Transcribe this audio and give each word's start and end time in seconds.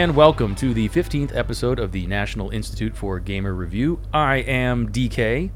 and 0.00 0.16
welcome 0.16 0.54
to 0.54 0.72
the 0.72 0.88
15th 0.88 1.36
episode 1.36 1.78
of 1.78 1.92
the 1.92 2.06
National 2.06 2.48
Institute 2.48 2.96
for 2.96 3.20
Gamer 3.20 3.52
Review. 3.52 4.00
I 4.14 4.36
am 4.36 4.88
DK, 4.88 5.50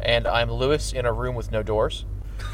And 0.00 0.26
I'm 0.26 0.50
Louis 0.50 0.92
in 0.92 1.06
a 1.06 1.12
room 1.14 1.34
with 1.34 1.50
no 1.50 1.62
doors. 1.62 2.04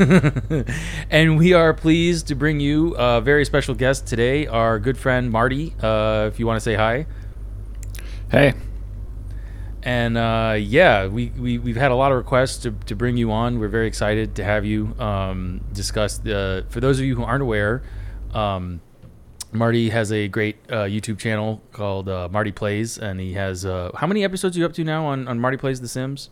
and 1.11 1.37
we 1.37 1.53
are 1.53 1.75
pleased 1.75 2.29
to 2.29 2.37
bring 2.37 2.61
you 2.61 2.95
a 2.95 3.21
very 3.21 3.45
special 3.45 3.75
guest 3.75 4.07
today, 4.07 4.47
our 4.47 4.79
good 4.79 4.97
friend 4.97 5.33
Marty. 5.33 5.75
Uh, 5.83 6.31
if 6.33 6.39
you 6.39 6.47
want 6.47 6.59
to 6.59 6.61
say 6.61 6.77
hi. 6.77 7.07
Hey. 8.31 8.55
And 9.83 10.17
uh, 10.17 10.55
yeah, 10.61 11.09
we, 11.09 11.31
we, 11.31 11.59
we've 11.59 11.75
had 11.75 11.91
a 11.91 11.97
lot 11.97 12.13
of 12.13 12.19
requests 12.19 12.59
to, 12.59 12.71
to 12.87 12.95
bring 12.95 13.17
you 13.17 13.33
on. 13.33 13.59
We're 13.59 13.67
very 13.67 13.89
excited 13.89 14.37
to 14.37 14.45
have 14.45 14.65
you 14.65 14.95
um, 15.01 15.65
discuss. 15.73 16.19
The, 16.19 16.67
for 16.69 16.79
those 16.79 17.01
of 17.01 17.05
you 17.05 17.17
who 17.17 17.25
aren't 17.25 17.43
aware, 17.43 17.83
um, 18.33 18.81
Marty 19.55 19.89
has 19.91 20.11
a 20.11 20.27
great 20.29 20.57
uh, 20.69 20.83
YouTube 20.83 21.19
channel 21.19 21.63
called 21.73 22.09
uh, 22.09 22.29
Marty 22.31 22.53
Plays, 22.53 22.99
and 22.99 23.21
he 23.21 23.35
has 23.35 23.65
uh, 23.65 23.93
how 23.95 24.07
many 24.07 24.25
episodes 24.25 24.57
are 24.57 24.61
you 24.61 24.67
up 24.67 24.73
to 24.75 24.85
now 24.85 25.07
on, 25.07 25.29
on 25.29 25.39
Marty 25.39 25.57
Plays 25.57 25.81
The 25.81 25.89
Sims? 25.89 26.29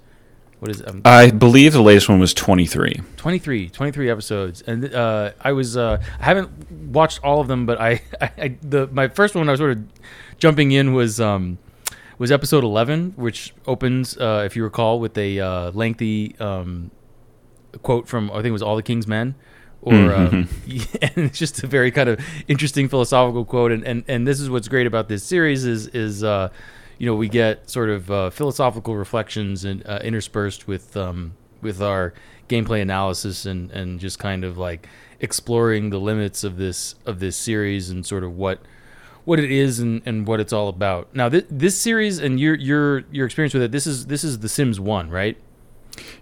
What 0.58 0.70
is 0.70 0.80
it? 0.80 0.88
Um, 0.88 1.02
I 1.04 1.30
believe 1.30 1.72
the 1.72 1.82
latest 1.82 2.08
one 2.08 2.18
was 2.18 2.34
23. 2.34 3.00
23, 3.16 3.68
23 3.70 4.10
episodes, 4.10 4.62
and 4.62 4.92
uh, 4.92 5.32
I 5.40 5.52
was 5.52 5.76
uh, 5.76 6.02
I 6.20 6.24
haven't 6.24 6.70
watched 6.70 7.20
all 7.22 7.40
of 7.40 7.48
them, 7.48 7.64
but 7.64 7.80
I, 7.80 8.02
I, 8.20 8.30
I 8.38 8.56
the 8.60 8.88
my 8.88 9.08
first 9.08 9.34
one 9.34 9.48
I 9.48 9.52
was 9.52 9.60
sort 9.60 9.72
of 9.72 9.84
jumping 10.38 10.72
in 10.72 10.92
was 10.92 11.20
um 11.20 11.58
was 12.18 12.30
episode 12.30 12.64
11, 12.64 13.14
which 13.16 13.54
opens 13.66 14.16
uh, 14.18 14.42
if 14.44 14.54
you 14.56 14.64
recall 14.64 15.00
with 15.00 15.16
a 15.16 15.40
uh, 15.40 15.70
lengthy 15.72 16.36
um 16.38 16.90
quote 17.82 18.08
from 18.08 18.30
I 18.30 18.34
think 18.34 18.46
it 18.46 18.52
was 18.52 18.62
All 18.62 18.76
the 18.76 18.82
King's 18.82 19.06
Men. 19.06 19.34
Or 19.82 20.14
um, 20.14 20.48
and 21.02 21.12
it's 21.16 21.38
just 21.38 21.62
a 21.64 21.66
very 21.66 21.90
kind 21.90 22.08
of 22.08 22.20
interesting 22.46 22.88
philosophical 22.88 23.44
quote, 23.44 23.72
and, 23.72 23.84
and, 23.84 24.04
and 24.06 24.26
this 24.26 24.40
is 24.40 24.48
what's 24.48 24.68
great 24.68 24.86
about 24.86 25.08
this 25.08 25.24
series 25.24 25.64
is 25.64 25.88
is 25.88 26.22
uh, 26.22 26.50
you 26.98 27.06
know 27.06 27.16
we 27.16 27.28
get 27.28 27.68
sort 27.68 27.90
of 27.90 28.10
uh, 28.10 28.30
philosophical 28.30 28.94
reflections 28.96 29.64
and 29.64 29.84
uh, 29.86 29.98
interspersed 30.04 30.68
with 30.68 30.96
um, 30.96 31.34
with 31.62 31.82
our 31.82 32.14
gameplay 32.48 32.80
analysis 32.82 33.46
and, 33.46 33.70
and 33.70 33.98
just 33.98 34.18
kind 34.18 34.44
of 34.44 34.58
like 34.58 34.88
exploring 35.20 35.90
the 35.90 35.98
limits 35.98 36.44
of 36.44 36.58
this 36.58 36.94
of 37.06 37.18
this 37.18 37.36
series 37.36 37.90
and 37.90 38.04
sort 38.06 38.22
of 38.22 38.36
what 38.36 38.60
what 39.24 39.38
it 39.38 39.50
is 39.50 39.78
and, 39.78 40.02
and 40.04 40.26
what 40.26 40.40
it's 40.40 40.52
all 40.52 40.68
about. 40.68 41.14
Now 41.14 41.28
this 41.28 41.44
this 41.50 41.76
series 41.76 42.18
and 42.18 42.38
your 42.38 42.54
your 42.54 43.00
your 43.10 43.26
experience 43.26 43.54
with 43.54 43.62
it 43.62 43.72
this 43.72 43.86
is 43.86 44.06
this 44.06 44.22
is 44.22 44.40
The 44.40 44.48
Sims 44.48 44.78
One, 44.78 45.10
right? 45.10 45.36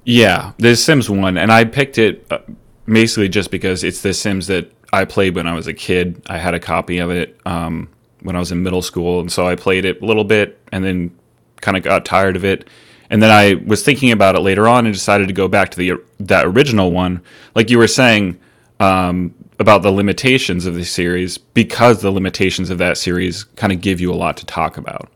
Yeah, 0.04 0.52
The 0.58 0.74
Sims 0.74 1.08
1, 1.08 1.38
and 1.38 1.52
I 1.52 1.64
picked 1.64 1.96
it 1.96 2.26
uh, 2.30 2.38
basically 2.86 3.28
just 3.28 3.50
because 3.50 3.84
it's 3.84 4.02
The 4.02 4.14
Sims 4.14 4.46
that 4.48 4.72
I 4.92 5.04
played 5.04 5.34
when 5.34 5.46
I 5.46 5.54
was 5.54 5.66
a 5.66 5.74
kid. 5.74 6.22
I 6.26 6.38
had 6.38 6.54
a 6.54 6.60
copy 6.60 6.98
of 6.98 7.10
it 7.10 7.38
um, 7.46 7.88
when 8.22 8.36
I 8.36 8.38
was 8.38 8.52
in 8.52 8.62
middle 8.62 8.82
school, 8.82 9.20
and 9.20 9.30
so 9.30 9.46
I 9.46 9.56
played 9.56 9.84
it 9.84 10.02
a 10.02 10.04
little 10.04 10.24
bit 10.24 10.58
and 10.72 10.84
then 10.84 11.16
kind 11.60 11.76
of 11.76 11.82
got 11.82 12.04
tired 12.04 12.36
of 12.36 12.44
it. 12.44 12.68
And 13.10 13.22
then 13.22 13.30
I 13.30 13.54
was 13.66 13.82
thinking 13.82 14.12
about 14.12 14.36
it 14.36 14.40
later 14.40 14.68
on 14.68 14.86
and 14.86 14.94
decided 14.94 15.28
to 15.28 15.34
go 15.34 15.48
back 15.48 15.70
to 15.70 15.76
the 15.76 15.92
that 16.20 16.46
original 16.46 16.92
one, 16.92 17.22
like 17.54 17.70
you 17.70 17.78
were 17.78 17.88
saying 17.88 18.38
um, 18.78 19.34
about 19.58 19.82
the 19.82 19.90
limitations 19.90 20.64
of 20.64 20.74
the 20.74 20.84
series, 20.84 21.36
because 21.36 22.02
the 22.02 22.10
limitations 22.10 22.70
of 22.70 22.78
that 22.78 22.98
series 22.98 23.44
kind 23.44 23.72
of 23.72 23.80
give 23.80 24.00
you 24.00 24.12
a 24.12 24.14
lot 24.14 24.36
to 24.38 24.46
talk 24.46 24.76
about. 24.76 25.10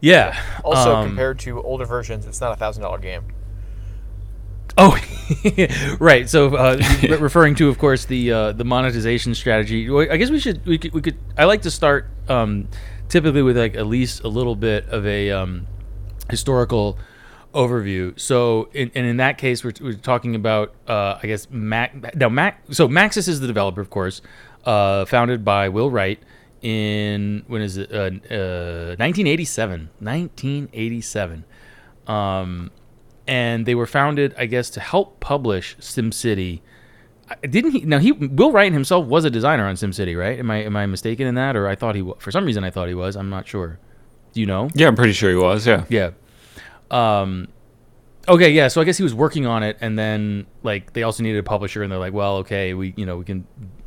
Yeah. 0.00 0.38
Also, 0.64 0.94
um, 0.94 1.06
compared 1.08 1.38
to 1.40 1.62
older 1.62 1.84
versions, 1.84 2.26
it's 2.26 2.40
not 2.40 2.52
a 2.52 2.56
thousand 2.56 2.82
dollar 2.82 2.98
game. 2.98 3.24
Oh, 4.76 4.98
right. 6.00 6.28
So, 6.28 6.54
uh, 6.56 6.80
re- 7.02 7.16
referring 7.16 7.54
to, 7.56 7.68
of 7.68 7.78
course, 7.78 8.04
the 8.06 8.32
uh, 8.32 8.52
the 8.52 8.64
monetization 8.64 9.34
strategy. 9.34 9.88
I 9.90 10.16
guess 10.16 10.30
we 10.30 10.40
should 10.40 10.64
we 10.66 10.78
could, 10.78 10.92
we 10.92 11.00
could 11.00 11.16
I 11.38 11.44
like 11.44 11.62
to 11.62 11.70
start 11.70 12.08
um, 12.28 12.68
typically 13.08 13.42
with 13.42 13.56
like 13.56 13.76
at 13.76 13.86
least 13.86 14.24
a 14.24 14.28
little 14.28 14.56
bit 14.56 14.88
of 14.88 15.06
a 15.06 15.30
um, 15.30 15.66
historical 16.28 16.98
overview. 17.54 18.18
So, 18.18 18.68
in, 18.72 18.90
and 18.96 19.06
in 19.06 19.18
that 19.18 19.38
case, 19.38 19.62
we're, 19.62 19.74
we're 19.80 19.92
talking 19.94 20.34
about 20.34 20.74
uh, 20.88 21.18
I 21.22 21.26
guess 21.28 21.48
Mac. 21.50 22.16
Now, 22.16 22.28
Mac. 22.28 22.60
So, 22.70 22.88
Maxis 22.88 23.28
is 23.28 23.40
the 23.40 23.46
developer, 23.46 23.80
of 23.80 23.90
course, 23.90 24.22
uh, 24.64 25.04
founded 25.04 25.44
by 25.44 25.68
Will 25.68 25.90
Wright 25.90 26.18
in 26.62 27.44
when 27.46 27.62
is 27.62 27.76
it? 27.76 27.92
Uh, 27.92 28.10
uh, 28.34 28.96
1987. 28.98 29.90
1987. 30.00 31.44
Um, 32.08 32.70
and 33.26 33.66
they 33.66 33.74
were 33.74 33.86
founded, 33.86 34.34
I 34.36 34.46
guess, 34.46 34.70
to 34.70 34.80
help 34.80 35.20
publish 35.20 35.76
SimCity. 35.78 36.60
Didn't 37.42 37.70
he? 37.70 37.80
Now 37.80 37.98
he 37.98 38.12
Will 38.12 38.52
Wright 38.52 38.72
himself 38.72 39.06
was 39.06 39.24
a 39.24 39.30
designer 39.30 39.66
on 39.66 39.76
SimCity, 39.76 40.18
right? 40.18 40.38
Am 40.38 40.50
I 40.50 40.62
am 40.62 40.76
I 40.76 40.84
mistaken 40.86 41.26
in 41.26 41.34
that, 41.36 41.56
or 41.56 41.66
I 41.66 41.74
thought 41.74 41.94
he 41.94 42.12
for 42.18 42.30
some 42.30 42.44
reason 42.44 42.64
I 42.64 42.70
thought 42.70 42.88
he 42.88 42.94
was. 42.94 43.16
I'm 43.16 43.30
not 43.30 43.48
sure. 43.48 43.78
Do 44.34 44.40
you 44.40 44.46
know? 44.46 44.68
Yeah, 44.74 44.88
I'm 44.88 44.96
pretty 44.96 45.14
sure 45.14 45.30
he 45.30 45.36
was. 45.36 45.66
Yeah. 45.66 45.84
Yeah. 45.88 46.10
Um. 46.90 47.48
Okay, 48.28 48.50
yeah. 48.50 48.68
So 48.68 48.80
I 48.80 48.84
guess 48.84 48.96
he 48.96 49.02
was 49.02 49.14
working 49.14 49.46
on 49.46 49.62
it, 49.62 49.78
and 49.80 49.98
then 49.98 50.46
like 50.62 50.92
they 50.92 51.02
also 51.02 51.22
needed 51.22 51.38
a 51.38 51.42
publisher, 51.42 51.82
and 51.82 51.90
they're 51.90 51.98
like, 51.98 52.12
well, 52.12 52.36
okay, 52.38 52.74
we 52.74 52.92
you 52.96 53.06
know 53.06 53.16
we 53.16 53.24
can 53.24 53.46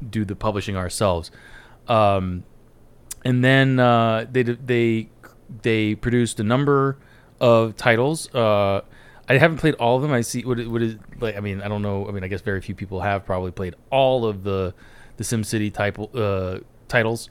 do 0.09 0.26
the 0.26 0.36
publishing 0.36 0.76
ourselves. 0.76 1.30
Um, 1.88 2.44
and 3.24 3.44
then 3.44 3.80
uh, 3.80 4.26
they 4.31 4.44
they 4.44 5.09
they 5.62 5.96
produced 5.96 6.40
a 6.40 6.44
number 6.44 6.97
of 7.40 7.76
titles. 7.76 8.34
Uh, 8.34 8.81
I 9.30 9.38
haven't 9.38 9.58
played 9.58 9.76
all 9.76 9.98
of 9.98 10.02
them. 10.02 10.12
I 10.12 10.22
see 10.22 10.44
what 10.46 10.66
what 10.68 10.82
is 10.82 10.96
like. 11.20 11.36
I 11.36 11.42
mean, 11.42 11.62
I 11.62 11.68
don't 11.68 11.82
know. 11.82 12.08
I 12.08 12.12
mean, 12.12 12.24
I 12.24 12.28
guess 12.28 12.42
very 12.42 12.62
few 12.62 12.76
people 12.76 13.02
have 13.02 13.26
probably 13.26 13.52
played 13.52 13.76
all 13.92 14.26
of 14.26 14.44
the 14.44 14.74
the 15.18 15.24
SimCity 15.24 15.74
type 15.74 16.00
uh, 16.16 16.60
titles. 16.88 17.30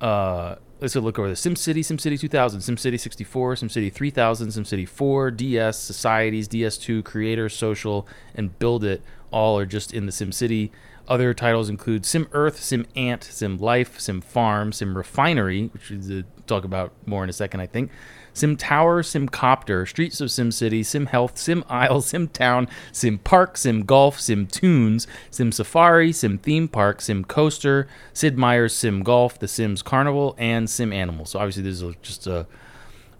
Uh, 0.00 0.56
let's 0.80 0.96
look 0.96 1.18
over 1.18 1.28
the 1.28 1.34
SimCity, 1.34 1.80
SimCity 1.80 2.18
2000, 2.18 2.60
SimCity 2.60 2.98
64, 2.98 3.54
SimCity 3.56 3.92
3000, 3.92 4.48
SimCity 4.48 4.88
4, 4.88 5.30
DS, 5.30 5.78
Societies, 5.78 6.48
DS2, 6.48 7.04
Creator, 7.04 7.48
Social, 7.50 8.06
and 8.34 8.58
Build 8.58 8.84
It. 8.84 9.02
All 9.30 9.58
are 9.58 9.66
just 9.66 9.92
in 9.92 10.06
the 10.06 10.12
SimCity. 10.12 10.70
Other 11.06 11.34
titles 11.34 11.68
include 11.68 12.06
Sim 12.06 12.28
Earth, 12.32 12.60
Sim 12.60 12.86
Ant, 12.96 13.22
Sim 13.24 13.58
Life, 13.58 14.00
Sim 14.00 14.20
Farm, 14.20 14.72
Sim 14.72 14.96
Refinery, 14.96 15.66
which 15.68 15.90
we'll 15.90 16.22
talk 16.46 16.64
about 16.64 16.92
more 17.06 17.22
in 17.22 17.30
a 17.30 17.32
second, 17.32 17.60
I 17.60 17.66
think. 17.66 17.90
Sim 18.32 18.56
Tower, 18.56 19.02
Sim 19.02 19.28
Copter, 19.28 19.86
Streets 19.86 20.20
of 20.20 20.30
Sim 20.30 20.50
City, 20.50 20.82
Sim 20.82 21.06
Health, 21.06 21.38
Sim 21.38 21.64
Isle, 21.68 22.00
Sim 22.00 22.28
Town, 22.28 22.68
Sim 22.92 23.18
Park, 23.18 23.56
Sim 23.56 23.82
Golf, 23.82 24.20
Sim 24.20 24.46
Tunes, 24.46 25.06
Sim 25.30 25.52
Safari, 25.52 26.12
Sim 26.12 26.38
Theme 26.38 26.68
Park, 26.68 27.00
Sim 27.00 27.24
Coaster, 27.24 27.86
Sid 28.12 28.38
Meier's 28.38 28.74
Sim 28.74 29.02
Golf, 29.02 29.38
The 29.38 29.48
Sims 29.48 29.82
Carnival, 29.82 30.34
and 30.38 30.68
Sim 30.68 30.92
Animal. 30.92 31.24
So 31.26 31.38
obviously, 31.38 31.62
this 31.62 31.82
is 31.82 31.94
just 32.02 32.26
a, 32.26 32.46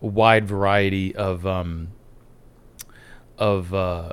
wide 0.01 0.47
variety 0.47 1.15
of 1.15 1.47
um, 1.47 1.89
of 3.39 3.73
uh, 3.75 4.13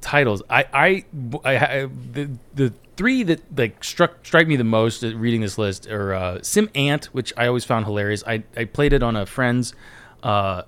titles. 0.00 0.42
I, 0.50 0.64
I, 0.72 1.04
I, 1.44 1.56
I 1.56 1.86
the, 2.12 2.30
the 2.54 2.74
three 2.96 3.22
that 3.24 3.58
like 3.58 3.82
struck 3.82 4.24
strike 4.24 4.46
me 4.46 4.56
the 4.56 4.64
most 4.64 5.02
at 5.02 5.14
reading 5.16 5.40
this 5.40 5.58
list 5.58 5.86
are 5.88 6.14
uh, 6.14 6.38
Sim 6.42 6.70
Ant, 6.74 7.06
which 7.06 7.32
I 7.36 7.46
always 7.46 7.64
found 7.64 7.86
hilarious. 7.86 8.22
I, 8.26 8.44
I 8.56 8.64
played 8.64 8.92
it 8.92 9.02
on 9.02 9.16
a 9.16 9.26
friend's. 9.26 9.74
Uh, 10.22 10.62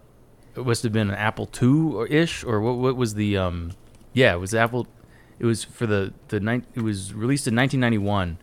it 0.57 0.65
must 0.65 0.83
have 0.83 0.93
been 0.93 1.11
an 1.11 1.17
Apple 1.17 1.49
II 1.61 1.95
or 1.95 2.07
ish, 2.07 2.45
or 2.45 2.61
what? 2.61 2.77
What 2.77 2.97
was 2.97 3.15
the? 3.15 3.37
Um, 3.37 3.73
yeah, 4.13 4.35
it 4.35 4.39
was 4.39 4.55
Apple. 4.55 4.87
It 5.39 5.47
was 5.47 5.65
for 5.65 5.87
the 5.87 6.13
the 6.29 6.41
nine. 6.41 6.67
It 6.75 6.81
was 6.81 7.13
released 7.13 7.47
in 7.47 7.55
1991. 7.55 8.39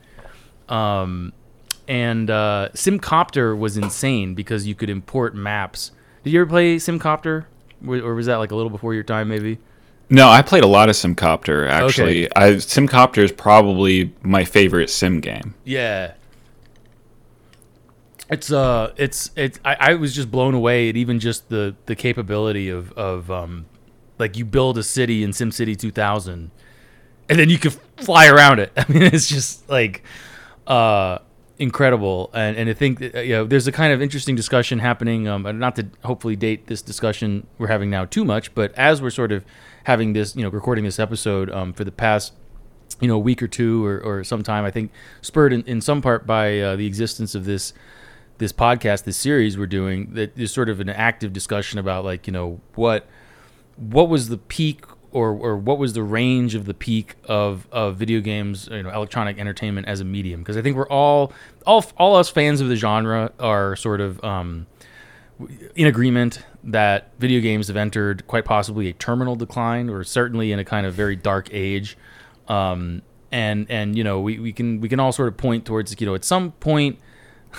Um, 0.69 1.33
and 1.87 2.29
uh, 2.29 2.69
Simcopter 2.73 3.57
was 3.57 3.75
insane 3.75 4.35
because 4.35 4.65
you 4.65 4.75
could 4.75 4.89
import 4.89 5.35
maps. 5.35 5.91
Did 6.23 6.31
you 6.31 6.41
ever 6.41 6.49
play 6.49 6.77
Simcopter, 6.77 7.45
or 7.85 8.15
was 8.15 8.27
that 8.27 8.37
like 8.37 8.51
a 8.51 8.55
little 8.55 8.69
before 8.69 8.93
your 8.93 9.03
time, 9.03 9.27
maybe? 9.27 9.57
No, 10.09 10.27
I 10.29 10.41
played 10.41 10.63
a 10.63 10.67
lot 10.67 10.89
of 10.89 10.95
Simcopter 10.95 11.67
actually. 11.67 12.25
Okay. 12.25 12.31
I 12.35 12.51
Simcopter 12.55 13.23
is 13.23 13.31
probably 13.31 14.13
my 14.21 14.43
favorite 14.45 14.89
sim 14.89 15.19
game. 15.21 15.55
Yeah. 15.63 16.13
it's 18.29 18.51
uh 18.51 18.93
it's 18.97 19.31
it's 19.35 19.59
I, 19.65 19.75
I 19.79 19.93
was 19.95 20.13
just 20.15 20.31
blown 20.31 20.53
away 20.53 20.89
at 20.89 20.95
even 20.97 21.19
just 21.19 21.49
the 21.49 21.75
the 21.85 21.95
capability 21.95 22.69
of 22.69 22.91
of 22.93 23.29
um 23.31 23.65
like 24.19 24.37
you 24.37 24.45
build 24.45 24.77
a 24.77 24.83
city 24.83 25.23
in 25.23 25.31
SimCity 25.31 25.77
2000 25.77 26.51
and 27.29 27.39
then 27.39 27.49
you 27.49 27.57
can 27.57 27.71
fly 27.97 28.27
around 28.27 28.59
it. 28.59 28.71
I 28.77 28.85
mean 28.91 29.03
it's 29.03 29.27
just 29.27 29.67
like 29.69 30.03
uh 30.67 31.19
incredible 31.59 32.29
and 32.33 32.57
and 32.57 32.69
I 32.69 32.73
think 32.73 32.99
that, 32.99 33.15
uh, 33.15 33.19
you 33.21 33.33
know 33.33 33.45
there's 33.45 33.67
a 33.67 33.71
kind 33.71 33.93
of 33.93 34.01
interesting 34.01 34.35
discussion 34.35 34.79
happening 34.79 35.27
um 35.27 35.43
not 35.59 35.75
to 35.77 35.87
hopefully 36.03 36.35
date 36.35 36.67
this 36.67 36.81
discussion 36.81 37.47
we're 37.57 37.67
having 37.67 37.89
now 37.89 38.05
too 38.05 38.25
much 38.25 38.53
but 38.55 38.73
as 38.75 39.01
we're 39.01 39.09
sort 39.11 39.31
of 39.31 39.45
having 39.83 40.13
this 40.13 40.35
you 40.35 40.43
know 40.43 40.49
recording 40.49 40.83
this 40.83 40.99
episode 40.99 41.49
um 41.51 41.73
for 41.73 41.83
the 41.83 41.91
past 41.91 42.33
you 43.01 43.07
know 43.07 43.15
a 43.15 43.19
week 43.19 43.41
or 43.41 43.47
two 43.47 43.85
or, 43.85 43.99
or 43.99 44.23
sometime 44.23 44.65
I 44.65 44.71
think 44.71 44.91
spurred 45.21 45.53
in, 45.53 45.63
in 45.63 45.81
some 45.81 46.01
part 46.01 46.25
by 46.25 46.59
uh, 46.59 46.75
the 46.75 46.85
existence 46.85 47.35
of 47.35 47.45
this 47.45 47.73
this 48.37 48.51
podcast, 48.51 49.03
this 49.03 49.17
series 49.17 49.57
we're 49.57 49.67
doing, 49.67 50.13
that 50.15 50.37
is 50.37 50.51
sort 50.51 50.67
of 50.69 50.79
an 50.79 50.89
active 50.89 51.33
discussion 51.33 51.79
about 51.79 52.03
like 52.03 52.27
you 52.27 52.33
know 52.33 52.59
what 52.75 53.07
what 53.77 54.09
was 54.09 54.29
the 54.29 54.37
peak 54.37 54.85
or 55.11 55.29
or 55.29 55.57
what 55.57 55.77
was 55.77 55.93
the 55.93 56.03
range 56.03 56.55
of 56.55 56.65
the 56.65 56.73
peak 56.73 57.15
of 57.25 57.67
of 57.71 57.95
video 57.95 58.19
games, 58.19 58.67
you 58.71 58.83
know, 58.83 58.89
electronic 58.89 59.37
entertainment 59.37 59.87
as 59.87 59.99
a 59.99 60.05
medium? 60.05 60.41
Because 60.41 60.57
I 60.57 60.61
think 60.61 60.75
we're 60.75 60.89
all 60.89 61.31
all 61.65 61.85
all 61.97 62.15
us 62.15 62.29
fans 62.29 62.61
of 62.61 62.69
the 62.69 62.75
genre 62.75 63.31
are 63.39 63.75
sort 63.75 64.01
of 64.01 64.23
um, 64.23 64.67
in 65.75 65.87
agreement 65.87 66.43
that 66.63 67.11
video 67.19 67.41
games 67.41 67.67
have 67.67 67.77
entered 67.77 68.25
quite 68.27 68.45
possibly 68.45 68.89
a 68.89 68.93
terminal 68.93 69.35
decline, 69.35 69.89
or 69.89 70.03
certainly 70.03 70.51
in 70.51 70.59
a 70.59 70.65
kind 70.65 70.85
of 70.85 70.93
very 70.93 71.15
dark 71.15 71.49
age. 71.51 71.97
Um, 72.47 73.01
and 73.31 73.65
and 73.69 73.97
you 73.97 74.03
know 74.03 74.19
we, 74.19 74.39
we 74.39 74.53
can 74.53 74.79
we 74.79 74.87
can 74.87 74.99
all 74.99 75.11
sort 75.11 75.27
of 75.27 75.37
point 75.37 75.65
towards 75.65 75.99
you 75.99 76.05
know 76.05 76.13
at 76.13 76.23
some 76.23 76.51
point 76.53 76.99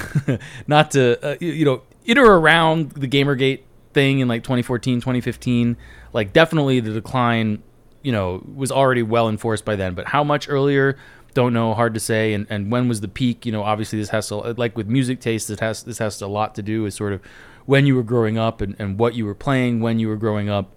not 0.67 0.93
to 0.93 1.19
uh, 1.25 1.37
you, 1.41 1.65
know 1.65 1.83
in 2.05 2.17
or 2.17 2.39
around 2.39 2.93
the 2.93 3.09
gamergate 3.09 3.63
thing 3.93 4.21
in 4.21 4.29
like 4.29 4.43
2014 4.43 5.01
2015 5.01 5.77
like 6.13 6.33
definitely 6.33 6.81
the 6.81 6.93
decline 6.93 7.63
you 8.05 8.13
know 8.13 8.45
was 8.55 8.71
already 8.71 9.03
well 9.03 9.29
enforced 9.29 9.65
by 9.65 9.75
then. 9.75 9.95
But 9.95 10.07
how 10.07 10.23
much 10.23 10.49
earlier 10.49 10.97
don't 11.33 11.53
know 11.53 11.75
hard 11.75 11.95
to 11.95 12.01
say. 12.01 12.33
And, 12.33 12.47
and 12.49 12.71
when 12.71 12.87
was 12.87 13.01
the 13.01 13.09
peak? 13.09 13.45
You 13.45 13.51
know 13.51 13.65
obviously 13.65 13.99
this 13.99 14.11
has 14.11 14.29
to 14.29 14.37
like 14.37 14.77
with 14.77 14.87
music 14.87 15.21
taste 15.21 15.51
it 15.51 15.59
has 15.59 15.83
this 15.83 15.99
has 15.99 16.23
a 16.23 16.29
lot 16.29 16.55
to 16.55 16.63
do 16.63 16.85
with 16.85 16.95
sort 16.95 17.13
of 17.13 17.21
when 17.67 17.87
you 17.87 17.95
were 17.95 18.03
growing 18.03 18.39
up 18.39 18.61
and, 18.61 18.77
and 18.79 18.99
what 18.99 19.15
you 19.15 19.25
were 19.25 19.35
playing 19.35 19.81
when 19.81 19.99
you 19.99 20.09
were 20.09 20.17
growing 20.17 20.49
up. 20.49 20.71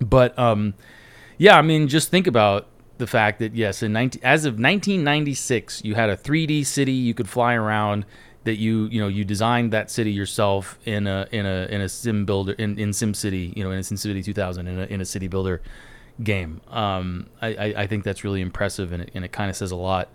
But 0.00 0.38
um 0.38 0.74
yeah 1.38 1.56
i 1.56 1.62
mean 1.62 1.88
just 1.88 2.10
think 2.10 2.26
about 2.26 2.66
the 2.98 3.06
fact 3.06 3.38
that 3.38 3.54
yes 3.54 3.82
in 3.82 3.92
19, 3.92 4.20
as 4.24 4.44
of 4.44 4.54
1996 4.54 5.84
you 5.84 5.94
had 5.94 6.10
a 6.10 6.16
3d 6.16 6.66
city 6.66 6.92
you 6.92 7.14
could 7.14 7.28
fly 7.28 7.54
around 7.54 8.04
that 8.44 8.56
you 8.56 8.86
you 8.86 9.00
know 9.00 9.08
you 9.08 9.24
designed 9.24 9.72
that 9.72 9.90
city 9.90 10.10
yourself 10.10 10.78
in 10.84 11.06
a 11.06 11.26
in 11.30 11.46
a 11.46 11.66
in 11.70 11.80
a 11.80 11.88
sim 11.88 12.26
builder 12.26 12.52
in, 12.52 12.78
in 12.78 12.92
sim 12.92 13.14
city 13.14 13.52
you 13.56 13.64
know 13.64 13.70
in 13.70 13.78
a 13.78 13.82
sim 13.82 13.96
city 13.96 14.22
2000 14.22 14.66
in 14.66 14.78
a, 14.78 14.82
in 14.84 15.00
a 15.00 15.04
city 15.04 15.28
builder 15.28 15.62
game. 16.20 16.60
Um, 16.68 17.28
I, 17.40 17.48
I, 17.48 17.74
I 17.82 17.86
think 17.86 18.02
that's 18.02 18.24
really 18.24 18.40
impressive 18.40 18.92
and 18.92 19.04
it, 19.04 19.10
and 19.14 19.24
it 19.24 19.30
kind 19.30 19.50
of 19.50 19.56
says 19.56 19.70
a 19.70 19.76
lot 19.76 20.08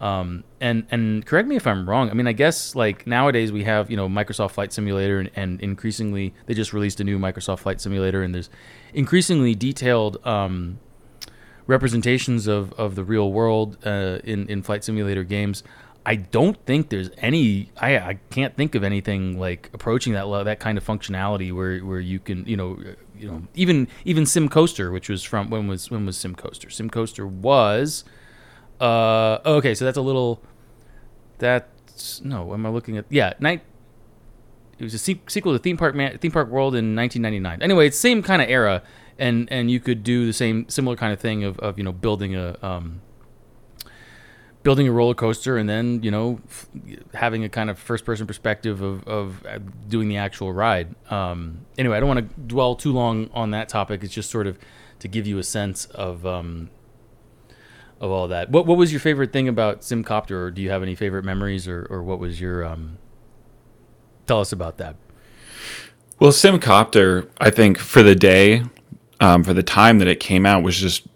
um, 0.00 0.44
and 0.60 0.86
and 0.90 1.26
correct 1.26 1.46
me 1.46 1.56
if 1.56 1.66
I'm 1.66 1.88
wrong 1.88 2.10
I 2.10 2.14
mean 2.14 2.26
I 2.26 2.32
guess 2.32 2.74
like 2.74 3.06
nowadays 3.06 3.52
we 3.52 3.64
have 3.64 3.90
you 3.90 3.96
know 3.96 4.08
Microsoft 4.08 4.52
Flight 4.52 4.72
Simulator 4.72 5.18
and, 5.18 5.30
and 5.36 5.60
increasingly 5.60 6.34
they 6.46 6.54
just 6.54 6.72
released 6.72 7.00
a 7.00 7.04
new 7.04 7.18
Microsoft 7.18 7.60
Flight 7.60 7.80
Simulator 7.80 8.22
and 8.22 8.34
there's 8.34 8.50
increasingly 8.94 9.54
detailed 9.54 10.24
um, 10.26 10.78
representations 11.66 12.46
of, 12.46 12.72
of 12.74 12.96
the 12.96 13.04
real 13.04 13.32
world 13.32 13.78
uh, 13.86 14.18
in 14.24 14.46
in 14.48 14.62
flight 14.62 14.84
simulator 14.84 15.24
games. 15.24 15.62
I 16.04 16.16
don't 16.16 16.56
think 16.64 16.88
there's 16.88 17.10
any. 17.18 17.70
I, 17.76 17.98
I 17.98 18.18
can't 18.30 18.56
think 18.56 18.74
of 18.74 18.82
anything 18.82 19.38
like 19.38 19.70
approaching 19.72 20.14
that 20.14 20.26
that 20.44 20.58
kind 20.58 20.78
of 20.78 20.84
functionality 20.84 21.52
where, 21.52 21.78
where 21.80 22.00
you 22.00 22.18
can 22.18 22.44
you 22.46 22.56
know 22.56 22.78
you 23.16 23.30
know 23.30 23.42
even 23.54 23.86
even 24.04 24.26
Sim 24.26 24.48
Coaster, 24.48 24.90
which 24.90 25.08
was 25.08 25.22
from 25.22 25.50
when 25.50 25.68
was 25.68 25.90
when 25.90 26.06
was 26.06 26.16
Sim 26.16 26.34
Coaster? 26.34 26.70
Sim 26.70 26.90
Coaster 26.90 27.26
was 27.26 28.04
uh 28.80 29.38
okay, 29.44 29.74
so 29.74 29.84
that's 29.84 29.98
a 29.98 30.02
little 30.02 30.42
that's 31.38 32.20
no. 32.22 32.52
Am 32.54 32.64
I 32.64 32.68
looking 32.68 32.96
at 32.96 33.06
yeah 33.08 33.34
night? 33.38 33.62
It 34.78 34.84
was 34.84 34.94
a 34.94 34.98
se- 34.98 35.20
sequel 35.28 35.52
to 35.52 35.58
Theme 35.58 35.76
Park 35.76 35.94
Man, 35.94 36.16
Theme 36.18 36.32
Park 36.32 36.48
World 36.48 36.74
in 36.74 36.96
1999. 36.96 37.62
Anyway, 37.62 37.86
it's 37.86 37.98
same 37.98 38.22
kind 38.22 38.40
of 38.40 38.48
era, 38.48 38.82
and 39.18 39.50
and 39.52 39.70
you 39.70 39.80
could 39.80 40.02
do 40.02 40.26
the 40.26 40.32
same 40.32 40.68
similar 40.68 40.96
kind 40.96 41.12
of 41.12 41.20
thing 41.20 41.44
of, 41.44 41.58
of 41.58 41.76
you 41.76 41.84
know 41.84 41.92
building 41.92 42.34
a 42.34 42.56
um, 42.62 43.02
building 44.62 44.88
a 44.88 44.92
roller 44.92 45.14
coaster 45.14 45.56
and 45.56 45.68
then 45.68 46.02
you 46.02 46.10
know 46.10 46.40
f- 46.48 46.66
having 47.14 47.44
a 47.44 47.48
kind 47.48 47.70
of 47.70 47.78
first 47.78 48.04
person 48.04 48.26
perspective 48.26 48.82
of, 48.82 49.06
of 49.06 49.46
uh, 49.46 49.58
doing 49.88 50.08
the 50.08 50.16
actual 50.16 50.52
ride 50.52 50.94
um, 51.10 51.64
anyway 51.78 51.96
i 51.96 52.00
don't 52.00 52.08
want 52.08 52.28
to 52.28 52.40
dwell 52.42 52.74
too 52.76 52.92
long 52.92 53.30
on 53.32 53.52
that 53.52 53.68
topic 53.68 54.04
it's 54.04 54.12
just 54.12 54.30
sort 54.30 54.46
of 54.46 54.58
to 54.98 55.08
give 55.08 55.26
you 55.26 55.38
a 55.38 55.42
sense 55.42 55.86
of 55.86 56.26
um, 56.26 56.68
of 58.00 58.10
all 58.10 58.28
that 58.28 58.50
what, 58.50 58.66
what 58.66 58.78
was 58.78 58.92
your 58.92 59.00
favorite 59.00 59.32
thing 59.32 59.48
about 59.48 59.80
simcopter 59.82 60.32
or 60.32 60.50
do 60.50 60.62
you 60.62 60.70
have 60.70 60.82
any 60.82 60.94
favorite 60.94 61.24
memories 61.24 61.68
or, 61.68 61.86
or 61.90 62.02
what 62.02 62.18
was 62.18 62.40
your 62.40 62.64
um, 62.64 62.98
tell 64.26 64.40
us 64.40 64.52
about 64.52 64.78
that 64.78 64.96
Well, 66.18 66.32
Simcopter, 66.32 67.28
I 67.40 67.50
think 67.50 67.78
for 67.78 68.02
the 68.02 68.14
day, 68.14 68.62
um, 69.20 69.42
for 69.42 69.54
the 69.54 69.62
time 69.62 69.98
that 70.00 70.08
it 70.08 70.20
came 70.20 70.44
out, 70.44 70.62
was 70.62 70.76
just 70.78 71.06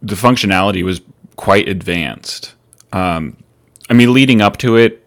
the 0.00 0.14
functionality 0.14 0.82
was 0.82 1.02
quite 1.36 1.68
advanced. 1.68 2.54
Um, 2.92 3.36
I 3.90 3.94
mean, 3.94 4.12
leading 4.14 4.40
up 4.40 4.56
to 4.58 4.76
it 4.76 5.06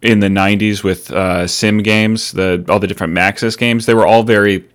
in 0.00 0.20
the 0.20 0.28
'90s 0.28 0.82
with 0.82 1.10
uh, 1.10 1.46
sim 1.46 1.78
games, 1.82 2.32
the 2.32 2.64
all 2.68 2.78
the 2.78 2.86
different 2.86 3.12
Maxis 3.14 3.56
games, 3.56 3.84
they 3.84 3.94
were 3.94 4.06
all 4.06 4.22
very 4.22 4.66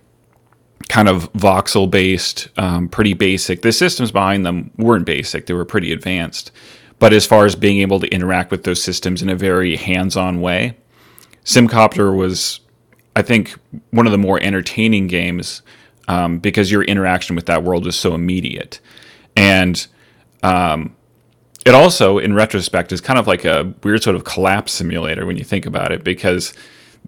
kind 0.88 1.08
of 1.08 1.32
voxel 1.32 1.90
based, 1.90 2.48
um, 2.56 2.88
pretty 2.88 3.14
basic. 3.14 3.62
The 3.62 3.72
systems 3.72 4.12
behind 4.12 4.44
them 4.44 4.70
weren't 4.76 5.06
basic; 5.06 5.46
they 5.46 5.54
were 5.54 5.64
pretty 5.64 5.92
advanced. 5.92 6.50
But 6.98 7.12
as 7.12 7.26
far 7.26 7.44
as 7.44 7.56
being 7.56 7.80
able 7.80 8.00
to 8.00 8.08
interact 8.08 8.50
with 8.50 8.64
those 8.64 8.82
systems 8.82 9.20
in 9.20 9.28
a 9.28 9.34
very 9.34 9.76
hands-on 9.76 10.40
way, 10.40 10.76
Simcopter 11.44 12.16
was, 12.16 12.60
I 13.16 13.22
think, 13.22 13.54
one 13.90 14.06
of 14.06 14.12
the 14.12 14.18
more 14.18 14.40
entertaining 14.40 15.08
games 15.08 15.62
um, 16.08 16.38
because 16.38 16.70
your 16.70 16.84
interaction 16.84 17.34
with 17.36 17.46
that 17.46 17.64
world 17.64 17.84
was 17.84 17.96
so 17.96 18.14
immediate. 18.14 18.80
And 19.36 19.86
um, 20.42 20.94
it 21.66 21.74
also, 21.74 22.18
in 22.18 22.32
retrospect, 22.34 22.92
is 22.92 23.00
kind 23.00 23.18
of 23.18 23.26
like 23.26 23.44
a 23.44 23.74
weird 23.82 24.02
sort 24.02 24.16
of 24.16 24.24
collapse 24.24 24.72
simulator 24.72 25.26
when 25.26 25.36
you 25.36 25.44
think 25.44 25.66
about 25.66 25.92
it 25.92 26.04
because. 26.04 26.54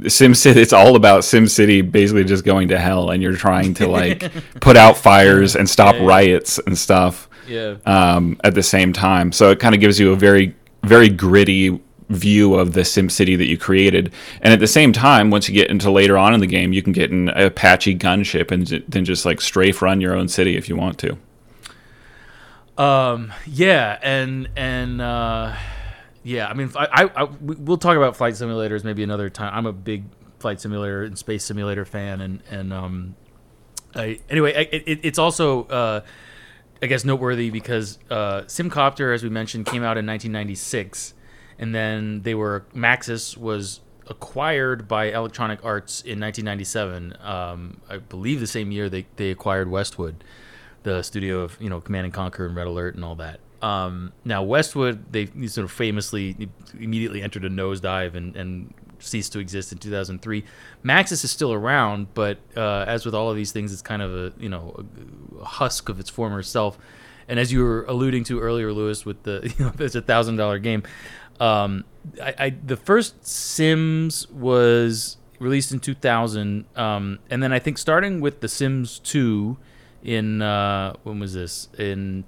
SimCity, 0.01 0.57
it's 0.57 0.73
all 0.73 0.95
about 0.97 1.23
SimCity 1.23 1.91
basically 1.91 2.25
just 2.25 2.45
going 2.45 2.69
to 2.69 2.79
hell, 2.79 3.11
and 3.11 3.23
you're 3.23 3.37
trying 3.37 3.75
to 3.75 3.89
like 3.89 4.31
put 4.61 4.77
out 4.77 4.97
fires 4.97 5.57
and 5.57 5.69
stop 5.69 5.95
Yeah, 5.95 6.01
yeah. 6.03 6.07
riots 6.07 6.59
and 6.67 6.77
stuff 6.77 7.29
yeah 7.47 7.77
um, 7.87 8.39
at 8.45 8.55
the 8.55 8.63
same 8.63 8.93
time. 8.93 9.33
So 9.33 9.51
it 9.51 9.59
kind 9.61 9.75
of 9.75 9.81
gives 9.81 9.99
you 9.99 10.13
a 10.13 10.17
very, 10.17 10.55
very 10.85 11.09
gritty 11.09 11.81
view 12.11 12.55
of 12.55 12.73
the 12.73 12.85
Sim 12.85 13.09
City 13.09 13.35
that 13.37 13.47
you 13.47 13.57
created. 13.59 14.13
And 14.43 14.53
at 14.53 14.61
the 14.61 14.67
same 14.67 14.93
time, 14.93 15.31
once 15.31 15.49
you 15.49 15.55
get 15.55 15.71
into 15.71 15.91
later 15.91 16.17
on 16.19 16.35
in 16.35 16.41
the 16.41 16.47
game, 16.47 16.73
you 16.73 16.83
can 16.83 16.93
get 16.93 17.11
an 17.11 17.29
Apache 17.31 17.97
gunship 17.99 18.51
and 18.51 18.85
then 18.89 19.05
just 19.05 19.25
like 19.25 19.41
strafe 19.41 19.81
run 19.83 20.01
your 20.01 20.15
own 20.15 20.29
city 20.29 20.57
if 20.57 20.69
you 20.69 20.77
want 20.77 20.99
to. 20.99 21.17
Um, 22.79 23.33
yeah, 23.47 23.99
and 24.03 24.49
and 24.55 25.01
uh, 25.01 25.57
yeah, 26.27 26.49
I 26.49 26.55
mean, 26.55 26.73
I, 26.75 26.87
I, 27.05 27.23
I 27.23 27.25
we- 27.25 27.55
we'll 27.55 27.79
talk 27.79 27.97
about 27.97 28.17
flight 28.17 28.35
simulators 28.35 28.83
maybe 28.83 29.05
another 29.05 29.31
time. 29.31 29.53
I'm 29.55 29.67
a 29.67 29.73
big 29.73 30.05
flight 30.41 30.61
simulator 30.61 31.05
and 31.05 31.17
space 31.17 31.45
simulator 31.45 31.85
fan, 31.85 32.21
and 32.21 32.43
and 32.51 32.73
um, 32.73 33.15
I, 33.95 34.19
anyway, 34.29 34.53
I, 34.57 34.61
it, 34.75 35.01
it's 35.05 35.21
also 35.21 35.65
uh, 35.67 36.01
I 36.83 36.87
guess 36.87 37.05
noteworthy 37.05 37.51
because 37.51 38.01
uh, 38.11 38.41
Simcopter, 38.43 39.15
as 39.15 39.23
we 39.23 39.29
mentioned, 39.31 39.67
came 39.67 39.85
out 39.85 39.97
in 39.97 40.05
1996, 40.05 41.15
and 41.61 41.73
then 41.73 42.23
they 42.23 42.35
were 42.35 42.67
Maxis 42.75 43.37
was 43.37 43.81
acquired 44.09 44.89
by 44.89 45.13
Electronic 45.13 45.65
Arts 45.65 46.01
in 46.01 46.19
1997. 46.19 47.17
Um, 47.23 47.81
I 47.89 47.99
believe 47.99 48.41
the 48.41 48.49
same 48.49 48.73
year 48.73 48.89
they 48.89 49.07
they 49.15 49.31
acquired 49.31 49.71
Westwood 49.71 50.25
the 50.83 51.03
studio 51.03 51.41
of 51.41 51.57
you 51.61 51.71
know 51.71 51.81
Command 51.81 52.07
and 52.07 52.15
Conquer 52.15 52.47
and 52.47 52.57
Red 52.57 52.67
Alert 52.67 52.97
and 52.97 53.05
all 53.05 53.15
that. 53.15 53.39
Um, 53.67 54.13
now 54.25 54.45
Westwood, 54.45 55.13
they 55.13 55.27
sort 55.49 55.65
of 55.65 55.73
famously 55.73 56.49
immediately 56.79 57.21
entered 57.21 57.45
a 57.45 57.51
nosedive 57.51 58.15
and, 58.15 58.37
and 58.37 58.73
ceased 59.01 59.33
to 59.33 59.41
exist 59.41 59.73
in 59.73 59.79
2003. 59.79 60.45
Maxis 60.85 61.25
is 61.25 61.33
still 61.33 61.53
around, 61.53 62.15
but 62.15 62.39
uh, 62.57 62.85
as 62.87 63.05
with 63.05 63.15
all 63.15 63.29
of 63.29 63.35
these 63.35 63.51
things, 63.51 63.73
it's 63.73 63.83
kind 63.83 64.03
of 64.03 64.15
a 64.15 64.33
you 64.39 64.49
know 64.49 64.87
a 65.41 65.45
husk 65.45 65.89
of 65.89 65.99
its 65.99 66.09
former 66.09 66.45
self. 66.45 66.79
And 67.29 67.41
as 67.41 67.53
you 67.53 67.65
were 67.65 67.85
alluding 67.89 68.23
to 68.25 68.39
earlier, 68.39 68.73
Louis, 68.73 69.05
with 69.05 69.25
the 69.25 69.53
you 69.59 69.65
know 69.65 69.73
it's 69.81 69.97
a 69.97 70.03
thousand 70.03 70.37
dollar 70.37 70.61
game. 70.61 70.85
Um, 71.41 71.85
I, 72.23 72.35
I 72.39 72.51
the 72.51 72.77
first 72.77 73.27
Sims 73.27 74.29
was 74.31 75.17
released 75.41 75.73
in 75.73 75.81
2000, 75.81 76.67
um, 76.77 77.19
and 77.29 77.43
then 77.43 77.53
I 77.53 77.59
think 77.59 77.79
starting 77.79 78.21
with 78.21 78.41
the 78.43 78.49
Sims 78.49 79.01
2 79.01 79.59
in 80.05 80.41
uh, 80.41 80.95
when 81.03 81.19
was 81.19 81.35
this 81.35 81.69
in 81.77 82.25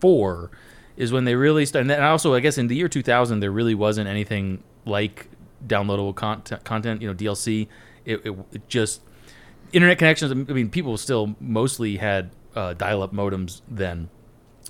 2004 0.00 0.50
is 0.96 1.12
when 1.12 1.24
they 1.24 1.34
really 1.34 1.66
started 1.66 1.82
and 1.82 1.90
then 1.90 2.02
also 2.02 2.34
i 2.34 2.40
guess 2.40 2.56
in 2.56 2.68
the 2.68 2.74
year 2.76 2.88
2000 2.88 3.40
there 3.40 3.50
really 3.50 3.74
wasn't 3.74 4.08
anything 4.08 4.62
like 4.86 5.28
downloadable 5.66 6.14
content, 6.14 6.64
content 6.64 7.02
you 7.02 7.08
know, 7.08 7.14
DLC. 7.14 7.68
It, 8.04 8.24
it, 8.24 8.38
it 8.52 8.68
just 8.68 9.02
internet 9.72 9.98
connections. 9.98 10.30
I 10.32 10.52
mean, 10.52 10.70
people 10.70 10.96
still 10.96 11.34
mostly 11.40 11.96
had 11.96 12.30
uh, 12.54 12.74
dial-up 12.74 13.12
modems 13.12 13.62
then. 13.68 14.08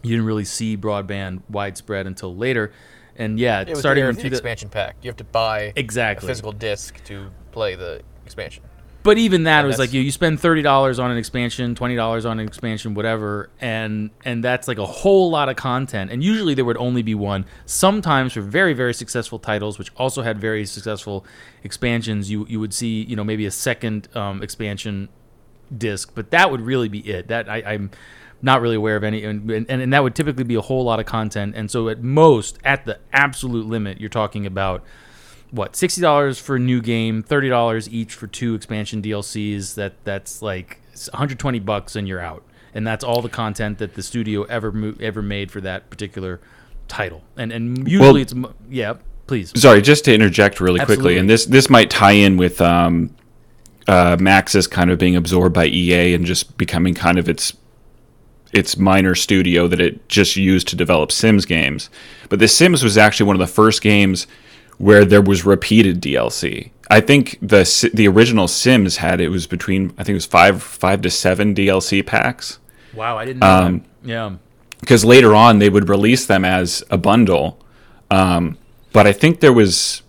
You 0.03 0.11
didn't 0.11 0.27
really 0.27 0.45
see 0.45 0.77
broadband 0.77 1.43
widespread 1.49 2.07
until 2.07 2.35
later, 2.35 2.73
and 3.17 3.39
yeah, 3.39 3.63
It 3.63 3.71
was 3.71 3.81
starting 3.81 4.05
in 4.05 4.15
the 4.15 4.27
expansion 4.27 4.69
pack. 4.69 4.97
You 5.03 5.09
have 5.09 5.17
to 5.17 5.25
buy 5.25 5.73
exactly 5.75 6.27
a 6.27 6.29
physical 6.29 6.53
disc 6.53 7.03
to 7.05 7.31
play 7.51 7.75
the 7.75 8.03
expansion. 8.25 8.63
But 9.07 9.19
even 9.19 9.45
that 9.45 9.61
And 9.61 9.69
was 9.69 9.79
like 9.79 9.93
you, 9.93 10.01
you 10.01 10.11
spend 10.11 10.41
thirty 10.41 10.63
dollars 10.63 10.99
on 10.99 11.13
an 11.13 11.17
expansion, 11.17 11.77
twenty 11.77 11.95
dollars 11.95 12.27
on 12.27 12.41
an 12.41 12.47
expansion, 12.47 12.93
whatever, 12.95 13.51
and 13.61 14.11
and 14.25 14.43
that's 14.43 14.67
like 14.67 14.79
a 14.79 14.85
whole 14.85 15.31
lot 15.31 15.49
of 15.49 15.55
content. 15.55 16.11
And 16.11 16.25
usually 16.25 16.55
there 16.55 16.65
would 16.65 16.77
only 16.77 17.03
be 17.03 17.15
one. 17.15 17.47
Sometimes 17.67 18.33
for 18.33 18.41
very 18.41 18.73
very 18.73 18.93
successful 18.93 19.39
titles, 19.39 19.79
which 19.79 19.93
also 19.97 20.23
had 20.23 20.41
very 20.41 20.67
successful 20.67 21.25
expansions, 21.63 22.33
you 22.33 22.47
you 22.49 22.59
would 22.59 22.75
see 22.75 23.05
you 23.05 23.15
know 23.15 23.23
maybe 23.23 23.47
a 23.47 23.51
second 23.53 24.09
um, 24.17 24.43
expansion 24.43 25.09
disc, 25.77 26.11
but 26.17 26.33
that 26.33 26.51
would 26.51 26.61
really 26.61 26.89
be 26.89 26.99
it. 26.99 27.29
That 27.29 27.49
I, 27.49 27.59
I'm 27.59 27.93
not 28.43 28.61
really 28.61 28.77
aware 28.77 28.97
of 28.97 29.05
any, 29.05 29.23
and, 29.23 29.49
and 29.49 29.71
and 29.71 29.93
that 29.93 30.03
would 30.03 30.17
typically 30.17 30.45
be 30.45 30.57
a 30.57 30.61
whole 30.61 30.83
lot 30.83 30.99
of 30.99 31.07
content. 31.07 31.55
And 31.55 31.71
so 31.71 31.89
at 31.89 32.03
most, 32.03 32.59
at 32.65 32.85
the 32.87 32.99
absolute 33.13 33.67
limit, 33.67 34.01
you're 34.01 34.11
talking 34.11 34.47
about 34.47 34.83
what 35.57 35.75
sixty 35.75 36.01
dollars 36.01 36.39
for 36.39 36.57
a 36.57 36.59
new 36.61 36.81
game, 36.81 37.23
thirty 37.23 37.49
dollars 37.49 37.89
each 37.89 38.15
for 38.15 38.27
two 38.27 38.55
expansion 38.55 39.03
DLCs. 39.03 39.75
That 39.75 39.95
that's 40.05 40.43
like 40.43 40.81
one 41.11 41.19
hundred 41.19 41.39
twenty 41.39 41.59
bucks, 41.59 41.97
and 41.97 42.07
you're 42.07 42.21
out. 42.21 42.45
And 42.75 42.87
that's 42.87 43.03
all 43.03 43.23
the 43.23 43.29
content 43.31 43.79
that 43.79 43.95
the 43.95 44.03
studio 44.03 44.43
ever 44.45 44.71
mo- 44.71 44.95
ever 45.01 45.23
made 45.23 45.51
for 45.51 45.61
that 45.63 45.89
particular 45.91 46.41
title. 46.89 47.23
And 47.37 47.51
and 47.51 47.89
usually 47.89 47.99
Well- 47.99 48.17
it's 48.17 48.35
yeah. 48.71 48.95
Please. 49.27 49.53
Sorry, 49.61 49.83
just 49.83 50.05
to 50.05 50.15
interject 50.15 50.61
really 50.61 50.79
Absolutely. 50.79 51.03
quickly, 51.03 51.19
and 51.19 51.29
this 51.29 51.47
this 51.47 51.69
might 51.69 51.91
tie 51.91 52.13
in 52.13 52.37
with 52.37 52.61
um, 52.61 53.11
uh, 53.89 54.17
Maxis 54.19 54.71
kind 54.71 54.89
of 54.89 54.99
being 55.01 55.17
absorbed 55.17 55.53
by 55.53 55.67
EA 55.67 56.15
and 56.15 56.25
just 56.25 56.57
becoming 56.57 56.95
kind 56.95 57.19
of 57.19 57.29
its 57.29 57.53
its 58.53 58.77
minor 58.77 59.17
studio 59.17 59.67
that 59.67 59.81
it 59.81 60.09
just 60.09 60.37
used 60.37 60.69
to 60.69 60.77
develop 60.77 61.11
Sims 61.11 61.45
games. 61.45 61.91
But 62.29 62.39
The 62.39 62.47
Sims 62.47 62.85
was 62.85 62.97
actually 62.97 63.27
one 63.27 63.35
of 63.35 63.41
the 63.41 63.53
first 63.53 63.83
games 63.83 64.29
where 64.79 65.05
there 65.05 65.23
was 65.23 65.45
repeated 65.45 66.01
DLC. 66.01 66.71
I 66.91 67.01
think 67.01 67.39
the 67.43 67.91
the 67.95 68.07
original 68.09 68.47
Sims 68.49 68.99
had 68.99 69.21
it 69.21 69.29
was 69.29 69.47
between 69.47 69.91
I 69.99 70.05
think 70.05 70.11
it 70.11 70.15
was 70.15 70.27
five 70.27 70.63
five 70.63 71.03
to 71.03 71.11
seven 71.11 71.55
DLC 71.55 72.05
packs 72.05 72.59
Wow, 72.95 73.19
I 73.19 73.25
didn't 73.25 73.41
know 73.41 73.47
Um, 73.51 73.85
that. 74.03 74.09
Yeah. 74.09 74.31
because 74.81 75.05
later 75.05 75.35
on 75.35 75.59
they 75.59 75.69
would 75.69 75.89
release 75.89 76.25
them 76.27 76.45
as 76.45 76.83
a 76.91 76.97
bundle. 76.97 77.59
Um, 78.11 78.57
but 78.93 79.07
I 79.07 79.13
think 79.13 79.41
there 79.41 79.53
was 79.53 80.03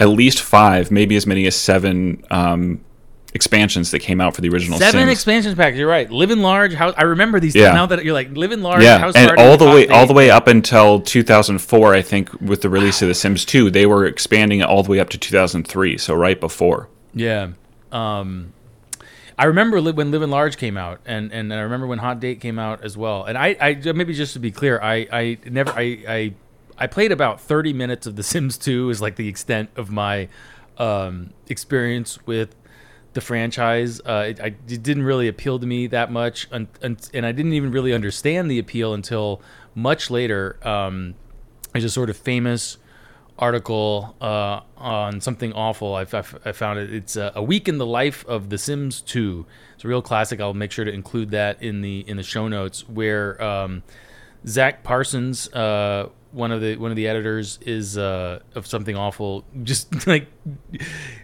at 0.00 0.08
least 0.08 0.40
five, 0.40 0.90
maybe 0.90 1.14
as 1.14 1.26
many 1.26 1.46
as 1.46 1.54
seven 1.54 2.24
um, 2.30 2.80
expansions 3.34 3.90
that 3.90 3.98
came 3.98 4.20
out 4.20 4.34
for 4.34 4.40
the 4.40 4.48
original 4.48 4.78
Seven 4.78 5.00
Sims. 5.00 5.12
expansion 5.12 5.56
packs. 5.56 5.76
You're 5.76 5.88
right. 5.88 6.08
Living 6.10 6.38
large. 6.38 6.72
How 6.72 6.92
I 6.92 7.02
remember 7.02 7.40
these. 7.40 7.54
Yeah. 7.54 7.64
things 7.64 7.74
now 7.74 7.86
that 7.86 8.04
you're 8.04 8.14
like 8.14 8.30
living 8.30 8.62
large. 8.62 8.82
yeah, 8.82 8.98
House 8.98 9.14
and 9.16 9.32
all 9.38 9.56
the 9.56 9.66
way 9.66 9.88
all 9.88 10.06
the 10.06 10.12
way 10.14 10.30
up 10.30 10.46
until 10.46 11.00
2004, 11.00 11.94
I 11.94 12.02
think, 12.02 12.32
with 12.40 12.62
the 12.62 12.68
release 12.70 13.02
of 13.02 13.08
The 13.08 13.14
Sims 13.14 13.44
2, 13.44 13.70
they 13.70 13.86
were 13.86 14.06
expanding 14.06 14.60
it 14.60 14.64
all 14.64 14.82
the 14.82 14.90
way 14.90 15.00
up 15.00 15.10
to 15.10 15.18
2003, 15.18 15.98
so 15.98 16.14
right 16.14 16.40
before. 16.40 16.88
Yeah. 17.12 17.50
Um, 17.92 18.52
I 19.36 19.46
remember 19.46 19.82
when 19.82 20.12
Living 20.12 20.30
Large 20.30 20.56
came 20.56 20.76
out, 20.76 21.00
and, 21.04 21.32
and 21.32 21.52
I 21.52 21.60
remember 21.60 21.88
when 21.88 21.98
Hot 21.98 22.20
Date 22.20 22.40
came 22.40 22.58
out 22.58 22.84
as 22.84 22.96
well. 22.96 23.24
And 23.24 23.36
I, 23.36 23.56
I 23.60 23.92
maybe 23.92 24.14
just 24.14 24.34
to 24.34 24.38
be 24.38 24.52
clear, 24.52 24.80
I, 24.80 25.08
I 25.12 25.38
never 25.44 25.72
I, 25.72 26.04
I 26.08 26.34
I 26.78 26.86
played 26.86 27.10
about 27.12 27.40
thirty 27.40 27.72
minutes 27.72 28.06
of 28.06 28.14
The 28.14 28.22
Sims 28.22 28.56
Two 28.58 28.90
is 28.90 29.00
like 29.02 29.16
the 29.16 29.26
extent 29.28 29.70
of 29.76 29.90
my 29.90 30.28
um, 30.78 31.30
experience 31.48 32.24
with 32.26 32.54
the 33.14 33.20
franchise. 33.20 34.00
Uh, 34.00 34.26
it, 34.28 34.40
I, 34.40 34.46
it 34.46 34.82
didn't 34.82 35.04
really 35.04 35.28
appeal 35.28 35.58
to 35.58 35.66
me 35.66 35.86
that 35.88 36.10
much, 36.10 36.48
and, 36.50 36.68
and, 36.82 37.08
and 37.14 37.24
I 37.24 37.32
didn't 37.32 37.54
even 37.54 37.70
really 37.70 37.92
understand 37.92 38.50
the 38.50 38.58
appeal 38.58 38.94
until 38.94 39.40
much 39.74 40.10
later. 40.10 40.58
Um, 40.66 41.14
there's 41.72 41.84
a 41.84 41.90
sort 41.90 42.10
of 42.10 42.16
famous 42.16 42.78
article 43.38 44.14
uh, 44.20 44.60
on 44.76 45.20
something 45.20 45.52
awful. 45.52 45.94
I, 45.94 46.02
I, 46.02 46.24
I 46.44 46.52
found 46.52 46.78
it. 46.78 46.92
It's 46.92 47.16
uh, 47.16 47.32
a 47.34 47.42
week 47.42 47.68
in 47.68 47.78
the 47.78 47.86
life 47.86 48.24
of 48.26 48.50
The 48.50 48.58
Sims 48.58 49.00
2. 49.00 49.46
It's 49.74 49.84
a 49.84 49.88
real 49.88 50.02
classic. 50.02 50.40
I'll 50.40 50.54
make 50.54 50.70
sure 50.70 50.84
to 50.84 50.92
include 50.92 51.30
that 51.32 51.62
in 51.62 51.80
the 51.80 52.00
in 52.08 52.16
the 52.16 52.22
show 52.22 52.48
notes. 52.48 52.88
Where 52.88 53.42
um, 53.42 53.82
Zach 54.46 54.84
Parsons, 54.84 55.52
uh, 55.52 56.08
one 56.34 56.52
of 56.52 56.60
the 56.60 56.76
one 56.76 56.90
of 56.90 56.96
the 56.96 57.08
editors, 57.08 57.58
is 57.62 57.96
uh, 57.96 58.40
of 58.54 58.66
something 58.66 58.96
awful. 58.96 59.44
Just 59.62 60.06
like 60.06 60.28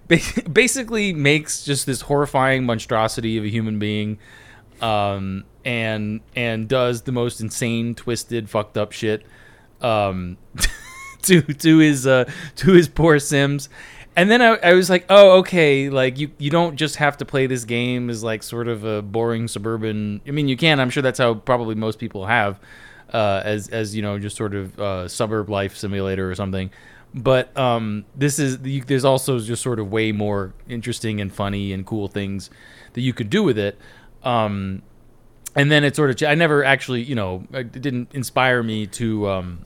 basically 0.06 1.12
makes 1.12 1.64
just 1.64 1.86
this 1.86 2.02
horrifying 2.02 2.64
monstrosity 2.64 3.36
of 3.38 3.44
a 3.44 3.48
human 3.48 3.78
being. 3.78 4.18
Um, 4.80 5.44
and 5.64 6.20
and 6.34 6.68
does 6.68 7.02
the 7.02 7.12
most 7.12 7.40
insane, 7.40 7.94
twisted, 7.94 8.48
fucked 8.48 8.78
up 8.78 8.92
shit. 8.92 9.26
Um, 9.80 10.38
to 11.22 11.42
to 11.42 11.78
his 11.78 12.06
uh 12.06 12.30
to 12.56 12.72
his 12.72 12.88
poor 12.88 13.18
Sims. 13.18 13.68
And 14.16 14.30
then 14.30 14.42
I, 14.42 14.56
I 14.56 14.72
was 14.72 14.90
like, 14.90 15.06
oh, 15.08 15.38
okay, 15.38 15.88
like 15.88 16.18
you, 16.18 16.32
you 16.36 16.50
don't 16.50 16.76
just 16.76 16.96
have 16.96 17.16
to 17.18 17.24
play 17.24 17.46
this 17.46 17.64
game 17.64 18.10
as 18.10 18.24
like 18.24 18.42
sort 18.42 18.66
of 18.66 18.84
a 18.84 19.02
boring 19.02 19.46
suburban. 19.46 20.20
I 20.26 20.32
mean, 20.32 20.48
you 20.48 20.56
can. 20.56 20.80
I'm 20.80 20.90
sure 20.90 21.02
that's 21.02 21.18
how 21.18 21.34
probably 21.34 21.76
most 21.76 21.98
people 22.00 22.26
have, 22.26 22.58
uh, 23.12 23.42
as 23.44 23.68
as 23.68 23.94
you 23.94 24.02
know, 24.02 24.18
just 24.18 24.36
sort 24.36 24.54
of 24.54 24.78
uh, 24.78 25.08
suburb 25.08 25.48
life 25.48 25.76
simulator 25.76 26.30
or 26.30 26.34
something. 26.34 26.70
But 27.14 27.56
um, 27.56 28.04
this 28.14 28.38
is 28.38 28.58
you, 28.62 28.82
there's 28.84 29.04
also 29.04 29.38
just 29.40 29.62
sort 29.62 29.80
of 29.80 29.90
way 29.90 30.12
more 30.12 30.54
interesting 30.68 31.20
and 31.20 31.32
funny 31.32 31.72
and 31.72 31.84
cool 31.84 32.08
things 32.08 32.50
that 32.92 33.00
you 33.00 33.12
could 33.12 33.30
do 33.30 33.42
with 33.42 33.58
it. 33.58 33.78
Um, 34.22 34.82
and 35.56 35.70
then 35.70 35.82
it 35.82 35.96
sort 35.96 36.10
of 36.10 36.28
I 36.28 36.34
never 36.34 36.64
actually 36.64 37.02
you 37.02 37.14
know 37.14 37.44
it 37.52 37.72
didn't 37.72 38.14
inspire 38.14 38.62
me 38.62 38.86
to 38.88 39.28
um, 39.28 39.64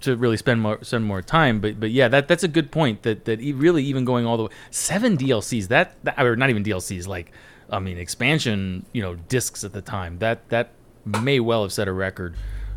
to 0.00 0.16
really 0.16 0.36
spend 0.36 0.62
more 0.62 0.82
spend 0.82 1.04
more 1.04 1.20
time. 1.20 1.60
But 1.60 1.78
but 1.78 1.90
yeah, 1.90 2.08
that 2.08 2.28
that's 2.28 2.44
a 2.44 2.48
good 2.48 2.70
point. 2.70 3.02
That 3.02 3.26
that 3.26 3.40
really 3.40 3.84
even 3.84 4.04
going 4.04 4.24
all 4.24 4.36
the 4.36 4.44
way 4.44 4.50
seven 4.70 5.16
DLCs 5.16 5.68
that, 5.68 6.02
that 6.04 6.18
or 6.18 6.36
not 6.36 6.48
even 6.48 6.64
DLCs 6.64 7.06
like 7.06 7.32
I 7.70 7.78
mean 7.78 7.98
expansion 7.98 8.86
you 8.92 9.02
know 9.02 9.16
discs 9.16 9.64
at 9.64 9.72
the 9.72 9.82
time 9.82 10.18
that 10.18 10.48
that 10.48 10.70
may 11.04 11.40
well 11.40 11.62
have 11.62 11.72
set 11.72 11.88
a 11.88 11.92
record 11.92 12.36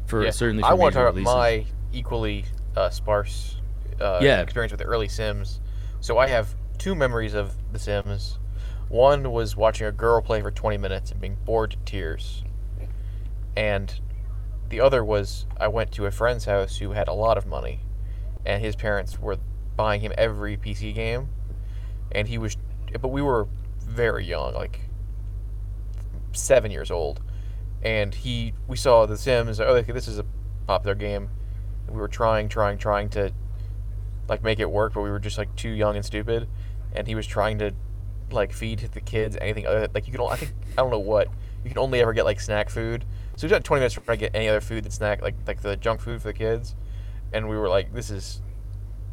for 0.09 0.23
Yeah. 0.23 0.31
certainly. 0.31 0.63
For 0.63 0.69
I 0.69 0.73
want 0.73 0.93
to 0.93 0.99
major 0.99 1.11
talk 1.11 1.21
about 1.21 1.37
my 1.37 1.65
equally 1.93 2.45
uh, 2.75 2.89
sparse 2.89 3.55
uh, 4.01 4.19
Yeah. 4.21 4.41
experience 4.41 4.71
with 4.71 4.79
the 4.79 4.85
early 4.85 5.07
Sims. 5.07 5.59
So 5.99 6.17
I 6.17 6.27
have 6.27 6.55
two 6.77 6.95
memories 6.95 7.33
of 7.33 7.53
The 7.73 7.79
Sims. 7.79 8.39
One 8.87 9.31
was 9.31 9.55
watching 9.55 9.85
a 9.87 9.91
girl 9.91 10.21
play 10.21 10.41
for 10.41 10.49
20 10.51 10.77
minutes 10.77 11.11
and 11.11 11.19
being 11.21 11.37
bored 11.45 11.71
to 11.71 11.77
tears. 11.85 12.43
And 13.55 13.99
the 14.69 14.79
other 14.79 15.03
was 15.03 15.45
I 15.59 15.67
went 15.67 15.91
to 15.93 16.05
a 16.05 16.11
friend's 16.11 16.45
house 16.45 16.77
who 16.77 16.91
had 16.91 17.07
a 17.07 17.13
lot 17.13 17.37
of 17.37 17.45
money, 17.45 17.81
and 18.45 18.63
his 18.63 18.75
parents 18.75 19.19
were 19.19 19.37
buying 19.75 20.01
him 20.01 20.13
every 20.17 20.55
PC 20.57 20.93
game, 20.93 21.29
and 22.11 22.27
he 22.27 22.37
was, 22.37 22.55
but 23.01 23.09
we 23.09 23.21
were 23.21 23.47
very 23.81 24.25
young, 24.25 24.53
like 24.53 24.79
seven 26.33 26.71
years 26.71 26.91
old, 26.91 27.21
and 27.83 28.13
he 28.13 28.53
we 28.67 28.77
saw 28.77 29.05
The 29.05 29.17
Sims. 29.17 29.59
Oh, 29.59 29.65
okay, 29.75 29.91
this 29.91 30.07
is 30.07 30.19
a 30.19 30.25
popular 30.67 30.95
game. 30.95 31.29
And 31.87 31.95
we 31.95 32.01
were 32.01 32.07
trying, 32.07 32.49
trying, 32.49 32.77
trying 32.77 33.09
to 33.09 33.31
like 34.27 34.43
make 34.43 34.59
it 34.59 34.69
work, 34.69 34.93
but 34.93 35.01
we 35.01 35.09
were 35.09 35.19
just 35.19 35.37
like 35.37 35.55
too 35.55 35.69
young 35.69 35.95
and 35.95 36.05
stupid. 36.05 36.47
And 36.93 37.07
he 37.07 37.15
was 37.15 37.25
trying 37.25 37.59
to 37.59 37.73
like 38.31 38.53
feed 38.53 38.79
the 38.79 39.01
kids 39.01 39.35
anything 39.41 39.65
other 39.65 39.87
like 39.93 40.07
you 40.07 40.15
only- 40.19 40.33
I 40.33 40.35
think 40.37 40.53
I 40.73 40.81
don't 40.81 40.91
know 40.91 40.99
what 40.99 41.29
you 41.63 41.69
can 41.69 41.79
only 41.79 41.99
ever 41.99 42.13
get 42.13 42.25
like 42.25 42.39
snack 42.39 42.69
food. 42.69 43.05
So 43.35 43.47
we 43.47 43.49
got 43.49 43.63
20 43.63 43.79
minutes 43.79 43.95
try 43.95 44.15
to 44.15 44.19
get 44.19 44.35
any 44.35 44.47
other 44.47 44.61
food 44.61 44.83
than 44.83 44.91
snack 44.91 45.21
like 45.21 45.35
like 45.47 45.61
the 45.61 45.75
junk 45.75 46.01
food 46.01 46.21
for 46.21 46.27
the 46.29 46.33
kids. 46.33 46.75
And 47.33 47.47
we 47.49 47.57
were 47.57 47.69
like, 47.69 47.93
this 47.93 48.09
is 48.09 48.41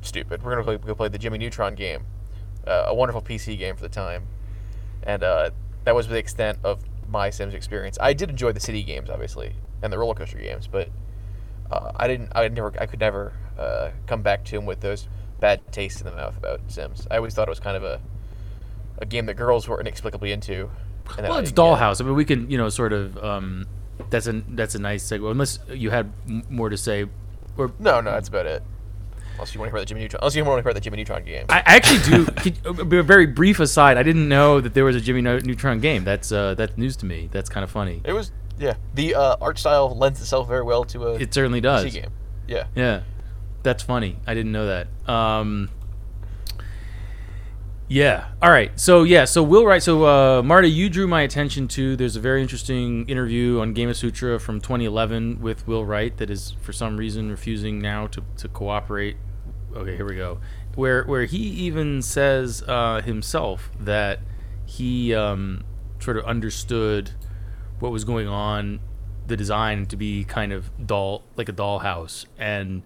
stupid. 0.00 0.42
We're 0.42 0.62
gonna 0.62 0.78
go 0.78 0.94
play 0.94 1.08
the 1.08 1.18
Jimmy 1.18 1.38
Neutron 1.38 1.74
game, 1.74 2.04
uh, 2.66 2.84
a 2.88 2.94
wonderful 2.94 3.22
PC 3.22 3.58
game 3.58 3.76
for 3.76 3.82
the 3.82 3.88
time. 3.88 4.26
And 5.02 5.22
uh, 5.22 5.50
that 5.84 5.94
was 5.94 6.08
the 6.08 6.16
extent 6.18 6.58
of 6.64 6.82
my 7.08 7.30
Sims 7.30 7.54
experience. 7.54 7.98
I 8.00 8.12
did 8.12 8.30
enjoy 8.30 8.52
the 8.52 8.60
city 8.60 8.82
games, 8.82 9.10
obviously, 9.10 9.54
and 9.82 9.92
the 9.92 9.98
roller 9.98 10.14
coaster 10.14 10.38
games, 10.38 10.66
but 10.66 10.88
uh, 11.70 11.92
I 11.96 12.08
didn't. 12.08 12.30
I 12.34 12.48
never. 12.48 12.72
I 12.80 12.86
could 12.86 13.00
never 13.00 13.32
uh, 13.58 13.90
come 14.06 14.22
back 14.22 14.44
to 14.46 14.56
them 14.56 14.66
with 14.66 14.80
those 14.80 15.08
bad 15.40 15.60
tastes 15.72 16.00
in 16.00 16.06
the 16.06 16.14
mouth 16.14 16.36
about 16.36 16.60
Sims. 16.68 17.06
I 17.10 17.16
always 17.16 17.34
thought 17.34 17.48
it 17.48 17.50
was 17.50 17.60
kind 17.60 17.76
of 17.76 17.84
a 17.84 18.00
a 18.98 19.06
game 19.06 19.26
that 19.26 19.34
girls 19.34 19.68
were 19.68 19.80
inexplicably 19.80 20.32
into. 20.32 20.70
And 21.18 21.28
Well, 21.28 21.38
it's. 21.38 21.52
Dollhouse. 21.52 22.00
I 22.00 22.04
mean, 22.04 22.14
we 22.14 22.24
can 22.24 22.50
you 22.50 22.58
know 22.58 22.68
sort 22.68 22.92
of 22.92 23.16
um, 23.22 23.66
that's 24.10 24.26
a 24.26 24.42
that's 24.48 24.74
a 24.74 24.78
nice 24.78 25.04
segue. 25.08 25.30
Unless 25.30 25.58
you 25.68 25.90
had 25.90 26.12
m- 26.28 26.42
more 26.48 26.68
to 26.68 26.76
say, 26.76 27.06
or 27.56 27.72
No, 27.78 28.00
no, 28.00 28.10
that's 28.12 28.28
about 28.28 28.46
it. 28.46 28.62
Unless 29.36 29.54
you 29.54 29.60
want 29.60 29.68
to 29.68 29.70
hear 29.70 29.76
about 29.76 29.80
the 29.80 29.86
Jimmy 29.86 30.00
Neutron. 30.02 30.20
Unless 30.22 30.34
you 30.36 30.44
want 30.44 30.58
to 30.58 30.62
hear 30.62 30.70
about 30.70 30.74
the 30.74 30.80
Jimmy 30.80 30.96
Neutron 30.98 31.24
game. 31.24 31.46
I 31.48 31.62
actually 31.66 31.98
do. 32.00 32.24
could, 32.84 32.92
a 32.94 33.02
very 33.02 33.26
brief 33.26 33.60
aside. 33.60 33.96
I 33.96 34.02
didn't 34.02 34.28
know 34.28 34.60
that 34.60 34.74
there 34.74 34.84
was 34.84 34.96
a 34.96 35.00
Jimmy 35.00 35.22
Neutron 35.22 35.80
game. 35.80 36.04
That's 36.04 36.32
uh, 36.32 36.54
that's 36.54 36.76
news 36.76 36.96
to 36.98 37.06
me. 37.06 37.28
That's 37.32 37.48
kind 37.48 37.64
of 37.64 37.70
funny. 37.70 38.00
it 38.04 38.12
was 38.12 38.32
yeah. 38.58 38.74
The 38.94 39.14
uh, 39.14 39.36
art 39.40 39.58
style 39.58 39.96
lends 39.96 40.20
itself 40.20 40.48
very 40.48 40.62
well 40.62 40.84
to 40.84 41.08
a 41.08 41.14
It 41.14 41.32
certainly 41.34 41.60
PC 41.60 41.62
does. 41.62 41.92
game. 41.94 42.10
Yeah. 42.48 42.66
Yeah, 42.74 43.02
that's 43.62 43.82
funny. 43.82 44.18
I 44.26 44.34
didn't 44.34 44.52
know 44.52 44.66
that. 44.66 44.88
Um, 45.10 45.68
Yeah. 47.88 48.26
All 48.42 48.50
right. 48.50 48.78
So 48.78 49.04
yeah. 49.04 49.24
So 49.24 49.42
Will 49.42 49.64
Wright. 49.64 49.82
So 49.82 50.06
uh, 50.06 50.42
Marty, 50.42 50.68
you 50.68 50.88
drew 50.88 51.06
my 51.06 51.22
attention 51.22 51.68
to. 51.68 51.96
There's 51.96 52.16
a 52.16 52.20
very 52.20 52.42
interesting 52.42 53.08
interview 53.08 53.60
on 53.60 53.74
Gamasutra 53.74 54.40
from 54.40 54.60
2011 54.60 55.40
with 55.40 55.66
Will 55.68 55.84
Wright 55.84 56.16
that 56.16 56.28
is 56.28 56.56
for 56.62 56.72
some 56.72 56.96
reason 56.96 57.30
refusing 57.30 57.80
now 57.80 58.08
to, 58.08 58.24
to 58.38 58.48
cooperate. 58.48 59.16
Okay, 59.74 59.94
here 59.94 60.06
we 60.06 60.16
go. 60.16 60.40
Where 60.74 61.04
where 61.04 61.26
he 61.26 61.38
even 61.38 62.02
says 62.02 62.64
uh, 62.66 63.02
himself 63.02 63.70
that 63.78 64.20
he 64.64 65.14
um, 65.14 65.62
sort 66.00 66.16
of 66.16 66.24
understood 66.24 67.12
what 67.78 67.92
was 67.92 68.04
going 68.04 68.26
on, 68.26 68.80
the 69.28 69.36
design 69.36 69.86
to 69.86 69.96
be 69.96 70.24
kind 70.24 70.52
of 70.52 70.70
doll 70.84 71.22
like 71.36 71.48
a 71.48 71.52
dollhouse 71.52 72.26
and 72.36 72.82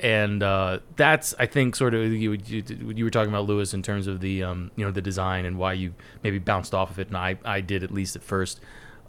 and 0.00 0.42
uh, 0.42 0.78
that's 0.96 1.34
I 1.38 1.46
think 1.46 1.74
sort 1.74 1.94
of 1.94 2.12
you, 2.12 2.32
you, 2.32 2.62
you 2.94 3.04
were 3.04 3.10
talking 3.10 3.30
about 3.30 3.46
Louis 3.46 3.72
in 3.74 3.82
terms 3.82 4.06
of 4.06 4.20
the 4.20 4.42
um, 4.44 4.70
you 4.76 4.84
know 4.84 4.90
the 4.90 5.02
design 5.02 5.44
and 5.44 5.58
why 5.58 5.72
you 5.72 5.94
maybe 6.22 6.38
bounced 6.38 6.74
off 6.74 6.90
of 6.90 6.98
it, 6.98 7.08
and 7.08 7.16
I, 7.16 7.38
I 7.44 7.60
did 7.60 7.82
at 7.82 7.90
least 7.90 8.16
at 8.16 8.22
first 8.22 8.60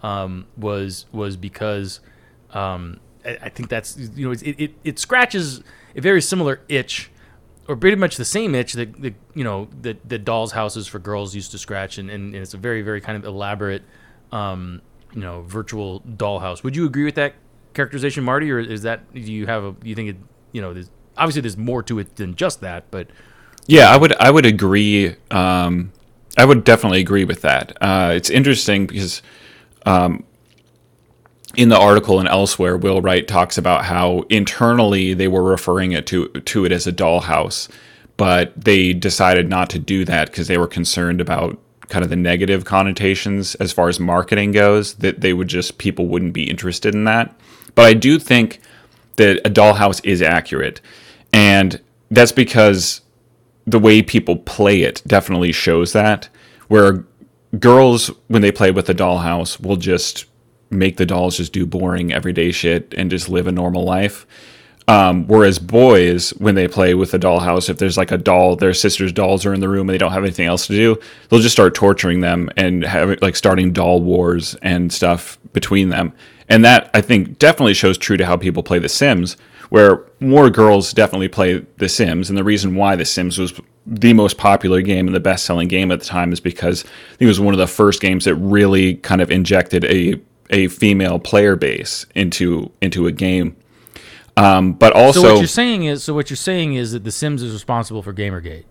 um, 0.02 0.48
was 0.58 1.06
was 1.12 1.38
because 1.38 2.00
um, 2.52 3.00
I, 3.24 3.38
I, 3.44 3.50
think 3.50 3.70
that's 3.70 3.98
you 3.98 4.26
know 4.26 4.32
it, 4.32 4.42
it, 4.42 4.76
it 4.84 5.00
scratches 5.00 5.62
a 5.96 6.02
very 6.02 6.22
similar 6.22 6.62
itch 6.68 7.12
or 7.68 7.76
pretty 7.76 7.98
much 7.98 8.18
the 8.18 8.26
same 8.26 8.56
itch 8.56 8.74
that, 8.74 9.00
that 9.02 9.14
you 9.36 9.44
know 9.44 9.68
that, 9.82 10.08
that 10.10 10.26
dolls 10.26 10.54
houses 10.54 10.88
for 10.88 10.98
girls 10.98 11.36
used 11.36 11.52
to 11.52 11.58
scratch 11.58 12.00
and, 12.00 12.10
and, 12.10 12.34
and 12.34 12.42
it's 12.42 12.54
a 12.54 12.58
very 12.58 12.82
very 12.82 13.02
kind 13.02 13.18
of 13.18 13.26
elaborate 13.26 13.84
um, 14.32 14.82
you 15.14 15.22
know 15.22 15.44
virtual 15.44 16.02
dollhouse. 16.02 16.64
Would 16.64 16.76
you 16.76 16.86
agree 16.86 17.06
with 17.06 17.16
that 17.16 17.36
characterization, 17.74 18.24
Marty, 18.24 18.52
or 18.52 18.60
is 18.60 18.82
that 18.84 19.14
do 19.14 19.20
you 19.20 19.46
have 19.46 19.64
a 19.64 19.76
you 19.84 19.96
think 19.96 20.10
it 20.10 20.16
you 20.52 20.62
know, 20.62 20.74
there's 20.74 20.90
obviously 21.18 21.42
there's 21.42 21.58
more 21.58 21.84
to 21.84 22.00
it 22.00 22.16
than 22.16 22.36
just 22.36 22.62
that, 22.62 22.90
but 22.92 23.08
yeah, 23.68 23.92
I 23.92 23.98
would 23.98 24.16
I 24.16 24.32
would 24.32 24.46
agree. 24.46 25.16
Um, 25.30 25.92
I 26.38 26.46
would 26.46 26.64
definitely 26.64 27.02
agree 27.02 27.26
with 27.26 27.42
that. 27.42 27.78
Uh, 27.82 28.14
it's 28.16 28.30
interesting 28.30 28.88
because 28.88 29.22
um, 29.86 30.24
in 31.56 31.70
the 31.70 31.78
article 31.78 32.20
and 32.20 32.28
elsewhere, 32.28 32.78
Will 32.78 33.02
Wright 33.02 33.28
talks 33.28 33.58
about 33.58 33.86
how 33.86 34.24
internally 34.30 35.14
they 35.14 35.28
were 35.28 35.44
referring 35.44 35.92
it 35.92 36.08
to 36.08 36.30
to 36.30 36.66
it 36.66 36.72
as 36.72 36.88
a 36.88 36.92
dollhouse, 36.92 37.70
but 38.18 38.54
they 38.60 38.94
decided 38.94 39.50
not 39.50 39.70
to 39.72 39.80
do 39.80 40.06
that 40.06 40.28
because 40.28 40.48
they 40.48 40.58
were 40.58 40.68
concerned 40.68 41.22
about 41.22 41.60
kind 41.90 42.04
of 42.04 42.10
the 42.10 42.16
negative 42.16 42.66
connotations 42.66 43.56
as 43.56 43.72
far 43.72 43.90
as 43.90 44.00
marketing 44.00 44.52
goes. 44.52 44.96
That 44.96 45.22
they 45.22 45.34
would 45.34 45.48
just 45.48 45.78
people 45.78 46.08
wouldn't 46.08 46.34
be 46.34 46.50
interested 46.50 46.96
in 46.96 47.04
that. 47.04 47.36
But 47.76 47.86
I 47.86 47.94
do 47.94 48.20
think 48.20 48.62
that 49.20 49.46
a 49.46 49.50
dollhouse 49.50 50.02
is 50.04 50.22
accurate. 50.22 50.82
And 51.32 51.80
that's 52.10 52.32
because 52.32 53.02
the 53.68 53.80
way 53.80 54.02
people 54.02 54.38
play 54.38 54.82
it 54.82 55.04
definitely 55.06 55.52
shows 55.52 55.94
that. 55.94 56.30
Where 56.68 57.06
girls, 57.60 58.08
when 58.28 58.42
they 58.42 58.52
play 58.52 58.72
with 58.72 58.88
the 58.88 58.96
dollhouse, 58.96 59.60
will 59.60 59.76
just 59.76 60.26
make 60.72 60.98
the 60.98 61.06
dolls 61.06 61.38
just 61.38 61.54
do 61.54 61.66
boring 61.66 62.14
everyday 62.14 62.52
shit 62.52 62.94
and 62.98 63.10
just 63.10 63.30
live 63.30 63.48
a 63.48 63.52
normal 63.52 63.84
life. 63.84 64.26
Um, 64.88 65.28
whereas 65.28 65.60
boys, 65.60 66.32
when 66.32 66.56
they 66.56 66.68
play 66.68 66.96
with 66.96 67.12
the 67.12 67.20
dollhouse, 67.20 67.70
if 67.70 67.78
there's 67.78 67.98
like 67.98 68.12
a 68.12 68.18
doll, 68.18 68.56
their 68.56 68.74
sister's 68.74 69.12
dolls 69.12 69.46
are 69.46 69.54
in 69.54 69.60
the 69.60 69.70
room 69.70 69.82
and 69.82 69.94
they 69.94 70.00
don't 70.00 70.12
have 70.12 70.24
anything 70.24 70.48
else 70.48 70.66
to 70.66 70.74
do, 70.74 71.00
they'll 71.30 71.42
just 71.42 71.54
start 71.54 71.76
torturing 71.76 72.22
them 72.22 72.50
and 72.58 72.84
have 72.84 73.22
like 73.22 73.36
starting 73.36 73.72
doll 73.72 74.02
wars 74.02 74.56
and 74.64 74.92
stuff 74.92 75.38
between 75.54 75.90
them. 75.90 76.12
And 76.50 76.66
that 76.66 76.90
I 76.94 77.02
think 77.02 77.38
definitely 77.40 77.76
shows 77.76 77.98
true 77.98 78.18
to 78.18 78.26
how 78.26 78.36
people 78.36 78.64
play 78.64 78.80
The 78.80 78.90
Sims, 78.90 79.38
where 79.70 80.04
more 80.20 80.50
girls 80.50 80.92
definitely 80.94 81.28
play 81.28 81.60
The 81.78 81.88
Sims. 81.88 82.30
And 82.30 82.38
the 82.38 82.44
reason 82.44 82.76
why 82.76 82.96
The 82.96 83.06
Sims 83.06 83.38
was 83.38 83.54
the 83.86 84.14
most 84.14 84.38
popular 84.38 84.82
game 84.82 85.08
and 85.08 85.16
the 85.16 85.20
best 85.20 85.46
selling 85.46 85.68
game 85.68 85.92
at 85.92 86.00
the 86.00 86.06
time 86.06 86.34
is 86.34 86.40
because 86.40 86.84
it 87.20 87.26
was 87.26 87.40
one 87.40 87.54
of 87.54 87.60
the 87.60 87.68
first 87.68 88.02
games 88.02 88.26
that 88.26 88.36
really 88.36 88.96
kind 88.96 89.22
of 89.22 89.32
injected 89.32 89.86
a 89.86 90.20
a 90.52 90.68
female 90.68 91.20
player 91.20 91.56
base 91.56 92.06
into 92.16 92.72
into 92.82 93.08
a 93.08 93.12
game. 93.12 93.56
Um, 94.38 94.74
but 94.74 94.94
also, 94.94 95.22
so 95.22 95.34
what 95.34 95.40
you're 95.40 95.48
saying 95.48 95.84
is, 95.84 96.04
so 96.04 96.14
what 96.14 96.30
you're 96.30 96.38
saying 96.38 96.76
is 96.76 96.94
that 96.94 97.04
The 97.04 97.12
Sims 97.12 97.44
is 97.44 97.54
responsible 97.54 98.02
for 98.02 98.14
GamerGate. 98.14 98.66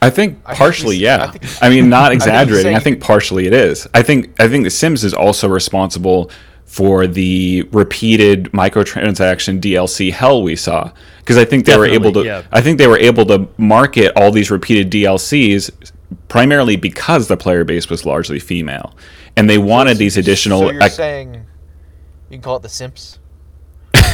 I 0.00 0.10
think 0.10 0.42
partially, 0.44 0.96
I 0.96 1.16
yeah. 1.16 1.24
I, 1.24 1.38
think, 1.38 1.62
I, 1.62 1.68
mean, 1.70 1.88
not 1.88 2.12
exaggerating. 2.12 2.74
I 2.74 2.78
think 2.78 3.00
partially 3.00 3.46
it 3.46 3.52
is. 3.52 3.86
I 3.94 4.02
think 4.02 4.40
I 4.40 4.48
think 4.48 4.64
The 4.64 4.70
Sims 4.70 5.04
is 5.04 5.12
also 5.12 5.48
responsible 5.48 6.30
for 6.64 7.06
the 7.06 7.62
repeated 7.72 8.44
microtransaction 8.52 9.60
DLC 9.60 10.12
hell 10.12 10.42
we 10.42 10.54
saw 10.54 10.92
because 11.20 11.38
I 11.38 11.44
think 11.44 11.64
they 11.64 11.72
Definitely, 11.72 11.98
were 11.98 12.06
able 12.06 12.12
to. 12.22 12.24
Yeah. 12.24 12.42
I 12.52 12.60
think 12.60 12.78
they 12.78 12.86
were 12.86 12.98
able 12.98 13.24
to 13.26 13.48
market 13.56 14.12
all 14.16 14.30
these 14.30 14.50
repeated 14.50 14.90
DLCs 14.90 15.92
primarily 16.28 16.76
because 16.76 17.28
the 17.28 17.36
player 17.36 17.64
base 17.64 17.90
was 17.90 18.06
largely 18.06 18.38
female, 18.38 18.94
and 19.36 19.48
they 19.48 19.58
wanted 19.58 19.94
so, 19.94 19.98
these 19.98 20.16
additional. 20.16 20.60
So 20.60 20.70
you're 20.70 20.82
ac- 20.82 20.94
saying 20.94 21.34
you 21.34 22.36
can 22.36 22.42
call 22.42 22.56
it 22.56 22.62
The 22.62 22.68
Simps. 22.68 23.18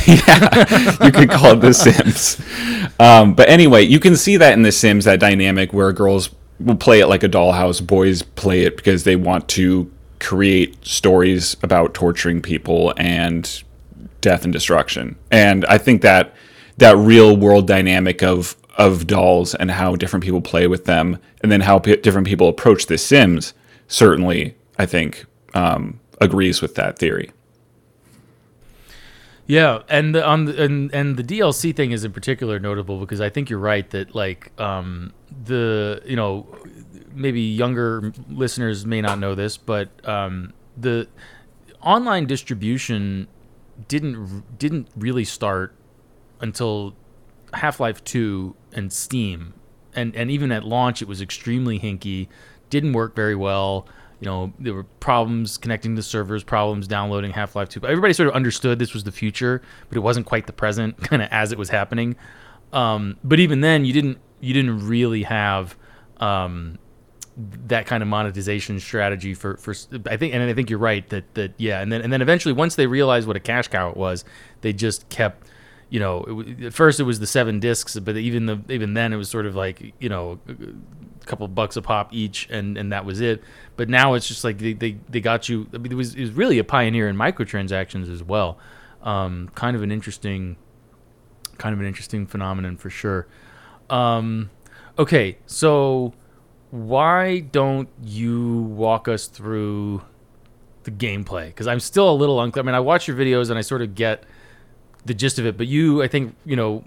yeah, 0.26 1.04
you 1.04 1.12
could 1.12 1.30
call 1.30 1.52
it 1.52 1.60
The 1.60 1.72
Sims. 1.72 2.40
Um, 3.00 3.34
but 3.34 3.48
anyway, 3.48 3.82
you 3.82 4.00
can 4.00 4.16
see 4.16 4.36
that 4.36 4.52
in 4.52 4.62
The 4.62 4.72
Sims, 4.72 5.04
that 5.04 5.20
dynamic 5.20 5.72
where 5.72 5.92
girls 5.92 6.30
will 6.60 6.76
play 6.76 7.00
it 7.00 7.06
like 7.06 7.22
a 7.22 7.28
dollhouse, 7.28 7.84
boys 7.84 8.22
play 8.22 8.62
it 8.62 8.76
because 8.76 9.04
they 9.04 9.16
want 9.16 9.48
to 9.50 9.90
create 10.20 10.84
stories 10.84 11.56
about 11.62 11.94
torturing 11.94 12.40
people 12.40 12.94
and 12.96 13.62
death 14.20 14.44
and 14.44 14.52
destruction. 14.52 15.16
And 15.30 15.64
I 15.66 15.78
think 15.78 16.02
that 16.02 16.34
that 16.78 16.96
real 16.96 17.36
world 17.36 17.66
dynamic 17.66 18.22
of 18.22 18.56
of 18.76 19.06
dolls 19.06 19.54
and 19.54 19.70
how 19.70 19.94
different 19.94 20.24
people 20.24 20.40
play 20.40 20.66
with 20.66 20.84
them, 20.84 21.18
and 21.42 21.52
then 21.52 21.60
how 21.60 21.78
p- 21.78 21.96
different 21.96 22.26
people 22.26 22.48
approach 22.48 22.86
The 22.86 22.98
Sims, 22.98 23.54
certainly, 23.86 24.56
I 24.78 24.86
think, 24.86 25.26
um, 25.54 26.00
agrees 26.20 26.60
with 26.60 26.74
that 26.74 26.98
theory. 26.98 27.30
Yeah, 29.46 29.82
and 29.88 30.14
the, 30.14 30.24
on 30.24 30.46
the, 30.46 30.62
and 30.62 30.94
and 30.94 31.16
the 31.18 31.22
DLC 31.22 31.76
thing 31.76 31.92
is 31.92 32.02
in 32.04 32.12
particular 32.12 32.58
notable 32.58 32.98
because 32.98 33.20
I 33.20 33.28
think 33.28 33.50
you're 33.50 33.58
right 33.58 33.88
that 33.90 34.14
like 34.14 34.58
um, 34.58 35.12
the 35.44 36.00
you 36.06 36.16
know 36.16 36.46
maybe 37.12 37.42
younger 37.42 38.12
listeners 38.30 38.86
may 38.86 39.02
not 39.02 39.18
know 39.18 39.34
this, 39.34 39.58
but 39.58 39.90
um, 40.08 40.54
the 40.76 41.08
online 41.82 42.26
distribution 42.26 43.28
didn't 43.86 44.58
didn't 44.58 44.88
really 44.96 45.24
start 45.24 45.74
until 46.40 46.94
Half-Life 47.52 48.02
2 48.04 48.56
and 48.72 48.92
Steam. 48.92 49.52
And 49.94 50.16
and 50.16 50.30
even 50.30 50.52
at 50.52 50.64
launch 50.64 51.02
it 51.02 51.08
was 51.08 51.20
extremely 51.20 51.78
hinky, 51.78 52.28
didn't 52.70 52.94
work 52.94 53.14
very 53.14 53.36
well 53.36 53.86
you 54.20 54.26
know, 54.26 54.52
there 54.58 54.74
were 54.74 54.84
problems 54.84 55.58
connecting 55.58 55.96
to 55.96 56.02
servers, 56.02 56.44
problems 56.44 56.86
downloading 56.86 57.32
Half 57.32 57.56
Life 57.56 57.68
2. 57.68 57.80
But 57.80 57.90
everybody 57.90 58.14
sort 58.14 58.28
of 58.28 58.34
understood 58.34 58.78
this 58.78 58.94
was 58.94 59.04
the 59.04 59.12
future, 59.12 59.60
but 59.88 59.96
it 59.96 60.00
wasn't 60.00 60.26
quite 60.26 60.46
the 60.46 60.52
present, 60.52 60.96
kind 61.02 61.22
of 61.22 61.28
as 61.30 61.52
it 61.52 61.58
was 61.58 61.68
happening. 61.68 62.16
Um, 62.72 63.16
but 63.22 63.40
even 63.40 63.60
then, 63.60 63.84
you 63.84 63.92
didn't 63.92 64.18
you 64.40 64.52
didn't 64.52 64.86
really 64.86 65.22
have 65.22 65.76
um, 66.18 66.78
that 67.36 67.86
kind 67.86 68.02
of 68.02 68.08
monetization 68.08 68.78
strategy 68.78 69.34
for, 69.34 69.56
for 69.56 69.74
I 70.06 70.16
think 70.16 70.34
and 70.34 70.42
I 70.42 70.54
think 70.54 70.70
you're 70.70 70.78
right 70.78 71.08
that 71.08 71.34
that 71.34 71.52
yeah 71.56 71.80
and 71.80 71.90
then 71.90 72.00
and 72.00 72.12
then 72.12 72.22
eventually 72.22 72.52
once 72.52 72.76
they 72.76 72.86
realized 72.86 73.26
what 73.26 73.36
a 73.36 73.40
cash 73.40 73.68
cow 73.68 73.90
it 73.90 73.96
was 73.96 74.24
they 74.60 74.72
just 74.72 75.08
kept 75.08 75.48
you 75.90 75.98
know 75.98 76.24
it, 76.28 76.66
at 76.66 76.74
first 76.74 77.00
it 77.00 77.04
was 77.04 77.18
the 77.18 77.26
seven 77.26 77.58
discs 77.58 77.98
but 77.98 78.16
even 78.16 78.46
the 78.46 78.60
even 78.68 78.94
then 78.94 79.12
it 79.12 79.16
was 79.16 79.28
sort 79.28 79.46
of 79.46 79.56
like 79.56 79.94
you 79.98 80.08
know 80.08 80.38
couple 81.26 81.48
bucks 81.48 81.76
a 81.76 81.82
pop 81.82 82.12
each 82.12 82.46
and 82.50 82.76
and 82.76 82.92
that 82.92 83.04
was 83.04 83.20
it 83.20 83.42
but 83.76 83.88
now 83.88 84.14
it's 84.14 84.28
just 84.28 84.44
like 84.44 84.58
they, 84.58 84.72
they, 84.72 84.96
they 85.08 85.20
got 85.20 85.48
you. 85.48 85.66
I 85.74 85.78
mean, 85.78 85.92
it 85.92 85.96
was 85.96 86.14
it 86.14 86.20
was 86.20 86.32
really 86.32 86.58
a 86.58 86.64
pioneer 86.64 87.08
in 87.08 87.16
microtransactions 87.16 88.12
as 88.12 88.22
well. 88.22 88.58
Um, 89.02 89.50
kind 89.54 89.76
of 89.76 89.82
an 89.82 89.90
interesting, 89.90 90.56
kind 91.58 91.72
of 91.72 91.80
an 91.80 91.86
interesting 91.86 92.26
phenomenon 92.26 92.76
for 92.76 92.90
sure. 92.90 93.26
Um, 93.90 94.50
okay, 94.98 95.38
so 95.46 96.14
why 96.70 97.40
don't 97.40 97.88
you 98.02 98.62
walk 98.62 99.08
us 99.08 99.26
through 99.26 100.02
the 100.84 100.90
gameplay? 100.90 101.48
Because 101.48 101.66
I'm 101.66 101.80
still 101.80 102.10
a 102.10 102.14
little 102.14 102.40
unclear. 102.40 102.62
I 102.62 102.66
mean, 102.66 102.74
I 102.74 102.80
watch 102.80 103.08
your 103.08 103.16
videos 103.16 103.50
and 103.50 103.58
I 103.58 103.62
sort 103.62 103.82
of 103.82 103.94
get 103.94 104.24
the 105.04 105.14
gist 105.14 105.38
of 105.38 105.46
it, 105.46 105.56
but 105.58 105.66
you, 105.66 106.02
I 106.02 106.08
think, 106.08 106.34
you 106.46 106.56
know, 106.56 106.84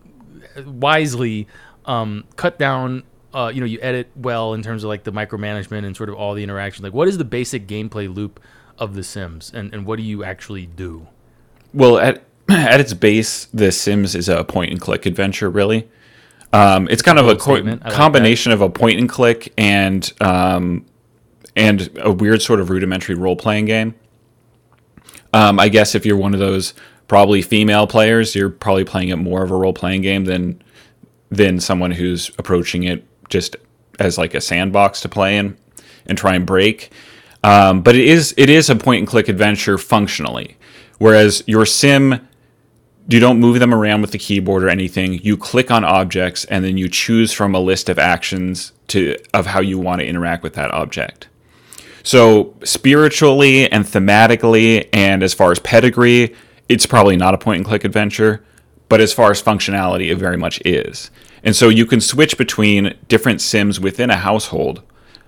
wisely 0.66 1.48
um, 1.86 2.24
cut 2.36 2.58
down 2.58 3.04
uh, 3.34 3.52
you 3.54 3.60
know 3.60 3.66
you 3.66 3.80
edit 3.82 4.10
well 4.16 4.54
in 4.54 4.64
terms 4.64 4.84
of 4.84 4.88
like 4.88 5.04
the 5.04 5.12
micromanagement 5.12 5.86
and 5.86 5.96
sort 5.96 6.10
of 6.10 6.16
all 6.16 6.34
the 6.34 6.44
interaction 6.44 6.84
like 6.84 6.94
what 6.94 7.08
is 7.08 7.18
the 7.18 7.26
basic 7.26 7.68
gameplay 7.68 8.14
loop 8.14 8.40
of 8.80 8.94
the 8.94 9.04
sims 9.04 9.52
and, 9.54 9.74
and 9.74 9.86
what 9.86 9.98
do 9.98 10.04
you 10.04 10.24
actually 10.24 10.66
do? 10.66 11.08
Well 11.74 11.98
at 11.98 12.24
at 12.50 12.80
its 12.80 12.94
base 12.94 13.46
the 13.46 13.72
sims 13.72 14.16
is 14.16 14.30
a 14.30 14.44
point 14.44 14.72
and 14.72 14.80
click 14.80 15.06
adventure 15.06 15.50
really. 15.50 15.88
Um, 16.54 16.88
it's 16.90 17.02
kind 17.02 17.20
of 17.20 17.28
a 17.28 17.36
co- 17.36 17.78
combination 17.92 18.54
of 18.54 18.62
a 18.62 18.70
point 18.70 19.00
and 19.00 19.10
click 19.10 19.54
and 19.58 20.12
um, 20.22 20.86
and 21.58 21.90
a 22.02 22.12
weird 22.12 22.42
sort 22.42 22.62
of 22.62 22.70
rudimentary 22.70 23.16
role 23.16 23.36
playing 23.36 23.66
game. 23.66 23.96
Um, 25.34 25.60
i 25.60 25.68
guess 25.68 25.94
if 25.94 26.06
you're 26.06 26.18
one 26.18 26.34
of 26.34 26.40
those 26.40 26.74
probably 27.10 27.42
female 27.42 27.86
players 27.86 28.34
you're 28.34 28.50
probably 28.50 28.86
playing 28.86 29.10
it 29.10 29.18
more 29.18 29.44
of 29.44 29.52
a 29.52 29.56
role 29.56 29.74
playing 29.74 30.02
game 30.02 30.24
than 30.24 30.62
than 31.30 31.60
someone 31.60 31.92
who's 31.92 32.32
approaching 32.38 32.84
it 32.84 33.06
just 33.30 33.56
as 34.00 34.18
like 34.18 34.34
a 34.34 34.42
sandbox 34.42 35.02
to 35.02 35.10
play 35.10 35.38
in 35.38 35.58
and 36.06 36.18
try 36.18 36.36
and 36.36 36.46
break. 36.46 36.92
Um, 37.44 37.82
but 37.82 37.96
it 37.96 38.06
is 38.06 38.34
it 38.38 38.50
is 38.50 38.70
a 38.70 38.76
point 38.76 39.00
and 39.00 39.08
click 39.08 39.30
adventure 39.30 39.78
functionally, 39.78 40.58
whereas 40.98 41.44
your 41.48 41.66
sim 41.66 42.28
you 43.10 43.20
don't 43.22 43.40
move 43.40 43.60
them 43.60 43.74
around 43.74 44.02
with 44.02 44.12
the 44.12 44.18
keyboard 44.18 44.64
or 44.64 44.70
anything. 44.70 45.14
You 45.24 45.38
click 45.38 45.72
on 45.72 45.86
objects 45.86 46.44
and 46.46 46.66
then 46.66 46.78
you 46.78 46.90
choose 46.90 47.32
from 47.32 47.56
a 47.56 47.60
list 47.60 47.88
of 47.88 47.98
actions 47.98 48.74
to 48.90 49.16
of 49.34 49.46
how 49.46 49.62
you 49.62 49.80
want 49.80 50.02
to 50.02 50.08
interact 50.08 50.44
with 50.44 50.54
that 50.54 50.72
object. 50.72 51.28
So 52.04 52.56
spiritually 52.64 53.72
and 53.72 53.86
thematically 53.86 54.88
and 54.94 55.24
as 55.24 55.34
far 55.34 55.52
as 55.52 55.60
pedigree, 55.60 56.36
it's 56.70 56.86
probably 56.86 57.18
not 57.18 57.34
a 57.34 57.38
point 57.38 57.58
and 57.58 57.66
click 57.66 57.84
adventure, 57.84 58.44
but 58.90 59.00
as 59.00 59.14
far 59.14 59.32
as 59.32 59.42
functionality, 59.42 60.12
it 60.12 60.16
very 60.16 60.38
much 60.38 60.62
is. 60.66 61.12
And 61.48 61.56
so 61.56 61.70
you 61.70 61.86
can 61.86 62.02
switch 62.02 62.38
between 62.38 62.94
different 63.08 63.40
sims 63.40 63.80
within 63.80 64.10
a 64.10 64.18
household 64.18 64.84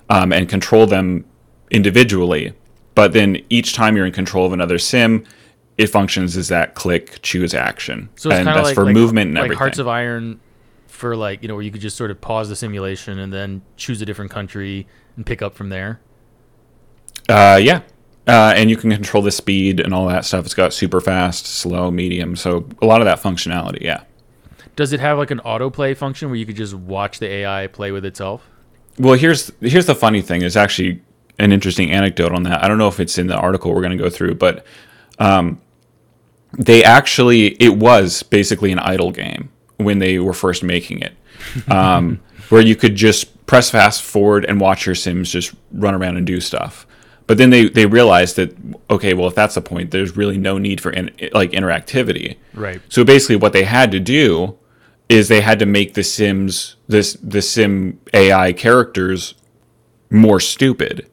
um, 0.10 0.34
and 0.34 0.49
control 0.49 0.86
them 0.86 1.23
individually. 1.71 2.51
But 2.93 3.13
then 3.13 3.41
each 3.49 3.71
time 3.73 3.95
you're 3.95 4.05
in 4.05 4.12
control 4.12 4.45
of 4.45 4.51
another 4.51 4.79
sim, 4.79 5.23
it 5.77 5.88
functions 5.88 6.36
as 6.36 6.49
that 6.49 6.75
click 6.75 7.21
choose 7.21 7.53
action. 7.53 8.10
So 8.17 8.32
it's 8.32 8.39
and 8.39 8.47
that's 8.47 8.65
like 8.65 8.75
for 8.75 8.84
like, 8.84 8.93
movement 8.93 9.29
and 9.29 9.36
like 9.36 9.45
everything. 9.45 9.60
Hearts 9.60 9.79
of 9.79 9.88
Iron 9.88 10.41
for 10.88 11.15
like 11.15 11.41
you 11.41 11.47
know 11.47 11.55
where 11.55 11.63
you 11.63 11.71
could 11.71 11.79
just 11.79 11.95
sort 11.95 12.12
of 12.12 12.19
pause 12.19 12.49
the 12.49 12.55
simulation 12.58 13.17
and 13.17 13.32
then 13.32 13.62
choose 13.77 14.01
a 14.01 14.05
different 14.05 14.29
country 14.29 14.88
and 15.15 15.25
pick 15.25 15.41
up 15.41 15.55
from 15.55 15.69
there. 15.69 16.01
Uh, 17.29 17.58
yeah. 17.63 17.84
Uh, 18.27 18.51
and 18.58 18.69
you 18.69 18.75
can 18.75 18.91
control 18.91 19.23
the 19.23 19.32
speed 19.32 19.79
and 19.79 19.93
all 19.93 20.05
that 20.10 20.25
stuff. 20.25 20.43
It's 20.43 20.53
got 20.53 20.73
super 20.73 20.99
fast, 20.99 21.45
slow, 21.45 21.89
medium. 21.89 22.36
So 22.36 22.67
a 22.82 22.86
lot 22.86 22.99
of 22.99 23.05
that 23.05 23.21
functionality, 23.21 23.79
yeah. 23.79 24.03
Does 24.79 24.93
it 24.93 25.01
have 25.01 25.17
like 25.17 25.29
an 25.29 25.39
autoplay 25.39 25.93
function 25.93 26.29
where 26.29 26.37
you 26.37 26.45
could 26.45 26.55
just 26.55 26.73
watch 26.73 27.19
the 27.19 27.27
AI 27.27 27.67
play 27.67 27.91
with 27.91 28.05
itself? 28.05 28.47
Well, 28.97 29.15
here's 29.15 29.51
here's 29.59 29.87
the 29.87 29.93
funny 29.93 30.21
thing. 30.21 30.39
There's 30.39 30.55
actually 30.55 31.01
an 31.37 31.51
interesting 31.51 31.91
anecdote 31.91 32.31
on 32.31 32.43
that. 32.43 32.63
I 32.63 32.69
don't 32.69 32.77
know 32.77 32.87
if 32.87 33.01
it's 33.01 33.17
in 33.17 33.27
the 33.27 33.35
article 33.35 33.75
we're 33.75 33.81
going 33.81 33.97
to 33.97 34.01
go 34.01 34.09
through, 34.09 34.35
but 34.35 34.65
um, 35.19 35.59
they 36.57 36.81
actually 36.81 37.61
it 37.61 37.75
was 37.75 38.23
basically 38.23 38.71
an 38.71 38.79
idle 38.79 39.11
game 39.11 39.49
when 39.75 39.99
they 39.99 40.17
were 40.17 40.31
first 40.31 40.63
making 40.63 41.01
it, 41.01 41.11
um, 41.69 42.21
where 42.47 42.61
you 42.61 42.77
could 42.77 42.95
just 42.95 43.45
press 43.47 43.69
fast 43.69 44.01
forward 44.01 44.45
and 44.45 44.61
watch 44.61 44.85
your 44.85 44.95
Sims 44.95 45.29
just 45.29 45.53
run 45.73 45.93
around 45.93 46.15
and 46.15 46.25
do 46.25 46.39
stuff. 46.39 46.87
But 47.27 47.37
then 47.37 47.49
they 47.49 47.67
they 47.67 47.85
realized 47.85 48.37
that 48.37 48.55
okay, 48.89 49.13
well 49.13 49.27
if 49.27 49.35
that's 49.35 49.55
the 49.55 49.61
point, 49.61 49.91
there's 49.91 50.15
really 50.15 50.37
no 50.37 50.57
need 50.57 50.79
for 50.79 50.89
in, 50.89 51.11
like 51.33 51.51
interactivity. 51.51 52.37
Right. 52.53 52.81
So 52.87 53.03
basically, 53.03 53.35
what 53.35 53.51
they 53.51 53.63
had 53.63 53.91
to 53.91 53.99
do 53.99 54.57
is 55.09 55.27
they 55.27 55.41
had 55.41 55.59
to 55.59 55.65
make 55.65 55.95
the 55.95 56.03
Sims 56.03 56.75
this 56.87 57.13
the 57.21 57.41
Sim 57.41 57.99
AI 58.13 58.53
characters 58.53 59.33
more 60.11 60.39
stupid. 60.39 61.09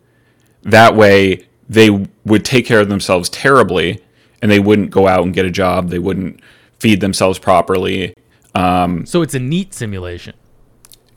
That 0.63 0.95
way, 0.95 1.47
they 1.69 1.91
would 2.25 2.45
take 2.45 2.67
care 2.67 2.81
of 2.81 2.89
themselves 2.89 3.29
terribly, 3.31 4.03
and 4.43 4.51
they 4.51 4.61
wouldn't 4.61 4.91
go 4.91 5.09
out 5.09 5.23
and 5.25 5.33
get 5.35 5.47
a 5.47 5.51
job. 5.51 5.89
They 5.89 5.99
wouldn't 5.99 6.41
feed 6.79 7.01
themselves 7.01 7.39
properly. 7.39 8.15
Um, 8.55 9.07
so 9.07 9.23
it's 9.23 9.35
a 9.35 9.39
neat 9.39 9.75
simulation. 9.75 10.35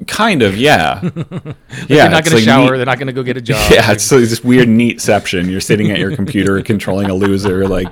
Kind 0.07 0.41
of, 0.41 0.55
yeah. 0.55 1.01
yeah, 1.03 1.53
they're 1.87 2.09
not 2.09 2.23
going 2.23 2.37
to 2.37 2.41
shower. 2.41 2.71
neat- 2.71 2.77
They're 2.77 2.85
not 2.85 2.97
going 2.99 3.07
to 3.07 3.13
go 3.13 3.21
get 3.23 3.35
a 3.35 3.41
job. 3.41 3.57
yeah, 3.71 3.91
it's 3.91 4.09
like 4.11 4.21
this 4.21 4.41
weird 4.43 4.69
NEETception. 4.69 5.49
You're 5.49 5.59
sitting 5.59 5.91
at 5.91 5.99
your 5.99 6.15
computer 6.15 6.61
controlling 6.63 7.09
a 7.09 7.13
loser, 7.13 7.67
like 7.67 7.87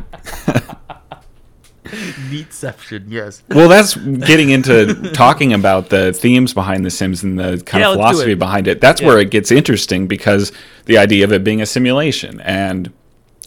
NEETception. 2.30 3.06
Yes. 3.08 3.43
Well, 3.50 3.67
that's 3.69 3.95
getting 3.95 4.50
into 4.50 5.12
talking 5.13 5.54
about 5.54 5.89
the 5.89 6.13
themes 6.13 6.54
behind 6.54 6.86
The 6.86 6.91
Sims 6.91 7.23
and 7.23 7.39
the 7.39 7.62
kind 7.65 7.82
Yeah, 7.82 7.89
of 7.89 7.95
philosophy 7.95 8.32
it. 8.34 8.39
behind 8.39 8.67
it. 8.67 8.82
That's 8.82 9.02
where 9.02 9.19
it 9.19 9.32
gets 9.32 9.52
interesting 9.52 10.08
because 10.08 10.52
the 10.86 10.97
idea 10.97 11.23
of 11.23 11.32
it 11.34 11.43
being 11.43 11.62
a 11.62 11.65
simulation 11.65 12.41
and 12.41 12.91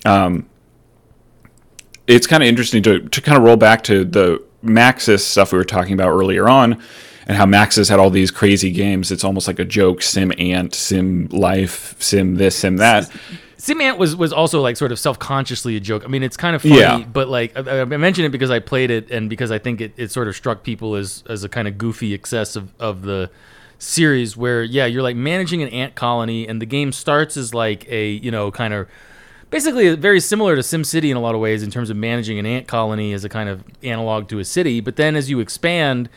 um, 0.05 0.49
it's 2.07 2.27
kind 2.27 2.43
of 2.43 2.49
interesting 2.49 2.83
to, 2.83 3.01
to 3.09 3.21
kind 3.21 3.39
of 3.39 3.45
roll 3.45 3.57
back 3.57 3.83
to 3.85 4.05
the 4.05 4.43
Maxis 4.65 5.21
stuff 5.21 5.53
we 5.53 5.59
were 5.59 5.65
talking 5.65 5.95
about 5.95 6.09
earlier 6.11 6.49
on 6.49 6.83
and 7.27 7.37
how 7.37 7.47
Maxis 7.47 7.89
had 7.89 7.99
all 7.99 8.11
these 8.11 8.31
crazy 8.31 8.71
games. 8.73 9.13
It's 9.13 9.25
almost 9.25 9.47
like 9.47 9.59
a 9.59 9.65
joke 9.65 10.03
Sim 10.03 10.33
Ant, 10.39 10.75
Sim 10.75 11.29
Life, 11.31 11.95
Sim 12.03 12.35
this, 12.37 12.57
Sim 12.57 12.77
that. 12.79 13.11
Simant 13.61 13.99
was 13.99 14.17
was 14.17 14.33
also 14.33 14.61
like 14.63 14.77
sort 14.77 14.91
of 14.91 14.99
self 14.99 15.19
consciously 15.19 15.77
a 15.77 15.81
joke. 15.81 16.03
I 16.05 16.09
mean, 16.09 16.23
it's 16.23 16.37
kind 16.37 16.57
of 16.57 16.63
funny, 16.63 16.79
Yeah. 16.79 16.99
but 17.05 17.29
like 17.29 17.57
I, 17.57 17.83
I 17.83 17.85
mentioned 17.85 18.25
it 18.27 18.31
because 18.31 18.51
I 18.51 18.59
played 18.59 18.91
it 18.91 19.11
and 19.11 19.29
because 19.29 19.51
I 19.51 19.59
think 19.59 19.81
it, 19.83 19.93
it 19.97 20.11
sort 20.11 20.29
of 20.29 20.35
struck 20.37 20.63
people 20.63 20.95
as 20.95 21.23
as 21.29 21.45
a 21.45 21.49
kind 21.49 21.69
of 21.69 21.77
goofy 21.77 22.15
excess 22.15 22.57
of, 22.57 22.73
of 22.81 23.03
the 23.03 23.31
series 23.79 24.37
where 24.37 24.63
yeah 24.63 24.85
you're 24.87 25.03
like 25.03 25.17
managing 25.17 25.63
an 25.63 25.69
ant 25.71 25.95
colony 25.95 26.47
and 26.47 26.61
the 26.61 26.67
game 26.67 26.93
starts 26.93 27.37
as 27.39 27.55
like 27.55 27.87
a 27.89 28.11
you 28.11 28.31
know 28.31 28.51
kind 28.51 28.75
of 28.75 28.87
basically 29.49 29.95
very 29.97 30.21
similar 30.21 30.55
to 30.55 30.61
SimCity 30.63 31.11
in 31.11 31.17
a 31.17 31.21
lot 31.21 31.35
of 31.35 31.41
ways 31.41 31.63
in 31.63 31.71
terms 31.71 31.91
of 31.91 31.97
managing 31.97 32.39
an 32.39 32.47
ant 32.47 32.67
colony 32.69 33.13
as 33.13 33.25
a 33.25 33.29
kind 33.29 33.49
of 33.49 33.65
analog 33.83 34.29
to 34.29 34.39
a 34.39 34.45
city. 34.45 34.81
But 34.81 34.97
then 34.97 35.17
as 35.17 35.29
you 35.29 35.41
expand, 35.41 36.09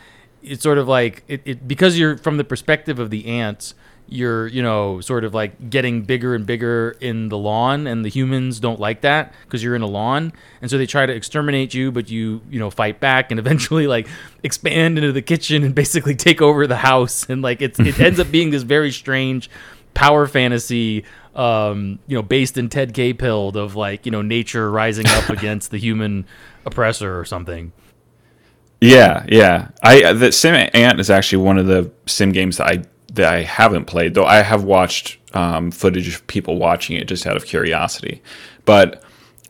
it's 0.44 0.62
sort 0.62 0.78
of 0.78 0.88
like 0.88 1.24
it, 1.28 1.42
it 1.44 1.68
because 1.68 1.98
you're 1.98 2.16
from 2.18 2.36
the 2.36 2.44
perspective 2.44 2.98
of 2.98 3.10
the 3.10 3.26
ants. 3.26 3.74
You're, 4.06 4.46
you 4.48 4.62
know, 4.62 5.00
sort 5.00 5.24
of 5.24 5.32
like 5.32 5.70
getting 5.70 6.02
bigger 6.02 6.34
and 6.34 6.44
bigger 6.44 6.94
in 7.00 7.30
the 7.30 7.38
lawn, 7.38 7.86
and 7.86 8.04
the 8.04 8.10
humans 8.10 8.60
don't 8.60 8.78
like 8.78 9.00
that 9.00 9.32
because 9.44 9.62
you're 9.62 9.74
in 9.74 9.80
a 9.80 9.86
lawn, 9.86 10.34
and 10.60 10.70
so 10.70 10.76
they 10.76 10.84
try 10.84 11.06
to 11.06 11.12
exterminate 11.12 11.72
you, 11.72 11.90
but 11.90 12.10
you, 12.10 12.42
you 12.50 12.58
know, 12.58 12.68
fight 12.68 13.00
back 13.00 13.30
and 13.30 13.40
eventually 13.40 13.86
like 13.86 14.06
expand 14.42 14.98
into 14.98 15.10
the 15.10 15.22
kitchen 15.22 15.64
and 15.64 15.74
basically 15.74 16.14
take 16.14 16.42
over 16.42 16.66
the 16.66 16.76
house, 16.76 17.28
and 17.30 17.40
like 17.40 17.62
it's 17.62 17.80
it 17.80 17.98
ends 17.98 18.20
up 18.20 18.30
being 18.30 18.50
this 18.50 18.62
very 18.62 18.90
strange 18.90 19.48
power 19.94 20.26
fantasy 20.26 21.04
um, 21.34 21.98
you 22.06 22.16
know, 22.16 22.22
based 22.22 22.56
in 22.56 22.68
Ted 22.68 22.94
K. 22.94 23.12
Pilled 23.12 23.56
of 23.56 23.74
like, 23.74 24.06
you 24.06 24.12
know, 24.12 24.22
nature 24.22 24.70
rising 24.70 25.06
up 25.06 25.28
against 25.30 25.70
the 25.70 25.78
human 25.78 26.26
oppressor 26.64 27.18
or 27.18 27.24
something. 27.24 27.72
Yeah, 28.80 29.24
yeah. 29.28 29.68
I 29.82 30.12
the 30.12 30.32
Sim 30.32 30.54
Ant 30.74 31.00
is 31.00 31.10
actually 31.10 31.42
one 31.42 31.58
of 31.58 31.66
the 31.66 31.90
sim 32.06 32.32
games 32.32 32.58
that 32.58 32.66
I 32.66 32.84
that 33.14 33.32
I 33.32 33.42
haven't 33.42 33.86
played, 33.86 34.14
though 34.14 34.24
I 34.26 34.42
have 34.42 34.64
watched 34.64 35.18
um, 35.34 35.70
footage 35.70 36.14
of 36.14 36.26
people 36.26 36.58
watching 36.58 36.96
it 36.96 37.08
just 37.08 37.26
out 37.26 37.36
of 37.36 37.46
curiosity. 37.46 38.22
But 38.64 39.02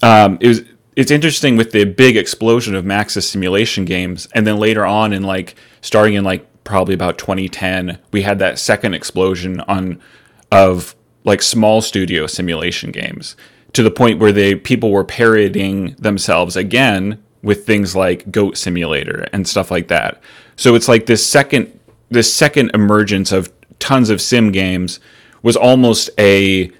um, 0.02 0.38
it 0.40 0.48
was 0.48 0.62
it's 0.96 1.10
interesting 1.10 1.56
with 1.56 1.72
the 1.72 1.84
big 1.84 2.16
explosion 2.16 2.74
of 2.74 2.84
Maxis 2.84 3.24
simulation 3.24 3.84
games, 3.84 4.28
and 4.34 4.46
then 4.46 4.58
later 4.58 4.86
on 4.86 5.12
in 5.12 5.22
like 5.22 5.56
starting 5.80 6.14
in 6.14 6.24
like 6.24 6.46
probably 6.62 6.94
about 6.94 7.18
2010, 7.18 7.98
we 8.12 8.22
had 8.22 8.38
that 8.38 8.58
second 8.58 8.94
explosion 8.94 9.60
on 9.62 10.00
of 10.52 10.94
like 11.24 11.42
small 11.42 11.80
studio 11.80 12.26
simulation 12.26 12.92
games 12.92 13.36
to 13.72 13.82
the 13.82 13.90
point 13.90 14.20
where 14.20 14.32
they 14.32 14.54
people 14.54 14.92
were 14.92 15.04
parodying 15.04 15.94
themselves 15.98 16.56
again 16.56 17.23
with 17.44 17.66
things 17.66 17.94
like 17.94 18.30
Goat 18.30 18.56
Simulator 18.56 19.28
and 19.32 19.46
stuff 19.46 19.70
like 19.70 19.88
that. 19.88 20.20
So 20.56 20.74
it's 20.74 20.88
like 20.88 21.06
this 21.06 21.24
second 21.26 21.78
this 22.10 22.32
second 22.32 22.70
emergence 22.74 23.32
of 23.32 23.52
tons 23.78 24.10
of 24.10 24.20
sim 24.20 24.52
games 24.52 25.00
was 25.42 25.56
almost 25.56 26.10
a 26.18 26.70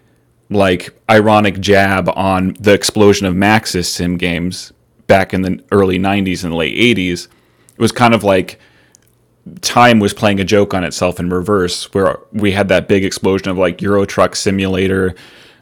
like 0.51 0.91
ironic 1.11 1.61
jab 1.61 2.09
on 2.11 2.55
the 2.61 2.73
explosion 2.73 3.27
of 3.27 3.35
Maxis 3.35 3.87
sim 3.87 4.17
games 4.17 4.73
back 5.07 5.35
in 5.35 5.43
the 5.43 5.63
early 5.71 5.99
90s 5.99 6.45
and 6.45 6.55
late 6.55 6.77
80s. 6.77 7.29
It 7.73 7.81
was 7.81 7.93
kind 7.93 8.15
of 8.15 8.25
like 8.25 8.59
time 9.61 9.99
was 9.99 10.15
playing 10.15 10.41
a 10.41 10.45
joke 10.45 10.73
on 10.73 10.85
itself 10.85 11.21
in 11.21 11.29
reverse, 11.31 11.93
where 11.93 12.19
we 12.33 12.53
had 12.53 12.69
that 12.69 12.89
big 12.89 13.05
explosion 13.05 13.49
of 13.49 13.59
like 13.59 13.83
Euro 13.83 14.05
Truck 14.05 14.37
Simulator, 14.37 15.15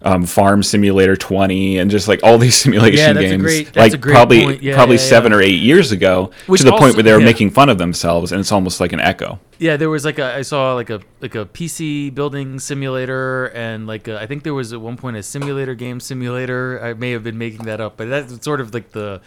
um, 0.04 0.26
Farm 0.26 0.62
Simulator 0.62 1.16
20, 1.16 1.78
and 1.78 1.90
just 1.90 2.08
like 2.08 2.20
all 2.22 2.38
these 2.38 2.54
simulation 2.62 3.16
Yeah, 3.16 3.22
games, 3.22 3.42
great- 3.42 3.76
like 3.76 4.00
probably. 4.00 4.56
Yeah, 4.58 4.74
probably 4.74 4.96
yeah, 4.96 5.02
seven 5.02 5.32
or 5.32 5.40
eight 5.40 5.60
years 5.60 5.92
ago, 5.92 6.30
Which 6.46 6.60
to 6.60 6.64
the 6.64 6.72
also- 6.72 6.84
point 6.84 6.96
where 6.96 7.02
they 7.02 7.12
were 7.12 7.20
making 7.20 7.50
fun 7.50 7.68
of 7.68 7.78
themselves, 7.78 8.32
and 8.32 8.40
it's 8.40 8.52
almost 8.52 8.80
like 8.80 8.92
an 8.92 9.00
echo. 9.00 9.38
Yeah, 9.58 9.76
there 9.76 9.90
was 9.90 10.04
like 10.04 10.18
a 10.18 10.34
I 10.34 10.42
saw 10.42 10.74
like 10.74 10.90
a 10.90 11.00
like 11.20 11.34
a 11.36 11.44
PC 11.46 12.12
building 12.14 12.58
simulator 12.58 13.46
and 13.54 13.86
like 13.86 14.08
a, 14.08 14.20
I 14.20 14.26
think 14.26 14.42
there 14.42 14.54
was 14.54 14.72
at 14.72 14.80
one 14.80 14.96
point 14.96 15.16
a 15.16 15.22
simulator 15.22 15.74
game 15.74 16.00
simulator. 16.00 16.82
I 16.82 16.94
may 16.94 17.12
have 17.12 17.22
been 17.22 17.38
making 17.38 17.66
that 17.66 17.80
up, 17.80 17.96
but 17.96 18.08
that's 18.08 18.44
sort 18.44 18.60
of 18.60 18.74
like 18.74 18.90
the 18.90 19.20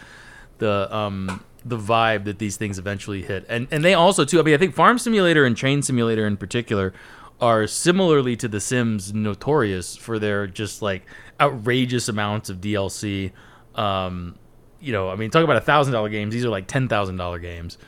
the 0.58 0.94
um 0.94 1.42
the 1.64 1.78
vibe 1.78 2.24
that 2.24 2.38
these 2.38 2.56
things 2.56 2.78
eventually 2.78 3.22
hit. 3.22 3.46
And 3.48 3.66
and 3.70 3.82
they 3.84 3.94
also 3.94 4.24
too. 4.26 4.38
I 4.38 4.42
mean, 4.42 4.54
I 4.54 4.58
think 4.58 4.74
Farm 4.74 4.98
Simulator 4.98 5.44
and 5.46 5.56
Train 5.56 5.80
Simulator 5.82 6.26
in 6.26 6.36
particular 6.36 6.92
are 7.40 7.66
similarly 7.66 8.36
to 8.36 8.48
The 8.48 8.60
Sims 8.60 9.12
notorious 9.12 9.96
for 9.96 10.18
their 10.18 10.46
just 10.46 10.82
like 10.82 11.02
outrageous 11.40 12.08
amounts 12.08 12.50
of 12.50 12.58
DLC. 12.58 13.32
Um, 13.74 14.36
you 14.80 14.92
know, 14.92 15.10
I 15.10 15.16
mean, 15.16 15.30
talk 15.30 15.44
about 15.44 15.56
a 15.56 15.60
thousand 15.60 15.92
dollar 15.92 16.08
games. 16.08 16.32
These 16.32 16.44
are 16.44 16.50
like 16.50 16.66
ten 16.66 16.88
thousand 16.88 17.16
dollar 17.16 17.38
games. 17.38 17.78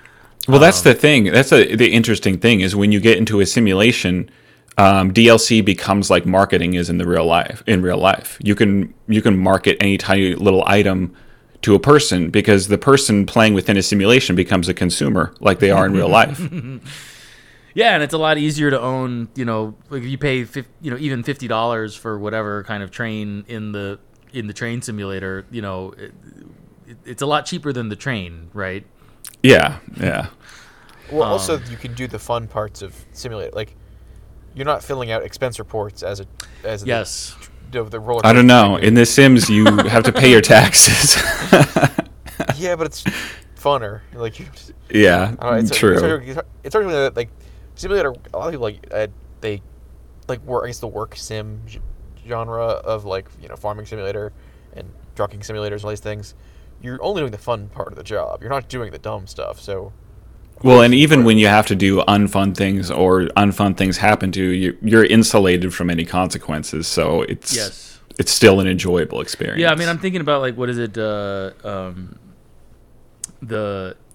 Well, 0.47 0.61
that's 0.61 0.81
the 0.83 0.95
thing. 0.95 1.25
That's 1.25 1.53
a, 1.53 1.77
the 1.77 1.93
interesting 1.93 2.39
thing 2.39 2.61
is 2.61 2.75
when 2.75 2.91
you 2.91 3.01
get 3.01 3.19
into 3.19 3.41
a 3.41 3.47
simulation, 3.47 4.31
um, 4.79 5.13
DLC 5.13 5.63
becomes 5.63 6.11
like 6.11 6.25
marketing 6.25 6.75
is 6.75 6.89
in 6.89 6.99
the 6.99 7.07
real 7.07 7.27
life. 7.27 7.63
In 7.67 7.83
real 7.83 7.99
life, 7.99 8.39
you 8.43 8.55
can 8.55 8.95
you 9.07 9.21
can 9.21 9.39
market 9.39 9.77
any 9.81 9.99
tiny 9.99 10.35
little 10.35 10.65
item 10.67 11.15
to 11.63 11.75
a 11.75 11.79
person 11.79 12.31
because 12.31 12.69
the 12.69 12.79
person 12.79 13.27
playing 13.27 13.53
within 13.53 13.77
a 13.77 13.83
simulation 13.83 14.37
becomes 14.37 14.69
a 14.69 14.75
consumer, 14.75 15.35
like 15.41 15.59
they 15.59 15.71
are 15.71 15.87
in 15.87 15.93
real 15.93 16.09
life. 16.21 16.41
Yeah, 17.75 17.95
and 17.95 18.03
it's 18.03 18.15
a 18.15 18.19
lot 18.19 18.39
easier 18.39 18.71
to 18.71 18.81
own. 18.81 19.29
You 19.35 19.45
know, 19.45 19.75
like 19.91 20.03
if 20.03 20.09
you 20.09 20.19
pay, 20.19 20.45
50, 20.45 20.71
you 20.81 20.91
know, 20.91 20.97
even 20.99 21.23
fifty 21.23 21.47
dollars 21.49 21.95
for 21.95 22.19
whatever 22.19 22.65
kind 22.65 22.83
of 22.83 22.91
train 22.91 23.45
in 23.49 23.73
the 23.73 23.99
in 24.33 24.47
the 24.47 24.53
train 24.53 24.83
simulator. 24.83 25.45
You 25.51 25.63
know, 25.63 25.93
it, 25.93 26.13
it, 26.87 26.97
it's 27.05 27.23
a 27.23 27.27
lot 27.27 27.47
cheaper 27.47 27.73
than 27.73 27.89
the 27.89 27.97
train, 27.97 28.51
right? 28.53 28.85
Yeah, 29.43 29.79
yeah. 30.01 30.29
Well, 31.13 31.23
um, 31.25 31.33
also 31.33 31.59
you 31.71 31.77
can 31.77 31.95
do 31.95 32.07
the 32.07 32.19
fun 32.19 32.49
parts 32.49 32.83
of 32.83 32.95
simulate. 33.13 33.55
Like 33.55 33.75
you're 34.55 34.67
not 34.67 34.83
filling 34.83 35.11
out 35.11 35.23
expense 35.23 35.59
reports 35.59 36.03
as 36.03 36.21
a 36.21 36.27
as 36.65 36.85
Yes. 36.85 37.37
the, 37.71 37.85
the, 37.85 37.91
the 37.91 38.01
roller. 38.01 38.23
I 38.25 38.33
don't 38.33 38.47
know. 38.47 38.71
coaster. 38.73 38.87
In 38.87 38.95
The 38.95 39.07
Sims, 39.07 39.49
you 39.49 39.65
have 39.65 40.03
to 40.05 40.13
pay 40.13 40.31
your 40.31 40.41
taxes. 40.41 41.17
yeah, 42.57 42.75
but 42.77 42.87
it's 42.87 43.05
funner. 43.57 44.01
Like 44.15 44.39
you. 44.41 44.47
Just, 44.53 44.73
yeah, 44.91 45.35
I 45.39 45.45
don't 45.45 45.53
know, 45.53 45.59
it's 45.59 45.77
true. 45.77 45.93
It's, 45.93 46.03
hard- 46.03 46.23
it's, 46.25 46.35
hard- 46.35 46.47
it's 46.65 46.75
hard 46.75 47.17
like 47.17 47.29
simulator. 47.79 48.15
A 48.35 48.39
lot 48.39 48.47
of 48.47 48.53
people 48.53 48.65
like 48.65 48.87
uh, 48.93 49.07
they 49.41 49.63
like 50.29 50.43
work. 50.45 50.65
I 50.65 50.67
guess 50.69 50.79
the 50.81 50.87
work 50.89 51.17
sim 51.17 51.63
g- 51.67 51.81
genre 52.27 52.65
of 52.65 53.05
like 53.05 53.29
you 53.41 53.49
know 53.49 53.57
farming 53.57 53.87
simulator 53.87 54.33
and 54.75 54.91
trucking 55.17 55.41
simulators 55.41 55.77
and 55.77 55.85
all 55.85 55.91
these 55.91 56.01
things. 56.01 56.35
You're 56.83 57.03
only 57.03 57.23
doing 57.23 57.33
the 57.33 57.39
fun 57.39 57.69
part 57.69 57.89
of 57.89 57.97
the 57.97 58.05
job. 58.05 58.41
You're 58.41 58.51
not 58.51 58.69
doing 58.69 58.93
the 58.93 58.99
dumb 58.99 59.27
stuff. 59.27 59.59
So 59.61 59.93
Well, 60.63 60.83
and 60.83 60.95
even 60.95 61.25
when 61.25 61.39
you 61.39 61.49
have 61.49 61.67
to 61.69 61.75
do 61.77 62.03
unfun 62.03 62.57
things 62.57 62.91
or 62.91 63.23
unfun 63.37 63.77
things 63.77 63.97
happen 63.99 64.31
to 64.33 64.43
you, 64.43 64.77
you're 64.83 65.05
insulated 65.05 65.73
from 65.75 65.91
any 65.91 66.05
consequences. 66.05 66.87
So 66.87 67.23
it's 67.23 67.55
Yes. 67.57 68.01
it's 68.19 68.31
still 68.33 68.61
an 68.61 68.67
enjoyable 68.69 69.21
experience. 69.21 69.61
Yeah, 69.61 69.71
I 69.73 69.75
mean, 69.77 69.89
I'm 69.89 69.99
thinking 69.99 70.21
about 70.21 70.41
like 70.41 70.57
what 70.57 70.69
is 70.69 70.79
it? 70.79 70.97
Uh, 70.99 71.51
um, 71.65 72.19
the 73.43 73.97
like 73.97 74.08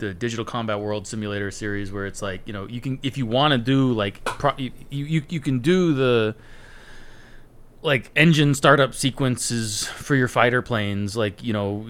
the 0.00 0.12
digital 0.12 0.44
combat 0.44 0.80
world 0.80 1.06
simulator 1.06 1.50
series 1.50 1.92
where 1.92 2.06
it's 2.06 2.22
like 2.22 2.40
you 2.46 2.52
know 2.52 2.66
you 2.66 2.80
can 2.80 2.98
if 3.02 3.16
you 3.16 3.26
want 3.26 3.52
to 3.52 3.58
do 3.58 3.92
like 3.92 4.24
pro- 4.24 4.56
you, 4.56 4.72
you 4.90 5.22
you 5.28 5.40
can 5.40 5.60
do 5.60 5.94
the 5.94 6.34
like 7.82 8.10
engine 8.16 8.54
startup 8.54 8.94
sequences 8.94 9.86
for 9.86 10.14
your 10.14 10.28
fighter 10.28 10.60
planes 10.60 11.16
like 11.16 11.42
you 11.42 11.52
know 11.52 11.86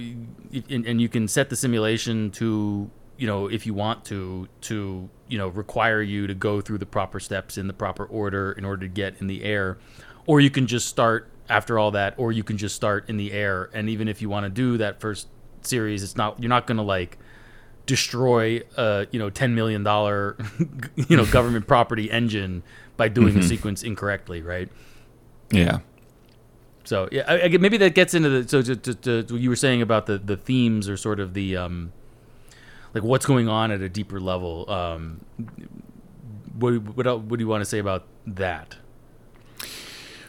and, 0.68 0.86
and 0.86 1.00
you 1.00 1.08
can 1.08 1.26
set 1.26 1.50
the 1.50 1.56
simulation 1.56 2.30
to 2.30 2.90
you 3.16 3.26
know 3.26 3.46
if 3.48 3.66
you 3.66 3.74
want 3.74 4.04
to 4.04 4.48
to 4.60 5.08
you 5.28 5.38
know 5.38 5.48
require 5.48 6.02
you 6.02 6.26
to 6.26 6.34
go 6.34 6.60
through 6.60 6.78
the 6.78 6.86
proper 6.86 7.20
steps 7.20 7.58
in 7.58 7.66
the 7.66 7.72
proper 7.72 8.04
order 8.04 8.52
in 8.52 8.64
order 8.64 8.86
to 8.86 8.92
get 8.92 9.20
in 9.20 9.26
the 9.26 9.44
air. 9.44 9.78
Or 10.26 10.40
you 10.40 10.50
can 10.50 10.66
just 10.66 10.86
start 10.86 11.30
after 11.48 11.78
all 11.78 11.90
that 11.92 12.14
or 12.16 12.32
you 12.32 12.44
can 12.44 12.56
just 12.56 12.76
start 12.76 13.08
in 13.08 13.16
the 13.16 13.32
air. 13.32 13.70
And 13.72 13.88
even 13.88 14.06
if 14.08 14.22
you 14.22 14.28
want 14.28 14.44
to 14.44 14.50
do 14.50 14.78
that 14.78 15.00
first 15.00 15.28
series 15.62 16.02
it's 16.02 16.16
not 16.16 16.40
you're 16.40 16.48
not 16.48 16.66
going 16.66 16.78
to 16.78 16.82
like 16.82 17.18
destroy 17.90 18.62
a 18.76 19.06
you 19.10 19.18
know 19.18 19.28
10 19.28 19.54
million 19.54 19.82
dollar 19.82 20.36
you 21.08 21.16
know 21.16 21.26
government 21.26 21.66
property 21.66 22.08
engine 22.10 22.62
by 22.96 23.08
doing 23.08 23.36
a 23.36 23.42
sequence 23.42 23.82
incorrectly 23.82 24.42
right 24.42 24.68
yeah. 25.50 25.80
so 26.84 27.08
yeah, 27.10 27.22
I, 27.26 27.42
I, 27.42 27.48
maybe 27.48 27.76
that 27.78 27.96
gets 27.96 28.14
into 28.14 28.28
the 28.28 28.48
so 28.48 28.62
to, 28.62 28.76
to, 28.76 28.94
to, 28.94 29.34
what 29.34 29.40
you 29.40 29.50
were 29.50 29.56
saying 29.56 29.82
about 29.82 30.06
the 30.06 30.18
the 30.18 30.36
themes 30.36 30.88
or 30.88 30.96
sort 30.96 31.18
of 31.18 31.34
the 31.34 31.56
um 31.56 31.92
like 32.94 33.02
what's 33.02 33.26
going 33.26 33.48
on 33.48 33.70
at 33.70 33.80
a 33.80 33.88
deeper 33.88 34.20
level. 34.20 34.68
Um, 34.70 35.24
what 36.58 36.74
what 36.96 37.06
el- 37.06 37.20
what 37.20 37.38
do 37.38 37.42
you 37.42 37.48
want 37.48 37.60
to 37.62 37.64
say 37.64 37.78
about 37.78 38.06
that? 38.26 38.76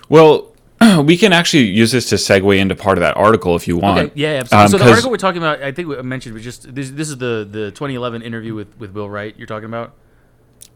Well, 0.10 0.51
we 1.04 1.18
can 1.18 1.32
actually 1.34 1.66
use 1.66 1.92
this 1.92 2.10
to 2.10 2.16
segue 2.16 2.58
into 2.58 2.76
part 2.76 2.98
of 2.98 3.02
that 3.02 3.16
article 3.16 3.56
if 3.56 3.68
you 3.68 3.78
want. 3.78 4.00
Okay, 4.00 4.12
yeah, 4.16 4.30
absolutely. 4.30 4.64
Um, 4.64 4.72
so 4.72 4.78
the 4.78 4.90
article 4.90 5.12
we're 5.12 5.18
talking 5.18 5.42
about, 5.42 5.62
I 5.62 5.72
think 5.72 5.90
I 5.90 6.02
mentioned, 6.02 6.34
was 6.34 6.44
just 6.44 6.74
this. 6.74 6.90
This 6.90 7.10
is 7.10 7.18
the 7.18 7.48
the 7.50 7.72
2011 7.72 8.22
interview 8.22 8.56
with 8.56 8.78
with 8.80 8.92
Will 8.92 9.10
Wright. 9.10 9.36
You're 9.38 9.48
talking 9.48 9.66
about. 9.66 9.94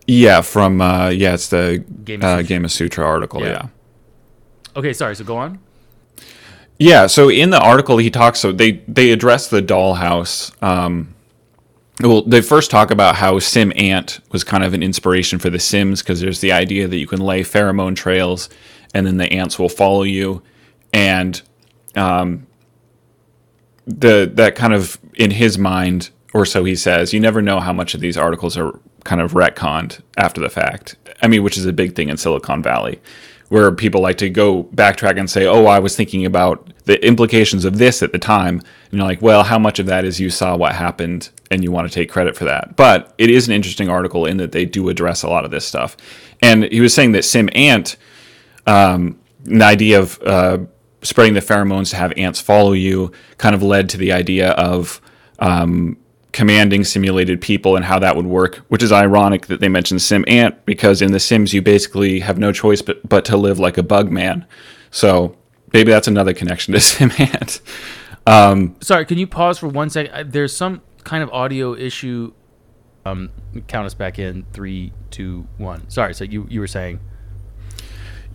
Yeah, 0.08 0.42
from 0.42 0.82
uh, 0.82 1.10
yeah, 1.10 1.34
it's 1.34 1.50
the 1.50 1.84
Game 2.04 2.22
of 2.22 2.26
uh, 2.26 2.38
Sutra. 2.44 2.60
Gamasutra 2.60 3.06
article. 3.06 3.42
Yeah. 3.42 3.48
yeah. 3.48 3.68
Okay, 4.76 4.94
sorry. 4.94 5.16
So 5.16 5.24
go 5.24 5.38
on. 5.38 5.60
Yeah, 6.78 7.08
so 7.08 7.30
in 7.30 7.52
the 7.52 7.60
article 7.60 7.98
he 7.98 8.10
talks 8.10 8.40
so 8.40 8.52
they 8.52 8.84
they 8.88 9.12
address 9.12 9.48
the 9.50 9.62
dollhouse. 9.62 10.52
Um, 10.62 11.16
well, 12.02 12.22
they 12.24 12.42
first 12.42 12.70
talk 12.70 12.92
about 12.92 13.16
how 13.16 13.40
Sim 13.40 13.72
Ant 13.78 14.20
was 14.32 14.44
kind 14.44 14.66
of 14.66 14.74
an 14.74 14.84
inspiration 14.84 15.40
for 15.40 15.50
the 15.50 15.60
Sims 15.60 16.02
because 16.02 16.20
there's 16.20 16.42
the 16.42 16.52
idea 16.52 16.90
that 16.90 16.98
you 16.98 17.08
can 17.08 17.22
lay 17.22 17.42
pheromone 17.42 17.96
trails 17.96 18.50
and 18.96 19.06
then 19.06 19.18
the 19.18 19.32
ants 19.32 19.60
will 19.60 19.70
follow 19.70 20.04
you, 20.04 20.42
and 20.94 21.42
um, 21.96 22.48
the 23.86 24.32
that 24.34 24.56
kind 24.56 24.74
of 24.74 24.98
in 25.14 25.32
his 25.32 25.58
mind 25.58 26.10
or 26.34 26.46
so 26.46 26.64
he 26.64 26.76
says 26.76 27.14
you 27.14 27.20
never 27.20 27.42
know 27.42 27.60
how 27.60 27.72
much 27.72 27.94
of 27.94 28.00
these 28.00 28.18
articles 28.18 28.58
are 28.58 28.80
kind 29.04 29.22
of 29.22 29.34
retconned 29.34 30.02
after 30.18 30.42
the 30.42 30.50
fact. 30.50 30.96
I 31.22 31.28
mean, 31.28 31.44
which 31.44 31.58
is 31.58 31.66
a 31.66 31.74
big 31.74 31.94
thing 31.94 32.10
in 32.10 32.18
Silicon 32.18 32.64
Valley 32.64 33.00
where 33.50 33.72
people 33.72 34.02
like 34.02 34.18
to 34.18 34.30
go 34.30 34.64
backtrack 34.64 35.20
and 35.20 35.30
say, 35.30 35.46
"Oh, 35.46 35.66
I 35.66 35.80
was 35.80 35.96
thinking 35.96 36.26
about 36.26 36.68
the 36.86 37.06
implications 37.06 37.66
of 37.66 37.78
this 37.78 38.02
at 38.02 38.14
the 38.14 38.18
time," 38.18 38.62
and 38.92 39.00
you're 39.00 39.08
like, 39.08 39.22
"Well, 39.22 39.44
how 39.44 39.60
much 39.60 39.78
of 39.78 39.86
that 39.88 40.06
is 40.06 40.20
you 40.22 40.30
saw 40.30 40.56
what 40.56 40.74
happened 40.74 41.30
and 41.52 41.64
you 41.64 41.72
want 41.72 41.88
to 41.88 41.94
take 41.94 42.10
credit 42.10 42.36
for 42.36 42.46
that?" 42.46 42.76
But 42.78 43.14
it 43.18 43.30
is 43.30 43.48
an 43.48 43.54
interesting 43.54 43.90
article 43.90 44.26
in 44.26 44.38
that 44.38 44.54
they 44.54 44.66
do 44.66 44.88
address 44.88 45.22
a 45.22 45.30
lot 45.30 45.46
of 45.46 45.52
this 45.52 45.66
stuff. 45.66 45.98
And 46.42 46.64
he 46.64 46.80
was 46.80 46.94
saying 46.94 47.12
that 47.12 47.26
Sim 47.26 47.50
Ant, 47.54 47.98
um, 48.66 49.20
the 49.44 49.64
idea 49.64 50.00
of 50.00 50.22
uh, 50.24 50.58
spreading 51.02 51.34
the 51.34 51.40
pheromones 51.40 51.90
to 51.92 51.96
have 51.96 52.14
ants 52.18 52.40
follow 52.40 52.74
you, 52.74 53.12
kind 53.38 53.56
of 53.56 53.64
led 53.64 53.90
to 53.90 53.98
the 53.98 54.12
idea 54.12 54.52
of 54.52 55.02
um, 55.40 55.98
commanding 56.32 56.84
simulated 56.84 57.40
people 57.40 57.76
and 57.76 57.86
how 57.86 58.00
that 58.00 58.16
would 58.16 58.26
work, 58.26 58.58
which 58.68 58.84
is 58.84 58.92
ironic 58.92 59.48
that 59.48 59.60
they 59.60 59.70
mentioned 59.70 60.02
Sim 60.02 60.26
Ant 60.28 60.66
because 60.66 61.02
in 61.02 61.12
The 61.12 61.20
Sims 61.20 61.54
you 61.54 61.62
basically 61.62 62.20
have 62.20 62.38
no 62.38 62.52
choice 62.52 62.82
but, 62.82 63.08
but 63.08 63.24
to 63.26 63.38
live 63.38 63.60
like 63.60 63.78
a 63.78 63.84
bug 63.84 64.12
man. 64.12 64.46
So 64.92 65.38
maybe 65.72 65.92
that's 65.92 66.08
another 66.08 66.34
connection 66.34 66.74
to 66.74 66.80
Sim 66.82 67.12
Ant. 67.18 67.62
Sorry, 68.82 69.06
can 69.06 69.18
you 69.18 69.28
pause 69.28 69.60
for 69.60 69.68
one 69.68 69.90
second? 69.90 70.32
There's 70.32 70.56
some 70.56 70.82
kind 71.04 71.24
of 71.24 71.30
audio 71.30 71.74
issue. 71.74 72.34
Um, 73.06 73.30
count 73.68 73.86
us 73.86 73.94
back 73.94 74.18
in 74.18 74.46
three, 74.52 74.92
two, 75.12 75.48
one. 75.58 75.88
Sorry. 75.90 76.14
So 76.16 76.24
you 76.24 76.48
you 76.50 76.60
were 76.60 76.68
saying. 76.68 77.00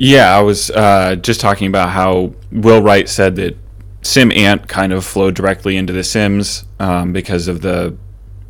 Yeah, 0.03 0.35
I 0.35 0.41
was 0.41 0.71
uh, 0.71 1.17
just 1.17 1.41
talking 1.41 1.67
about 1.67 1.91
how 1.91 2.33
Will 2.51 2.81
Wright 2.81 3.07
said 3.07 3.37
that 3.37 3.55
Sim 4.01 4.33
Ant 4.33 4.67
kind 4.67 4.95
of 4.95 5.05
flowed 5.05 5.35
directly 5.35 5.77
into 5.77 5.93
The 5.93 6.03
Sims 6.03 6.65
um, 6.79 7.13
because 7.13 7.49
of 7.49 7.61
the 7.61 7.99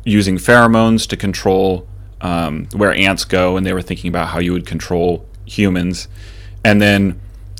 using 0.05 0.37
pheromones 0.37 1.05
to 1.09 1.17
control 1.17 1.85
um, 2.21 2.67
where 2.71 2.93
ants 2.93 3.25
go, 3.25 3.57
and 3.57 3.65
they 3.65 3.73
were 3.73 3.81
thinking 3.81 4.07
about 4.07 4.29
how 4.29 4.39
you 4.39 4.53
would 4.53 4.65
control 4.65 5.25
humans. 5.45 6.07
And 6.63 6.81
then 6.81 7.19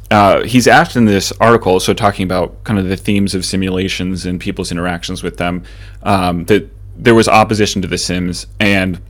uh, 0.09 0.43
he's 0.43 0.69
asked 0.69 0.95
in 0.95 1.03
this 1.03 1.33
article, 1.41 1.81
so 1.81 1.93
talking 1.93 2.23
about 2.23 2.63
kind 2.63 2.79
of 2.79 2.87
the 2.87 2.95
themes 2.95 3.35
of 3.35 3.43
simulations 3.43 4.25
and 4.25 4.39
people's 4.39 4.71
interactions 4.71 5.21
with 5.21 5.35
them, 5.35 5.63
um, 6.03 6.45
that 6.45 6.69
there 6.95 7.13
was 7.13 7.27
opposition 7.27 7.81
to 7.81 7.89
The 7.89 7.97
Sims, 7.97 8.47
and 8.57 9.01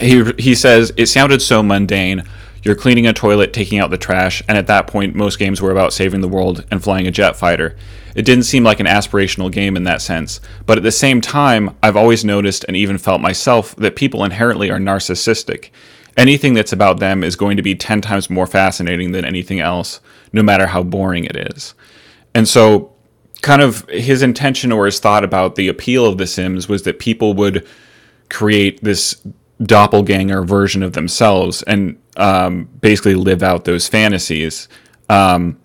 he 0.00 0.32
he 0.36 0.56
says 0.56 0.92
it 0.96 1.06
sounded 1.06 1.40
so 1.40 1.62
mundane. 1.62 2.24
You're 2.62 2.74
cleaning 2.74 3.06
a 3.06 3.12
toilet, 3.12 3.52
taking 3.52 3.78
out 3.78 3.90
the 3.90 3.98
trash, 3.98 4.42
and 4.48 4.58
at 4.58 4.66
that 4.66 4.86
point, 4.86 5.14
most 5.14 5.38
games 5.38 5.62
were 5.62 5.70
about 5.70 5.92
saving 5.92 6.20
the 6.20 6.28
world 6.28 6.64
and 6.70 6.82
flying 6.82 7.06
a 7.06 7.10
jet 7.10 7.36
fighter. 7.36 7.76
It 8.14 8.24
didn't 8.24 8.44
seem 8.44 8.64
like 8.64 8.80
an 8.80 8.86
aspirational 8.86 9.52
game 9.52 9.76
in 9.76 9.84
that 9.84 10.02
sense, 10.02 10.40
but 10.66 10.76
at 10.76 10.82
the 10.82 10.90
same 10.90 11.20
time, 11.20 11.76
I've 11.82 11.96
always 11.96 12.24
noticed 12.24 12.64
and 12.66 12.76
even 12.76 12.98
felt 12.98 13.20
myself 13.20 13.76
that 13.76 13.96
people 13.96 14.24
inherently 14.24 14.70
are 14.70 14.78
narcissistic. 14.78 15.70
Anything 16.16 16.54
that's 16.54 16.72
about 16.72 16.98
them 16.98 17.22
is 17.22 17.36
going 17.36 17.56
to 17.56 17.62
be 17.62 17.76
10 17.76 18.00
times 18.00 18.28
more 18.28 18.46
fascinating 18.46 19.12
than 19.12 19.24
anything 19.24 19.60
else, 19.60 20.00
no 20.32 20.42
matter 20.42 20.66
how 20.66 20.82
boring 20.82 21.24
it 21.24 21.36
is. 21.36 21.74
And 22.34 22.48
so, 22.48 22.92
kind 23.40 23.62
of 23.62 23.88
his 23.88 24.20
intention 24.20 24.72
or 24.72 24.86
his 24.86 24.98
thought 24.98 25.22
about 25.22 25.54
the 25.54 25.68
appeal 25.68 26.04
of 26.04 26.18
The 26.18 26.26
Sims 26.26 26.68
was 26.68 26.82
that 26.82 26.98
people 26.98 27.34
would 27.34 27.64
create 28.30 28.82
this 28.82 29.24
doppelganger 29.62 30.42
version 30.42 30.82
of 30.82 30.92
themselves 30.92 31.62
and 31.62 32.00
um, 32.16 32.64
basically 32.80 33.14
live 33.14 33.42
out 33.42 33.64
those 33.64 33.88
fantasies, 33.88 34.68
um, 35.08 35.58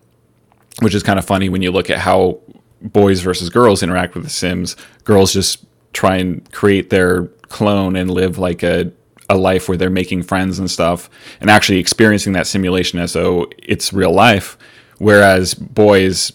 which 0.79 0.95
is 0.95 1.03
kind 1.03 1.19
of 1.19 1.25
funny 1.25 1.49
when 1.49 1.62
you 1.62 1.71
look 1.71 1.89
at 1.89 1.99
how 1.99 2.39
boys 2.82 3.21
versus 3.21 3.49
girls 3.49 3.84
interact 3.84 4.15
with 4.15 4.23
The 4.23 4.29
Sims. 4.29 4.75
Girls 5.03 5.34
just 5.34 5.65
try 5.93 6.17
and 6.17 6.51
create 6.51 6.89
their 6.89 7.25
clone 7.49 7.95
and 7.95 8.10
live 8.10 8.38
like 8.38 8.63
a 8.63 8.91
a 9.29 9.38
life 9.38 9.69
where 9.69 9.77
they're 9.77 9.89
making 9.89 10.21
friends 10.21 10.60
and 10.60 10.69
stuff 10.69 11.10
and 11.39 11.49
actually 11.49 11.79
experiencing 11.79 12.34
that 12.34 12.45
simulation 12.45 12.99
as 12.99 13.13
though 13.13 13.47
it's 13.58 13.93
real 13.93 14.12
life. 14.12 14.58
Whereas 14.97 15.53
boys 15.53 16.34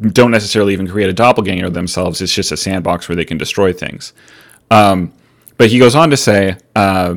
don't 0.00 0.30
necessarily 0.30 0.72
even 0.72 0.88
create 0.88 1.10
a 1.10 1.12
doppelganger 1.12 1.70
themselves. 1.70 2.22
It's 2.22 2.34
just 2.34 2.50
a 2.50 2.56
sandbox 2.56 3.08
where 3.08 3.16
they 3.16 3.26
can 3.26 3.38
destroy 3.38 3.72
things. 3.72 4.12
Um, 4.70 5.12
but 5.60 5.68
he 5.68 5.78
goes 5.78 5.94
on 5.94 6.08
to 6.08 6.16
say 6.16 6.56
uh, 6.74 7.16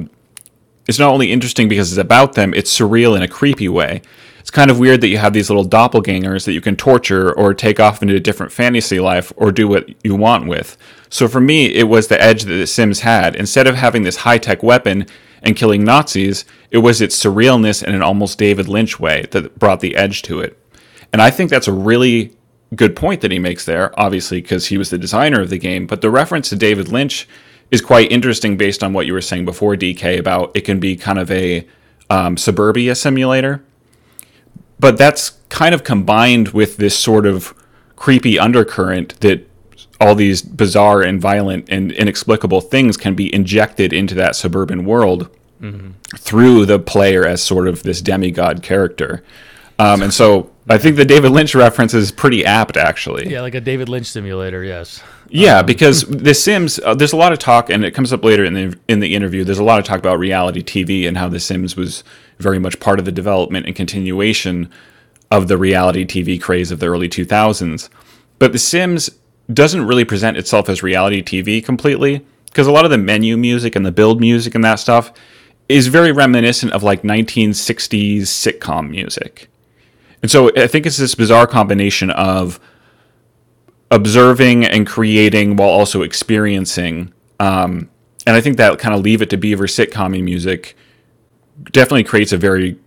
it's 0.85 0.99
not 0.99 1.13
only 1.13 1.31
interesting 1.31 1.69
because 1.69 1.93
it's 1.93 1.97
about 1.97 2.33
them, 2.33 2.53
it's 2.53 2.77
surreal 2.77 3.15
in 3.15 3.23
a 3.23 3.27
creepy 3.29 3.69
way. 3.69 4.01
It's 4.41 4.51
kind 4.51 4.69
of 4.69 4.79
weird 4.79 4.99
that 4.99 5.07
you 5.07 5.17
have 5.17 5.31
these 5.31 5.49
little 5.49 5.63
doppelgangers 5.63 6.43
that 6.43 6.51
you 6.51 6.59
can 6.59 6.75
torture 6.75 7.31
or 7.31 7.53
take 7.53 7.79
off 7.79 8.01
into 8.01 8.15
a 8.15 8.19
different 8.19 8.51
fantasy 8.51 8.99
life 8.99 9.31
or 9.37 9.53
do 9.53 9.69
what 9.69 9.87
you 10.03 10.15
want 10.15 10.49
with. 10.49 10.75
So 11.09 11.29
for 11.29 11.39
me, 11.39 11.67
it 11.67 11.87
was 11.87 12.09
the 12.09 12.21
edge 12.21 12.43
that 12.43 12.53
The 12.53 12.67
Sims 12.67 12.99
had. 12.99 13.37
Instead 13.37 13.65
of 13.65 13.75
having 13.75 14.03
this 14.03 14.17
high 14.17 14.39
tech 14.39 14.61
weapon 14.61 15.05
and 15.41 15.55
killing 15.55 15.85
Nazis, 15.85 16.43
it 16.69 16.79
was 16.79 16.99
its 16.99 17.17
surrealness 17.17 17.81
in 17.81 17.95
an 17.95 18.01
almost 18.01 18.37
David 18.37 18.67
Lynch 18.67 18.99
way 18.99 19.25
that 19.31 19.57
brought 19.57 19.79
the 19.79 19.95
edge 19.95 20.21
to 20.23 20.41
it. 20.41 20.59
And 21.13 21.21
I 21.21 21.31
think 21.31 21.49
that's 21.49 21.69
a 21.69 21.71
really 21.71 22.35
good 22.75 22.97
point 22.97 23.21
that 23.21 23.31
he 23.31 23.39
makes 23.39 23.63
there, 23.63 23.97
obviously, 23.97 24.41
because 24.41 24.65
he 24.65 24.77
was 24.77 24.89
the 24.89 24.97
designer 24.97 25.39
of 25.39 25.49
the 25.49 25.57
game. 25.57 25.87
But 25.87 26.01
the 26.01 26.11
reference 26.11 26.49
to 26.49 26.57
David 26.57 26.89
Lynch 26.89 27.25
is 27.73 27.81
quite 27.81 28.11
interesting 28.11 28.55
based 28.55 28.83
on 28.83 28.93
what 28.93 29.07
you 29.07 29.13
were 29.13 29.21
saying 29.21 29.45
before, 29.45 29.75
DK, 29.75 30.19
about 30.19 30.51
it 30.53 30.61
can 30.61 30.79
be 30.79 30.95
kind 30.95 31.17
of 31.17 31.31
a 31.31 31.67
um, 32.07 32.37
suburbia 32.37 32.93
simulator. 32.93 33.63
But 34.79 34.95
that's 34.99 35.31
kind 35.49 35.73
of 35.73 35.83
combined 35.83 36.49
with 36.49 36.77
this 36.77 36.95
sort 36.95 37.25
of 37.25 37.55
creepy 37.95 38.37
undercurrent 38.37 39.19
that 39.21 39.49
all 39.99 40.13
these 40.13 40.43
bizarre 40.43 41.01
and 41.01 41.19
violent 41.19 41.65
and 41.67 41.91
inexplicable 41.93 42.61
things 42.61 42.95
can 42.95 43.15
be 43.15 43.33
injected 43.33 43.91
into 43.91 44.13
that 44.13 44.35
suburban 44.35 44.85
world 44.85 45.35
mm-hmm. 45.59 45.91
through 46.17 46.67
the 46.67 46.77
player 46.77 47.25
as 47.25 47.41
sort 47.41 47.67
of 47.67 47.81
this 47.81 48.01
demigod 48.01 48.61
character. 48.61 49.23
Um, 49.79 50.03
and 50.03 50.13
so 50.13 50.51
I 50.69 50.77
think 50.77 50.97
the 50.97 51.05
David 51.05 51.31
Lynch 51.31 51.55
reference 51.55 51.95
is 51.95 52.11
pretty 52.11 52.45
apt, 52.45 52.77
actually. 52.77 53.31
Yeah, 53.31 53.41
like 53.41 53.55
a 53.55 53.61
David 53.61 53.89
Lynch 53.89 54.05
simulator. 54.05 54.63
Yes. 54.63 55.01
Yeah, 55.33 55.59
um. 55.59 55.65
because 55.65 56.03
The 56.03 56.33
Sims, 56.35 56.79
uh, 56.79 56.93
there's 56.93 57.11
a 57.11 57.17
lot 57.17 57.33
of 57.33 57.39
talk, 57.39 57.69
and 57.69 57.83
it 57.83 57.91
comes 57.91 58.13
up 58.13 58.23
later 58.23 58.45
in 58.45 58.53
the 58.53 58.77
in 58.87 58.99
the 58.99 59.15
interview. 59.15 59.43
There's 59.43 59.57
a 59.59 59.63
lot 59.63 59.79
of 59.79 59.85
talk 59.85 59.99
about 59.99 60.19
reality 60.19 60.61
TV 60.63 61.07
and 61.07 61.17
how 61.17 61.27
The 61.27 61.39
Sims 61.39 61.75
was 61.75 62.03
very 62.37 62.59
much 62.59 62.79
part 62.79 62.99
of 62.99 63.05
the 63.05 63.11
development 63.11 63.65
and 63.65 63.75
continuation 63.75 64.69
of 65.31 65.47
the 65.47 65.57
reality 65.57 66.05
TV 66.05 66.39
craze 66.39 66.71
of 66.71 66.79
the 66.79 66.85
early 66.85 67.09
2000s. 67.09 67.89
But 68.37 68.51
The 68.51 68.59
Sims 68.59 69.09
doesn't 69.51 69.85
really 69.87 70.05
present 70.05 70.37
itself 70.37 70.69
as 70.69 70.83
reality 70.83 71.23
TV 71.23 71.63
completely 71.65 72.25
because 72.45 72.67
a 72.67 72.71
lot 72.71 72.85
of 72.85 72.91
the 72.91 72.97
menu 72.99 73.35
music 73.35 73.75
and 73.75 73.85
the 73.85 73.91
build 73.91 74.19
music 74.19 74.53
and 74.53 74.63
that 74.63 74.75
stuff 74.75 75.11
is 75.67 75.87
very 75.87 76.11
reminiscent 76.11 76.71
of 76.73 76.83
like 76.83 77.01
1960s 77.01 78.21
sitcom 78.21 78.91
music. 78.91 79.49
And 80.21 80.29
so 80.29 80.51
I 80.55 80.67
think 80.67 80.85
it's 80.85 80.97
this 80.97 81.15
bizarre 81.15 81.47
combination 81.47 82.11
of 82.11 82.59
observing 83.91 84.65
and 84.65 84.87
creating 84.87 85.55
while 85.55 85.69
also 85.69 86.01
experiencing. 86.01 87.13
Um, 87.39 87.89
and 88.25 88.35
I 88.35 88.41
think 88.41 88.57
that 88.57 88.79
kind 88.79 88.95
of 88.95 89.01
leave 89.01 89.21
it 89.21 89.29
to 89.31 89.37
beaver 89.37 89.65
sitcom 89.65 90.21
music 90.23 90.75
definitely 91.71 92.03
creates 92.03 92.31
a 92.31 92.37
very 92.37 92.79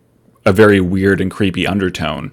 a 0.44 0.52
very 0.52 0.80
weird 0.80 1.20
and 1.20 1.30
creepy 1.30 1.66
undertone 1.66 2.30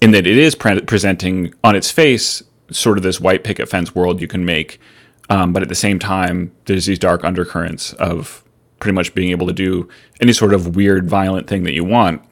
in 0.00 0.12
that 0.12 0.26
it 0.26 0.38
is 0.38 0.54
pre- 0.54 0.80
presenting 0.82 1.52
on 1.64 1.74
its 1.74 1.90
face 1.90 2.42
sort 2.70 2.96
of 2.96 3.02
this 3.02 3.20
white 3.20 3.42
picket 3.42 3.68
fence 3.68 3.94
world 3.94 4.20
you 4.20 4.28
can 4.28 4.44
make. 4.44 4.80
Um, 5.28 5.52
but 5.52 5.62
at 5.62 5.68
the 5.68 5.74
same 5.74 5.98
time, 5.98 6.52
there's 6.64 6.86
these 6.86 6.98
dark 6.98 7.24
undercurrents 7.24 7.92
of 7.94 8.44
pretty 8.78 8.94
much 8.94 9.14
being 9.14 9.30
able 9.30 9.46
to 9.46 9.52
do 9.52 9.88
any 10.20 10.32
sort 10.32 10.54
of 10.54 10.74
weird, 10.76 11.08
violent 11.08 11.46
thing 11.46 11.64
that 11.64 11.72
you 11.72 11.84
want. 11.84 12.22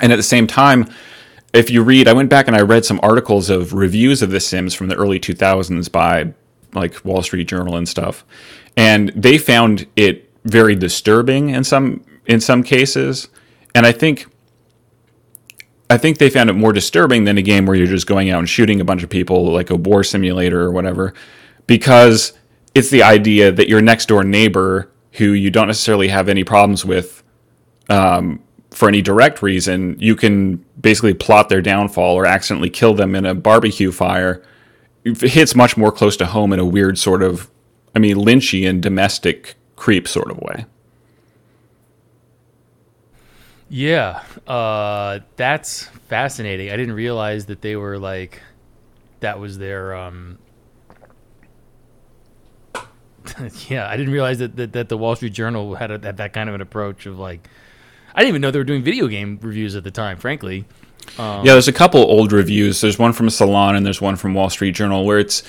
And 0.00 0.12
at 0.12 0.16
the 0.16 0.22
same 0.22 0.46
time, 0.46 0.90
if 1.52 1.70
you 1.70 1.82
read, 1.82 2.08
I 2.08 2.12
went 2.12 2.30
back 2.30 2.46
and 2.46 2.56
I 2.56 2.60
read 2.60 2.84
some 2.84 3.00
articles 3.02 3.50
of 3.50 3.72
reviews 3.72 4.22
of 4.22 4.30
The 4.30 4.40
Sims 4.40 4.74
from 4.74 4.88
the 4.88 4.96
early 4.96 5.18
2000s 5.18 5.90
by 5.90 6.34
like 6.74 7.04
Wall 7.04 7.22
Street 7.22 7.48
Journal 7.48 7.76
and 7.76 7.88
stuff, 7.88 8.24
and 8.76 9.08
they 9.10 9.38
found 9.38 9.86
it 9.96 10.30
very 10.44 10.74
disturbing 10.76 11.50
in 11.50 11.64
some 11.64 12.04
in 12.26 12.40
some 12.40 12.62
cases. 12.62 13.28
And 13.74 13.86
I 13.86 13.92
think 13.92 14.26
I 15.90 15.96
think 15.96 16.18
they 16.18 16.28
found 16.28 16.50
it 16.50 16.54
more 16.54 16.72
disturbing 16.72 17.24
than 17.24 17.38
a 17.38 17.42
game 17.42 17.64
where 17.64 17.76
you're 17.76 17.86
just 17.86 18.06
going 18.06 18.30
out 18.30 18.38
and 18.40 18.48
shooting 18.48 18.80
a 18.80 18.84
bunch 18.84 19.02
of 19.02 19.08
people 19.08 19.50
like 19.50 19.70
a 19.70 19.76
war 19.76 20.04
simulator 20.04 20.60
or 20.60 20.70
whatever, 20.70 21.14
because 21.66 22.34
it's 22.74 22.90
the 22.90 23.02
idea 23.02 23.50
that 23.50 23.68
your 23.68 23.80
next 23.80 24.06
door 24.06 24.22
neighbor 24.22 24.90
who 25.12 25.32
you 25.32 25.50
don't 25.50 25.68
necessarily 25.68 26.08
have 26.08 26.28
any 26.28 26.44
problems 26.44 26.84
with 26.84 27.22
um, 27.88 28.42
for 28.70 28.88
any 28.88 29.02
direct 29.02 29.42
reason, 29.42 29.96
you 29.98 30.14
can 30.14 30.64
basically 30.80 31.14
plot 31.14 31.48
their 31.48 31.62
downfall 31.62 32.14
or 32.14 32.26
accidentally 32.26 32.70
kill 32.70 32.94
them 32.94 33.14
in 33.14 33.24
a 33.24 33.34
barbecue 33.34 33.90
fire. 33.90 34.42
It 35.04 35.20
hits 35.20 35.54
much 35.54 35.76
more 35.76 35.90
close 35.90 36.16
to 36.18 36.26
home 36.26 36.52
in 36.52 36.58
a 36.58 36.66
weird 36.66 36.98
sort 36.98 37.22
of, 37.22 37.50
I 37.94 37.98
mean, 37.98 38.16
Lynchian 38.16 38.80
domestic 38.80 39.54
creep 39.76 40.06
sort 40.06 40.30
of 40.30 40.38
way. 40.38 40.66
Yeah, 43.70 44.22
uh, 44.46 45.20
that's 45.36 45.84
fascinating. 46.08 46.70
I 46.70 46.76
didn't 46.76 46.94
realize 46.94 47.46
that 47.46 47.60
they 47.60 47.76
were 47.76 47.98
like, 47.98 48.42
that 49.20 49.38
was 49.40 49.58
their. 49.58 49.94
Um, 49.94 50.38
yeah, 53.68 53.86
I 53.88 53.96
didn't 53.96 54.12
realize 54.12 54.38
that, 54.38 54.56
that, 54.56 54.72
that 54.72 54.88
the 54.88 54.96
Wall 54.96 55.16
Street 55.16 55.34
Journal 55.34 55.74
had, 55.74 55.90
a, 55.90 55.98
had 56.02 56.16
that 56.16 56.32
kind 56.32 56.48
of 56.48 56.54
an 56.54 56.62
approach 56.62 57.04
of 57.04 57.18
like, 57.18 57.48
I 58.14 58.20
didn't 58.20 58.30
even 58.30 58.42
know 58.42 58.50
they 58.50 58.58
were 58.58 58.64
doing 58.64 58.82
video 58.82 59.06
game 59.06 59.38
reviews 59.42 59.76
at 59.76 59.84
the 59.84 59.90
time. 59.90 60.18
Frankly, 60.18 60.64
um, 61.18 61.44
yeah, 61.44 61.52
there's 61.52 61.68
a 61.68 61.72
couple 61.72 62.00
old 62.00 62.32
reviews. 62.32 62.80
There's 62.80 62.98
one 62.98 63.12
from 63.12 63.30
Salon 63.30 63.76
and 63.76 63.86
there's 63.86 64.00
one 64.00 64.16
from 64.16 64.34
Wall 64.34 64.50
Street 64.50 64.74
Journal 64.74 65.04
where 65.04 65.18
it's 65.18 65.42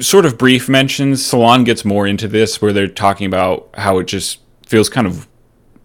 sort 0.00 0.24
of 0.24 0.38
brief 0.38 0.68
mentions. 0.68 1.24
Salon 1.24 1.64
gets 1.64 1.84
more 1.84 2.06
into 2.06 2.28
this 2.28 2.60
where 2.62 2.72
they're 2.72 2.88
talking 2.88 3.26
about 3.26 3.68
how 3.74 3.98
it 3.98 4.04
just 4.04 4.40
feels 4.66 4.88
kind 4.88 5.06
of 5.06 5.28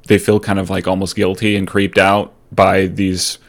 they 0.08 0.17
feel 0.17 0.39
kind 0.39 0.60
of 0.60 0.69
like 0.69 0.88
almost 0.88 1.15
guilty 1.15 1.55
and 1.55 1.67
creeped 1.67 1.97
out 1.97 2.34
by 2.51 2.86
these 2.88 3.39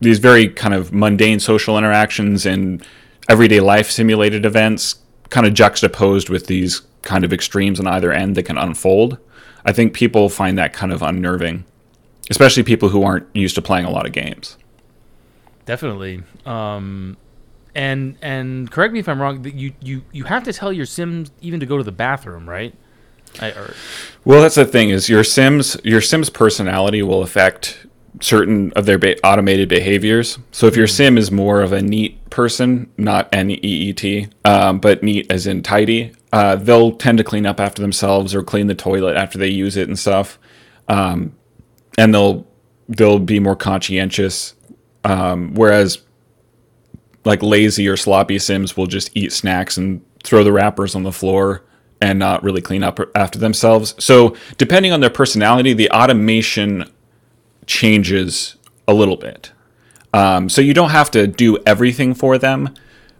these 0.00 0.18
very 0.18 0.48
kind 0.48 0.74
of 0.74 0.92
mundane 0.92 1.40
social 1.40 1.76
interactions 1.76 2.46
and 2.46 2.84
everyday 3.28 3.60
life 3.60 3.90
simulated 3.90 4.46
events 4.46 4.96
kind 5.30 5.46
of 5.46 5.54
juxtaposed 5.54 6.28
with 6.28 6.46
these 6.46 6.82
kind 7.02 7.24
of 7.24 7.32
extremes 7.32 7.80
on 7.80 7.86
either 7.86 8.12
end 8.12 8.36
that 8.36 8.44
can 8.44 8.58
unfold. 8.58 9.18
I 9.64 9.72
think 9.72 9.92
people 9.92 10.28
find 10.28 10.56
that 10.58 10.72
kind 10.72 10.92
of 10.92 11.02
unnerving, 11.02 11.64
especially 12.30 12.62
people 12.62 12.88
who 12.88 13.02
aren't 13.02 13.26
used 13.34 13.54
to 13.56 13.62
playing 13.62 13.84
a 13.84 13.90
lot 13.90 14.06
of 14.06 14.12
games. 14.12 14.56
Definitely. 15.66 16.22
Um, 16.46 17.16
and 17.74 18.16
and 18.22 18.70
correct 18.70 18.92
me 18.92 19.00
if 19.00 19.08
I'm 19.08 19.20
wrong. 19.20 19.44
You 19.44 19.72
you 19.80 20.02
you 20.12 20.24
have 20.24 20.44
to 20.44 20.52
tell 20.52 20.72
your 20.72 20.86
Sims 20.86 21.30
even 21.40 21.60
to 21.60 21.66
go 21.66 21.76
to 21.76 21.84
the 21.84 21.92
bathroom, 21.92 22.48
right? 22.48 22.74
I, 23.40 23.50
or... 23.50 23.74
Well, 24.24 24.40
that's 24.40 24.54
the 24.54 24.64
thing 24.64 24.90
is 24.90 25.08
your 25.08 25.22
Sims 25.22 25.76
your 25.84 26.00
Sims 26.00 26.30
personality 26.30 27.02
will 27.02 27.22
affect 27.22 27.86
certain 28.20 28.72
of 28.72 28.86
their 28.86 28.98
ba- 28.98 29.18
automated 29.24 29.68
behaviors. 29.68 30.38
So 30.52 30.66
if 30.66 30.76
your 30.76 30.86
hmm. 30.86 30.92
sim 30.92 31.18
is 31.18 31.30
more 31.30 31.60
of 31.60 31.72
a 31.72 31.82
neat 31.82 32.30
person, 32.30 32.90
not 32.96 33.28
N 33.32 33.50
E 33.50 33.58
E 33.62 33.92
T, 33.92 34.28
um, 34.44 34.80
but 34.80 35.02
neat 35.02 35.30
as 35.30 35.46
in 35.46 35.62
tidy, 35.62 36.12
uh, 36.32 36.56
they'll 36.56 36.92
tend 36.92 37.18
to 37.18 37.24
clean 37.24 37.46
up 37.46 37.60
after 37.60 37.80
themselves 37.82 38.34
or 38.34 38.42
clean 38.42 38.66
the 38.66 38.74
toilet 38.74 39.16
after 39.16 39.38
they 39.38 39.48
use 39.48 39.76
it 39.76 39.88
and 39.88 39.98
stuff. 39.98 40.38
Um, 40.88 41.34
and 41.96 42.14
they'll 42.14 42.46
they'll 42.88 43.18
be 43.18 43.40
more 43.40 43.56
conscientious. 43.56 44.54
Um, 45.04 45.54
whereas 45.54 45.98
like 47.24 47.42
lazy 47.42 47.86
or 47.88 47.96
sloppy 47.96 48.38
sims 48.38 48.76
will 48.76 48.86
just 48.86 49.10
eat 49.14 49.32
snacks 49.32 49.76
and 49.76 50.02
throw 50.24 50.42
the 50.42 50.52
wrappers 50.52 50.94
on 50.94 51.02
the 51.02 51.12
floor 51.12 51.62
and 52.00 52.18
not 52.18 52.42
really 52.42 52.60
clean 52.60 52.82
up 52.82 53.00
after 53.14 53.38
themselves. 53.38 53.94
So, 53.98 54.36
depending 54.56 54.92
on 54.92 55.00
their 55.00 55.10
personality, 55.10 55.72
the 55.72 55.90
automation 55.90 56.90
changes 57.66 58.56
a 58.86 58.94
little 58.94 59.16
bit. 59.16 59.52
Um, 60.12 60.48
so, 60.48 60.60
you 60.60 60.74
don't 60.74 60.90
have 60.90 61.10
to 61.12 61.26
do 61.26 61.58
everything 61.66 62.14
for 62.14 62.38
them, 62.38 62.74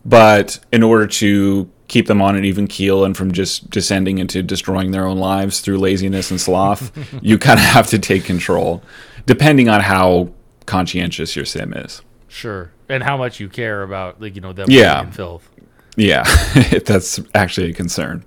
but 0.04 0.60
in 0.72 0.82
order 0.82 1.06
to 1.06 1.68
keep 1.88 2.06
them 2.06 2.22
on 2.22 2.36
an 2.36 2.44
even 2.44 2.66
keel 2.66 3.04
and 3.04 3.16
from 3.16 3.32
just 3.32 3.70
descending 3.70 4.18
into 4.18 4.42
destroying 4.42 4.90
their 4.90 5.06
own 5.06 5.18
lives 5.18 5.60
through 5.60 5.78
laziness 5.78 6.30
and 6.30 6.40
sloth, 6.40 6.92
you 7.22 7.38
kind 7.38 7.58
of 7.58 7.64
have 7.64 7.86
to 7.88 7.98
take 7.98 8.24
control, 8.24 8.82
depending 9.26 9.68
on 9.68 9.80
how 9.80 10.30
conscientious 10.66 11.34
your 11.34 11.44
sim 11.44 11.72
is. 11.72 12.02
Sure, 12.28 12.70
and 12.88 13.02
how 13.02 13.16
much 13.16 13.40
you 13.40 13.48
care 13.48 13.82
about, 13.82 14.20
like 14.20 14.34
you 14.34 14.40
know, 14.40 14.52
them 14.52 14.70
yeah. 14.70 15.10
filth. 15.10 15.48
Yeah, 15.96 16.22
that's 16.84 17.18
actually 17.34 17.70
a 17.70 17.72
concern. 17.72 18.24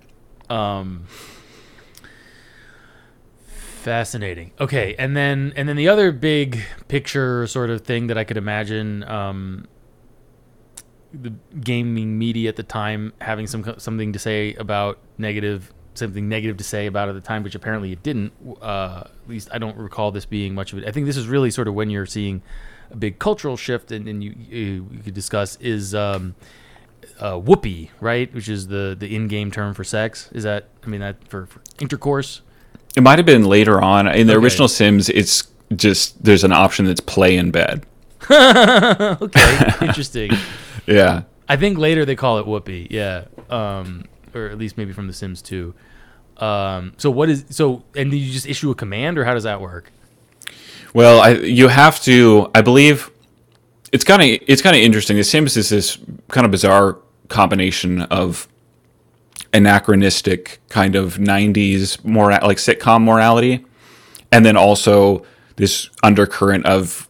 Um, 0.49 1.05
fascinating. 3.45 4.51
Okay, 4.59 4.95
and 4.97 5.15
then 5.15 5.53
and 5.55 5.69
then 5.69 5.75
the 5.75 5.87
other 5.87 6.11
big 6.11 6.61
picture 6.87 7.47
sort 7.47 7.69
of 7.69 7.81
thing 7.81 8.07
that 8.07 8.17
I 8.17 8.23
could 8.23 8.37
imagine 8.37 9.03
um, 9.03 9.67
the 11.13 11.33
gaming 11.59 12.17
media 12.17 12.49
at 12.49 12.55
the 12.55 12.63
time 12.63 13.13
having 13.21 13.47
some 13.47 13.75
something 13.77 14.13
to 14.13 14.19
say 14.19 14.53
about 14.55 14.97
negative 15.17 15.71
something 15.93 16.29
negative 16.29 16.57
to 16.57 16.63
say 16.63 16.85
about 16.87 17.09
at 17.09 17.15
the 17.15 17.21
time, 17.21 17.43
which 17.43 17.55
apparently 17.55 17.91
it 17.91 18.03
didn't. 18.03 18.33
Uh, 18.61 19.03
at 19.05 19.29
least 19.29 19.49
I 19.51 19.57
don't 19.57 19.77
recall 19.77 20.11
this 20.11 20.25
being 20.25 20.53
much 20.53 20.73
of 20.73 20.79
it. 20.79 20.87
I 20.87 20.91
think 20.91 21.05
this 21.05 21.17
is 21.17 21.27
really 21.27 21.51
sort 21.51 21.67
of 21.67 21.73
when 21.73 21.89
you're 21.89 22.05
seeing 22.05 22.41
a 22.91 22.95
big 22.95 23.19
cultural 23.19 23.57
shift, 23.57 23.91
and, 23.91 24.07
and 24.07 24.23
you, 24.23 24.35
you, 24.37 24.87
you 24.91 24.99
could 25.03 25.13
discuss 25.13 25.57
is 25.57 25.93
um, 25.95 26.35
uh, 27.19 27.37
whoopee, 27.37 27.91
right? 27.99 28.33
Which 28.33 28.49
is 28.49 28.67
the 28.67 28.95
the 28.97 29.15
in-game 29.15 29.51
term 29.51 29.73
for 29.73 29.83
sex. 29.83 30.29
Is 30.31 30.43
that? 30.43 30.69
I 30.83 30.87
mean, 30.87 31.01
that 31.01 31.27
for, 31.27 31.45
for 31.45 31.61
intercourse. 31.79 32.41
It 32.95 33.01
might 33.01 33.19
have 33.19 33.25
been 33.25 33.45
later 33.45 33.81
on 33.81 34.07
in 34.07 34.27
the 34.27 34.33
okay. 34.33 34.43
original 34.43 34.67
Sims. 34.67 35.09
It's 35.09 35.47
just 35.73 36.23
there's 36.23 36.43
an 36.43 36.51
option 36.51 36.85
that's 36.85 36.99
play 36.99 37.37
in 37.37 37.51
bed. 37.51 37.85
okay, 38.31 39.73
interesting. 39.81 40.31
yeah. 40.87 41.23
I 41.47 41.57
think 41.57 41.77
later 41.77 42.05
they 42.05 42.15
call 42.15 42.37
it 42.39 42.47
whoopee. 42.47 42.87
Yeah. 42.89 43.25
Um, 43.49 44.05
or 44.33 44.47
at 44.47 44.57
least 44.57 44.77
maybe 44.77 44.93
from 44.93 45.07
The 45.07 45.13
Sims 45.13 45.41
2. 45.41 45.73
Um, 46.37 46.93
so 46.97 47.11
what 47.11 47.29
is 47.29 47.45
so? 47.49 47.83
And 47.95 48.09
do 48.09 48.17
you 48.17 48.31
just 48.31 48.47
issue 48.47 48.71
a 48.71 48.75
command, 48.75 49.17
or 49.17 49.25
how 49.25 49.33
does 49.33 49.43
that 49.43 49.61
work? 49.61 49.91
Well, 50.93 51.21
I, 51.21 51.31
you 51.31 51.67
have 51.67 52.01
to. 52.01 52.49
I 52.55 52.61
believe 52.61 53.11
it's 53.91 54.03
kind 54.03 54.21
of 54.21 54.43
it's 54.47 54.61
kind 54.61 54.75
of 54.75 54.81
interesting. 54.81 55.17
The 55.17 55.23
Sims 55.23 55.55
is 55.55 55.69
this 55.69 55.97
kind 56.29 56.45
of 56.45 56.51
bizarre 56.51 56.97
combination 57.27 58.01
of 58.03 58.47
anachronistic 59.53 60.59
kind 60.69 60.95
of 60.95 61.17
'90s 61.17 62.03
more 62.03 62.31
like 62.31 62.57
sitcom 62.57 63.03
morality, 63.03 63.63
and 64.31 64.43
then 64.43 64.57
also 64.57 65.23
this 65.57 65.89
undercurrent 66.01 66.65
of 66.65 67.07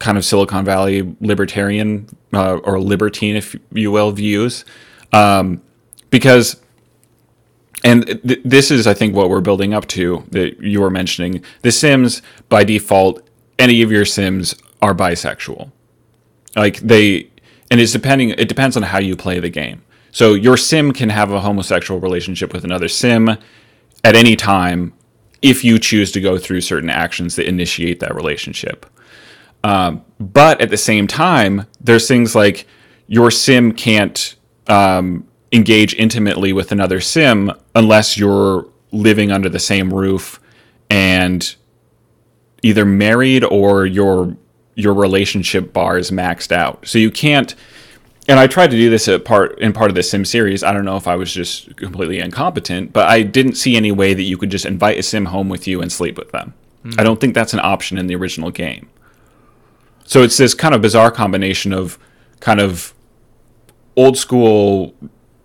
kind 0.00 0.18
of 0.18 0.24
Silicon 0.24 0.64
Valley 0.64 1.14
libertarian 1.20 2.08
uh, 2.32 2.56
or 2.56 2.80
libertine, 2.80 3.36
if 3.36 3.54
you 3.72 3.92
will, 3.92 4.10
views, 4.10 4.64
um, 5.12 5.62
because. 6.10 6.60
And 7.82 8.06
th- 8.06 8.42
this 8.44 8.70
is, 8.70 8.86
I 8.86 8.92
think, 8.92 9.14
what 9.14 9.30
we're 9.30 9.40
building 9.40 9.72
up 9.72 9.86
to 9.86 10.22
that 10.32 10.60
you 10.60 10.82
were 10.82 10.90
mentioning. 10.90 11.42
The 11.62 11.72
Sims, 11.72 12.20
by 12.50 12.62
default, 12.62 13.26
any 13.58 13.80
of 13.80 13.90
your 13.90 14.04
Sims 14.04 14.54
are 14.82 14.94
bisexual. 14.94 15.72
Like 16.54 16.76
they, 16.80 17.30
and 17.70 17.80
it's 17.80 17.92
depending. 17.92 18.30
It 18.30 18.48
depends 18.48 18.76
on 18.76 18.82
how 18.82 18.98
you 18.98 19.16
play 19.16 19.40
the 19.40 19.48
game. 19.48 19.82
So 20.12 20.34
your 20.34 20.56
Sim 20.56 20.92
can 20.92 21.08
have 21.08 21.30
a 21.30 21.40
homosexual 21.40 22.00
relationship 22.00 22.52
with 22.52 22.64
another 22.64 22.88
Sim 22.88 23.28
at 24.04 24.16
any 24.16 24.36
time 24.36 24.92
if 25.42 25.64
you 25.64 25.78
choose 25.78 26.12
to 26.12 26.20
go 26.20 26.36
through 26.38 26.60
certain 26.60 26.90
actions 26.90 27.36
that 27.36 27.46
initiate 27.46 28.00
that 28.00 28.14
relationship. 28.14 28.86
Um, 29.62 30.04
but 30.18 30.60
at 30.60 30.70
the 30.70 30.76
same 30.76 31.06
time, 31.06 31.66
there's 31.80 32.08
things 32.08 32.34
like 32.34 32.66
your 33.06 33.30
sim 33.30 33.72
can't 33.72 34.36
um, 34.66 35.26
engage 35.52 35.94
intimately 35.94 36.52
with 36.52 36.72
another 36.72 37.00
sim 37.00 37.52
unless 37.74 38.16
you're 38.16 38.66
living 38.92 39.30
under 39.30 39.48
the 39.48 39.58
same 39.58 39.92
roof 39.92 40.40
and 40.88 41.54
either 42.62 42.84
married 42.84 43.44
or 43.44 43.86
your 43.86 44.36
your 44.74 44.94
relationship 44.94 45.72
bar 45.72 45.98
is 45.98 46.10
maxed 46.10 46.52
out. 46.52 46.86
So 46.86 46.98
you 46.98 47.10
can't. 47.10 47.54
And 48.28 48.38
I 48.38 48.46
tried 48.46 48.70
to 48.70 48.76
do 48.76 48.90
this 48.90 49.08
at 49.08 49.24
part 49.24 49.58
in 49.58 49.72
part 49.72 49.90
of 49.90 49.94
the 49.94 50.02
Sim 50.02 50.24
series. 50.24 50.62
I 50.62 50.72
don't 50.72 50.84
know 50.84 50.96
if 50.96 51.08
I 51.08 51.16
was 51.16 51.32
just 51.32 51.76
completely 51.76 52.20
incompetent, 52.20 52.92
but 52.92 53.08
I 53.08 53.22
didn't 53.22 53.54
see 53.54 53.76
any 53.76 53.92
way 53.92 54.14
that 54.14 54.22
you 54.22 54.38
could 54.38 54.50
just 54.50 54.64
invite 54.64 54.98
a 54.98 55.02
Sim 55.02 55.26
home 55.26 55.48
with 55.48 55.66
you 55.66 55.82
and 55.82 55.90
sleep 55.90 56.16
with 56.16 56.30
them. 56.30 56.54
I 56.98 57.02
don't 57.02 57.20
think 57.20 57.34
that's 57.34 57.52
an 57.52 57.60
option 57.60 57.98
in 57.98 58.06
the 58.06 58.14
original 58.14 58.50
game. 58.50 58.88
So 60.10 60.24
it's 60.24 60.36
this 60.36 60.54
kind 60.54 60.74
of 60.74 60.82
bizarre 60.82 61.12
combination 61.12 61.72
of 61.72 61.96
kind 62.40 62.58
of 62.58 62.92
old 63.94 64.18
school 64.18 64.92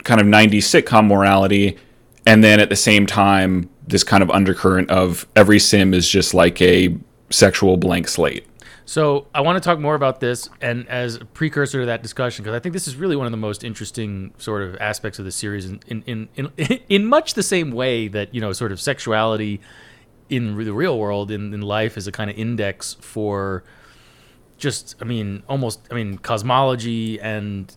kind 0.04 0.20
of 0.20 0.26
90s 0.26 0.64
sitcom 0.64 1.06
morality 1.06 1.78
and 2.26 2.44
then 2.44 2.60
at 2.60 2.70
the 2.70 2.76
same 2.76 3.06
time 3.06 3.70
this 3.86 4.04
kind 4.04 4.24
of 4.24 4.32
undercurrent 4.32 4.90
of 4.90 5.28
every 5.36 5.60
sim 5.60 5.94
is 5.94 6.10
just 6.10 6.34
like 6.34 6.60
a 6.64 6.98
sexual 7.30 7.78
blank 7.78 8.08
slate. 8.08 8.48
So 8.86 9.28
I 9.36 9.42
want 9.42 9.62
to 9.62 9.68
talk 9.68 9.78
more 9.78 9.94
about 9.94 10.20
this, 10.20 10.50
and 10.62 10.88
as 10.90 11.16
a 11.16 11.26
precursor 11.26 11.82
to 11.82 11.86
that 11.88 12.02
discussion, 12.04 12.44
because 12.44 12.56
I 12.56 12.60
think 12.60 12.74
this 12.74 12.88
is 12.88 12.96
really 12.96 13.16
one 13.16 13.26
of 13.26 13.32
the 13.32 13.38
most 13.38 13.64
interesting 13.64 14.32
sort 14.38 14.62
of 14.62 14.76
aspects 14.78 15.18
of 15.18 15.26
the 15.26 15.32
series, 15.32 15.66
in 15.66 15.80
in, 15.88 16.04
in 16.06 16.30
in 16.36 16.80
in 16.90 17.06
much 17.06 17.34
the 17.34 17.42
same 17.42 17.72
way 17.72 18.08
that 18.08 18.34
you 18.34 18.42
know, 18.42 18.54
sort 18.54 18.72
of 18.72 18.80
sexuality 18.80 19.60
in 20.30 20.56
the 20.56 20.74
real 20.74 21.00
world 21.00 21.32
in, 21.32 21.52
in 21.52 21.62
life 21.62 21.98
is 21.98 22.08
a 22.08 22.12
kind 22.12 22.30
of 22.30 22.38
index 22.38 22.96
for 23.02 23.64
just, 24.66 24.96
I 25.02 25.06
mean, 25.06 25.44
almost, 25.48 25.78
I 25.92 25.94
mean, 25.94 26.18
cosmology 26.18 27.20
and 27.22 27.76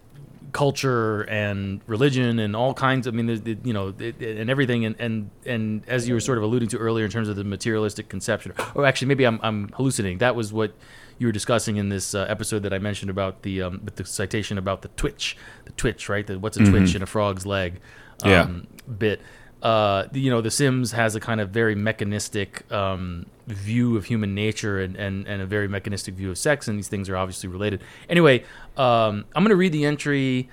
culture 0.53 1.22
and 1.22 1.80
religion 1.86 2.39
and 2.39 2.57
all 2.57 2.74
kinds. 2.74 3.07
I 3.07 3.11
mean, 3.11 3.28
you 3.64 3.72
know, 3.72 3.95
and 3.99 4.51
everything. 4.51 4.84
And, 4.86 4.97
and 4.99 5.30
and 5.45 5.82
as 5.86 6.09
you 6.09 6.14
were 6.14 6.20
sort 6.20 6.39
of 6.39 6.45
alluding 6.45 6.70
to 6.70 6.78
earlier 6.78 7.05
in 7.05 7.11
terms 7.11 7.28
of 7.28 7.36
the 7.36 7.45
materialistic 7.45 8.09
conception, 8.09 8.53
or 8.74 8.84
actually, 8.84 9.09
maybe 9.09 9.24
I'm 9.24 9.39
I'm 9.43 9.68
hallucinating. 9.76 10.18
That 10.18 10.34
was 10.34 10.53
what 10.53 10.72
you 11.18 11.26
were 11.26 11.32
discussing 11.32 11.76
in 11.76 11.89
this 11.89 12.14
uh, 12.14 12.26
episode 12.28 12.62
that 12.62 12.72
I 12.72 12.78
mentioned 12.78 13.11
about 13.11 13.43
the 13.43 13.62
um, 13.62 13.80
with 13.84 13.97
the 13.97 14.05
citation 14.05 14.59
about 14.59 14.82
the 14.82 14.89
twitch, 14.89 15.36
the 15.64 15.72
twitch, 15.72 16.09
right? 16.09 16.26
The 16.26 16.39
what's 16.39 16.57
a 16.57 16.64
twitch 16.64 16.95
in 16.95 17.03
a 17.03 17.07
frog's 17.07 17.45
leg? 17.45 17.80
Yeah. 18.24 18.43
Um, 18.43 18.66
bit. 18.99 19.20
Uh, 19.63 20.05
you 20.13 20.31
know, 20.31 20.41
The 20.41 20.51
Sims 20.51 20.93
has 20.93 21.15
a 21.15 21.21
kind 21.21 21.41
of 21.41 21.51
very 21.51 21.75
mechanistic 21.75 22.71
um, 22.73 23.27
view 23.47 23.97
of 23.97 24.05
human 24.05 24.35
nature 24.35 24.81
and, 24.81 24.97
and, 24.97 25.27
and 25.27 25.43
a 25.43 25.47
very 25.47 25.67
mechanistic 25.67 26.15
view 26.15 26.31
of 26.31 26.39
sex, 26.39 26.69
and 26.69 26.79
these 26.79 26.89
things 26.89 27.09
are 27.09 27.17
obviously 27.17 27.49
related. 27.49 27.83
Anyway, 28.09 28.45
um, 28.77 29.25
I'm 29.35 29.43
going 29.43 29.51
to 29.51 29.57
read 29.57 29.73
the 29.73 29.85
entry 29.85 30.49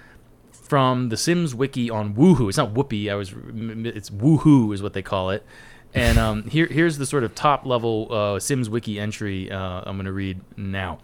from 0.52 1.10
the 1.10 1.18
Sims 1.18 1.54
wiki 1.54 1.90
on 1.90 2.16
Woohoo. 2.16 2.50
It's 2.50 2.58
not 2.58 2.72
Whoopee. 2.72 3.10
I 3.12 3.16
was. 3.16 3.32
It's 3.32 4.10
Woohoo 4.10 4.74
is 4.74 4.82
what 4.82 4.94
they 4.94 5.04
call 5.04 5.30
it. 5.30 5.46
And 5.94 6.18
um, 6.18 6.44
here, 6.44 6.66
here's 6.66 6.98
the 6.98 7.06
sort 7.06 7.24
of 7.24 7.36
top 7.36 7.66
level 7.66 8.08
uh, 8.12 8.40
Sims 8.40 8.70
wiki 8.70 9.00
entry 9.00 9.52
uh, 9.52 9.82
I'm 9.86 9.96
going 9.96 10.06
to 10.06 10.12
read 10.12 10.42
now. 10.58 11.00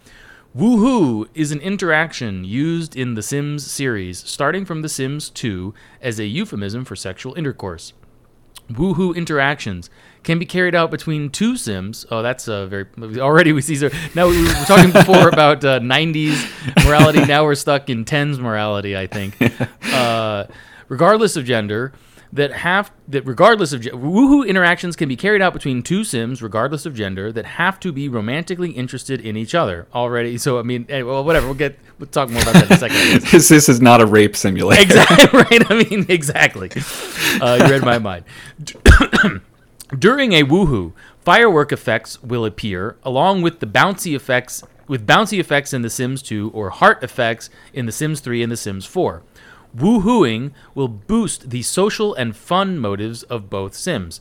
Woohoo 0.56 1.30
is 1.34 1.54
an 1.54 1.62
interaction 1.62 2.44
used 2.44 2.94
in 2.94 3.14
the 3.14 3.22
Sims 3.22 3.70
series, 3.72 4.20
starting 4.20 4.66
from 4.66 4.82
The 4.82 4.90
Sims 4.90 5.30
2 5.30 5.74
as 6.02 6.20
a 6.20 6.26
euphemism 6.26 6.84
for 6.84 6.94
sexual 6.98 7.34
intercourse. 7.36 7.94
Woohoo 8.70 9.16
interactions 9.16 9.90
can 10.24 10.40
be 10.40 10.46
carried 10.46 10.76
out 10.76 10.92
between 10.92 11.30
two 11.30 11.56
Sims. 11.56 12.06
Oh, 12.12 12.22
that's 12.22 12.50
uh, 12.50 12.66
very. 12.66 12.86
Already 13.18 13.54
we 13.54 13.62
see. 13.62 13.76
So 13.76 13.90
now 14.14 14.28
we 14.28 14.42
were 14.44 14.54
talking 14.66 14.92
before 14.92 15.30
about 15.34 15.64
uh, 15.64 15.80
90s 15.80 16.86
morality. 16.86 17.26
Now 17.26 17.46
we're 17.46 17.56
stuck 17.56 17.90
in 17.90 18.04
10s 18.04 18.38
morality. 18.38 18.98
I 18.98 19.08
think, 19.08 19.38
uh, 19.94 20.46
regardless 20.90 21.38
of 21.38 21.46
gender, 21.46 21.94
that 22.34 22.54
have 22.54 22.92
that 23.08 23.26
regardless 23.26 23.74
of 23.74 23.82
woohoo 23.82 24.48
interactions 24.48 24.96
can 24.96 25.10
be 25.10 25.16
carried 25.16 25.42
out 25.42 25.54
between 25.54 25.84
two 25.84 26.04
Sims, 26.04 26.42
regardless 26.42 26.86
of 26.86 26.96
gender, 26.96 27.32
that 27.32 27.46
have 27.46 27.80
to 27.82 27.92
be 27.92 28.08
romantically 28.08 28.72
interested 28.72 29.20
in 29.20 29.36
each 29.36 29.54
other 29.54 29.88
already. 29.94 30.38
So 30.38 30.60
I 30.60 30.62
mean, 30.62 30.86
anyway, 30.88 31.12
well, 31.12 31.24
whatever. 31.24 31.48
We'll 31.48 31.56
get. 31.56 31.78
We'll 32.00 32.08
talk 32.08 32.30
more 32.30 32.42
about 32.42 32.54
that 32.54 32.66
in 32.68 32.74
a 32.74 32.78
second. 32.78 33.22
This, 33.32 33.50
this 33.50 33.70
is 33.70 33.82
not 33.82 34.02
a 34.02 34.06
rape 34.06 34.36
simulator. 34.36 34.82
Exactly 34.82 35.40
right. 35.40 35.72
I 35.72 35.84
mean, 35.84 36.06
exactly. 36.10 36.70
Uh, 37.42 37.60
you 37.62 37.72
read 37.72 37.84
my 37.84 38.00
mind. 38.00 38.26
During 40.00 40.34
a 40.34 40.44
woohoo, 40.44 40.94
firework 41.20 41.72
effects 41.72 42.22
will 42.24 42.46
appear, 42.46 42.98
along 43.04 43.42
with 43.42 43.60
the 43.60 43.68
bouncy 43.68 44.16
effects 44.16 44.64
with 44.88 45.08
bouncy 45.08 45.40
effects 45.40 45.72
in 45.72 45.84
The 45.84 45.90
Sims 45.90 46.22
2 46.22 46.52
or 46.54 46.70
heart 46.70 47.02
effects 47.02 47.50
in 47.72 47.86
The 47.86 47.94
Sims 47.94 48.20
3 48.20 48.44
and 48.44 48.52
The 48.52 48.58
Sims 48.58 48.86
4. 48.86 49.24
Woohooing 49.76 50.52
will 50.76 50.88
boost 50.88 51.50
the 51.50 51.62
social 51.62 52.14
and 52.14 52.36
fun 52.36 52.78
motives 52.78 53.24
of 53.24 53.50
both 53.50 53.74
Sims. 53.74 54.20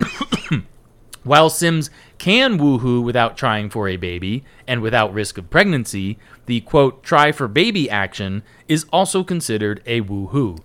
While 1.22 1.50
Sims 1.50 1.90
can 2.16 2.58
woohoo 2.58 3.02
without 3.02 3.36
trying 3.36 3.68
for 3.68 3.88
a 3.88 3.96
baby 3.96 4.42
and 4.66 4.80
without 4.80 5.12
risk 5.12 5.36
of 5.36 5.50
pregnancy, 5.50 6.18
the 6.46 6.62
quote, 6.62 7.02
try 7.02 7.30
for 7.30 7.46
baby 7.46 7.90
action 7.90 8.42
is 8.68 8.86
also 8.90 9.22
considered 9.22 9.82
a 9.84 10.00
woohoo. 10.00 10.58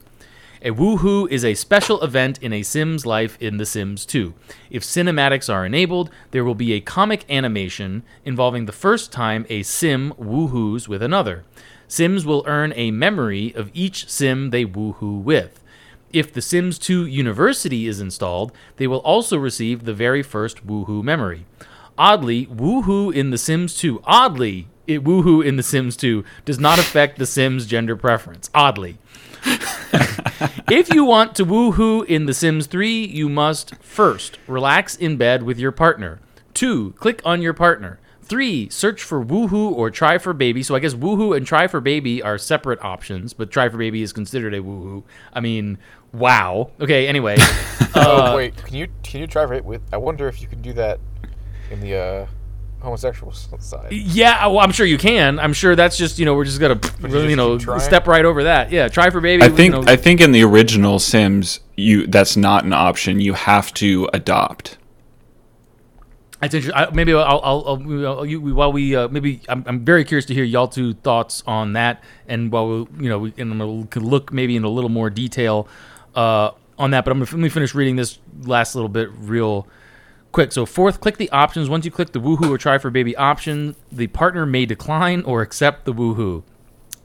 A 0.62 0.72
woohoo 0.72 1.30
is 1.30 1.46
a 1.46 1.54
special 1.54 2.02
event 2.02 2.42
in 2.42 2.52
a 2.52 2.64
Sim's 2.64 3.06
life 3.06 3.38
in 3.40 3.58
The 3.58 3.66
Sims 3.66 4.06
2. 4.06 4.34
If 4.72 4.82
cinematics 4.82 5.54
are 5.54 5.66
enabled, 5.66 6.10
there 6.32 6.44
will 6.44 6.56
be 6.56 6.74
a 6.74 6.82
comic 6.82 7.24
animation 7.30 8.02
involving 8.24 8.66
the 8.66 8.72
first 8.72 9.12
time 9.12 9.46
a 9.50 9.62
Sim 9.62 10.14
woohoos 10.18 10.88
with 10.88 11.04
another. 11.04 11.44
Sims 11.88 12.26
will 12.26 12.44
earn 12.48 12.74
a 12.76 12.92
memory 12.92 13.54
of 13.56 13.72
each 13.74 14.10
Sim 14.10 14.50
they 14.50 14.66
woohoo 14.66 15.22
with. 15.22 15.62
If 16.16 16.32
the 16.32 16.42
Sims 16.42 16.80
2 16.80 17.06
University 17.06 17.88
is 17.88 18.00
installed, 18.00 18.54
they 18.78 18.88
will 18.88 19.00
also 19.00 19.38
receive 19.38 19.84
the 19.84 19.94
very 19.94 20.24
first 20.24 20.66
Woohoo 20.66 21.04
memory. 21.04 21.46
Oddly, 21.98 22.46
Woohoo 22.46 23.14
in 23.14 23.32
The 23.32 23.38
Sims 23.38 23.76
2, 23.76 24.02
oddly, 24.06 24.68
it 24.88 25.04
Woohoo 25.04 25.46
in 25.46 25.58
The 25.58 25.64
Sims 25.64 25.98
2 25.98 26.24
does 26.46 26.58
not 26.58 26.80
affect 26.80 27.20
the 27.20 27.26
Sims 27.26 27.66
gender 27.66 27.98
preference. 27.98 28.50
Oddly. 28.54 28.98
if 30.72 30.94
you 30.94 31.04
want 31.04 31.36
to 31.36 31.46
woohoo 31.46 32.06
in 32.06 32.28
The 32.28 32.34
Sims 32.34 32.68
3, 32.68 33.06
you 33.06 33.28
must 33.28 33.76
first 33.76 34.40
relax 34.48 34.96
in 34.96 35.18
bed 35.18 35.44
with 35.44 35.60
your 35.60 35.74
partner. 35.74 36.22
Two, 36.54 36.94
click 36.94 37.22
on 37.26 37.42
your 37.42 37.54
partner. 37.54 38.00
Three, 38.28 38.70
search 38.70 39.04
for 39.04 39.24
woohoo 39.24 39.72
or 39.72 39.92
try 39.92 40.18
for 40.18 40.34
baby. 40.34 40.64
So 40.64 40.74
I 40.74 40.80
guess 40.80 40.96
woohoo 40.96 41.38
and 41.38 41.46
try 41.46 41.68
for 41.68 41.80
baby 41.80 42.24
are 42.24 42.40
separate 42.40 42.84
options, 42.84 43.34
but 43.34 43.52
try 43.52 43.70
for 43.70 43.78
baby 43.78 44.02
is 44.02 44.12
considered 44.12 44.54
a 44.56 44.62
woohoo. 44.62 45.04
I 45.32 45.42
mean, 45.42 45.78
wow. 46.12 46.72
Okay, 46.80 47.08
anyway. 47.08 47.38
Uh, 47.96 48.32
oh 48.34 48.36
wait, 48.36 48.58
can 48.58 48.76
you 48.76 48.90
can 49.04 49.22
you 49.22 49.28
try 49.28 49.48
for 49.48 49.54
it 49.54 49.64
with? 49.64 49.82
I 49.94 49.96
wonder 49.96 50.28
if 50.28 50.42
you 50.42 50.50
can 50.50 50.62
do 50.62 50.74
that 50.74 51.00
in 51.72 51.80
the 51.80 51.96
uh, 51.96 52.28
homosexual 52.82 53.32
side. 53.32 53.92
Yeah, 53.92 54.48
well, 54.48 54.60
I'm 54.60 54.72
sure 54.72 54.86
you 54.86 54.98
can. 54.98 55.40
I'm 55.40 55.54
sure 55.54 55.76
that's 55.76 55.98
just 55.98 56.20
you 56.20 56.26
know 56.26 56.36
we're 56.36 56.46
just 56.46 56.60
gonna 56.60 56.80
you 57.02 57.08
you, 57.08 57.36
just 57.36 57.66
know 57.68 57.78
step 57.80 58.08
right 58.08 58.26
over 58.26 58.44
that. 58.44 58.72
Yeah, 58.72 58.88
try 58.90 59.10
for 59.10 59.22
baby. 59.22 59.44
I 59.44 59.48
you 59.48 59.56
think 59.56 59.74
know. 59.74 59.84
I 59.88 59.96
think 59.96 60.20
in 60.20 60.34
the 60.34 60.44
original 60.44 61.00
Sims, 61.00 61.62
you 61.76 62.06
that's 62.08 62.36
not 62.36 62.66
an 62.66 62.74
option. 62.74 63.20
You 63.20 63.34
have 63.34 63.74
to 63.76 64.10
adopt. 64.14 64.78
That's 66.46 66.54
interesting. 66.54 66.80
I, 66.80 66.94
maybe 66.94 67.12
I'll, 67.12 67.42
I'll, 67.44 67.64
I'll, 67.68 68.26
you, 68.26 68.40
while 68.40 68.72
we 68.72 68.96
uh, 68.96 69.08
maybe 69.08 69.42
I'm, 69.50 69.64
I'm 69.66 69.84
very 69.84 70.04
curious 70.06 70.26
to 70.28 70.34
hear 70.36 70.44
y'all 70.44 70.68
two 70.68 70.94
thoughts 70.94 71.42
on 71.48 71.74
that, 71.74 72.04
and 72.28 72.52
while 72.52 72.68
we, 72.68 73.04
you 73.04 73.10
know 73.10 73.18
we 73.18 73.34
and 73.38 73.90
could 73.90 74.04
look 74.04 74.32
maybe 74.32 74.56
in 74.56 74.64
a 74.64 74.70
little 74.70 74.92
more 74.92 75.10
detail 75.10 75.68
uh, 76.14 76.52
on 76.78 76.92
that. 76.92 77.04
But 77.04 77.12
I'm 77.12 77.18
gonna 77.18 77.32
let 77.32 77.40
me 77.40 77.50
finish 77.50 77.74
reading 77.74 77.96
this 77.96 78.20
last 78.44 78.76
little 78.76 78.90
bit 78.90 79.10
real 79.18 79.68
quick. 80.32 80.52
So 80.52 80.68
fourth, 80.68 81.02
click 81.02 81.18
the 81.18 81.32
options. 81.32 81.68
Once 81.68 81.84
you 81.84 81.90
click 81.90 82.12
the 82.12 82.22
woohoo 82.22 82.52
or 82.52 82.60
try 82.60 82.78
for 82.78 82.92
baby 82.92 83.16
option, 83.16 83.76
the 83.92 84.06
partner 84.06 84.46
may 84.46 84.68
decline 84.68 85.24
or 85.24 85.42
accept 85.42 85.86
the 85.86 85.94
woohoo. 85.94 86.44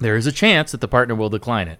There 0.00 0.16
is 0.16 0.26
a 0.26 0.32
chance 0.32 0.72
that 0.72 0.82
the 0.82 0.88
partner 0.88 1.14
will 1.14 1.30
decline 1.30 1.68
it. 1.68 1.78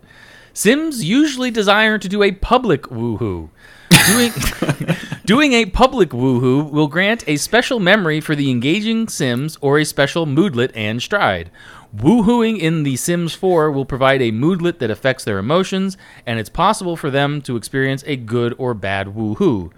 Sims 0.55 1.05
usually 1.05 1.51
desire 1.51 1.99
to 1.99 2.09
do 2.09 2.23
a 2.23 2.33
public 2.33 2.85
woohoo. 2.85 3.51
Doing, 3.91 4.33
doing 5.25 5.53
a 5.53 5.67
public 5.67 6.11
woohoo 6.11 6.71
will 6.71 6.87
grant 6.87 7.25
a 7.27 7.37
special 7.37 7.81
memory 7.81 8.21
for 8.21 8.35
the 8.35 8.51
engaging 8.51 9.09
Sims 9.09 9.59
or 9.61 9.79
a 9.79 9.85
special 9.85 10.27
moodlet 10.27 10.73
and 10.75 11.03
stride. 11.03 11.51
Woohooing 11.97 12.59
in 12.59 12.85
The 12.85 12.97
Sims 12.97 13.35
4 13.35 13.71
will 13.71 13.85
provide 13.85 14.23
a 14.23 14.31
moodlet 14.31 14.79
that 14.79 14.91
affects 14.91 15.25
their 15.25 15.39
emotions, 15.39 15.97
and 16.25 16.39
it's 16.39 16.49
possible 16.49 16.97
for 16.97 17.11
them 17.11 17.43
to 17.43 17.57
experience 17.57 18.05
a 18.07 18.17
good 18.17 18.55
or 18.59 18.75
bad 18.75 19.09
woohoo. 19.09 19.73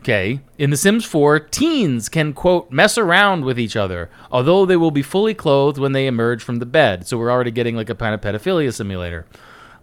Okay. 0.00 0.38
In 0.56 0.70
The 0.70 0.76
Sims 0.76 1.04
4, 1.04 1.40
teens 1.40 2.08
can, 2.08 2.32
quote, 2.32 2.70
mess 2.70 2.96
around 2.96 3.44
with 3.44 3.58
each 3.58 3.74
other, 3.74 4.08
although 4.30 4.64
they 4.64 4.76
will 4.76 4.92
be 4.92 5.02
fully 5.02 5.34
clothed 5.34 5.78
when 5.78 5.90
they 5.90 6.06
emerge 6.06 6.44
from 6.44 6.60
the 6.60 6.66
bed. 6.66 7.08
So 7.08 7.18
we're 7.18 7.30
already 7.30 7.50
getting 7.50 7.74
like 7.74 7.90
a 7.90 7.94
kind 7.96 8.14
of 8.14 8.20
pedophilia 8.20 8.72
simulator. 8.72 9.26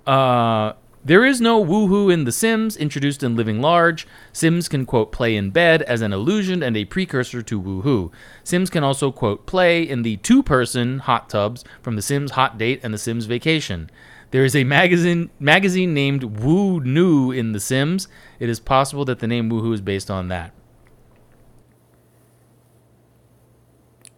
Uh, 0.07 0.73
there 1.05 1.25
is 1.25 1.41
no 1.41 1.63
woohoo 1.63 2.13
in 2.13 2.23
The 2.23 2.31
Sims, 2.31 2.77
introduced 2.77 3.23
in 3.23 3.35
Living 3.35 3.59
Large. 3.59 4.07
Sims 4.31 4.69
can, 4.69 4.85
quote, 4.85 5.11
play 5.11 5.35
in 5.35 5.49
bed 5.49 5.81
as 5.81 6.01
an 6.01 6.13
illusion 6.13 6.63
and 6.63 6.77
a 6.77 6.85
precursor 6.85 7.41
to 7.41 7.61
woohoo. 7.61 8.11
Sims 8.43 8.69
can 8.69 8.85
also, 8.85 9.11
quote, 9.11 9.45
play 9.45 9.83
in 9.83 10.03
the 10.03 10.17
two 10.17 10.41
person 10.41 10.99
hot 10.99 11.29
tubs 11.29 11.65
from 11.81 11.97
The 11.97 12.01
Sims 12.01 12.31
Hot 12.31 12.57
Date 12.57 12.79
and 12.83 12.93
The 12.93 12.97
Sims 12.97 13.25
Vacation. 13.25 13.89
There 14.31 14.45
is 14.45 14.55
a 14.55 14.63
magazine 14.63 15.29
magazine 15.39 15.93
named 15.93 16.23
Woo 16.23 16.79
New 16.79 17.31
in 17.31 17.51
The 17.51 17.59
Sims. 17.59 18.07
It 18.39 18.49
is 18.49 18.59
possible 18.59 19.05
that 19.05 19.19
the 19.19 19.27
name 19.27 19.49
Woohoo 19.49 19.73
is 19.73 19.81
based 19.81 20.09
on 20.09 20.29
that. 20.29 20.53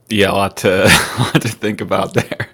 Yeah, 0.08 0.32
a 0.32 0.34
lot 0.34 0.58
to 0.58 0.86
a 1.18 1.20
lot 1.20 1.42
to 1.42 1.50
think 1.50 1.82
about 1.82 2.14
there. 2.14 2.50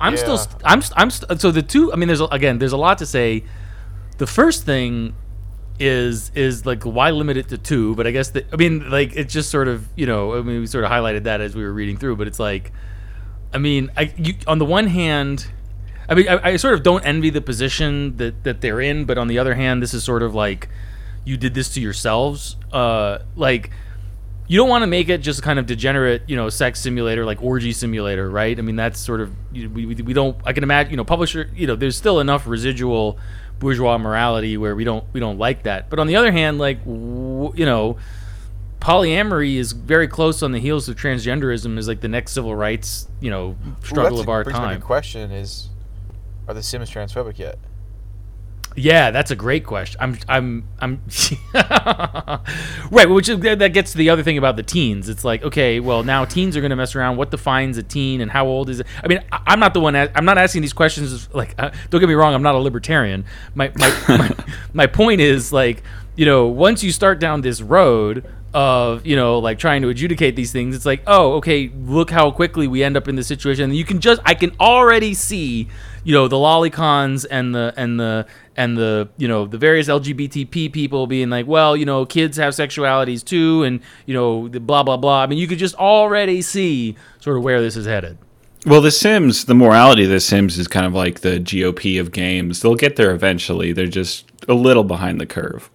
I'm 0.00 0.16
still, 0.16 0.34
Yeah. 0.36 0.40
st- 0.40 0.62
I'm, 0.64 0.82
st- 0.82 0.94
I'm, 1.00 1.10
st- 1.10 1.40
so 1.40 1.50
the 1.50 1.62
two. 1.62 1.92
I 1.92 1.96
mean, 1.96 2.06
there's 2.08 2.20
a- 2.20 2.24
again, 2.26 2.58
there's 2.58 2.72
a 2.72 2.76
lot 2.78 2.98
to 2.98 3.06
say. 3.06 3.44
The 4.18 4.26
first 4.26 4.64
thing 4.64 5.14
is 5.78 6.30
is 6.34 6.66
like 6.66 6.82
why 6.84 7.10
limit 7.10 7.36
it 7.38 7.48
to 7.48 7.58
two? 7.58 7.94
But 7.94 8.06
I 8.06 8.10
guess 8.10 8.30
that 8.30 8.46
I 8.52 8.56
mean, 8.56 8.90
like 8.90 9.16
it's 9.16 9.32
just 9.32 9.50
sort 9.50 9.66
of 9.68 9.88
you 9.96 10.06
know, 10.06 10.34
I 10.38 10.42
mean, 10.42 10.60
we 10.60 10.66
sort 10.66 10.84
of 10.84 10.90
highlighted 10.90 11.24
that 11.24 11.40
as 11.40 11.54
we 11.56 11.62
were 11.62 11.72
reading 11.72 11.96
through, 11.96 12.16
but 12.16 12.26
it's 12.26 12.38
like, 12.38 12.72
I 13.54 13.58
mean, 13.58 13.90
I 13.96 14.12
you, 14.16 14.34
on 14.46 14.58
the 14.58 14.66
one 14.66 14.86
hand. 14.88 15.46
I 16.08 16.14
mean, 16.14 16.28
I, 16.28 16.40
I 16.42 16.56
sort 16.56 16.74
of 16.74 16.82
don't 16.82 17.06
envy 17.06 17.30
the 17.30 17.40
position 17.40 18.16
that, 18.16 18.42
that 18.42 18.60
they're 18.60 18.80
in, 18.80 19.04
but 19.04 19.16
on 19.16 19.28
the 19.28 19.38
other 19.38 19.54
hand, 19.54 19.80
this 19.80 19.94
is 19.94 20.02
sort 20.02 20.24
of 20.24 20.34
like 20.34 20.68
you 21.24 21.36
did 21.36 21.54
this 21.54 21.68
to 21.74 21.80
yourselves. 21.80 22.56
Uh, 22.72 23.18
like, 23.36 23.70
you 24.50 24.56
don't 24.56 24.68
want 24.68 24.82
to 24.82 24.88
make 24.88 25.08
it 25.08 25.18
just 25.18 25.44
kind 25.44 25.60
of 25.60 25.66
degenerate, 25.66 26.22
you 26.26 26.34
know, 26.34 26.48
sex 26.48 26.80
simulator 26.80 27.24
like 27.24 27.40
orgy 27.40 27.70
simulator, 27.70 28.28
right? 28.28 28.58
I 28.58 28.62
mean, 28.62 28.74
that's 28.74 28.98
sort 28.98 29.20
of 29.20 29.32
we, 29.52 29.68
we, 29.68 29.94
we 29.94 30.12
don't. 30.12 30.36
I 30.44 30.52
can 30.52 30.64
imagine, 30.64 30.90
you 30.90 30.96
know, 30.96 31.04
publisher, 31.04 31.48
you 31.54 31.68
know, 31.68 31.76
there's 31.76 31.96
still 31.96 32.18
enough 32.18 32.48
residual 32.48 33.16
bourgeois 33.60 33.96
morality 33.96 34.56
where 34.56 34.74
we 34.74 34.82
don't 34.82 35.04
we 35.12 35.20
don't 35.20 35.38
like 35.38 35.62
that. 35.62 35.88
But 35.88 36.00
on 36.00 36.08
the 36.08 36.16
other 36.16 36.32
hand, 36.32 36.58
like 36.58 36.80
w- 36.80 37.52
you 37.54 37.64
know, 37.64 37.98
polyamory 38.80 39.54
is 39.54 39.70
very 39.70 40.08
close 40.08 40.42
on 40.42 40.50
the 40.50 40.58
heels 40.58 40.88
of 40.88 40.96
transgenderism 40.96 41.78
is 41.78 41.86
like 41.86 42.00
the 42.00 42.08
next 42.08 42.32
civil 42.32 42.56
rights, 42.56 43.06
you 43.20 43.30
know, 43.30 43.56
struggle 43.84 44.18
Ooh, 44.18 44.22
of 44.22 44.28
our 44.28 44.42
brings 44.42 44.58
me 44.58 44.64
to 44.64 44.66
time. 44.66 44.80
The 44.80 44.84
question 44.84 45.30
is, 45.30 45.68
are 46.48 46.54
the 46.54 46.62
Sims 46.64 46.90
transphobic 46.90 47.38
yet? 47.38 47.60
Yeah, 48.76 49.10
that's 49.10 49.30
a 49.30 49.36
great 49.36 49.66
question. 49.66 50.00
I'm, 50.00 50.18
I'm, 50.28 50.68
I'm. 50.78 51.02
right, 52.90 53.08
which 53.08 53.26
that 53.26 53.70
gets 53.72 53.92
to 53.92 53.98
the 53.98 54.10
other 54.10 54.22
thing 54.22 54.38
about 54.38 54.56
the 54.56 54.62
teens. 54.62 55.08
It's 55.08 55.24
like, 55.24 55.42
okay, 55.42 55.80
well, 55.80 56.02
now 56.04 56.24
teens 56.24 56.56
are 56.56 56.60
going 56.60 56.70
to 56.70 56.76
mess 56.76 56.94
around. 56.94 57.16
What 57.16 57.30
defines 57.30 57.78
a 57.78 57.82
teen, 57.82 58.20
and 58.20 58.30
how 58.30 58.46
old 58.46 58.70
is 58.70 58.80
it? 58.80 58.86
I 59.02 59.08
mean, 59.08 59.22
I- 59.32 59.42
I'm 59.46 59.60
not 59.60 59.74
the 59.74 59.80
one. 59.80 59.96
I'm 59.96 60.24
not 60.24 60.38
asking 60.38 60.62
these 60.62 60.72
questions. 60.72 61.28
Like, 61.34 61.54
uh, 61.58 61.70
don't 61.90 62.00
get 62.00 62.08
me 62.08 62.14
wrong. 62.14 62.32
I'm 62.32 62.42
not 62.42 62.54
a 62.54 62.58
libertarian. 62.58 63.24
My, 63.54 63.72
my, 63.76 64.04
my, 64.08 64.30
my 64.72 64.86
point 64.86 65.20
is 65.20 65.52
like, 65.52 65.82
you 66.14 66.24
know, 66.24 66.46
once 66.46 66.84
you 66.84 66.92
start 66.92 67.18
down 67.18 67.40
this 67.40 67.60
road 67.60 68.24
of 68.52 69.06
you 69.06 69.14
know 69.14 69.38
like 69.38 69.60
trying 69.60 69.80
to 69.80 69.88
adjudicate 69.90 70.34
these 70.34 70.50
things 70.50 70.74
it's 70.74 70.84
like 70.84 71.00
oh 71.06 71.34
okay 71.34 71.70
look 71.84 72.10
how 72.10 72.32
quickly 72.32 72.66
we 72.66 72.82
end 72.82 72.96
up 72.96 73.06
in 73.06 73.14
this 73.14 73.28
situation 73.28 73.66
and 73.66 73.76
you 73.76 73.84
can 73.84 74.00
just 74.00 74.20
i 74.24 74.34
can 74.34 74.50
already 74.58 75.14
see 75.14 75.68
you 76.04 76.14
know 76.14 76.28
the 76.28 76.36
lolicons 76.36 77.26
and 77.30 77.54
the 77.54 77.72
and 77.76 77.98
the 78.00 78.26
and 78.56 78.76
the 78.76 79.08
you 79.16 79.28
know 79.28 79.46
the 79.46 79.58
various 79.58 79.88
lgbtp 79.88 80.72
people 80.72 81.06
being 81.06 81.30
like 81.30 81.46
well 81.46 81.76
you 81.76 81.84
know 81.84 82.06
kids 82.06 82.36
have 82.36 82.54
sexualities 82.54 83.24
too 83.24 83.62
and 83.64 83.80
you 84.06 84.14
know 84.14 84.48
the 84.48 84.60
blah 84.60 84.82
blah 84.82 84.96
blah 84.96 85.22
i 85.22 85.26
mean 85.26 85.38
you 85.38 85.46
could 85.46 85.58
just 85.58 85.74
already 85.76 86.40
see 86.42 86.96
sort 87.20 87.36
of 87.36 87.42
where 87.44 87.60
this 87.60 87.76
is 87.76 87.86
headed 87.86 88.16
Well, 88.66 88.82
The 88.82 88.90
Sims, 88.90 89.46
the 89.46 89.54
morality 89.54 90.04
of 90.04 90.10
The 90.10 90.20
Sims 90.20 90.58
is 90.58 90.68
kind 90.68 90.84
of 90.84 90.92
like 90.92 91.20
the 91.20 91.40
GOP 91.40 91.98
of 91.98 92.12
games. 92.12 92.60
They'll 92.60 92.74
get 92.74 92.96
there 92.96 93.12
eventually. 93.14 93.72
They're 93.72 93.86
just 93.86 94.30
a 94.48 94.52
little 94.52 94.84
behind 94.84 95.18
the 95.18 95.24
curve. 95.24 95.70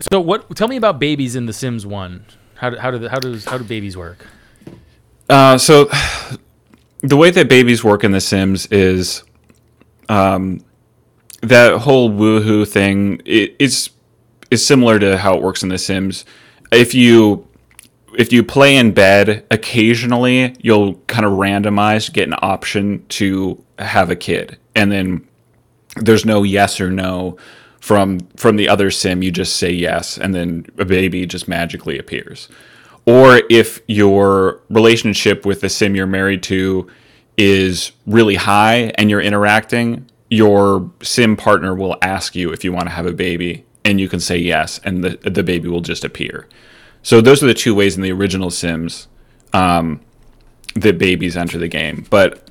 so 0.00 0.20
what 0.20 0.54
tell 0.54 0.68
me 0.68 0.76
about 0.76 0.98
babies 1.00 1.34
in 1.34 1.46
the 1.46 1.52
sims 1.52 1.86
1 1.86 2.24
how 2.56 2.70
do, 2.70 2.76
how 2.76 2.90
do 2.90 2.98
the, 2.98 3.10
how 3.10 3.18
does 3.18 3.44
how 3.46 3.58
do 3.58 3.64
babies 3.64 3.96
work 3.96 4.26
Uh, 5.28 5.58
so 5.58 5.88
the 7.08 7.16
way 7.16 7.30
that 7.30 7.48
babies 7.48 7.84
work 7.84 8.04
in 8.04 8.12
The 8.12 8.20
Sims 8.20 8.66
is 8.66 9.22
um, 10.08 10.64
that 11.42 11.78
whole 11.78 12.10
woohoo 12.10 12.66
thing 12.66 13.20
i- 13.26 13.52
is 13.58 13.90
is 14.50 14.64
similar 14.64 14.98
to 15.00 15.18
how 15.18 15.34
it 15.36 15.42
works 15.42 15.62
in 15.62 15.68
The 15.68 15.78
Sims. 15.78 16.24
If 16.72 16.94
you 16.94 17.46
if 18.16 18.32
you 18.32 18.42
play 18.42 18.76
in 18.76 18.92
bed, 18.92 19.44
occasionally 19.50 20.54
you'll 20.62 20.94
kind 21.06 21.26
of 21.26 21.32
randomize 21.32 22.10
get 22.12 22.28
an 22.28 22.34
option 22.40 23.04
to 23.10 23.62
have 23.78 24.10
a 24.10 24.16
kid, 24.16 24.56
and 24.74 24.90
then 24.90 25.26
there's 25.96 26.24
no 26.24 26.42
yes 26.42 26.80
or 26.80 26.90
no 26.90 27.36
from 27.80 28.20
from 28.36 28.56
the 28.56 28.68
other 28.68 28.90
sim. 28.90 29.22
You 29.22 29.30
just 29.30 29.56
say 29.56 29.70
yes, 29.70 30.16
and 30.18 30.34
then 30.34 30.66
a 30.78 30.84
baby 30.84 31.26
just 31.26 31.46
magically 31.48 31.98
appears. 31.98 32.48
Or 33.06 33.40
if 33.48 33.80
your 33.86 34.60
relationship 34.68 35.46
with 35.46 35.60
the 35.60 35.68
sim 35.68 35.94
you're 35.94 36.06
married 36.06 36.42
to 36.44 36.88
is 37.36 37.92
really 38.04 38.34
high 38.34 38.92
and 38.98 39.08
you're 39.08 39.20
interacting, 39.20 40.10
your 40.28 40.90
sim 41.02 41.36
partner 41.36 41.74
will 41.74 41.96
ask 42.02 42.34
you 42.34 42.52
if 42.52 42.64
you 42.64 42.72
want 42.72 42.86
to 42.86 42.94
have 42.94 43.06
a 43.06 43.12
baby, 43.12 43.64
and 43.84 44.00
you 44.00 44.08
can 44.08 44.18
say 44.18 44.36
yes, 44.36 44.80
and 44.84 45.04
the 45.04 45.30
the 45.30 45.44
baby 45.44 45.68
will 45.68 45.80
just 45.80 46.04
appear. 46.04 46.48
So 47.02 47.20
those 47.20 47.42
are 47.42 47.46
the 47.46 47.54
two 47.54 47.74
ways 47.74 47.96
in 47.96 48.02
the 48.02 48.10
original 48.10 48.50
Sims 48.50 49.06
um, 49.52 50.00
that 50.74 50.98
babies 50.98 51.36
enter 51.36 51.58
the 51.58 51.68
game. 51.68 52.04
But 52.10 52.50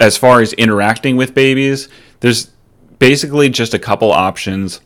as 0.00 0.16
far 0.16 0.40
as 0.40 0.54
interacting 0.54 1.18
with 1.18 1.34
babies, 1.34 1.90
there's 2.20 2.46
basically 2.98 3.50
just 3.50 3.74
a 3.74 3.78
couple 3.78 4.10
options. 4.10 4.80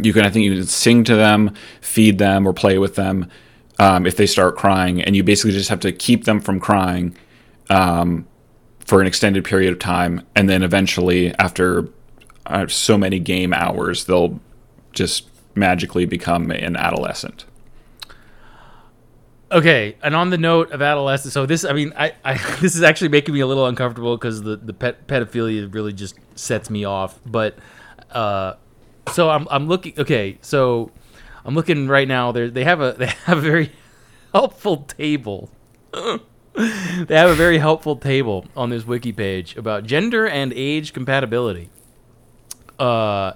You 0.00 0.14
can, 0.14 0.24
I 0.24 0.30
think, 0.30 0.46
you 0.46 0.54
can 0.54 0.64
sing 0.64 1.04
to 1.04 1.14
them, 1.14 1.54
feed 1.82 2.16
them, 2.16 2.48
or 2.48 2.54
play 2.54 2.78
with 2.78 2.94
them 2.94 3.30
um, 3.78 4.06
if 4.06 4.16
they 4.16 4.26
start 4.26 4.56
crying, 4.56 5.02
and 5.02 5.16
you 5.16 5.22
basically 5.22 5.52
just 5.52 5.68
have 5.68 5.80
to 5.80 5.92
keep 5.92 6.24
them 6.24 6.40
from 6.40 6.60
crying 6.60 7.16
um, 7.70 8.26
for 8.80 9.00
an 9.00 9.06
extended 9.06 9.44
period 9.44 9.72
of 9.72 9.78
time, 9.78 10.26
and 10.34 10.48
then 10.48 10.62
eventually, 10.62 11.34
after 11.34 11.88
uh, 12.46 12.66
so 12.68 12.96
many 12.96 13.18
game 13.18 13.52
hours, 13.52 14.04
they'll 14.04 14.40
just 14.92 15.28
magically 15.54 16.04
become 16.04 16.50
an 16.50 16.76
adolescent. 16.76 17.44
Okay, 19.52 19.96
and 20.02 20.16
on 20.16 20.30
the 20.30 20.38
note 20.38 20.72
of 20.72 20.82
adolescence, 20.82 21.32
so 21.32 21.46
this, 21.46 21.64
I 21.64 21.72
mean, 21.72 21.92
I, 21.96 22.14
I 22.24 22.34
this 22.60 22.74
is 22.74 22.82
actually 22.82 23.08
making 23.08 23.34
me 23.34 23.40
a 23.40 23.46
little 23.46 23.66
uncomfortable 23.66 24.16
because 24.16 24.42
the 24.42 24.56
the 24.56 24.72
pet, 24.72 25.06
pedophilia 25.06 25.72
really 25.72 25.92
just 25.92 26.18
sets 26.34 26.68
me 26.68 26.84
off. 26.84 27.20
But, 27.24 27.56
uh, 28.10 28.54
so 29.12 29.30
I'm 29.30 29.46
I'm 29.50 29.68
looking. 29.68 29.94
Okay, 29.98 30.38
so 30.40 30.90
I'm 31.46 31.54
looking 31.54 31.86
right 31.86 32.08
now. 32.08 32.32
They 32.32 32.48
they 32.50 32.64
have 32.64 32.80
a 32.80 32.92
they 32.98 33.06
have 33.06 33.38
a 33.38 33.40
very 33.40 33.72
helpful 34.34 34.78
table. 34.78 35.50
they 35.92 37.14
have 37.14 37.30
a 37.30 37.34
very 37.34 37.58
helpful 37.58 37.96
table 37.96 38.44
on 38.56 38.70
this 38.70 38.84
wiki 38.84 39.12
page 39.12 39.56
about 39.56 39.84
gender 39.84 40.26
and 40.26 40.52
age 40.52 40.92
compatibility. 40.92 41.70
Uh, 42.78 43.32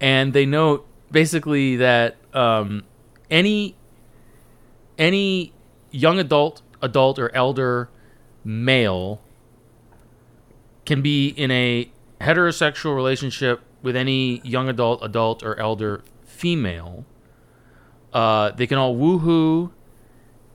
and 0.00 0.32
they 0.32 0.46
note 0.46 0.86
basically 1.10 1.76
that 1.76 2.16
um, 2.34 2.84
any 3.30 3.74
any 4.98 5.52
young 5.90 6.18
adult, 6.18 6.62
adult 6.82 7.18
or 7.18 7.34
elder 7.34 7.88
male 8.44 9.20
can 10.84 11.02
be 11.02 11.28
in 11.28 11.50
a 11.50 11.90
heterosexual 12.20 12.94
relationship 12.94 13.60
with 13.82 13.94
any 13.94 14.40
young 14.42 14.68
adult, 14.68 15.02
adult 15.02 15.42
or 15.42 15.58
elder 15.58 16.02
female. 16.24 17.04
Uh, 18.12 18.50
they 18.50 18.66
can 18.66 18.78
all 18.78 18.96
woohoo, 18.96 19.70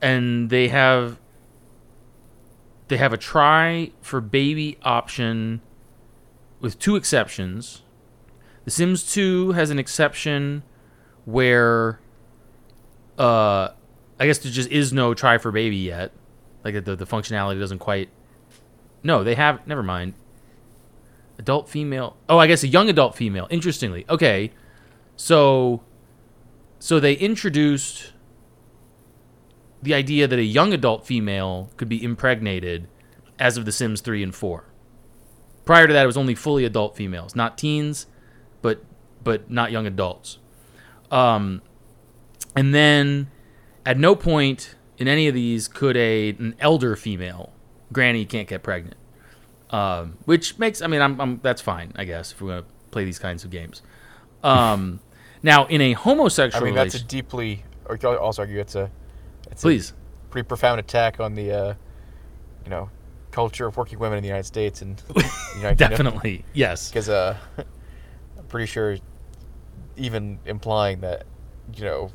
and 0.02 0.50
they 0.50 0.68
have 0.70 1.20
they 2.88 2.98
have 2.98 3.14
a 3.14 3.18
try 3.18 3.92
for 4.02 4.22
baby 4.22 4.78
option 4.84 5.62
with 6.60 6.80
two 6.80 6.96
exceptions. 6.96 7.82
The 8.66 8.72
Sims 8.72 9.12
2 9.12 9.52
has 9.54 9.70
an 9.70 9.80
exception 9.80 10.64
where 11.26 12.00
uh 13.18 13.70
I 14.20 14.26
guess 14.26 14.38
there 14.40 14.52
just 14.52 14.70
is 14.70 14.94
no 14.94 15.14
try 15.14 15.38
for 15.38 15.52
baby 15.52 15.78
yet. 15.78 16.12
Like 16.64 16.86
the 16.86 16.96
the 16.96 17.06
functionality 17.06 17.60
doesn't 17.60 17.80
quite 17.80 18.10
No, 19.04 19.24
they 19.24 19.36
have 19.36 19.66
never 19.68 19.84
mind. 19.84 20.14
Adult 21.40 21.68
female. 21.68 22.16
Oh, 22.30 22.38
I 22.38 22.48
guess 22.48 22.64
a 22.64 22.68
young 22.68 22.90
adult 22.90 23.16
female. 23.16 23.48
Interestingly. 23.50 24.06
Okay. 24.08 24.52
So 25.16 25.82
so 26.84 27.00
they 27.00 27.14
introduced 27.14 28.12
the 29.82 29.94
idea 29.94 30.28
that 30.28 30.38
a 30.38 30.44
young 30.44 30.74
adult 30.74 31.08
female 31.08 31.72
could 31.78 31.88
be 31.88 32.04
impregnated 32.04 32.90
as 33.40 33.56
of 33.56 33.64
The 33.64 33.72
Sims 33.72 34.02
3 34.02 34.22
and 34.22 34.36
4. 34.36 34.66
Prior 35.64 35.88
to 35.88 35.94
that, 35.94 36.04
it 36.04 36.06
was 36.06 36.18
only 36.18 36.36
fully 36.36 36.66
adult 36.66 36.98
females, 36.98 37.38
not 37.38 37.58
teens, 37.58 38.08
but 38.62 38.84
but 39.24 39.50
not 39.50 39.72
young 39.72 39.88
adults. 39.88 40.40
Um, 41.10 41.62
and 42.54 42.76
then, 42.76 43.32
at 43.86 43.98
no 43.98 44.14
point 44.14 44.76
in 44.98 45.08
any 45.08 45.30
of 45.30 45.34
these 45.34 45.70
could 45.70 45.96
a 45.96 46.32
an 46.32 46.54
elder 46.60 46.98
female, 46.98 47.54
granny, 47.94 48.26
can't 48.26 48.50
get 48.50 48.62
pregnant. 48.62 48.98
Um, 49.70 50.18
which 50.26 50.60
makes, 50.60 50.82
I 50.82 50.88
mean, 50.88 51.02
I'm, 51.02 51.22
I'm 51.22 51.40
that's 51.42 51.62
fine, 51.62 51.94
I 51.96 52.04
guess, 52.04 52.34
if 52.34 52.42
we're 52.42 52.50
gonna 52.50 52.66
play 52.92 53.06
these 53.06 53.20
kinds 53.20 53.46
of 53.46 53.52
games. 53.52 53.82
Um, 54.44 55.00
now, 55.44 55.66
in 55.66 55.82
a 55.82 55.94
homosexual 55.94 56.64
I 56.64 56.66
mean, 56.66 56.76
that's 56.76 56.96
a 56.96 57.04
deeply. 57.04 57.64
Or 57.86 58.00
you 58.02 58.10
also 58.18 58.42
argue 58.42 58.60
it's 58.60 58.76
a. 58.76 58.90
It's 59.52 59.62
please, 59.62 59.92
A 59.92 60.32
pretty 60.32 60.48
profound 60.48 60.80
attack 60.80 61.20
on 61.20 61.36
the, 61.36 61.52
uh, 61.52 61.74
you 62.64 62.70
know, 62.70 62.90
culture 63.32 63.68
of 63.68 63.76
working 63.76 64.00
women 64.00 64.18
in 64.18 64.24
the 64.24 64.28
United 64.30 64.46
States 64.46 64.82
and 64.82 65.02
United 65.58 65.78
definitely, 65.78 66.46
yes. 66.54 66.90
Because 66.90 67.10
uh, 67.10 67.38
I'm 67.58 68.46
pretty 68.48 68.68
sure, 68.68 68.98
even 69.98 70.40
implying 70.46 71.02
that, 71.02 71.26
you 71.76 71.84
know, 71.84 72.10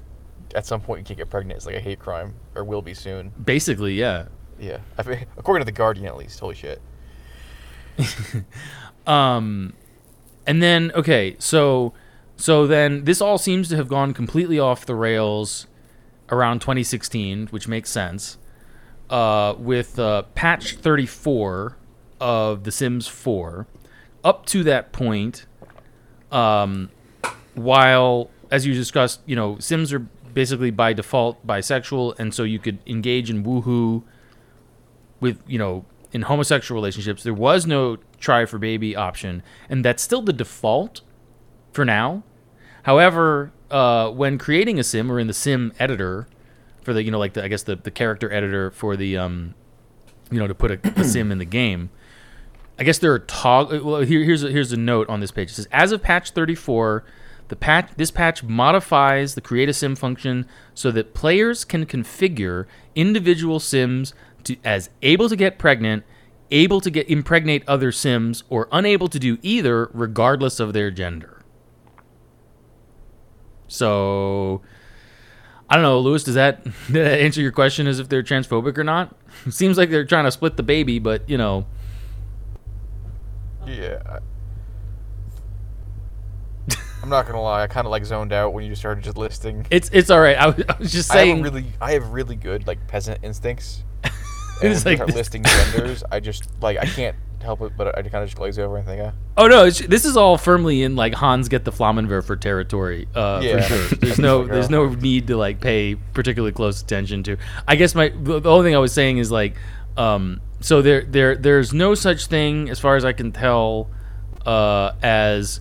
at 0.55 0.65
some 0.65 0.81
point 0.81 1.01
you 1.01 1.05
can't 1.05 1.19
get 1.19 1.29
pregnant 1.29 1.59
is 1.59 1.67
like 1.67 1.77
a 1.77 1.81
hate 1.81 1.99
crime 1.99 2.35
or 2.55 2.65
will 2.65 2.83
be 2.83 2.95
soon. 2.95 3.31
Basically, 3.45 3.95
yeah. 3.95 4.27
Yeah, 4.59 4.79
I 4.97 5.03
mean, 5.03 5.27
according 5.37 5.61
to 5.61 5.67
the 5.67 5.77
Guardian 5.77 6.07
at 6.07 6.17
least. 6.17 6.41
Holy 6.41 6.55
shit. 6.55 6.81
Um, 9.09 9.73
and 10.47 10.63
then 10.63 10.93
okay, 10.95 11.35
so 11.39 11.95
so 12.39 12.67
then 12.67 13.05
this 13.05 13.21
all 13.21 13.37
seems 13.37 13.69
to 13.69 13.77
have 13.77 13.89
gone 13.89 14.15
completely 14.15 14.59
off 14.59 14.87
the 14.87 14.95
rails 14.95 15.67
around 16.31 16.61
2016, 16.61 17.49
which 17.49 17.69
makes 17.69 17.91
sense. 17.91 18.39
Uh, 19.11 19.55
with 19.59 19.99
uh, 19.99 20.23
patch 20.35 20.77
34 20.77 21.77
of 22.21 22.65
The 22.65 22.73
Sims 22.73 23.07
4, 23.09 23.67
up 24.23 24.47
to 24.47 24.63
that 24.65 24.93
point, 24.93 25.47
um, 26.31 26.91
while 27.55 28.31
as 28.51 28.65
you 28.65 28.73
discussed, 28.73 29.21
you 29.27 29.37
know, 29.37 29.59
Sims 29.59 29.93
are 29.93 30.07
basically 30.33 30.71
by 30.71 30.93
default 30.93 31.45
bisexual, 31.47 32.19
and 32.19 32.33
so 32.33 32.45
you 32.45 32.59
could 32.59 32.79
engage 32.87 33.29
in 33.29 33.45
woohoo 33.45 34.05
with 35.21 35.41
you 35.47 35.59
know 35.59 35.85
in 36.13 36.23
homosexual 36.23 36.81
relationships 36.81 37.23
there 37.23 37.35
was 37.35 37.67
no 37.67 37.97
try 38.19 38.45
for 38.45 38.59
baby 38.59 38.97
option 38.97 39.43
and 39.69 39.85
that's 39.85 40.03
still 40.03 40.23
the 40.23 40.33
default 40.33 41.01
for 41.73 41.85
now 41.85 42.23
however 42.85 43.53
uh, 43.71 44.11
when 44.11 44.39
creating 44.39 44.79
a 44.79 44.85
sim 44.85 45.11
or 45.11 45.19
in 45.19 45.27
the 45.27 45.35
sim 45.35 45.73
editor 45.79 46.27
for 46.83 46.93
the 46.93 47.03
you 47.03 47.11
know 47.11 47.19
like 47.19 47.35
the 47.35 47.45
i 47.45 47.49
guess 47.49 47.63
the, 47.63 47.77
the 47.77 47.91
character 47.91 48.33
editor 48.33 48.71
for 48.71 48.97
the 48.97 49.17
um 49.17 49.55
you 50.31 50.39
know 50.39 50.47
to 50.47 50.55
put 50.55 50.71
a, 50.71 51.01
a 51.01 51.05
sim 51.13 51.31
in 51.31 51.39
the 51.39 51.45
game 51.45 51.91
i 52.79 52.85
guess 52.85 52.99
there 52.99 53.13
are 53.13 53.19
toggle 53.19 53.83
well 53.83 54.01
here, 54.01 54.25
here's 54.25 54.43
a, 54.43 54.51
here's 54.51 54.73
a 54.73 54.77
note 54.77 55.09
on 55.09 55.21
this 55.21 55.31
page 55.31 55.51
it 55.51 55.55
says 55.55 55.69
as 55.71 55.93
of 55.93 56.03
patch 56.03 56.31
34 56.31 57.05
the 57.49 57.57
patch 57.57 57.91
this 57.97 58.11
patch 58.11 58.43
modifies 58.43 59.35
the 59.35 59.41
create 59.41 59.69
a 59.69 59.73
sim 59.73 59.97
function 59.97 60.47
so 60.75 60.91
that 60.91 61.15
players 61.15 61.65
can 61.65 61.87
configure 61.87 62.67
individual 62.95 63.59
sims 63.59 64.15
to 64.45 64.57
as 64.65 64.91
able 65.03 65.29
to 65.29 65.37
get 65.37 65.59
pregnant, 65.59 66.05
able 66.51 66.81
to 66.81 66.91
get 66.91 67.09
impregnate 67.09 67.63
other 67.67 67.93
sims, 67.93 68.45
or 68.49 68.69
unable 68.73 69.09
to 69.09 69.19
do 69.19 69.39
either, 69.43 69.91
regardless 69.93 70.61
of 70.61 70.73
their 70.73 70.91
gender. 70.91 71.38
So, 73.69 74.63
I 75.71 75.75
don't 75.77 75.83
know, 75.83 76.01
Louis. 76.01 76.25
Does 76.25 76.35
that, 76.35 76.65
that 76.91 77.21
answer 77.21 77.41
your 77.41 77.53
question 77.53 77.87
as 77.87 78.01
if 78.01 78.09
they're 78.09 78.23
transphobic 78.23 78.77
or 78.79 78.85
not? 78.85 79.15
Seems 79.51 79.79
like 79.79 79.91
they're 79.91 80.05
trying 80.05 80.25
to 80.25 80.31
split 80.33 80.57
the 80.57 80.63
baby, 80.63 80.99
but 80.99 81.29
you 81.29 81.39
know, 81.39 81.67
Yeah. 83.67 84.19
I'm 87.01 87.09
not 87.11 87.27
gonna 87.27 87.41
lie. 87.41 87.63
I 87.63 87.67
kind 87.69 87.87
of 87.87 87.93
like 87.93 88.05
zoned 88.05 88.33
out 88.33 88.53
when 88.53 88.65
you 88.65 88.75
started 88.75 89.05
just 89.05 89.17
listing. 89.17 89.65
it's 89.71 89.89
it's 89.93 90.11
all 90.11 90.21
right. 90.21 90.37
I 90.37 90.47
was, 90.49 90.65
I 90.69 90.77
was 90.79 90.93
just 90.93 91.11
I 91.13 91.19
have 91.19 91.25
saying. 91.27 91.43
really, 91.43 91.67
I 91.81 91.93
have 91.93 92.09
really 92.11 92.35
good 92.35 92.67
like 92.67 92.87
peasant 92.89 93.21
instincts. 93.23 93.85
And 94.61 94.71
was 94.71 94.85
when 94.85 94.91
you 94.95 94.97
start 94.97 95.15
listing 95.15 95.45
genders, 95.45 96.03
I 96.11 96.19
just 96.19 96.51
like 96.61 96.77
I 96.79 96.87
can't 96.87 97.15
help 97.43 97.61
it, 97.63 97.73
but 97.77 97.97
I 97.97 98.03
kind 98.03 98.17
of 98.17 98.27
just 98.27 98.37
glaze 98.37 98.59
over 98.59 98.77
and 98.77 98.87
think, 98.87 99.01
uh, 99.01 99.11
Oh 99.37 99.47
no, 99.47 99.65
it's, 99.67 99.79
this 99.81 100.05
is 100.05 100.17
all 100.17 100.37
firmly 100.39 100.83
in 100.83 100.97
like 100.97 101.15
Hans 101.15 101.49
get 101.49 101.65
the 101.65 101.71
Flammenwerfer 101.73 102.41
territory 102.41 103.07
uh, 103.15 103.41
Yeah. 103.43 103.61
for 103.63 103.75
sure. 103.75 103.99
There's 104.01 104.19
no 104.19 104.45
there's 104.47 104.71
no 104.71 104.89
need 104.89 105.27
to 105.29 105.37
like 105.37 105.61
pay 105.61 105.95
particularly 106.15 106.53
close 106.53 106.83
attention 106.83 107.23
to. 107.25 107.37
I 107.67 107.77
guess 107.77 107.95
my 107.95 108.09
the 108.09 108.41
the 108.41 108.51
only 108.51 108.69
thing 108.69 108.75
I 108.75 108.79
was 108.79 108.93
saying 108.93 109.19
is 109.19 109.31
like 109.31 109.57
um 109.97 110.41
so 110.61 110.83
there 110.83 111.03
there 111.03 111.37
there's 111.37 111.73
no 111.73 111.95
such 111.95 112.27
thing 112.27 112.69
as 112.71 112.79
far 112.81 112.97
as 112.97 113.05
I 113.05 113.13
can 113.13 113.31
tell 113.33 113.89
uh 114.47 114.93
as 115.03 115.61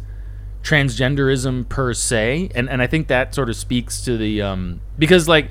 transgenderism 0.63 1.67
per 1.69 1.93
se 1.93 2.49
and 2.55 2.69
and 2.69 2.82
I 2.82 2.88
think 2.88 3.07
that 3.07 3.34
sort 3.34 3.49
of 3.49 3.55
speaks 3.55 4.01
to 4.05 4.17
the 4.17 4.41
um 4.41 4.82
because 4.99 5.28
like 5.28 5.49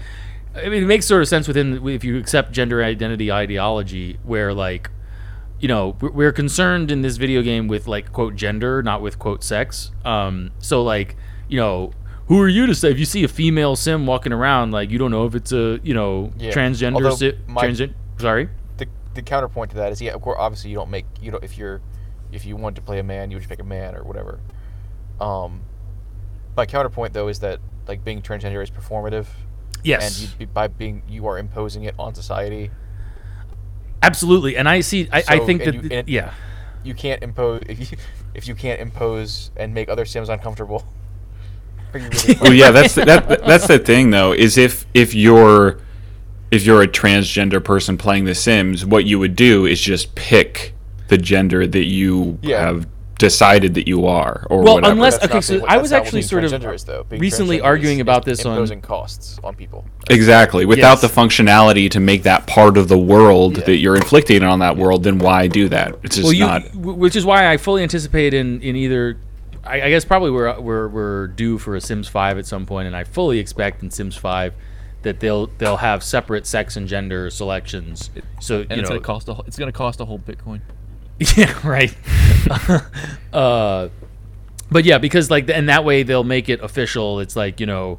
I 0.55 0.69
mean 0.69 0.83
it 0.83 0.87
makes 0.87 1.07
sort 1.07 1.23
of 1.23 1.29
sense 1.29 1.49
within 1.49 1.87
if 1.89 2.05
you 2.05 2.19
accept 2.19 2.53
gender 2.53 2.83
identity 2.83 3.33
ideology 3.33 4.19
where 4.25 4.53
like 4.53 4.91
you 5.61 5.69
know 5.69 5.97
we're- 6.01 6.33
concerned 6.33 6.91
in 6.91 7.01
this 7.03 7.17
video 7.17 7.43
game 7.43 7.67
with 7.69 7.87
like 7.89 8.13
quote 8.13 8.37
gender 8.37 8.83
not 8.83 9.01
with 9.01 9.19
quote 9.19 9.43
sex 9.43 9.91
um 10.05 10.51
so 10.59 10.83
like 10.83 11.17
you 11.49 11.59
know 11.59 11.93
who 12.29 12.41
are 12.41 12.49
you 12.49 12.67
to 12.67 12.75
say 12.75 12.91
if 12.91 12.99
you 12.99 13.05
see 13.05 13.25
a 13.25 13.29
female 13.29 13.75
sim 13.77 14.07
walking 14.07 14.33
around 14.33 14.71
like 14.73 14.91
you 14.91 14.99
don't 14.99 15.11
know 15.11 15.25
if 15.27 15.35
it's 15.35 15.53
a 15.53 15.81
you 15.83 15.95
know 15.95 16.31
Yeah. 16.39 16.53
transgender 16.53 16.95
Although 16.97 17.15
si- 17.17 17.39
my- 17.47 17.65
transgen- 17.65 17.95
sorry 18.19 18.49
the 18.77 18.87
the 19.15 19.23
counterpoint 19.23 19.71
to 19.71 19.77
that 19.77 19.93
is 19.93 20.03
yeah, 20.03 20.13
of 20.13 20.21
course, 20.21 20.37
obviously 20.39 20.71
you 20.71 20.77
don't 20.77 20.91
make 20.91 21.07
you 21.23 21.31
don't 21.31 21.43
if 21.45 21.57
you're 21.57 21.81
if 22.33 22.45
you 22.45 22.57
want 22.57 22.77
to 22.77 22.83
play 22.83 22.99
a 22.99 23.03
man, 23.05 23.31
you 23.31 23.37
would 23.37 23.43
just 23.43 23.49
pick 23.49 23.61
a 23.61 23.65
man 23.65 23.95
or 23.95 24.03
whatever. 24.03 24.41
Um, 25.21 25.63
my 26.57 26.67
counterpoint 26.67 27.13
though 27.15 27.29
is 27.29 27.39
that 27.41 27.61
like 27.87 28.05
being 28.05 28.21
transgender 28.21 28.63
is 28.63 28.71
performative, 28.71 29.27
yes 29.85 30.21
and 30.21 30.41
you, 30.41 30.47
by 30.49 30.67
being 30.67 31.03
you 31.09 31.27
are 31.29 31.39
imposing 31.39 31.85
it 31.85 31.95
on 31.99 32.15
society. 32.15 32.71
Absolutely 34.03 34.57
and 34.57 34.69
i 34.69 34.81
see 34.81 35.09
i, 35.13 35.23
I 35.29 35.39
think 35.41 35.65
that 35.65 35.75
you- 35.75 35.89
th- 35.89 36.07
yeah 36.09 36.33
You 36.85 36.95
can't 36.95 37.23
impose 37.23 37.63
if 37.69 37.91
you 37.91 37.97
if 38.35 38.47
you 38.47 38.55
can't 38.55 38.81
impose 38.81 39.51
and 39.57 39.73
make 39.75 39.89
other 39.89 40.05
Sims 40.05 40.29
uncomfortable. 40.29 40.85
Really 41.95 42.37
well, 42.41 42.53
yeah, 42.53 42.71
that's 42.71 42.95
the, 42.95 43.05
that. 43.07 43.29
That's 43.47 43.67
the 43.67 43.79
thing, 43.79 44.11
though, 44.11 44.33
is 44.33 44.59
if 44.59 44.85
if 44.93 45.15
you're 45.15 45.79
if 46.51 46.65
you're 46.67 46.83
a 46.83 46.87
transgender 46.89 47.63
person 47.65 47.97
playing 47.97 48.25
The 48.27 48.35
Sims, 48.35 48.85
what 48.85 49.05
you 49.07 49.19
would 49.19 49.35
do 49.35 49.65
is 49.67 49.81
just 49.81 50.15
pick 50.15 50.75
the 51.09 51.17
gender 51.17 51.67
that 51.67 51.85
you 51.85 52.39
Yeah. 52.43 52.61
have 52.67 52.87
decided 53.19 53.75
that 53.75 53.89
you 53.89 54.07
are, 54.07 54.47
or 54.51 54.63
Well, 54.63 54.75
whatever. 54.75 54.93
unless- 54.93 55.19
That's 55.19 55.33
okay, 55.33 55.41
so 55.41 55.55
being- 55.55 55.67
I 55.69 55.79
was 55.79 55.93
actually 55.93 56.23
sort 56.23 56.45
of 56.45 56.53
is, 56.53 56.85
though. 56.85 57.07
Recently 57.11 57.61
arguing 57.61 57.97
is- 57.99 58.03
about 58.03 58.29
is 58.29 58.39
this 58.39 58.47
on- 58.47 58.53
imposing 58.53 58.83
costs 58.83 59.39
on 59.43 59.55
people. 59.55 59.85
exactly 60.11 60.67
without 60.67 61.01
Yes. 61.01 61.01
the 61.01 61.09
functionality 61.09 61.91
to 61.91 62.01
make 62.01 62.25
that 62.25 62.47
part 62.47 62.77
of 62.77 62.89
the 62.89 62.99
world 62.99 63.57
Yeah. 63.59 63.65
that 63.65 63.77
you're 63.79 63.97
inflicting 63.97 64.43
on 64.43 64.59
that 64.59 64.77
world, 64.77 65.03
then 65.05 65.19
why 65.19 65.47
do 65.47 65.69
that? 65.71 65.95
It's 66.03 66.17
just 66.17 66.25
well, 66.25 66.33
you, 66.35 66.45
not. 66.47 66.75
which 66.75 67.17
is 67.17 67.25
why 67.25 67.51
I 67.51 67.57
fully 67.57 67.83
anticipate 67.83 68.35
in 68.35 68.61
in 68.61 68.77
either. 68.77 69.17
I, 69.65 69.83
I 69.83 69.89
guess 69.91 70.05
probably 70.05 70.31
we're, 70.31 70.61
we're 70.61 70.87
we're 70.89 71.27
due 71.29 71.59
for 71.59 71.75
a 71.75 71.81
Sims 71.81 72.07
Five 72.09 72.39
at 72.39 72.47
some 72.47 72.67
point, 72.67 72.87
and 72.87 72.95
I 72.95 73.03
fully 73.05 73.39
expect 73.41 73.83
in 73.83 73.91
Sims 73.91 74.15
Five 74.17 74.53
that 75.03 75.19
they'll 75.21 75.49
they'll 75.59 75.79
have 75.79 76.05
separate 76.05 76.47
sex 76.47 76.77
and 76.77 76.87
gender 76.87 77.31
selections. 77.31 78.11
So 78.41 78.61
and 78.61 78.71
you 78.73 78.77
it's 78.77 78.83
know, 78.83 78.97
gonna 78.97 79.01
cost 79.01 79.29
a 79.29 79.37
it's 79.47 79.57
gonna 79.59 79.73
cost 79.73 80.01
a 80.01 80.05
whole 80.05 80.19
Bitcoin. 80.21 80.61
yeah, 81.37 81.67
right. 81.67 81.97
uh, 83.33 83.89
but 84.71 84.85
yeah, 84.85 84.99
because 84.99 85.31
like, 85.31 85.49
and 85.49 85.69
that 85.69 85.85
way 85.85 86.03
they'll 86.03 86.25
make 86.25 86.49
it 86.49 86.61
official. 86.61 87.21
It's 87.21 87.37
like 87.37 87.61
you 87.61 87.67
know, 87.67 87.99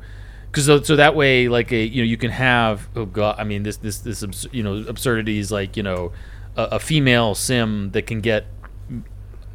because 0.51 0.65
so, 0.65 0.82
so 0.82 0.95
that 0.97 1.15
way, 1.15 1.47
like 1.47 1.72
a 1.72 1.84
you 1.84 2.01
know, 2.01 2.07
you 2.07 2.18
can 2.18 2.32
have 2.32 2.88
oh 2.95 3.05
god, 3.05 3.36
I 3.39 3.43
mean 3.43 3.63
this 3.63 3.78
this 3.78 3.99
this 3.99 4.24
abs- 4.24 4.47
you 4.51 4.61
know 4.61 4.84
absurdities 4.88 5.51
like 5.51 5.76
you 5.78 5.84
know, 5.84 6.11
a, 6.55 6.63
a 6.63 6.80
female 6.80 7.34
sim 7.34 7.91
that 7.91 8.05
can 8.05 8.22
get 8.22 8.45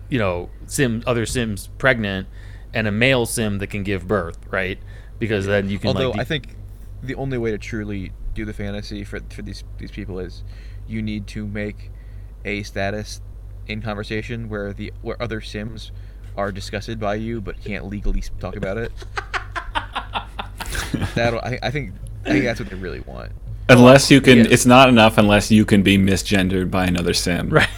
you 0.09 0.19
know 0.19 0.51
sim 0.67 1.03
other 1.07 1.25
sims 1.25 1.69
pregnant, 1.79 2.27
and 2.75 2.89
a 2.89 2.93
male 2.93 3.27
sim 3.27 3.59
that 3.59 3.69
can 3.69 3.85
give 3.85 4.09
birth, 4.09 4.39
right? 4.51 4.79
Because 5.19 5.47
then 5.47 5.69
you 5.69 5.79
can 5.79 5.89
Although 5.89 6.11
like 6.11 6.21
I 6.21 6.25
think 6.25 6.57
the 7.03 7.15
only 7.15 7.39
way 7.39 7.53
to 7.53 7.59
truly 7.59 8.13
do 8.35 8.45
the 8.45 8.53
fantasy 8.53 9.05
for 9.05 9.21
for 9.31 9.43
these 9.43 9.63
these 9.79 9.93
people 9.93 10.19
is 10.19 10.43
you 10.89 11.01
need 11.01 11.27
to 11.29 11.47
make 11.47 11.91
a 12.45 12.63
status 12.65 13.21
in 13.73 13.83
conversation 13.83 14.49
where 14.49 14.73
the 14.73 14.93
where 15.03 15.20
other 15.20 15.41
Sims 15.41 15.91
are 16.37 16.53
disgusted 16.53 16.99
by 17.01 17.14
you 17.16 17.41
but 17.41 17.62
can't 17.62 17.87
legally 17.87 18.23
talk 18.41 18.57
about 18.57 18.77
it. 18.79 18.93
That 21.14 21.35
I, 21.35 21.59
I 21.62 21.70
think 21.70 21.93
I 22.25 22.31
think 22.31 22.45
that's 22.45 22.61
what 22.61 22.68
they 22.70 22.77
really 22.77 23.01
want. 23.01 23.33
Unless 23.68 24.11
you 24.11 24.20
can, 24.20 24.39
Yeah. 24.39 24.45
it's 24.51 24.66
not 24.66 24.89
enough 24.89 25.18
unless 25.18 25.51
you 25.51 25.64
can 25.64 25.83
be 25.83 25.97
misgendered 25.97 26.70
by 26.70 26.85
another 26.87 27.14
sim, 27.14 27.49
Right. 27.49 27.68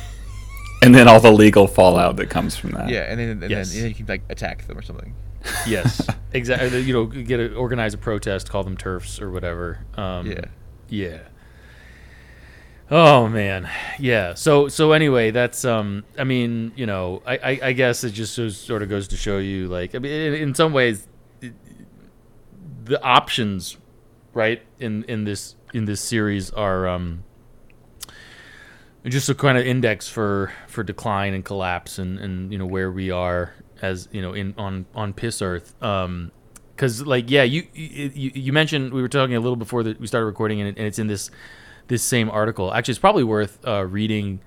and 0.82 0.94
then 0.94 1.06
all 1.08 1.20
the 1.20 1.30
legal 1.32 1.66
fallout 1.66 2.16
that 2.16 2.28
comes 2.30 2.56
from 2.56 2.70
that. 2.72 2.88
Yeah, 2.88 3.02
and 3.02 3.18
then 3.20 3.28
and, 3.42 3.50
Yes. 3.50 3.68
then, 3.70 3.76
and 3.76 3.82
then 3.84 3.88
you 3.90 3.94
can 3.94 4.06
like 4.06 4.22
attack 4.30 4.66
them 4.66 4.76
or 4.78 4.82
something. 4.82 5.14
Yes. 5.66 6.06
exactly. 6.32 6.80
You 6.80 6.92
know, 6.94 7.04
get 7.06 7.38
a, 7.38 7.54
organize 7.54 7.94
a 7.94 7.98
protest, 7.98 8.50
call 8.50 8.64
them 8.64 8.76
turfs 8.76 9.20
or 9.20 9.30
whatever. 9.30 9.78
Um, 9.96 10.26
Yeah. 10.26 10.44
Yeah. 10.88 11.18
Oh 12.90 13.28
man, 13.28 13.68
yeah. 13.98 14.34
So 14.34 14.68
so 14.68 14.92
anyway, 14.92 15.30
that's 15.30 15.64
um. 15.64 16.04
I 16.18 16.24
mean, 16.24 16.72
you 16.76 16.84
know, 16.84 17.22
I 17.26 17.36
I, 17.38 17.58
I 17.68 17.72
guess 17.72 18.04
it 18.04 18.10
just 18.10 18.34
sort 18.66 18.82
of 18.82 18.88
goes 18.90 19.08
to 19.08 19.16
show 19.16 19.38
you, 19.38 19.68
like, 19.68 19.94
I 19.94 19.98
mean, 19.98 20.12
in, 20.12 20.34
in 20.34 20.54
some 20.54 20.72
ways, 20.72 21.06
it- 21.40 21.54
the 22.84 23.02
options, 23.02 23.78
right 24.34 24.62
in 24.78 25.04
in 25.04 25.24
this 25.24 25.56
in 25.72 25.86
this 25.86 26.00
series 26.00 26.50
are 26.50 26.86
um. 26.88 27.24
Just 29.04 29.28
a 29.28 29.34
kind 29.34 29.58
of 29.58 29.66
index 29.66 30.08
for 30.08 30.50
for 30.66 30.82
decline 30.82 31.34
and 31.34 31.44
collapse, 31.44 31.98
and 31.98 32.18
and 32.18 32.50
you 32.50 32.56
know 32.58 32.64
where 32.64 32.90
we 32.90 33.10
are 33.10 33.52
as 33.82 34.08
you 34.12 34.22
know 34.22 34.32
in 34.32 34.54
on 34.56 34.86
on 34.94 35.12
piss 35.12 35.42
earth. 35.42 35.74
Um, 35.82 36.32
because 36.74 37.06
like 37.06 37.30
yeah 37.30 37.42
you, 37.42 37.66
you 37.74 38.32
you 38.34 38.52
mentioned 38.52 38.94
we 38.94 39.02
were 39.02 39.08
talking 39.08 39.36
a 39.36 39.40
little 39.40 39.56
before 39.56 39.82
that 39.82 40.00
we 40.00 40.06
started 40.06 40.24
recording 40.26 40.60
and, 40.60 40.70
it, 40.70 40.76
and 40.78 40.86
it's 40.86 40.98
in 40.98 41.06
this 41.06 41.30
this 41.88 42.02
same 42.02 42.30
article. 42.30 42.72
Actually 42.72 42.92
it's 42.92 42.98
probably 42.98 43.24
worth 43.24 43.58
uh, 43.66 43.84
reading. 43.84 44.40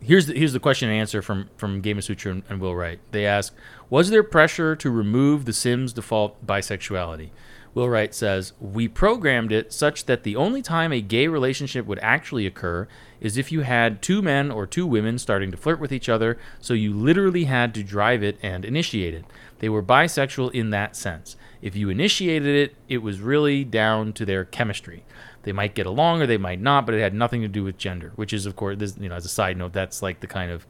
Here's 0.00 0.26
the, 0.26 0.34
here's 0.34 0.52
the 0.52 0.60
question 0.60 0.88
and 0.88 0.98
answer 0.98 1.22
from 1.22 1.48
from 1.56 1.82
Gamasutra 1.82 2.30
and, 2.30 2.42
and 2.48 2.60
Will 2.60 2.74
Wright. 2.74 3.00
They 3.10 3.26
ask 3.26 3.54
was 3.90 4.10
there 4.10 4.22
pressure 4.22 4.74
to 4.76 4.90
remove 4.90 5.44
the 5.44 5.52
Sims 5.52 5.92
default 5.92 6.44
bisexuality? 6.46 7.30
Will 7.74 7.88
Wright 7.88 8.14
says 8.14 8.52
we 8.60 8.86
programmed 8.86 9.50
it 9.50 9.72
such 9.72 10.04
that 10.04 10.22
the 10.22 10.36
only 10.36 10.62
time 10.62 10.92
a 10.92 11.00
gay 11.00 11.26
relationship 11.26 11.86
would 11.86 11.98
actually 11.98 12.46
occur 12.46 12.86
is 13.20 13.36
if 13.36 13.50
you 13.50 13.62
had 13.62 14.00
two 14.00 14.22
men 14.22 14.52
or 14.52 14.64
two 14.64 14.86
women 14.86 15.18
starting 15.18 15.50
to 15.50 15.56
flirt 15.56 15.80
with 15.80 15.92
each 15.92 16.08
other 16.08 16.38
so 16.60 16.72
you 16.72 16.92
literally 16.94 17.44
had 17.44 17.74
to 17.74 17.82
drive 17.82 18.22
it 18.22 18.38
and 18.42 18.64
initiate 18.64 19.14
it. 19.14 19.24
They 19.58 19.68
were 19.68 19.82
bisexual 19.82 20.52
in 20.52 20.70
that 20.70 20.94
sense. 20.94 21.36
If 21.60 21.74
you 21.74 21.88
initiated 21.88 22.54
it, 22.54 22.76
it 22.88 22.98
was 22.98 23.20
really 23.20 23.64
down 23.64 24.12
to 24.14 24.24
their 24.24 24.44
chemistry. 24.44 25.02
They 25.44 25.52
might 25.52 25.74
get 25.74 25.86
along 25.86 26.22
or 26.22 26.26
they 26.26 26.38
might 26.38 26.60
not, 26.60 26.86
but 26.86 26.94
it 26.94 27.00
had 27.00 27.14
nothing 27.14 27.42
to 27.42 27.48
do 27.48 27.62
with 27.62 27.78
gender, 27.78 28.12
which 28.16 28.32
is, 28.32 28.46
of 28.46 28.56
course, 28.56 28.78
this, 28.78 28.96
you 28.98 29.08
know, 29.08 29.14
as 29.14 29.24
a 29.24 29.28
side 29.28 29.56
note, 29.56 29.72
that's 29.72 30.02
like 30.02 30.20
the 30.20 30.26
kind 30.26 30.50
of 30.50 30.66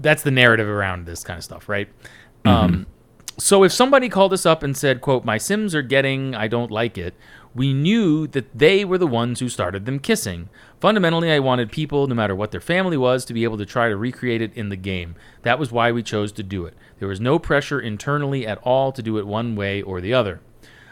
that's 0.00 0.22
the 0.22 0.30
narrative 0.30 0.68
around 0.68 1.04
this 1.04 1.22
kind 1.22 1.36
of 1.36 1.44
stuff, 1.44 1.68
right? 1.68 1.88
Um, 2.44 2.86
so 3.38 3.64
if 3.64 3.72
somebody 3.72 4.08
called 4.08 4.32
us 4.32 4.46
up 4.46 4.62
and 4.62 4.76
said, 4.76 5.00
"quote 5.00 5.24
My 5.24 5.36
Sims 5.36 5.74
are 5.74 5.82
getting, 5.82 6.34
I 6.34 6.48
don't 6.48 6.70
like 6.70 6.96
it," 6.96 7.14
we 7.54 7.74
knew 7.74 8.26
that 8.28 8.58
they 8.58 8.84
were 8.84 8.98
the 8.98 9.06
ones 9.06 9.40
who 9.40 9.48
started 9.48 9.84
them 9.84 9.98
kissing. 9.98 10.48
Fundamentally, 10.80 11.30
I 11.30 11.38
wanted 11.38 11.72
people, 11.72 12.06
no 12.06 12.14
matter 12.14 12.34
what 12.34 12.50
their 12.50 12.60
family 12.60 12.96
was, 12.96 13.24
to 13.26 13.34
be 13.34 13.44
able 13.44 13.58
to 13.58 13.66
try 13.66 13.88
to 13.88 13.96
recreate 13.96 14.40
it 14.40 14.54
in 14.54 14.68
the 14.68 14.76
game. 14.76 15.16
That 15.42 15.58
was 15.58 15.72
why 15.72 15.92
we 15.92 16.02
chose 16.02 16.32
to 16.32 16.42
do 16.42 16.64
it. 16.66 16.74
There 16.98 17.08
was 17.08 17.20
no 17.20 17.38
pressure 17.38 17.80
internally 17.80 18.46
at 18.46 18.58
all 18.62 18.92
to 18.92 19.02
do 19.02 19.18
it 19.18 19.26
one 19.26 19.56
way 19.56 19.82
or 19.82 20.00
the 20.00 20.14
other. 20.14 20.40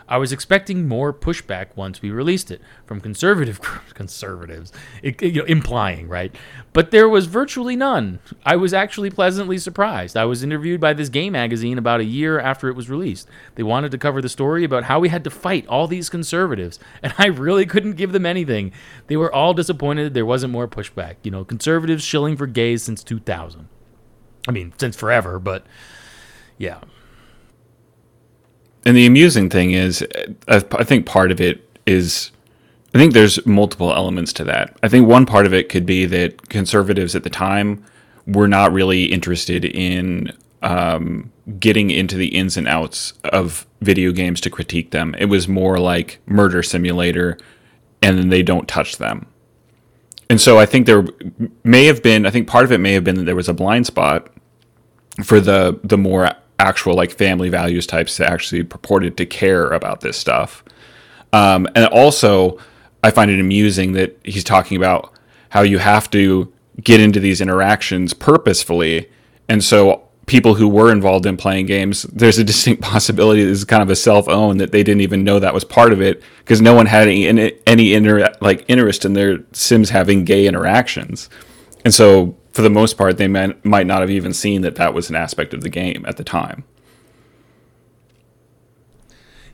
I 0.08 0.18
was 0.18 0.32
expecting 0.32 0.86
more 0.86 1.12
pushback 1.12 1.68
once 1.76 2.02
we 2.02 2.10
released 2.10 2.50
it 2.50 2.60
from 2.84 3.00
conservative 3.00 3.60
conservatives, 3.94 4.72
it, 5.02 5.20
you 5.22 5.40
know, 5.40 5.44
implying 5.44 6.08
right, 6.08 6.34
but 6.72 6.90
there 6.90 7.08
was 7.08 7.26
virtually 7.26 7.76
none. 7.76 8.20
I 8.44 8.56
was 8.56 8.74
actually 8.74 9.10
pleasantly 9.10 9.58
surprised. 9.58 10.16
I 10.16 10.24
was 10.26 10.42
interviewed 10.42 10.80
by 10.80 10.92
this 10.92 11.08
game 11.08 11.32
magazine 11.32 11.78
about 11.78 12.00
a 12.00 12.04
year 12.04 12.38
after 12.38 12.68
it 12.68 12.76
was 12.76 12.90
released. 12.90 13.28
They 13.54 13.62
wanted 13.62 13.90
to 13.92 13.98
cover 13.98 14.20
the 14.20 14.28
story 14.28 14.64
about 14.64 14.84
how 14.84 15.00
we 15.00 15.08
had 15.08 15.24
to 15.24 15.30
fight 15.30 15.66
all 15.68 15.86
these 15.86 16.10
conservatives, 16.10 16.78
and 17.02 17.14
I 17.18 17.26
really 17.26 17.66
couldn't 17.66 17.94
give 17.96 18.12
them 18.12 18.26
anything. 18.26 18.72
They 19.06 19.16
were 19.16 19.34
all 19.34 19.54
disappointed 19.54 20.14
there 20.14 20.26
wasn't 20.26 20.52
more 20.52 20.68
pushback. 20.68 21.16
You 21.22 21.30
know, 21.30 21.44
conservatives 21.44 22.04
shilling 22.04 22.36
for 22.36 22.46
gays 22.46 22.82
since 22.82 23.02
2000. 23.02 23.68
I 24.46 24.52
mean, 24.52 24.74
since 24.76 24.96
forever, 24.96 25.38
but 25.38 25.64
yeah. 26.58 26.80
And 28.86 28.96
the 28.96 29.06
amusing 29.06 29.48
thing 29.48 29.72
is, 29.72 30.06
I 30.48 30.60
think 30.60 31.06
part 31.06 31.30
of 31.30 31.40
it 31.40 31.68
is, 31.86 32.30
I 32.94 32.98
think 32.98 33.12
there's 33.12 33.44
multiple 33.46 33.92
elements 33.92 34.32
to 34.34 34.44
that. 34.44 34.76
I 34.82 34.88
think 34.88 35.08
one 35.08 35.26
part 35.26 35.46
of 35.46 35.54
it 35.54 35.68
could 35.68 35.86
be 35.86 36.04
that 36.06 36.48
conservatives 36.50 37.16
at 37.16 37.22
the 37.24 37.30
time 37.30 37.84
were 38.26 38.48
not 38.48 38.72
really 38.72 39.04
interested 39.04 39.64
in 39.64 40.32
um, 40.62 41.32
getting 41.58 41.90
into 41.90 42.16
the 42.16 42.28
ins 42.28 42.56
and 42.56 42.68
outs 42.68 43.14
of 43.24 43.66
video 43.80 44.12
games 44.12 44.40
to 44.42 44.50
critique 44.50 44.90
them. 44.90 45.14
It 45.18 45.26
was 45.26 45.48
more 45.48 45.78
like 45.78 46.20
murder 46.26 46.62
simulator, 46.62 47.38
and 48.02 48.18
then 48.18 48.28
they 48.28 48.42
don't 48.42 48.68
touch 48.68 48.96
them. 48.98 49.26
And 50.30 50.40
so 50.40 50.58
I 50.58 50.66
think 50.66 50.86
there 50.86 51.06
may 51.64 51.84
have 51.84 52.02
been, 52.02 52.24
I 52.26 52.30
think 52.30 52.48
part 52.48 52.64
of 52.64 52.72
it 52.72 52.78
may 52.78 52.92
have 52.92 53.04
been 53.04 53.16
that 53.16 53.24
there 53.24 53.36
was 53.36 53.48
a 53.48 53.54
blind 53.54 53.86
spot 53.86 54.30
for 55.22 55.38
the 55.38 55.78
the 55.84 55.98
more 55.98 56.30
actual 56.64 56.94
like 56.94 57.12
family 57.12 57.48
values 57.48 57.86
types 57.86 58.16
that 58.16 58.30
actually 58.30 58.62
purported 58.62 59.16
to 59.18 59.26
care 59.26 59.68
about 59.68 60.00
this 60.00 60.16
stuff. 60.16 60.64
Um, 61.32 61.68
and 61.74 61.86
also, 61.86 62.58
I 63.02 63.10
find 63.10 63.30
it 63.30 63.40
amusing 63.40 63.92
that 63.92 64.18
he's 64.24 64.44
talking 64.44 64.76
about 64.76 65.12
how 65.50 65.62
you 65.62 65.78
have 65.78 66.10
to 66.10 66.52
get 66.82 67.00
into 67.00 67.20
these 67.20 67.40
interactions 67.40 68.14
purposefully, 68.14 69.10
and 69.48 69.62
so 69.62 70.08
people 70.26 70.54
who 70.54 70.68
were 70.68 70.90
involved 70.90 71.26
in 71.26 71.36
playing 71.36 71.66
games, 71.66 72.04
there's 72.04 72.38
a 72.38 72.44
distinct 72.44 72.82
possibility 72.92 73.44
this 73.44 73.58
is 73.58 73.64
kind 73.64 73.82
of 73.82 73.90
a 73.90 73.96
self 73.96 74.28
own 74.28 74.58
that 74.58 74.72
they 74.72 74.82
didn't 74.82 75.02
even 75.02 75.24
know 75.24 75.38
that 75.38 75.54
was 75.54 75.64
part 75.64 75.92
of 75.92 76.00
it 76.00 76.22
because 76.38 76.60
no 76.60 76.74
one 76.74 76.86
had 76.86 77.08
any 77.08 77.52
any 77.66 77.94
inter, 77.94 78.32
like 78.40 78.64
interest 78.68 79.04
in 79.04 79.12
their 79.12 79.44
Sims 79.52 79.90
having 79.90 80.24
gay 80.24 80.46
interactions, 80.46 81.28
and 81.84 81.92
so 81.92 82.36
for 82.54 82.62
the 82.62 82.70
most 82.70 82.96
part, 82.96 83.18
they 83.18 83.26
might 83.26 83.64
might 83.64 83.86
not 83.86 84.00
have 84.00 84.10
even 84.10 84.32
seen 84.32 84.62
that 84.62 84.76
that 84.76 84.94
was 84.94 85.10
an 85.10 85.16
aspect 85.16 85.52
of 85.52 85.62
the 85.62 85.68
game 85.68 86.04
at 86.06 86.16
the 86.16 86.24
time. 86.24 86.62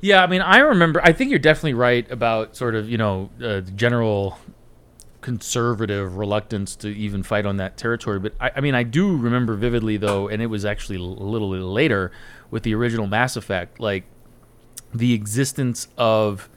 Yeah, 0.03 0.22
I 0.22 0.26
mean, 0.26 0.42
I 0.42 0.59
remember. 0.59 1.01
I 1.03 1.12
think 1.12 1.30
you're 1.30 1.38
definitely 1.38 1.74
right 1.74 2.09
about 2.12 2.57
sort 2.57 2.74
of 2.74 2.90
you 2.90 2.98
know 2.98 3.30
uh, 3.42 3.62
general 3.62 4.38
conservative 5.22 6.16
reluctance 6.16 6.76
to 6.76 6.88
even 6.88 7.22
fight 7.22 7.46
on 7.46 7.57
that 7.57 7.78
territory. 7.78 8.18
But 8.18 8.34
I, 8.38 8.53
I 8.57 8.61
mean, 8.61 8.74
I 8.74 8.82
do 8.82 9.16
remember 9.16 9.55
vividly 9.57 9.96
though, 9.96 10.28
and 10.28 10.42
it 10.42 10.46
was 10.46 10.66
actually 10.66 10.96
a 10.96 11.03
little 11.03 11.48
later 11.48 12.12
with 12.51 12.64
the 12.64 12.74
original 12.74 13.07
Mass 13.07 13.34
Effect, 13.34 13.80
like 13.80 14.05
the 14.94 15.14
existence 15.14 15.88
of 15.96 16.51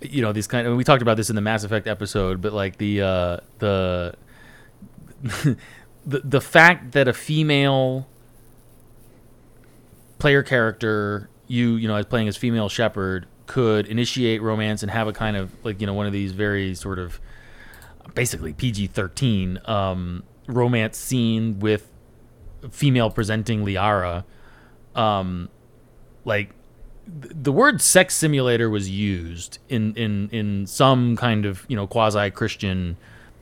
you 0.00 0.22
know 0.22 0.32
these 0.32 0.46
kind 0.46 0.66
of 0.66 0.74
we 0.74 0.84
talked 0.84 1.02
about 1.02 1.18
this 1.18 1.28
in 1.28 1.36
the 1.36 1.42
Mass 1.42 1.64
Effect 1.64 1.86
episode, 1.86 2.40
but 2.40 2.54
like 2.54 2.78
the 2.78 3.02
uh, 3.02 3.36
the 3.58 4.14
the 6.06 6.20
the 6.20 6.40
fact 6.40 6.92
that 6.92 7.08
a 7.08 7.12
female 7.12 8.06
player 10.18 10.42
character 10.42 11.28
you 11.46 11.76
you 11.76 11.88
know 11.88 11.96
as 11.96 12.06
playing 12.06 12.28
as 12.28 12.36
female 12.36 12.68
Shepard 12.68 13.26
could 13.46 13.86
initiate 13.86 14.42
romance 14.42 14.82
and 14.82 14.90
have 14.90 15.06
a 15.06 15.12
kind 15.12 15.36
of 15.36 15.52
like 15.64 15.80
you 15.80 15.86
know 15.86 15.94
one 15.94 16.06
of 16.06 16.12
these 16.12 16.32
very 16.32 16.74
sort 16.74 16.98
of 16.98 17.20
basically 18.14 18.52
PG-13 18.52 19.68
um, 19.68 20.22
romance 20.46 20.96
scene 20.96 21.58
with 21.58 21.92
female 22.70 23.10
presenting 23.10 23.64
Liara. 23.64 24.24
Um 24.94 25.50
like 26.24 26.50
the 27.06 27.52
word 27.52 27.80
sex 27.80 28.16
simulator 28.16 28.68
was 28.68 28.90
used 28.90 29.58
in 29.68 29.94
in 29.94 30.28
in 30.30 30.66
some 30.66 31.16
kind 31.16 31.46
of 31.46 31.64
you 31.68 31.76
know 31.76 31.86
quasi 31.86 32.30
Christian 32.30 32.96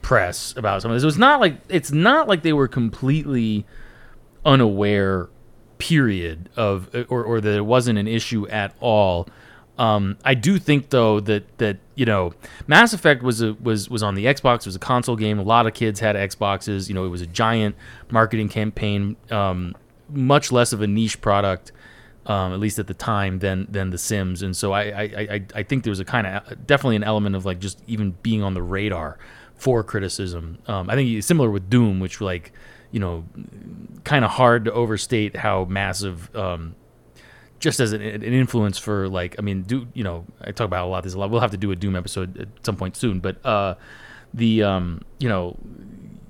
press 0.05 0.55
about 0.55 0.83
some 0.83 0.91
of 0.91 0.95
this. 0.95 1.01
It 1.01 1.07
was 1.07 1.17
not 1.17 1.39
like 1.39 1.57
it's 1.67 1.91
not 1.91 2.27
like 2.27 2.43
they 2.43 2.53
were 2.53 2.67
completely 2.67 3.65
unaware 4.45 5.29
period 5.79 6.47
of 6.55 6.93
or 7.09 7.23
or 7.23 7.41
that 7.41 7.55
it 7.55 7.65
wasn't 7.65 7.97
an 7.97 8.07
issue 8.07 8.47
at 8.49 8.75
all. 8.79 9.27
Um, 9.79 10.17
I 10.23 10.35
do 10.35 10.59
think 10.59 10.91
though 10.91 11.19
that 11.21 11.57
that 11.57 11.79
you 11.95 12.05
know 12.05 12.33
Mass 12.67 12.93
Effect 12.93 13.23
was 13.23 13.41
a 13.41 13.55
was 13.55 13.89
was 13.89 14.03
on 14.03 14.13
the 14.13 14.25
Xbox. 14.25 14.59
It 14.59 14.67
was 14.67 14.75
a 14.75 14.79
console 14.79 15.15
game. 15.15 15.39
A 15.39 15.43
lot 15.43 15.65
of 15.65 15.73
kids 15.73 15.99
had 15.99 16.15
Xboxes. 16.15 16.87
You 16.87 16.93
know, 16.93 17.03
it 17.03 17.09
was 17.09 17.21
a 17.21 17.27
giant 17.27 17.75
marketing 18.11 18.47
campaign. 18.47 19.17
Um, 19.31 19.73
much 20.07 20.51
less 20.51 20.71
of 20.71 20.83
a 20.83 20.87
niche 20.87 21.19
product, 21.19 21.71
um, 22.27 22.53
at 22.53 22.59
least 22.59 22.77
at 22.77 22.85
the 22.85 22.93
time, 22.93 23.39
than 23.39 23.65
than 23.71 23.89
The 23.89 23.97
Sims. 23.97 24.43
And 24.43 24.55
so 24.55 24.71
I 24.71 24.83
I, 24.83 25.03
I, 25.03 25.45
I 25.55 25.63
think 25.63 25.83
there 25.83 25.89
was 25.89 25.99
a 25.99 26.05
kind 26.05 26.27
of 26.27 26.67
definitely 26.67 26.95
an 26.95 27.03
element 27.03 27.35
of 27.35 27.43
like 27.43 27.57
just 27.57 27.81
even 27.87 28.11
being 28.21 28.43
on 28.43 28.53
the 28.53 28.61
radar 28.61 29.17
for 29.57 29.83
criticism. 29.83 30.59
Um, 30.67 30.89
I 30.89 30.95
think 30.95 31.23
similar 31.23 31.49
with 31.49 31.69
Doom, 31.69 31.99
which 31.99 32.21
like 32.21 32.51
you 32.91 32.99
know 32.99 33.25
kind 34.03 34.25
of 34.25 34.31
hard 34.31 34.65
to 34.65 34.73
overstate 34.73 35.35
how 35.35 35.65
massive. 35.65 36.33
Um, 36.35 36.75
just 37.57 37.79
as 37.79 37.93
an, 37.93 38.01
an 38.01 38.21
influence 38.21 38.77
for 38.77 39.07
like 39.07 39.37
I 39.39 39.41
mean 39.41 39.63
do 39.63 39.87
you 39.93 40.03
know 40.03 40.25
I 40.41 40.51
talk 40.51 40.65
about 40.65 40.85
a 40.85 40.89
lot 40.89 41.03
this 41.03 41.13
a 41.13 41.17
lot 41.17 41.31
we'll 41.31 41.39
have 41.39 41.51
to 41.51 41.57
do 41.57 41.71
a 41.71 41.75
Doom 41.75 41.95
episode 41.95 42.37
at 42.37 42.47
some 42.63 42.75
point 42.75 42.97
soon 42.97 43.21
but 43.21 43.43
uh 43.45 43.75
the 44.35 44.63
um, 44.63 45.01
you 45.17 45.29
know, 45.29 45.57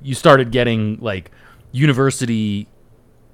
you 0.01 0.15
started 0.15 0.51
getting 0.51 0.99
like 1.01 1.31
university 1.71 2.67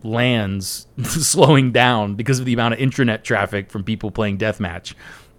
LANs 0.03 0.87
slowing 1.03 1.71
down 1.71 2.15
because 2.15 2.39
of 2.39 2.45
the 2.45 2.53
amount 2.53 2.73
of 2.73 2.79
intranet 2.79 3.23
traffic 3.23 3.69
from 3.69 3.83
people 3.83 4.09
playing 4.09 4.37
deathmatch. 4.37 4.95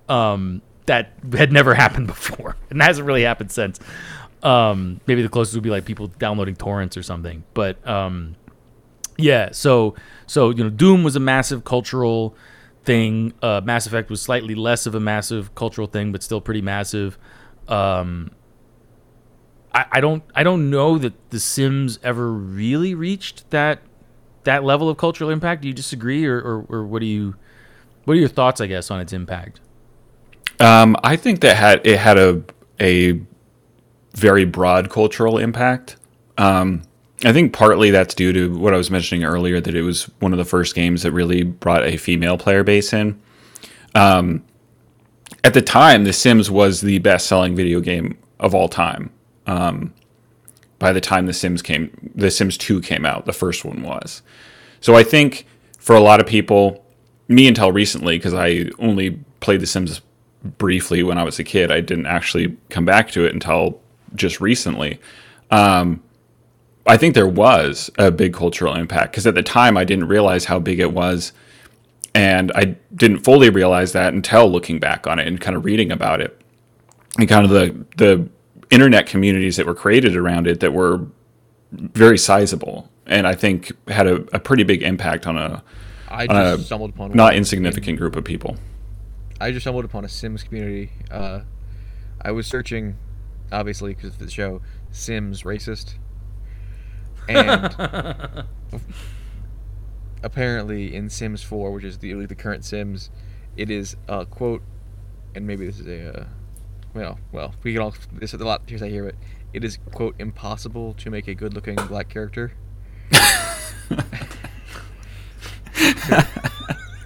Um, 0.09 0.63
that 0.87 1.13
had 1.33 1.53
never 1.53 1.75
happened 1.83 2.07
before, 2.07 2.57
and 2.71 2.81
hasn't 2.83 3.07
really 3.07 3.23
happened 3.23 3.51
since. 3.51 3.81
Um, 4.43 5.01
maybe 5.07 5.23
the 5.23 5.29
closest 5.29 5.55
would 5.55 5.63
be 5.63 5.71
like 5.71 5.85
people 5.85 6.09
downloading 6.09 6.57
torrents 6.57 6.97
or 6.97 7.03
something. 7.03 7.45
But 7.55 7.87
um, 7.87 8.37
yeah, 9.17 9.51
so 9.53 9.95
so 10.27 10.51
you 10.51 10.65
know, 10.65 10.71
Doom 10.71 11.05
was 11.05 11.17
a 11.17 11.21
massive 11.21 11.65
cultural 11.65 12.35
thing. 12.85 13.33
Uh, 13.41 13.61
Mass 13.65 13.87
Effect 13.87 14.11
was 14.11 14.21
slightly 14.21 14.55
less 14.55 14.87
of 14.87 14.95
a 14.95 15.01
massive 15.01 15.55
cultural 15.55 15.87
thing, 15.87 16.13
but 16.13 16.23
still 16.23 16.41
pretty 16.41 16.63
massive. 16.63 17.19
Um, 17.69 18.33
I, 19.73 19.87
I 19.93 20.01
don't 20.01 20.23
I 20.35 20.43
don't 20.43 20.71
know 20.71 20.99
that 20.99 21.31
The 21.31 21.41
Sims 21.41 21.99
ever 22.03 22.33
really 22.33 22.95
reached 22.95 23.49
that 23.51 23.81
that 24.45 24.65
level 24.65 24.89
of 24.89 24.97
cultural 24.97 25.31
impact. 25.31 25.63
Do 25.63 25.69
you 25.69 25.75
disagree, 25.75 26.27
or, 26.27 26.39
or, 26.39 26.67
or 26.69 26.87
what 26.87 27.01
do 27.01 27.07
you 27.07 27.37
what 28.05 28.15
are 28.15 28.21
your 28.21 28.29
thoughts? 28.29 28.61
I 28.61 28.67
guess 28.67 28.91
on 28.91 29.01
its 29.01 29.13
impact. 29.13 29.61
Um, 30.61 30.97
I 31.03 31.17
think 31.17 31.41
that 31.41 31.57
had 31.57 31.87
it 31.87 31.99
had 31.99 32.19
a 32.19 32.43
a 32.81 33.21
very 34.15 34.45
broad 34.45 34.91
cultural 34.91 35.39
impact. 35.39 35.97
Um, 36.39 36.83
I 37.25 37.33
think 37.33 37.53
partly 37.53 37.91
that's 37.91 38.15
due 38.15 38.33
to 38.33 38.57
what 38.59 38.75
I 38.75 38.77
was 38.77 38.91
mentioning 38.91 39.25
earlier 39.25 39.61
that 39.61 39.75
it 39.75 39.83
was 39.83 40.05
one 40.19 40.33
of 40.33 40.39
the 40.39 40.45
first 40.45 40.75
games 40.75 41.03
that 41.03 41.13
really 41.13 41.43
brought 41.43 41.85
a 41.85 41.97
female 41.97 42.37
player 42.37 42.65
base 42.65 42.93
in. 42.93 43.21
Um, 43.95 44.45
at 45.45 45.55
the 45.55 45.63
time, 45.63 46.05
The 46.05 46.13
Sims 46.13 46.51
was 46.51 46.81
the 46.81 46.99
best 46.99 47.27
selling 47.27 47.55
video 47.55 47.81
game 47.81 48.19
of 48.41 48.55
all 48.55 48.69
time. 48.69 49.11
Um, 49.47 49.95
by 50.79 50.93
the 50.93 51.01
time 51.01 51.27
The 51.27 51.33
Sims 51.33 51.63
came, 51.63 52.11
The 52.15 52.31
Sims 52.31 52.57
2 52.59 52.81
came 52.81 53.07
out, 53.07 53.25
the 53.25 53.33
first 53.33 53.65
one 53.65 53.83
was. 53.83 54.23
So 54.81 54.97
I 54.97 55.05
think 55.05 55.47
for 55.79 55.95
a 55.95 56.01
lot 56.01 56.21
of 56.21 56.27
people, 56.27 56.85
me 57.29 57.47
until 57.47 57.71
recently, 57.71 58.19
because 58.19 58.35
I 58.35 58.67
only 58.79 59.19
played 59.41 59.61
The 59.61 59.67
Sims 59.67 60.01
briefly 60.59 61.05
when 61.05 61.19
I 61.19 61.23
was 61.23 61.39
a 61.39 61.45
kid, 61.45 61.71
I 61.71 61.81
didn't 61.81 62.07
actually 62.07 62.57
come 62.69 62.85
back 62.85 63.13
to 63.13 63.25
it 63.25 63.33
until 63.33 63.81
just 64.15 64.41
recently. 64.41 65.01
Um, 65.51 66.03
I 66.87 66.97
think 66.97 67.15
there 67.15 67.29
was 67.29 67.91
a 67.99 68.11
big 68.11 68.35
cultural 68.35 68.75
impact 68.75 69.13
because 69.13 69.27
at 69.27 69.35
the 69.35 69.43
time 69.43 69.77
I 69.77 69.85
didn't 69.85 70.09
realize 70.09 70.47
how 70.47 70.59
big 70.59 70.81
it 70.81 70.93
was. 70.93 71.33
And 72.15 72.53
I 72.55 72.77
didn't 72.95 73.21
fully 73.21 73.49
realize 73.49 73.93
that 73.93 74.13
until 74.13 74.51
looking 74.51 74.79
back 74.79 75.07
on 75.07 75.19
it 75.19 75.27
and 75.27 75.41
kind 75.41 75.57
of 75.57 75.65
reading 75.65 75.91
about 75.91 76.21
it. 76.21 76.39
And 77.19 77.29
kind 77.29 77.45
of 77.45 77.51
the, 77.51 77.87
the 77.97 78.29
internet 78.71 79.07
communities 79.07 79.57
that 79.57 79.67
were 79.67 79.75
created 79.75 80.17
around 80.17 80.47
it 80.47 80.61
that 80.61 80.73
were 80.73 81.07
very 81.73 82.19
sizable. 82.19 82.91
And 83.07 83.27
I 83.27 83.35
think 83.35 83.73
had 83.89 84.07
a, 84.07 84.17
a 84.35 84.39
pretty 84.39 84.63
big 84.63 84.83
impact 84.83 85.27
on 85.27 85.37
a, 85.37 85.63
I 86.09 86.27
on 86.27 86.29
just 86.29 86.63
a 86.63 86.67
stumbled 86.67 86.91
upon 86.91 87.13
not 87.13 87.35
insignificant 87.35 87.99
group 87.99 88.17
of 88.17 88.25
people. 88.25 88.57
I 89.41 89.51
just 89.51 89.65
stumbled 89.65 89.85
upon 89.85 90.05
a 90.05 90.09
Sims 90.09 90.43
community. 90.43 90.91
Uh, 91.11 91.41
I 92.21 92.31
was 92.33 92.47
searching, 92.47 92.97
obviously, 93.53 93.95
because 93.95 94.15
of 94.15 94.19
the 94.19 94.31
show, 94.31 94.61
Sims 94.91 95.43
racist. 95.43 95.95
And 97.29 97.75
apparently 100.23 100.95
in 100.95 101.09
Sims 101.09 101.43
4, 101.43 101.71
which 101.73 101.85
is 101.85 101.99
the, 101.99 102.27
the 102.27 102.35
current 102.35 102.65
Sims, 102.65 103.11
it 103.57 103.71
is, 103.71 103.97
uh, 104.09 104.25
quote, 104.25 104.63
and 105.35 105.47
maybe 105.47 105.67
this 105.67 105.79
is 105.79 105.87
a, 105.87 106.21
uh, 106.21 106.25
well, 106.95 107.19
well, 107.31 107.55
we 107.63 107.73
can 107.73 107.83
all, 107.83 107.95
this 108.13 108.35
is 108.35 108.41
a 108.41 108.45
lot 108.45 108.63
here's 108.67 108.83
I 108.83 108.89
hear 108.89 109.07
it. 109.07 109.17
It 109.53 109.65
is, 109.65 109.79
quote, 109.93 110.15
impossible 110.19 110.95
to 110.95 111.11
make 111.11 111.29
a 111.29 111.35
good 111.35 111.55
looking 111.55 111.75
black 111.75 112.09
character. 112.09 112.53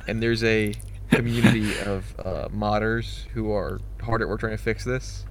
and 0.06 0.22
there's 0.22 0.44
a 0.44 0.74
community 1.10 1.76
of 1.80 2.04
uh, 2.18 2.48
modders 2.48 3.24
who 3.28 3.52
are 3.52 3.80
hard 4.00 4.22
at 4.22 4.28
work 4.28 4.40
trying 4.40 4.56
to 4.56 4.62
fix 4.62 4.84
this. 4.84 5.24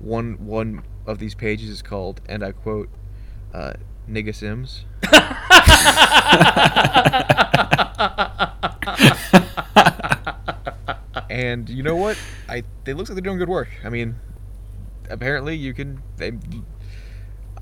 One 0.00 0.44
one 0.46 0.82
of 1.06 1.18
these 1.18 1.34
pages 1.34 1.70
is 1.70 1.82
called, 1.82 2.20
and 2.28 2.42
I 2.44 2.52
quote, 2.52 2.88
uh, 3.52 3.74
"Nigga 4.08 4.34
Sims." 4.34 4.84
and 11.30 11.68
you 11.68 11.82
know 11.82 11.96
what? 11.96 12.18
I 12.48 12.62
they 12.84 12.94
looks 12.94 13.10
like 13.10 13.14
they're 13.14 13.22
doing 13.22 13.38
good 13.38 13.48
work. 13.48 13.68
I 13.84 13.88
mean, 13.88 14.16
apparently 15.10 15.56
you 15.56 15.74
can. 15.74 16.02
They, 16.16 16.32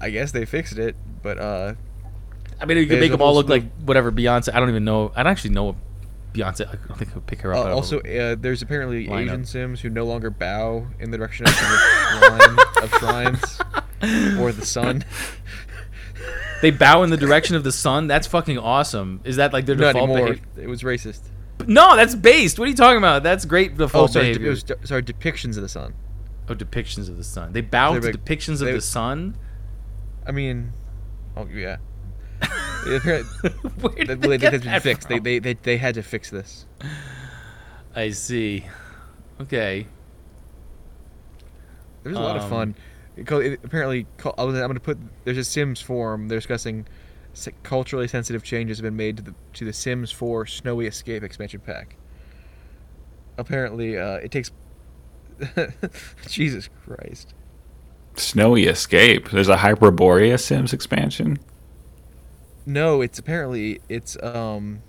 I 0.01 0.11
guess 0.11 0.33
they 0.33 0.45
fixed 0.45 0.79
it, 0.79 0.95
but 1.23 1.39
uh, 1.39 1.75
I 2.61 2.65
mean, 2.65 2.79
you 2.79 2.87
could 2.87 3.01
make 3.01 3.13
them 3.13 3.23
all 3.23 3.35
look 3.35 3.49
like 3.49 3.65
whatever 3.81 4.13
Beyonce. 4.13 4.55
I 4.55 4.61
don't 4.61 4.69
even 4.69 4.85
know. 4.85 5.13
I 5.15 5.23
don't 5.23 5.33
actually 5.33 5.51
know 5.51 5.65
what 5.65 5.77
Beyonce. 6.37 6.69
I 6.69 6.77
don't 6.89 6.97
think 6.99 7.11
I 7.11 7.15
would 7.15 7.27
pick 7.27 7.41
her 7.43 7.53
up. 7.55 7.59
Uh, 7.59 7.61
out 7.63 7.67
of 7.67 7.73
a- 7.73 7.77
also, 7.77 8.01
uh, 8.01 8.37
there's 8.39 8.63
apparently 8.63 9.07
lineup. 9.07 9.23
Asian 9.25 9.45
Sims 9.45 9.81
who 9.81 9.91
no 9.91 10.05
longer 10.05 10.31
bow 10.31 10.87
in 11.01 11.11
the 11.11 11.19
direction 11.19 11.47
of 11.47 11.53
the 11.53 11.59
shrine 12.19 12.83
of 12.83 12.91
shrines 12.99 14.39
or 14.41 14.53
the 14.53 14.65
sun. 14.67 15.05
they 16.63 16.71
bow 16.71 17.03
in 17.03 17.11
the 17.11 17.17
direction 17.17 17.57
of 17.57 17.65
the 17.65 17.73
sun. 17.73 18.07
That's 18.07 18.27
fucking 18.27 18.59
awesome. 18.59 19.21
Is 19.25 19.37
that 19.37 19.53
like 19.53 19.67
their 19.67 19.77
Not 19.77 19.93
default 19.93 20.11
anymore. 20.11 20.29
behavior? 20.35 20.63
It 20.63 20.69
was 20.69 20.83
racist. 20.83 21.21
No, 21.67 21.97
that's 21.97 22.15
based. 22.15 22.59
What 22.59 22.67
are 22.67 22.71
you 22.71 22.77
talking 22.77 22.99
about? 22.99 23.23
That's 23.23 23.45
great 23.45 23.77
default 23.77 24.11
Oh, 24.11 24.13
sorry. 24.13 24.27
behavior. 24.27 24.49
It 24.49 24.51
was 24.51 24.65
sorry. 24.89 25.03
Depictions 25.03 25.57
of 25.57 25.63
the 25.63 25.69
sun. 25.69 25.95
oh, 26.49 26.55
depictions 26.55 27.09
of 27.09 27.17
the 27.17 27.25
sun. 27.25 27.53
They 27.53 27.61
bow 27.63 27.95
to 27.95 28.01
big- 28.01 28.25
depictions 28.25 28.61
of 28.61 28.73
the 28.73 28.81
sun. 28.81 29.37
I 30.27 30.33
mean, 30.33 30.73
oh 31.37 31.47
yeah. 31.53 31.77
It 32.43 33.03
Where 33.81 34.05
did 34.05 34.09
that- 34.09 34.21
they 34.21 34.39
get 34.39 34.53
has 34.53 34.63
been 34.63 34.71
that 34.73 34.83
fixed. 34.83 35.09
They, 35.09 35.17
from? 35.17 35.25
they 35.25 35.39
they 35.41 35.55
they 35.55 35.77
had 35.77 35.95
to 35.97 36.03
fix 36.03 36.31
this. 36.31 36.67
I 37.95 38.11
see. 38.11 38.65
Okay. 39.41 39.87
There's 42.03 42.17
a 42.17 42.21
lot 42.21 42.37
of 42.37 42.43
Um, 42.45 42.51
fun. 42.51 42.75
It, 43.17 43.31
it 43.31 43.61
apparently, 43.65 44.07
I 44.39 44.45
was, 44.45 44.55
I'm 44.55 44.61
going 44.63 44.75
to 44.75 44.81
put. 44.81 44.99
There's 45.25 45.39
a 45.39 45.45
Sims 45.45 45.81
forum. 45.81 46.29
They're 46.29 46.39
discussing 46.39 46.87
culturally 47.63 48.09
sensitive 48.09 48.43
changes 48.45 48.79
have 48.79 48.85
been 48.85 48.97
made 48.97 49.17
to 49.19 49.23
the 49.23 49.35
to 49.55 49.65
the 49.65 49.73
Sims 49.73 50.11
4 50.13 50.47
Snowy 50.47 50.87
Escape 50.87 51.23
expansion 51.23 51.61
pack. 51.61 51.97
Apparently, 53.39 53.99
uh, 53.99 54.17
it 54.17 54.31
takes. 54.31 54.53
Jesus 56.29 56.69
Christ. 56.85 57.35
Snowy 58.15 58.67
Escape. 58.67 59.31
There's 59.31 59.49
a 59.49 59.57
Hyperborea 59.57 60.39
Sims 60.41 60.73
expansion. 60.73 61.39
No, 62.67 63.01
it's 63.01 63.19
apparently 63.19 63.81
it's 63.89 64.21
um, 64.23 64.83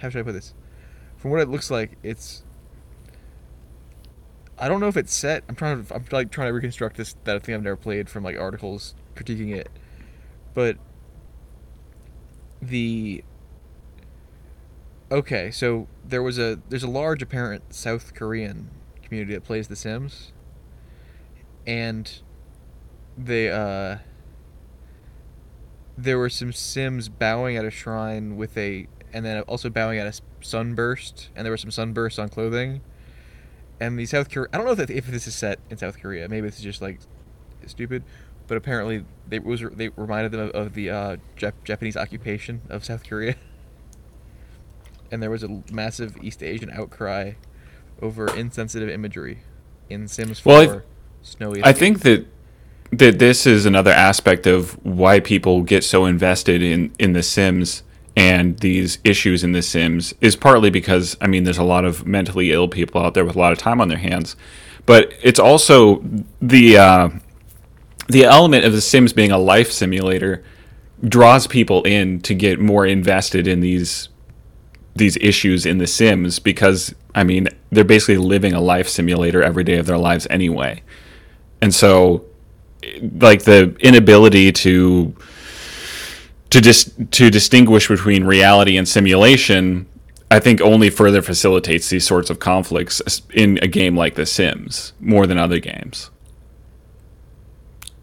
how 0.00 0.08
should 0.08 0.20
I 0.20 0.22
put 0.22 0.32
this? 0.32 0.54
From 1.18 1.30
what 1.30 1.40
it 1.40 1.48
looks 1.48 1.70
like, 1.70 1.98
it's. 2.02 2.42
I 4.58 4.68
don't 4.68 4.80
know 4.80 4.88
if 4.88 4.96
it's 4.96 5.12
set. 5.12 5.44
I'm 5.48 5.54
trying 5.54 5.84
to. 5.84 5.94
I'm 5.94 6.04
like 6.10 6.30
trying 6.30 6.48
to 6.48 6.54
reconstruct 6.54 6.96
this 6.96 7.14
that 7.24 7.36
I 7.36 7.38
think 7.38 7.54
I've 7.56 7.62
never 7.62 7.76
played 7.76 8.08
from 8.08 8.24
like 8.24 8.38
articles 8.38 8.94
critiquing 9.14 9.54
it, 9.54 9.70
but. 10.54 10.78
The. 12.62 13.24
Okay, 15.10 15.50
so 15.50 15.88
there 16.04 16.22
was 16.22 16.38
a 16.38 16.60
there's 16.70 16.84
a 16.84 16.90
large 16.90 17.20
apparent 17.22 17.74
South 17.74 18.14
Korean 18.14 18.70
community 19.02 19.34
that 19.34 19.44
plays 19.44 19.68
The 19.68 19.76
Sims. 19.76 20.32
And. 21.66 22.10
They 23.18 23.50
uh 23.50 23.98
there 25.96 26.18
were 26.18 26.30
some 26.30 26.52
Sims 26.52 27.08
bowing 27.08 27.56
at 27.56 27.64
a 27.64 27.70
shrine 27.70 28.36
with 28.36 28.56
a, 28.56 28.86
and 29.12 29.24
then 29.24 29.42
also 29.42 29.68
bowing 29.70 29.98
at 29.98 30.06
a 30.06 30.20
sunburst, 30.40 31.28
and 31.36 31.44
there 31.44 31.52
were 31.52 31.56
some 31.58 31.70
sunbursts 31.70 32.18
on 32.18 32.28
clothing. 32.28 32.80
And 33.80 33.98
the 33.98 34.06
South 34.06 34.30
Korea, 34.30 34.48
I 34.52 34.56
don't 34.58 34.66
know 34.66 34.72
if, 34.80 34.90
if 34.90 35.06
this 35.06 35.26
is 35.26 35.34
set 35.34 35.58
in 35.68 35.76
South 35.76 35.98
Korea. 36.00 36.28
Maybe 36.28 36.46
this 36.48 36.58
is 36.58 36.64
just 36.64 36.80
like 36.80 37.00
stupid, 37.66 38.04
but 38.46 38.56
apparently 38.56 39.04
they 39.28 39.38
was 39.40 39.60
they 39.72 39.88
reminded 39.96 40.30
them 40.32 40.40
of, 40.40 40.50
of 40.50 40.74
the 40.74 40.90
uh, 40.90 41.16
Jap- 41.36 41.64
Japanese 41.64 41.96
occupation 41.96 42.62
of 42.68 42.84
South 42.84 43.04
Korea. 43.08 43.34
And 45.10 45.22
there 45.22 45.28
was 45.30 45.42
a 45.42 45.62
massive 45.70 46.16
East 46.24 46.42
Asian 46.42 46.70
outcry 46.70 47.32
over 48.00 48.34
insensitive 48.34 48.88
imagery 48.88 49.40
in 49.90 50.08
Sims 50.08 50.40
4 50.40 50.52
Well, 50.52 50.76
I- 50.78 50.80
Snowy. 51.20 51.62
I 51.62 51.72
think 51.74 52.00
that 52.00 52.26
that 52.92 53.18
this 53.18 53.46
is 53.46 53.64
another 53.64 53.90
aspect 53.90 54.46
of 54.46 54.72
why 54.84 55.18
people 55.18 55.62
get 55.62 55.82
so 55.82 56.04
invested 56.04 56.62
in 56.62 56.92
in 56.98 57.14
the 57.14 57.22
Sims 57.22 57.82
and 58.14 58.58
these 58.58 58.98
issues 59.04 59.42
in 59.42 59.52
the 59.52 59.62
Sims 59.62 60.14
is 60.20 60.36
partly 60.36 60.70
because 60.70 61.16
I 61.20 61.26
mean 61.26 61.44
there's 61.44 61.58
a 61.58 61.64
lot 61.64 61.84
of 61.84 62.06
mentally 62.06 62.52
ill 62.52 62.68
people 62.68 63.02
out 63.02 63.14
there 63.14 63.24
with 63.24 63.36
a 63.36 63.38
lot 63.38 63.52
of 63.52 63.58
time 63.58 63.80
on 63.80 63.88
their 63.88 63.98
hands, 63.98 64.36
but 64.84 65.12
it's 65.22 65.40
also 65.40 66.04
the 66.40 66.76
uh, 66.76 67.08
the 68.08 68.24
element 68.24 68.64
of 68.64 68.72
the 68.72 68.82
Sims 68.82 69.12
being 69.12 69.32
a 69.32 69.38
life 69.38 69.72
simulator 69.72 70.44
draws 71.02 71.46
people 71.46 71.82
in 71.84 72.20
to 72.20 72.34
get 72.34 72.60
more 72.60 72.86
invested 72.86 73.48
in 73.48 73.60
these 73.60 74.10
these 74.94 75.16
issues 75.16 75.64
in 75.64 75.78
the 75.78 75.86
Sims 75.86 76.38
because 76.38 76.94
I 77.14 77.24
mean 77.24 77.48
they're 77.70 77.84
basically 77.84 78.18
living 78.18 78.52
a 78.52 78.60
life 78.60 78.88
simulator 78.88 79.42
every 79.42 79.64
day 79.64 79.78
of 79.78 79.86
their 79.86 79.96
lives 79.96 80.26
anyway. 80.28 80.82
And 81.62 81.72
so 81.72 82.26
like 83.20 83.42
the 83.44 83.74
inability 83.80 84.52
to 84.52 85.14
to 86.50 86.60
dis- 86.60 86.92
to 87.12 87.30
distinguish 87.30 87.88
between 87.88 88.24
reality 88.24 88.76
and 88.76 88.86
simulation 88.88 89.86
I 90.30 90.40
think 90.40 90.62
only 90.62 90.88
further 90.88 91.20
facilitates 91.20 91.90
these 91.90 92.06
sorts 92.06 92.30
of 92.30 92.38
conflicts 92.38 93.02
in 93.34 93.58
a 93.60 93.66
game 93.66 93.94
like 93.94 94.14
The 94.14 94.24
Sims 94.24 94.94
more 94.98 95.26
than 95.26 95.36
other 95.36 95.58
games. 95.58 96.08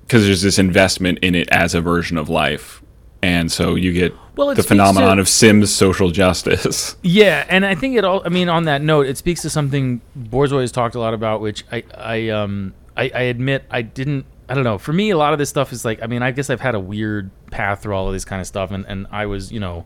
Because 0.02 0.26
there's 0.26 0.44
this 0.44 0.60
investment 0.60 1.20
in 1.24 1.34
it 1.34 1.50
as 1.52 1.74
a 1.74 1.82
version 1.82 2.18
of 2.20 2.30
life. 2.30 2.84
And 3.24 3.52
so 3.52 3.74
you 3.74 3.92
get 3.94 4.14
Well, 4.36 4.54
the 4.54 4.62
phenomenon 4.62 5.18
to- 5.18 5.22
of 5.22 5.28
Sims 5.28 5.74
social 5.74 6.12
justice. 6.12 6.96
Yeah, 7.02 7.46
and 7.50 7.66
I 7.66 7.74
think 7.74 7.98
it 7.98 8.04
all. 8.06 8.22
I 8.24 8.30
mean, 8.30 8.48
on 8.48 8.66
that 8.66 8.84
note, 8.84 9.08
it 9.08 9.18
speaks 9.18 9.42
to 9.42 9.50
something 9.50 10.00
Borzoi 10.18 10.62
has 10.62 10.72
talked 10.72 10.94
a 10.94 11.00
lot 11.00 11.16
about, 11.16 11.42
which 11.42 11.64
I, 11.72 11.84
I, 11.98 12.30
um, 12.30 12.76
I, 12.96 13.10
I 13.14 13.22
admit 13.24 13.64
I 13.72 13.82
didn't. 13.82 14.26
I 14.50 14.56
don't 14.56 14.64
know. 14.64 14.78
For 14.78 14.92
me, 14.92 15.12
a 15.12 15.18
lot 15.18 15.32
of 15.32 15.40
this 15.40 15.50
stuff 15.50 15.72
is 15.72 15.86
like. 15.86 16.02
I 16.02 16.08
mean, 16.08 16.24
I 16.24 16.32
guess 16.32 16.50
I've 16.50 16.60
had 16.60 16.76
a 16.76 16.80
weird 16.80 17.30
path 17.52 17.84
through 17.84 17.96
all 17.96 18.08
of 18.08 18.14
this 18.14 18.26
kind 18.26 18.42
of 18.42 18.48
stuff, 18.48 18.72
and 18.72 18.86
and 18.88 19.06
I 19.12 19.28
was, 19.28 19.52
you 19.52 19.60
know, 19.60 19.86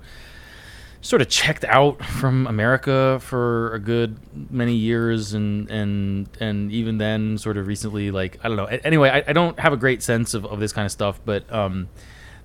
sort 1.01 1.21
of 1.21 1.27
checked 1.29 1.65
out 1.65 2.03
from 2.03 2.47
America 2.47 3.19
for 3.21 3.73
a 3.73 3.79
good 3.79 4.17
many 4.49 4.73
years, 4.75 5.33
and 5.33 5.69
and 5.69 6.29
and 6.39 6.71
even 6.71 6.97
then, 6.97 7.37
sort 7.37 7.57
of 7.57 7.67
recently, 7.67 8.09
like 8.09 8.39
I 8.43 8.47
don't 8.47 8.57
know. 8.57 8.65
Anyway, 8.65 9.09
I, 9.09 9.23
I 9.27 9.33
don't 9.33 9.59
have 9.59 9.73
a 9.73 9.77
great 9.77 10.01
sense 10.01 10.33
of, 10.33 10.45
of 10.45 10.59
this 10.59 10.71
kind 10.71 10.85
of 10.85 10.91
stuff, 10.91 11.19
but 11.25 11.51
um, 11.51 11.89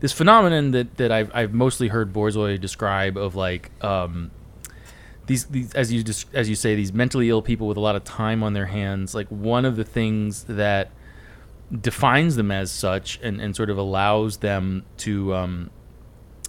this 0.01 0.12
phenomenon 0.12 0.73
that 0.73 0.97
that 0.97 1.12
I've 1.12 1.31
I've 1.33 1.55
mostly 1.55 1.89
heard 1.89 2.12
Borzoi 2.12 2.61
describe 2.61 3.16
of 3.16 3.37
like 3.37 3.71
um 3.83 4.33
these, 5.27 5.45
these 5.45 5.73
as 5.75 5.93
you 5.93 6.03
as 6.35 6.49
you 6.49 6.57
say 6.57 6.75
these 6.75 6.93
mentally 6.93 7.29
ill 7.29 7.43
people 7.43 7.69
with 7.69 7.77
a 7.77 7.81
lot 7.81 7.95
of 7.95 8.03
time 8.03 8.43
on 8.43 8.55
their 8.55 8.66
hands 8.66 9.14
like 9.14 9.29
one 9.29 9.64
of 9.64 9.77
the 9.77 9.85
things 9.85 10.45
that 10.45 10.91
defines 11.81 12.37
them 12.37 12.51
as 12.51 12.71
such 12.71 13.19
and, 13.23 13.41
and 13.41 13.55
sort 13.55 13.71
of 13.71 13.79
allows 13.79 14.39
them 14.39 14.85
to 14.97 15.35
um 15.35 15.71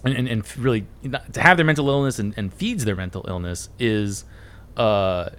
and, 0.06 0.30
and, 0.30 0.58
really 0.58 0.88
to 1.34 1.42
have 1.42 1.58
their 1.58 1.66
mental 1.66 1.90
illness 1.90 2.20
and, 2.20 2.34
and 2.38 2.54
feeds 2.54 2.86
their 2.86 2.96
mental 2.96 3.26
illness 3.28 3.70
is 3.80 4.24
uh 4.78 5.30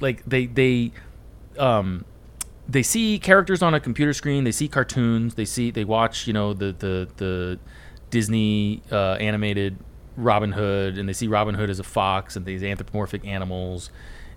like 0.00 0.22
they 0.26 0.46
they 0.46 0.92
um 1.58 2.04
they 2.68 2.82
see 2.82 3.18
characters 3.18 3.62
on 3.62 3.72
a 3.72 3.80
computer 3.80 4.12
screen 4.12 4.44
they 4.44 4.52
see 4.52 4.68
cartoons 4.68 5.34
they 5.34 5.46
see 5.46 5.70
they 5.70 5.84
watch 5.84 6.26
you 6.26 6.34
know 6.34 6.52
the 6.52 6.72
the 6.78 7.08
the 7.16 7.58
disney 8.10 8.82
uh, 8.92 9.14
animated 9.14 9.78
robin 10.16 10.52
hood 10.52 10.98
and 10.98 11.08
they 11.08 11.12
see 11.12 11.26
robin 11.26 11.54
hood 11.54 11.70
as 11.70 11.78
a 11.78 11.82
fox 11.82 12.36
and 12.36 12.44
these 12.46 12.62
anthropomorphic 12.62 13.26
animals. 13.26 13.90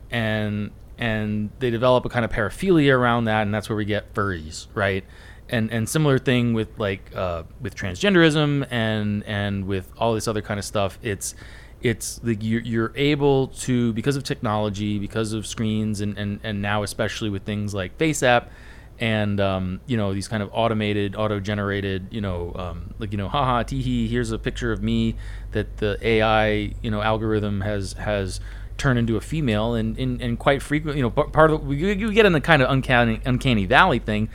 And 0.10 0.72
and 0.98 1.50
they 1.60 1.70
develop 1.70 2.06
a 2.06 2.10
kind 2.10 2.26
of 2.26 2.32
paraphilia 2.32 2.94
around 2.94 3.26
that 3.26 3.44
and 3.44 3.54
that's 3.54 3.70
where 3.70 3.76
we 3.76 3.86
get 3.86 4.14
furries 4.14 4.68
right? 4.74 5.04
And 5.50 5.72
and 5.72 5.88
similar 5.88 6.20
thing 6.20 6.54
with 6.54 6.78
like 6.78 7.16
uh, 7.16 7.44
with 7.62 7.76
transgenderism 7.76 8.68
and 8.70 9.24
and 9.26 9.66
with 9.66 9.92
all 9.98 10.14
this 10.14 10.28
other 10.28 10.42
kind 10.42 10.60
of 10.60 10.66
stuff. 10.66 11.00
It's 11.02 11.36
it's 11.82 12.20
like 12.24 12.44
you're, 12.44 12.62
you're 12.62 12.92
able 12.96 13.48
to 13.50 13.94
because 13.94 14.16
of 14.16 14.24
technology 14.24 15.00
because 15.00 15.34
of 15.34 15.46
screens 15.46 16.02
and, 16.02 16.18
and 16.18 16.40
and 16.44 16.62
now 16.62 16.84
especially 16.84 17.30
with 17.30 17.44
things 17.44 17.74
like 17.74 17.96
face 17.98 18.24
app 18.24 18.52
and 19.00 19.40
um, 19.40 19.80
you 19.86 19.96
know 19.96 20.14
these 20.14 20.28
kind 20.28 20.42
of 20.42 20.50
automated 20.54 21.16
auto 21.16 21.40
generated 21.40 22.08
you 22.10 22.20
know 22.20 22.52
um, 22.56 22.94
like 22.98 23.12
you 23.12 23.18
know 23.18 23.30
haha 23.30 23.64
teehee 23.64 24.10
here's 24.10 24.32
a 24.32 24.40
picture 24.40 24.72
of 24.72 24.82
me 24.82 25.16
that 25.52 25.78
the 25.78 25.98
ai 26.02 26.74
you 26.82 26.90
know 26.90 27.02
algorithm 27.02 27.62
has 27.62 27.94
has 27.94 28.40
turned 28.78 29.00
into 29.00 29.18
a 29.18 29.22
female 29.22 29.74
and 29.74 29.98
and, 29.98 30.22
and 30.22 30.40
quite 30.40 30.62
frequently 30.62 31.00
you 31.00 31.04
know 31.04 31.10
part 31.10 31.52
of 31.52 31.62
the, 31.62 31.68
we, 31.68 32.06
we 32.06 32.14
get 32.14 32.26
in 32.26 32.34
the 32.34 32.42
kind 32.42 32.62
of 32.62 32.70
uncanny 32.70 33.20
uncanny 33.26 33.66
valley 33.66 34.00
thing 34.00 34.30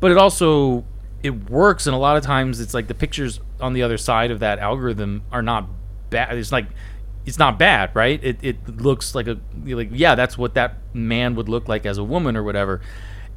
but 0.00 0.10
it 0.10 0.18
also 0.18 0.84
it 1.22 1.50
works 1.50 1.86
and 1.86 1.94
a 1.94 1.98
lot 1.98 2.16
of 2.16 2.22
times 2.22 2.60
it's 2.60 2.74
like 2.74 2.86
the 2.86 2.94
pictures 2.94 3.40
on 3.60 3.72
the 3.72 3.82
other 3.82 3.98
side 3.98 4.30
of 4.30 4.40
that 4.40 4.58
algorithm 4.58 5.22
are 5.32 5.42
not 5.42 5.68
bad. 6.10 6.36
It's 6.36 6.52
like 6.52 6.66
it's 7.24 7.38
not 7.38 7.58
bad 7.58 7.90
right? 7.94 8.22
It, 8.22 8.38
it 8.42 8.80
looks 8.80 9.14
like 9.14 9.26
a 9.26 9.38
like 9.64 9.88
yeah 9.92 10.14
that's 10.14 10.38
what 10.38 10.54
that 10.54 10.76
man 10.94 11.34
would 11.34 11.48
look 11.48 11.68
like 11.68 11.86
as 11.86 11.98
a 11.98 12.04
woman 12.04 12.36
or 12.36 12.42
whatever 12.42 12.80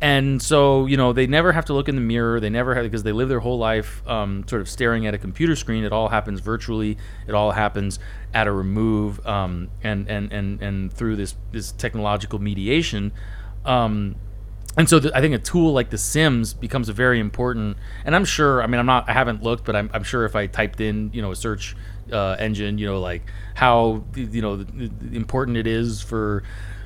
and 0.02 0.41
so 0.41 0.86
you 0.86 0.95
know 0.95 1.12
they 1.12 1.28
never 1.28 1.52
have 1.52 1.66
to 1.66 1.74
look 1.74 1.89
in 1.89 1.95
the 1.95 2.02
mirror 2.02 2.39
they 2.39 2.50
never 2.50 2.74
have 2.76 2.84
because 2.84 3.04
they 3.04 3.12
live 3.12 3.28
their 3.28 3.39
whole 3.39 3.58
life 3.58 4.02
um, 4.08 4.45
sort 4.47 4.62
of 4.62 4.70
staring 4.70 5.06
at 5.06 5.14
a 5.14 5.18
computer 5.18 5.56
screen 5.56 5.84
it 5.84 5.91
all 5.91 6.10
happens 6.10 6.39
virtually 6.39 6.97
it 7.28 7.34
all 7.34 7.52
happens 7.52 8.00
at 8.34 8.47
a 8.47 8.52
remove 8.52 9.26
um, 9.26 9.70
and, 9.84 10.10
and 10.10 10.32
and 10.32 10.62
and 10.62 10.93
through 10.93 11.16
this 11.16 11.36
this 11.52 11.72
technological 11.74 12.39
mediation 12.39 13.12
um, 13.66 14.16
and 14.78 14.88
so 14.88 15.02
I 15.14 15.20
think 15.20 15.36
a 15.36 15.39
tool 15.39 15.74
like 15.74 15.89
The 15.89 15.97
Sims 15.97 16.54
becomes 16.54 16.88
a 16.88 16.93
very 16.93 17.20
important. 17.20 17.78
And 18.06 18.16
I'm 18.16 18.24
sure. 18.24 18.62
I 18.62 18.68
mean, 18.68 18.80
I'm 18.80 18.86
not. 18.86 19.10
I 19.10 19.14
haven't 19.14 19.43
looked, 19.43 19.66
but 19.66 19.76
I'm, 19.76 19.89
I'm 19.93 20.04
sure 20.04 20.26
if 20.26 20.36
I 20.36 20.47
typed 20.47 20.80
in, 20.80 21.10
you 21.12 21.22
know, 21.22 21.32
a 21.32 21.36
search 21.36 21.76
uh, 22.12 22.36
engine, 22.39 22.78
you 22.78 22.86
know, 22.86 23.00
like 23.00 23.24
how 23.56 24.04
you 24.16 24.41
know 24.41 24.58
the, 24.58 24.88
the 24.88 25.18
important 25.18 25.58
it 25.58 25.68
is 25.68 26.02
for 26.02 26.43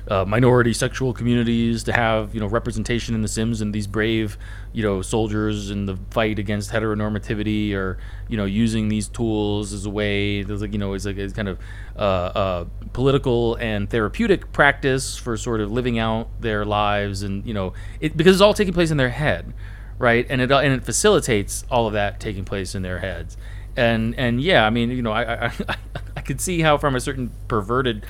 uh, 0.08 0.24
minority 0.24 0.72
sexual 0.72 1.12
communities 1.12 1.84
to 1.84 1.92
have 1.92 2.34
you 2.34 2.40
know 2.40 2.46
representation 2.46 3.14
in 3.14 3.22
The 3.22 3.28
Sims 3.28 3.60
and 3.60 3.74
these 3.74 3.86
brave 3.86 4.36
you 4.72 4.82
know 4.82 5.02
soldiers 5.02 5.70
in 5.70 5.86
the 5.86 5.98
fight 6.10 6.38
against 6.38 6.70
heteronormativity 6.70 7.74
or 7.74 7.98
you 8.28 8.36
know 8.36 8.44
using 8.44 8.88
these 8.88 9.08
tools 9.08 9.72
as 9.72 9.86
a 9.86 9.90
way 9.90 10.42
there's 10.42 10.60
like 10.60 10.72
you 10.72 10.78
know 10.78 10.94
as 10.94 11.06
a 11.06 11.10
as 11.14 11.32
kind 11.32 11.48
of 11.48 11.58
uh, 11.96 12.00
uh, 12.00 12.64
political 12.92 13.54
and 13.56 13.88
therapeutic 13.90 14.52
practice 14.52 15.16
for 15.16 15.36
sort 15.36 15.60
of 15.60 15.70
living 15.70 15.98
out 15.98 16.28
their 16.40 16.64
lives 16.64 17.22
and 17.22 17.46
you 17.46 17.54
know 17.54 17.72
it 18.00 18.16
because 18.16 18.34
it's 18.34 18.42
all 18.42 18.54
taking 18.54 18.74
place 18.74 18.90
in 18.90 18.96
their 18.96 19.10
head 19.10 19.52
right? 19.98 20.26
And 20.28 20.40
it 20.40 20.50
and 20.50 20.72
it 20.72 20.84
facilitates 20.84 21.64
all 21.70 21.86
of 21.86 21.92
that 21.92 22.20
taking 22.20 22.44
place 22.44 22.74
in 22.74 22.82
their 22.82 22.98
heads. 22.98 23.36
And 23.76 24.14
and 24.16 24.40
yeah 24.40 24.64
i 24.64 24.70
mean 24.70 24.90
you 24.90 25.02
know 25.02 25.10
i 25.10 25.46
i, 25.46 25.46
I, 25.68 25.76
I 26.16 26.20
could 26.20 26.40
see 26.40 26.60
how 26.60 26.78
from 26.78 26.94
a 26.94 27.00
certain 27.00 27.32
perverted 27.48 28.06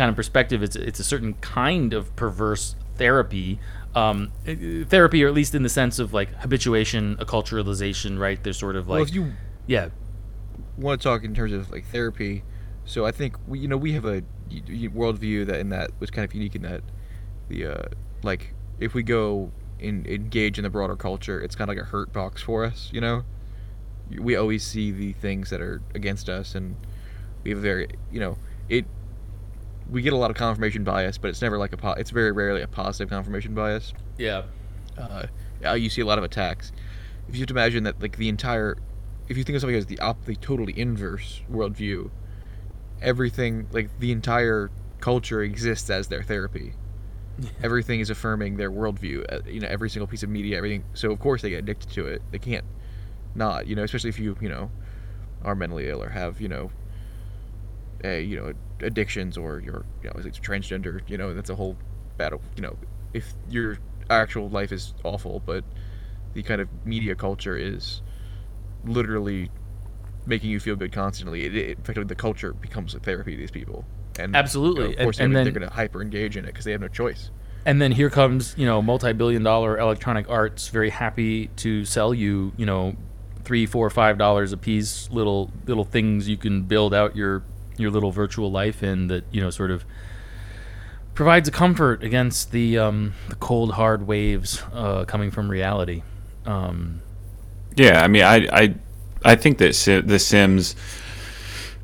kind 0.00 0.10
of 0.10 0.16
perspective 0.16 0.62
it's 0.62 0.76
it's 0.76 0.98
a 1.00 1.04
certain 1.04 1.34
kind 1.34 1.92
of 1.92 2.14
perverse 2.16 2.74
therapy 2.96 3.58
um 3.94 4.32
therapy 4.88 5.22
or 5.24 5.28
at 5.28 5.34
least 5.34 5.54
in 5.54 5.62
the 5.62 5.68
sense 5.68 5.98
of 5.98 6.12
like 6.12 6.32
habituation 6.36 7.16
acculturalization 7.16 8.18
right 8.18 8.42
there's 8.44 8.58
sort 8.58 8.76
of 8.76 8.88
like 8.88 8.98
well, 8.98 9.08
if 9.08 9.14
you 9.14 9.32
yeah 9.66 9.88
want 10.80 11.00
to 11.00 11.08
talk 11.08 11.24
in 11.24 11.34
terms 11.34 11.52
of 11.52 11.70
like 11.70 11.84
therapy, 11.86 12.42
so 12.84 13.06
I 13.06 13.12
think 13.12 13.36
we, 13.46 13.58
you 13.60 13.68
know, 13.68 13.76
we 13.76 13.92
have 13.92 14.04
a 14.04 14.22
worldview 14.50 15.46
that 15.46 15.60
in 15.60 15.68
that 15.70 15.90
was 16.00 16.10
kind 16.10 16.24
of 16.24 16.34
unique 16.34 16.54
in 16.54 16.62
that 16.62 16.82
the 17.48 17.66
uh, 17.66 17.82
like 18.22 18.54
if 18.78 18.94
we 18.94 19.02
go 19.02 19.52
and 19.78 20.06
engage 20.06 20.58
in 20.58 20.64
the 20.64 20.70
broader 20.70 20.96
culture, 20.96 21.40
it's 21.40 21.54
kind 21.54 21.70
of 21.70 21.76
like 21.76 21.84
a 21.84 21.88
hurt 21.88 22.12
box 22.12 22.42
for 22.42 22.64
us, 22.64 22.90
you 22.92 23.00
know. 23.00 23.24
We 24.10 24.34
always 24.34 24.66
see 24.66 24.90
the 24.90 25.12
things 25.12 25.50
that 25.50 25.60
are 25.60 25.80
against 25.94 26.28
us, 26.28 26.54
and 26.54 26.76
we 27.44 27.50
have 27.50 27.58
a 27.58 27.62
very, 27.62 27.88
you 28.10 28.20
know, 28.20 28.38
it. 28.68 28.86
We 29.90 30.02
get 30.02 30.12
a 30.12 30.16
lot 30.16 30.30
of 30.30 30.36
confirmation 30.36 30.84
bias, 30.84 31.18
but 31.18 31.28
it's 31.28 31.42
never 31.42 31.58
like 31.58 31.72
a. 31.72 31.76
Po- 31.76 31.92
it's 31.92 32.10
very 32.10 32.32
rarely 32.32 32.62
a 32.62 32.68
positive 32.68 33.10
confirmation 33.10 33.54
bias 33.54 33.92
yeah 34.18 34.42
uh, 35.64 35.74
you 35.74 35.90
see 35.90 36.00
a 36.00 36.06
lot 36.06 36.18
of 36.18 36.24
attacks. 36.24 36.72
If 37.28 37.34
you 37.34 37.40
have 37.40 37.48
to 37.48 37.54
imagine 37.54 37.84
that, 37.84 38.00
like 38.00 38.16
the 38.16 38.28
entire, 38.28 38.76
if 39.28 39.36
you 39.36 39.44
think 39.44 39.56
of 39.56 39.60
something 39.60 39.76
as 39.76 39.86
the 39.86 39.98
op, 40.00 40.24
the 40.24 40.36
totally 40.36 40.78
inverse 40.78 41.42
worldview, 41.50 42.10
everything 43.00 43.68
like 43.72 43.98
the 43.98 44.12
entire 44.12 44.70
culture 45.00 45.42
exists 45.42 45.90
as 45.90 46.08
their 46.08 46.22
therapy. 46.22 46.74
Everything 47.62 48.00
is 48.00 48.10
affirming 48.10 48.58
their 48.58 48.70
worldview. 48.70 49.24
Uh, 49.32 49.40
you 49.48 49.60
know, 49.60 49.68
every 49.68 49.88
single 49.88 50.06
piece 50.06 50.22
of 50.22 50.28
media, 50.28 50.58
everything. 50.58 50.84
So 50.92 51.10
of 51.10 51.20
course 51.20 51.40
they 51.40 51.48
get 51.48 51.60
addicted 51.60 51.88
to 51.92 52.06
it. 52.06 52.20
They 52.32 52.38
can't 52.38 52.66
not. 53.34 53.66
You 53.66 53.76
know, 53.76 53.82
especially 53.82 54.10
if 54.10 54.18
you 54.18 54.36
you 54.42 54.48
know 54.50 54.70
are 55.42 55.54
mentally 55.54 55.88
ill 55.88 56.02
or 56.02 56.10
have 56.10 56.38
you 56.42 56.48
know 56.48 56.70
a 58.04 58.22
you 58.22 58.36
know 58.36 58.52
addictions 58.80 59.36
or 59.36 59.60
you're 59.60 59.84
you 60.02 60.08
know 60.10 60.16
it's 60.18 60.38
transgender. 60.38 61.00
You 61.08 61.18
know 61.18 61.34
that's 61.34 61.50
a 61.50 61.54
whole 61.56 61.76
battle. 62.16 62.40
You 62.56 62.62
know 62.62 62.76
if 63.12 63.32
your 63.48 63.78
actual 64.08 64.48
life 64.48 64.72
is 64.72 64.94
awful, 65.04 65.40
but 65.44 65.64
the 66.34 66.42
kind 66.42 66.60
of 66.60 66.68
media 66.84 67.14
culture 67.14 67.56
is 67.56 68.02
literally 68.84 69.50
making 70.26 70.50
you 70.50 70.60
feel 70.60 70.76
good 70.76 70.92
constantly. 70.92 71.44
It, 71.44 71.54
it 71.56 71.78
effectively 71.78 72.04
the 72.04 72.14
culture 72.14 72.52
becomes 72.52 72.94
a 72.94 73.00
therapy 73.00 73.32
to 73.32 73.36
these 73.38 73.50
people. 73.50 73.84
And 74.18 74.34
Absolutely. 74.36 74.82
you 74.82 74.88
know, 74.88 74.92
of 74.94 74.98
And- 74.98 75.06
course, 75.06 75.20
and 75.20 75.36
then- 75.36 75.44
they're 75.44 75.52
going 75.52 75.68
to 75.68 75.74
hyper 75.74 76.02
engage 76.02 76.36
in 76.36 76.44
it 76.44 76.48
because 76.48 76.64
they 76.64 76.72
have 76.72 76.80
no 76.80 76.88
choice. 76.88 77.30
and 77.66 77.80
then 77.82 77.92
here 77.92 78.08
comes 78.08 78.54
you 78.56 78.64
know 78.64 78.80
multi-billion 78.80 79.42
dollar 79.42 79.78
electronic 79.78 80.26
arts 80.30 80.68
very 80.68 80.88
happy 80.88 81.48
to 81.56 81.84
sell 81.84 82.14
you 82.14 82.52
you 82.56 82.64
know 82.64 82.96
three 83.44 83.66
four 83.66 83.90
five 83.90 84.16
dollars 84.16 84.50
a 84.54 84.56
piece 84.56 85.10
little 85.10 85.50
little 85.66 85.84
things 85.84 86.26
you 86.26 86.38
can 86.38 86.62
build 86.62 86.94
out 86.94 87.14
your 87.14 87.42
your 87.80 87.90
little 87.90 88.12
virtual 88.12 88.50
life 88.50 88.82
in 88.82 89.08
that 89.08 89.24
you 89.32 89.40
know 89.40 89.50
sort 89.50 89.70
of 89.70 89.84
provides 91.14 91.48
a 91.48 91.52
comfort 91.52 92.02
against 92.04 92.52
the 92.52 92.78
um, 92.78 93.12
the 93.28 93.34
cold 93.36 93.72
hard 93.72 94.06
waves 94.06 94.62
uh, 94.72 95.04
coming 95.04 95.30
from 95.30 95.48
reality 95.50 96.02
um, 96.46 97.00
Yeah, 97.76 98.02
I 98.02 98.08
mean, 98.08 98.22
I 98.22 98.36
I 98.52 98.74
I 99.24 99.34
think 99.36 99.58
that 99.58 99.74
si- 99.74 100.00
The 100.00 100.18
Sims 100.18 100.74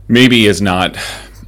maybe 0.09 0.47
is 0.47 0.63
not 0.63 0.97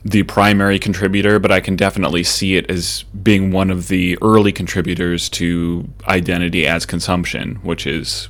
the 0.05 0.23
primary 0.25 0.79
contributor, 0.79 1.39
but 1.39 1.51
I 1.51 1.61
can 1.61 1.77
definitely 1.77 2.23
see 2.25 2.57
it 2.57 2.71
as 2.71 3.05
being 3.23 3.51
one 3.53 3.71
of 3.71 3.89
the 3.89 4.17
early 4.23 4.53
contributors 4.53 5.29
to 5.31 5.89
identity 6.07 6.67
as 6.67 6.87
consumption, 6.87 7.57
which 7.63 7.87
is 7.87 8.29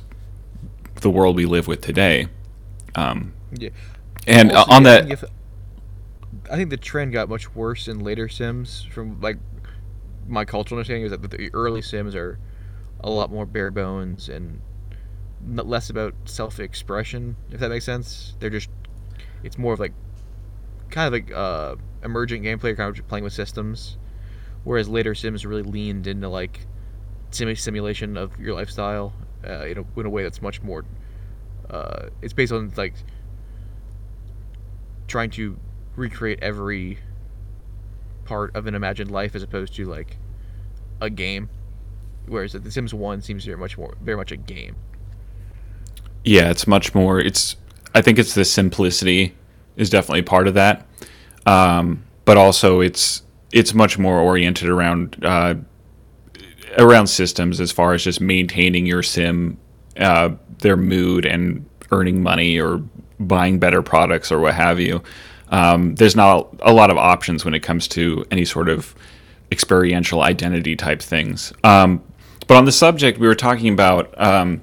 the 1.01 1.09
world 1.09 1.35
we 1.35 1.45
live 1.45 1.67
with 1.67 1.81
today. 1.81 2.27
Um, 2.95 3.33
Yeah. 3.57 3.69
and 4.27 4.51
uh, 4.51 4.59
Also, 4.59 4.71
on 4.71 4.85
I 4.87 4.89
that, 5.01 5.11
if- 5.11 5.23
I 6.49 6.55
think 6.55 6.69
the 6.69 6.77
trend 6.77 7.13
got 7.13 7.29
much 7.29 7.53
worse 7.53 7.87
in 7.87 7.99
later 7.99 8.27
Sims. 8.27 8.87
From 8.91 9.21
like 9.21 9.37
my 10.27 10.45
cultural 10.45 10.77
understanding 10.77 11.05
is 11.05 11.11
that 11.11 11.29
the 11.29 11.49
early 11.53 11.81
Sims 11.81 12.15
are 12.15 12.39
a 13.01 13.09
lot 13.09 13.31
more 13.31 13.45
bare 13.45 13.71
bones 13.71 14.29
and 14.29 14.61
less 15.45 15.89
about 15.89 16.15
self-expression. 16.25 17.35
If 17.51 17.59
that 17.59 17.69
makes 17.69 17.85
sense, 17.85 18.35
they're 18.39 18.49
just 18.49 18.69
it's 19.43 19.57
more 19.57 19.73
of 19.73 19.79
like 19.79 19.93
kind 20.89 21.07
of 21.07 21.13
like 21.13 21.31
uh, 21.31 21.75
emergent 22.03 22.43
gameplay, 22.43 22.75
kind 22.75 22.97
of 22.97 23.07
playing 23.07 23.23
with 23.23 23.33
systems. 23.33 23.97
Whereas 24.63 24.89
later 24.89 25.15
Sims 25.15 25.45
really 25.45 25.63
leaned 25.63 26.07
into 26.07 26.27
like 26.27 26.61
sim- 27.31 27.55
simulation 27.55 28.17
of 28.17 28.37
your 28.39 28.55
lifestyle 28.55 29.13
uh, 29.47 29.65
in, 29.65 29.77
a, 29.77 29.99
in 29.99 30.05
a 30.05 30.09
way 30.09 30.23
that's 30.23 30.41
much 30.41 30.61
more. 30.61 30.83
Uh, 31.69 32.09
it's 32.21 32.33
based 32.33 32.51
on 32.51 32.73
like 32.75 32.95
trying 35.07 35.29
to 35.29 35.57
recreate 35.99 36.39
every 36.41 36.97
part 38.25 38.55
of 38.55 38.65
an 38.67 38.75
imagined 38.75 39.11
life 39.11 39.35
as 39.35 39.43
opposed 39.43 39.75
to 39.75 39.85
like 39.85 40.17
a 41.01 41.09
game. 41.09 41.49
Whereas 42.27 42.53
The 42.53 42.71
Sims 42.71 42.93
One 42.93 43.21
seems 43.21 43.45
very 43.45 43.57
much 43.57 43.77
more 43.77 43.95
very 44.01 44.17
much 44.17 44.31
a 44.31 44.37
game. 44.37 44.75
yeah, 46.23 46.49
it's 46.49 46.67
much 46.67 46.93
more. 46.93 47.19
It's 47.19 47.55
I 47.95 48.01
think 48.01 48.19
it's 48.19 48.33
the 48.35 48.45
simplicity 48.45 49.35
is 49.77 49.89
definitely 49.89 50.21
part 50.21 50.47
of 50.47 50.53
that, 50.55 50.85
um, 51.45 52.03
but 52.25 52.37
also 52.37 52.81
it's 52.81 53.23
it's 53.51 53.73
much 53.73 53.97
more 53.97 54.19
oriented 54.19 54.69
around 54.69 55.17
uh, 55.23 55.55
around 56.77 57.07
systems 57.07 57.59
as 57.59 57.71
far 57.71 57.93
as 57.93 58.03
just 58.03 58.21
maintaining 58.21 58.85
your 58.85 59.01
sim, 59.01 59.57
uh, 59.97 60.29
their 60.59 60.77
mood, 60.77 61.25
and 61.25 61.65
earning 61.91 62.21
money 62.21 62.59
or 62.59 62.83
buying 63.19 63.57
better 63.59 63.81
products 63.81 64.31
or 64.31 64.39
what 64.39 64.53
have 64.53 64.79
you. 64.79 65.01
Um, 65.49 65.95
there's 65.95 66.15
not 66.15 66.55
a 66.61 66.73
lot 66.73 66.91
of 66.91 66.97
options 66.97 67.43
when 67.43 67.53
it 67.53 67.61
comes 67.61 67.87
to 67.89 68.25
any 68.31 68.45
sort 68.45 68.69
of 68.69 68.95
experiential 69.51 70.21
identity 70.21 70.75
type 70.75 71.01
things. 71.01 71.53
Um, 71.63 72.03
but 72.47 72.57
on 72.57 72.65
the 72.65 72.71
subject, 72.71 73.19
we 73.19 73.27
were 73.27 73.35
talking 73.35 73.71
about 73.71 74.13
um, 74.19 74.61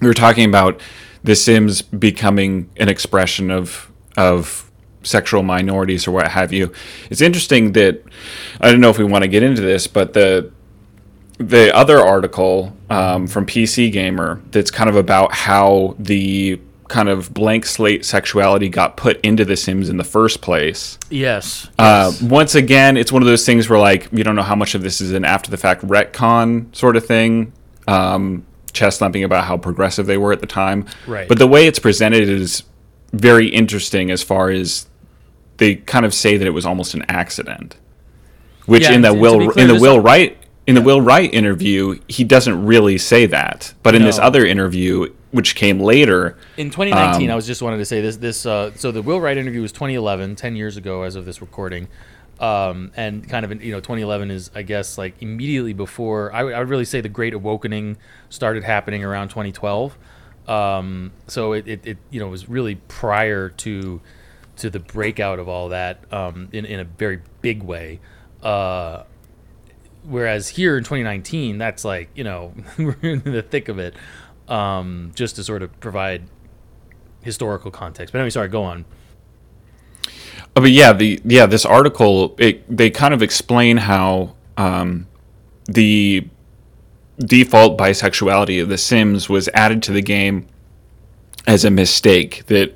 we 0.00 0.08
were 0.08 0.14
talking 0.14 0.48
about 0.48 0.80
The 1.24 1.34
Sims 1.34 1.82
becoming 1.82 2.70
an 2.76 2.88
expression 2.88 3.50
of 3.50 3.90
of 4.16 4.70
sexual 5.02 5.42
minorities 5.42 6.06
or 6.06 6.10
what 6.10 6.28
have 6.28 6.52
you. 6.52 6.72
It's 7.10 7.20
interesting 7.20 7.72
that 7.72 8.02
I 8.60 8.70
don't 8.70 8.80
know 8.80 8.90
if 8.90 8.98
we 8.98 9.04
want 9.04 9.22
to 9.22 9.28
get 9.28 9.42
into 9.42 9.62
this, 9.62 9.86
but 9.86 10.12
the 10.12 10.52
the 11.38 11.74
other 11.74 11.98
article 12.00 12.74
um, 12.88 13.26
from 13.26 13.46
PC 13.46 13.92
Gamer 13.92 14.40
that's 14.50 14.70
kind 14.70 14.88
of 14.88 14.96
about 14.96 15.32
how 15.32 15.94
the 15.98 16.60
kind 16.88 17.08
of 17.08 17.32
blank 17.34 17.66
slate 17.66 18.04
sexuality 18.04 18.68
got 18.68 18.96
put 18.96 19.20
into 19.20 19.44
The 19.44 19.56
Sims 19.56 19.88
in 19.88 19.96
the 19.96 20.04
first 20.04 20.40
place. 20.40 20.98
Yes. 21.10 21.68
Uh, 21.78 22.12
once 22.22 22.54
again, 22.54 22.96
it's 22.96 23.10
one 23.10 23.22
of 23.22 23.26
those 23.26 23.44
things 23.44 23.68
where 23.68 23.78
like 23.78 24.08
you 24.12 24.24
don't 24.24 24.36
know 24.36 24.42
how 24.42 24.56
much 24.56 24.74
of 24.74 24.82
this 24.82 25.00
is 25.00 25.12
an 25.12 25.24
after 25.24 25.50
the 25.50 25.56
fact 25.56 25.82
retcon 25.82 26.74
sort 26.74 26.96
of 26.96 27.04
thing. 27.04 27.52
Um, 27.88 28.46
chest 28.72 28.98
thumping 28.98 29.24
about 29.24 29.44
how 29.44 29.56
progressive 29.56 30.06
they 30.06 30.18
were 30.18 30.32
at 30.32 30.40
the 30.40 30.46
time. 30.46 30.86
Right. 31.06 31.28
But 31.28 31.38
the 31.38 31.46
way 31.46 31.66
it's 31.66 31.78
presented 31.78 32.28
is 32.28 32.62
very 33.12 33.48
interesting 33.48 34.10
as 34.10 34.22
far 34.22 34.50
as 34.50 34.86
they 35.56 35.76
kind 35.76 36.04
of 36.04 36.12
say 36.12 36.36
that 36.36 36.46
it 36.46 36.50
was 36.50 36.66
almost 36.66 36.94
an 36.94 37.04
accident. 37.08 37.76
Which 38.66 38.82
Yeah, 38.82 38.92
in 38.92 39.02
the 39.02 39.14
Will 39.14 39.50
in 39.52 39.68
the 39.68 39.78
Will 39.80 40.00
Wright 40.00 40.36
in 40.66 40.74
the 40.74 40.82
Will 40.82 41.00
Wright 41.00 41.32
interview, 41.32 42.00
he 42.08 42.24
doesn't 42.24 42.66
really 42.66 42.98
say 42.98 43.26
that. 43.26 43.72
But 43.82 43.94
in 43.94 44.02
this 44.02 44.18
other 44.18 44.44
interview, 44.44 45.12
which 45.30 45.54
came 45.54 45.78
later, 45.78 46.36
In 46.56 46.70
2019, 46.70 47.28
Um, 47.28 47.32
I 47.32 47.36
was 47.36 47.46
just 47.46 47.62
wanted 47.62 47.78
to 47.78 47.84
say 47.84 48.00
this. 48.00 48.16
This 48.16 48.44
uh, 48.46 48.72
so 48.74 48.90
the 48.90 49.02
Will 49.02 49.20
Wright 49.20 49.36
interview 49.36 49.62
was 49.62 49.72
2011, 49.72 50.34
10 50.34 50.56
years 50.56 50.76
ago 50.76 51.02
as 51.02 51.14
of 51.14 51.24
this 51.24 51.40
recording, 51.40 51.88
um, 52.40 52.90
and 52.96 53.28
kind 53.28 53.44
of 53.44 53.62
you 53.62 53.70
know 53.70 53.78
2011 53.80 54.30
is 54.30 54.50
I 54.54 54.62
guess 54.62 54.98
like 54.98 55.14
immediately 55.20 55.72
before 55.72 56.32
I 56.32 56.42
would, 56.42 56.56
would 56.56 56.68
really 56.68 56.84
say 56.84 57.00
the 57.00 57.08
Great 57.08 57.32
Awakening 57.32 57.96
started 58.28 58.64
happening 58.64 59.04
around 59.04 59.28
2012. 59.28 59.96
Um, 60.48 61.12
so 61.28 61.52
it, 61.52 61.66
it, 61.68 61.86
it 61.86 61.98
you 62.10 62.18
know 62.18 62.28
was 62.28 62.48
really 62.48 62.76
prior 62.88 63.50
to 63.50 64.00
to 64.56 64.70
the 64.70 64.80
breakout 64.80 65.38
of 65.38 65.48
all 65.48 65.68
that 65.68 66.00
um, 66.12 66.48
in 66.52 66.64
in 66.64 66.80
a 66.80 66.84
very 66.84 67.20
big 67.40 67.62
way. 67.62 68.00
Uh, 68.42 69.04
whereas 70.06 70.48
here 70.48 70.76
in 70.76 70.84
2019 70.84 71.58
that's 71.58 71.84
like 71.84 72.08
you 72.14 72.24
know 72.24 72.54
we're 72.78 72.96
in 73.02 73.20
the 73.20 73.42
thick 73.42 73.68
of 73.68 73.78
it 73.78 73.94
um, 74.48 75.10
just 75.14 75.36
to 75.36 75.44
sort 75.44 75.62
of 75.62 75.78
provide 75.80 76.22
historical 77.22 77.70
context 77.70 78.12
but 78.12 78.18
anyway 78.18 78.30
sorry 78.30 78.48
go 78.48 78.62
on 78.62 78.84
Oh, 80.56 80.62
but 80.62 80.70
yeah, 80.70 80.94
the 80.94 81.20
yeah 81.22 81.44
this 81.44 81.66
article 81.66 82.34
it 82.38 82.64
they 82.74 82.88
kind 82.88 83.12
of 83.12 83.22
explain 83.22 83.76
how 83.76 84.34
um, 84.56 85.06
the 85.66 86.26
default 87.18 87.76
bisexuality 87.76 88.62
of 88.62 88.70
The 88.70 88.78
Sims 88.78 89.28
was 89.28 89.50
added 89.52 89.82
to 89.84 89.92
the 89.92 90.00
game 90.00 90.46
as 91.46 91.66
a 91.66 91.70
mistake. 91.70 92.46
That 92.46 92.74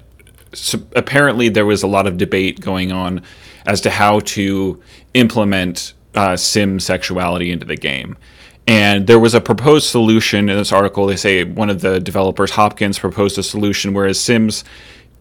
so 0.53 0.79
apparently 0.95 1.49
there 1.49 1.65
was 1.65 1.83
a 1.83 1.87
lot 1.87 2.07
of 2.07 2.19
debate 2.19 2.61
going 2.61 2.93
on 2.93 3.23
as 3.65 3.81
to 3.83 3.91
how 3.91 4.21
to 4.21 4.83
implement 5.15 5.95
uh, 6.15 6.37
Sim 6.37 6.81
sexuality 6.81 7.51
into 7.51 7.67
the 7.67 7.77
game. 7.77 8.17
And 8.67 9.07
there 9.07 9.19
was 9.19 9.35
a 9.35 9.41
proposed 9.41 9.89
solution 9.89 10.49
in 10.49 10.57
this 10.57 10.73
article. 10.73 11.07
They 11.07 11.17
say 11.17 11.45
one 11.45 11.71
of 11.71 11.81
the 11.81 11.99
developers, 11.99 12.53
Hopkins, 12.53 12.99
proposed 12.99 13.39
a 13.39 13.43
solution 13.43 13.95
whereas 13.95 14.21
Sims 14.21 14.65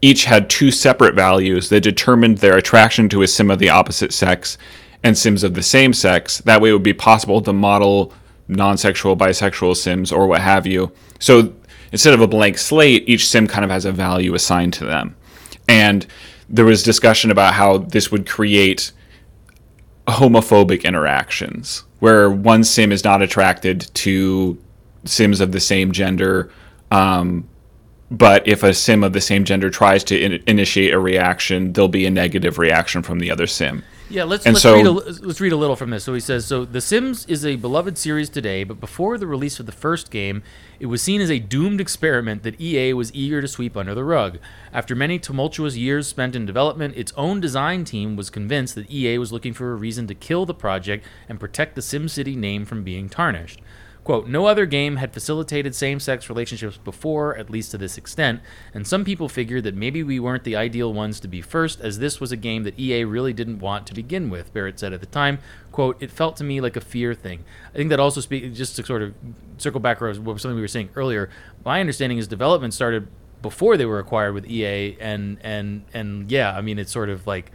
each 0.02 0.26
had 0.26 0.50
two 0.50 0.72
separate 0.72 1.16
values 1.16 1.70
that 1.70 1.82
determined 1.82 2.38
their 2.38 2.58
attraction 2.58 3.10
to 3.10 3.22
a 3.22 3.28
sim 3.28 3.52
of 3.52 3.60
the 3.60 3.70
opposite 3.70 4.14
sex 4.14 4.58
and 5.04 5.18
sims 5.18 5.44
of 5.44 5.54
the 5.54 5.64
same 5.64 5.94
sex. 5.94 6.40
That 6.40 6.62
way, 6.62 6.70
it 6.70 6.74
would 6.74 6.84
be 6.84 6.94
possible 6.94 7.42
to 7.42 7.54
model 7.54 8.14
non 8.48 8.78
sexual, 8.78 9.18
bisexual 9.18 9.76
sims 9.76 10.12
or 10.12 10.28
what 10.28 10.42
have 10.42 10.66
you. 10.66 10.92
So 11.20 11.54
instead 11.92 12.14
of 12.14 12.22
a 12.22 12.28
blank 12.28 12.58
slate, 12.58 13.08
each 13.08 13.28
sim 13.28 13.48
kind 13.48 13.66
of 13.66 13.72
has 13.72 13.86
a 13.86 13.92
value 13.92 14.34
assigned 14.34 14.74
to 14.74 14.86
them. 14.86 15.16
And 15.68 16.06
there 16.48 16.66
was 16.66 16.82
discussion 16.82 17.30
about 17.30 17.54
how 17.54 17.80
this 17.80 18.12
would 18.12 18.28
create 18.28 18.92
homophobic 20.10 20.84
interactions 20.84 21.84
where 22.00 22.30
one 22.30 22.64
sim 22.64 22.92
is 22.92 23.04
not 23.04 23.22
attracted 23.22 23.82
to 23.94 24.58
sims 25.06 25.40
of 25.40 25.52
the 25.52 25.60
same 25.60 25.92
gender 25.92 26.52
um, 26.92 27.48
but 28.12 28.48
if 28.48 28.64
a 28.64 28.74
sim 28.74 29.04
of 29.04 29.14
the 29.14 29.22
same 29.22 29.44
gender 29.44 29.70
tries 29.70 30.04
to 30.04 30.20
in- 30.20 30.44
initiate 30.48 30.94
a 30.94 31.00
reaction 31.00 31.74
there'll 31.74 31.88
be 31.88 32.06
a 32.06 32.12
negative 32.12 32.58
reaction 32.58 33.02
from 33.02 33.20
the 33.20 33.32
other 33.32 33.48
sim 33.48 33.84
yeah 34.10 34.24
let's 34.24 34.46
let's, 34.46 34.62
so- 34.62 34.76
read 34.76 34.86
a, 34.86 34.92
let's 34.92 35.40
read 35.40 35.52
a 35.52 35.56
little 35.56 35.76
from 35.76 35.90
this. 35.90 36.04
So 36.04 36.14
he 36.14 36.20
says 36.20 36.46
so 36.46 36.66
the 36.66 36.82
sims 36.82 37.26
is 37.28 37.46
a 37.46 37.56
beloved 37.56 37.98
series 37.98 38.30
today 38.30 38.64
but 38.64 38.80
before 38.80 39.18
the 39.18 39.28
release 39.28 39.60
of 39.60 39.66
the 39.66 39.72
first 39.72 40.12
game 40.12 40.44
it 40.80 40.88
was 40.88 41.02
seen 41.02 41.22
as 41.22 41.30
a 41.30 41.40
doomed 41.40 41.82
experiment 41.82 42.44
that 42.44 42.60
ea 42.60 42.94
was 42.94 43.14
eager 43.14 43.42
to 43.42 43.48
sweep 43.48 43.78
under 43.78 43.94
the 43.94 44.04
rug. 44.04 44.40
After 44.74 44.96
many 44.96 45.20
tumultuous 45.20 45.76
years 45.76 46.08
spent 46.08 46.36
in 46.36 46.46
development 46.46 46.96
its 46.98 47.14
own 47.16 47.40
design 47.40 47.86
team 47.86 48.16
was 48.16 48.30
convinced 48.30 48.76
that 48.76 48.92
ea 48.92 49.18
was 49.18 49.32
looking 49.32 49.54
for 49.54 49.72
a 49.72 49.76
reason 49.76 50.08
to 50.08 50.16
kill 50.16 50.46
the 50.46 50.54
project 50.54 51.06
and 51.28 51.40
protect 51.40 51.76
the 51.76 51.82
simcity 51.82 52.36
name 52.36 52.66
from 52.66 52.84
being 52.84 53.10
tarnished 53.10 53.62
Quote, 54.04 54.28
no 54.28 54.48
other 54.48 54.66
game 54.66 54.96
had 54.96 55.14
facilitated 55.14 55.76
same 55.76 56.00
sex 56.00 56.30
relationships 56.30 56.78
before, 56.78 57.36
at 57.38 57.50
least 57.50 57.72
to 57.72 57.78
this 57.78 57.98
extent, 57.98 58.42
and 58.74 58.88
some 58.88 59.06
people 59.06 59.30
figured 59.30 59.64
that 59.66 59.76
maybe 59.76 60.02
we 60.02 60.20
weren't 60.20 60.46
the 60.46 60.56
ideal 60.56 60.92
ones 60.94 61.20
to 61.20 61.28
be 61.28 61.42
first, 61.42 61.80
as 61.82 62.00
this 62.00 62.20
was 62.20 62.32
a 62.32 62.38
game 62.38 62.64
that 62.64 62.80
EA 62.80 63.04
really 63.04 63.34
didn't 63.34 63.60
want 63.60 63.86
to 63.88 63.94
begin 63.94 64.30
with, 64.30 64.54
Barrett 64.54 64.80
said 64.80 64.94
at 64.94 65.02
the 65.02 65.06
time. 65.06 65.40
Quote, 65.72 66.02
it 66.02 66.10
felt 66.10 66.38
to 66.38 66.44
me 66.44 66.60
like 66.60 66.76
a 66.76 66.82
fear 66.82 67.14
thing. 67.14 67.44
I 67.74 67.78
think 67.78 67.90
that 67.90 68.00
also 68.00 68.22
speaks, 68.22 68.58
just 68.58 68.76
to 68.78 68.86
sort 68.86 69.02
of 69.02 69.14
circle 69.58 69.80
back 69.80 70.02
around 70.02 70.26
what 70.26 70.40
something 70.40 70.56
we 70.56 70.62
were 70.62 70.68
saying 70.68 70.90
earlier, 70.96 71.30
my 71.64 71.80
understanding 71.80 72.18
is 72.18 72.28
development 72.28 72.74
started 72.74 73.08
before 73.42 73.78
they 73.78 73.86
were 73.86 74.00
acquired 74.00 74.34
with 74.34 74.46
EA, 74.46 74.98
and, 75.00 75.38
and, 75.42 75.84
and 75.94 76.32
yeah, 76.32 76.56
I 76.56 76.62
mean, 76.62 76.80
it's 76.80 76.92
sort 76.92 77.10
of 77.10 77.28
like, 77.28 77.52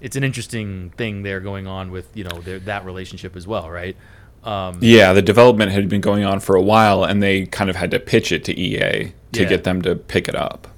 it's 0.00 0.16
an 0.16 0.24
interesting 0.24 0.90
thing 0.96 1.22
there 1.22 1.40
going 1.40 1.66
on 1.66 1.90
with, 1.90 2.14
you 2.16 2.24
know, 2.24 2.40
their, 2.40 2.58
that 2.58 2.84
relationship 2.84 3.36
as 3.36 3.46
well, 3.46 3.70
right? 3.70 3.96
Um, 4.44 4.78
yeah 4.82 5.12
the 5.14 5.22
development 5.22 5.72
had 5.72 5.88
been 5.88 6.00
going 6.02 6.24
on 6.24 6.38
for 6.40 6.54
a 6.54 6.62
while 6.62 7.02
and 7.04 7.22
they 7.22 7.46
kind 7.46 7.70
of 7.70 7.76
had 7.76 7.90
to 7.92 7.98
pitch 7.98 8.30
it 8.30 8.44
to 8.44 8.52
ea 8.58 9.12
to 9.32 9.42
Yeah. 9.42 9.48
get 9.48 9.64
them 9.64 9.80
to 9.82 9.96
pick 9.96 10.28
it 10.28 10.34
up 10.34 10.68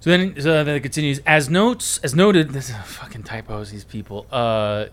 So 0.00 0.10
then, 0.10 0.34
so 0.40 0.64
then 0.64 0.76
it 0.76 0.80
continues. 0.80 1.20
As 1.26 1.50
notes, 1.50 1.98
as 2.02 2.14
noted, 2.14 2.50
this 2.50 2.70
is 2.70 2.76
fucking 2.76 3.22
typos. 3.24 3.70
These 3.70 3.84
people. 3.84 4.26
Uh, 4.32 4.86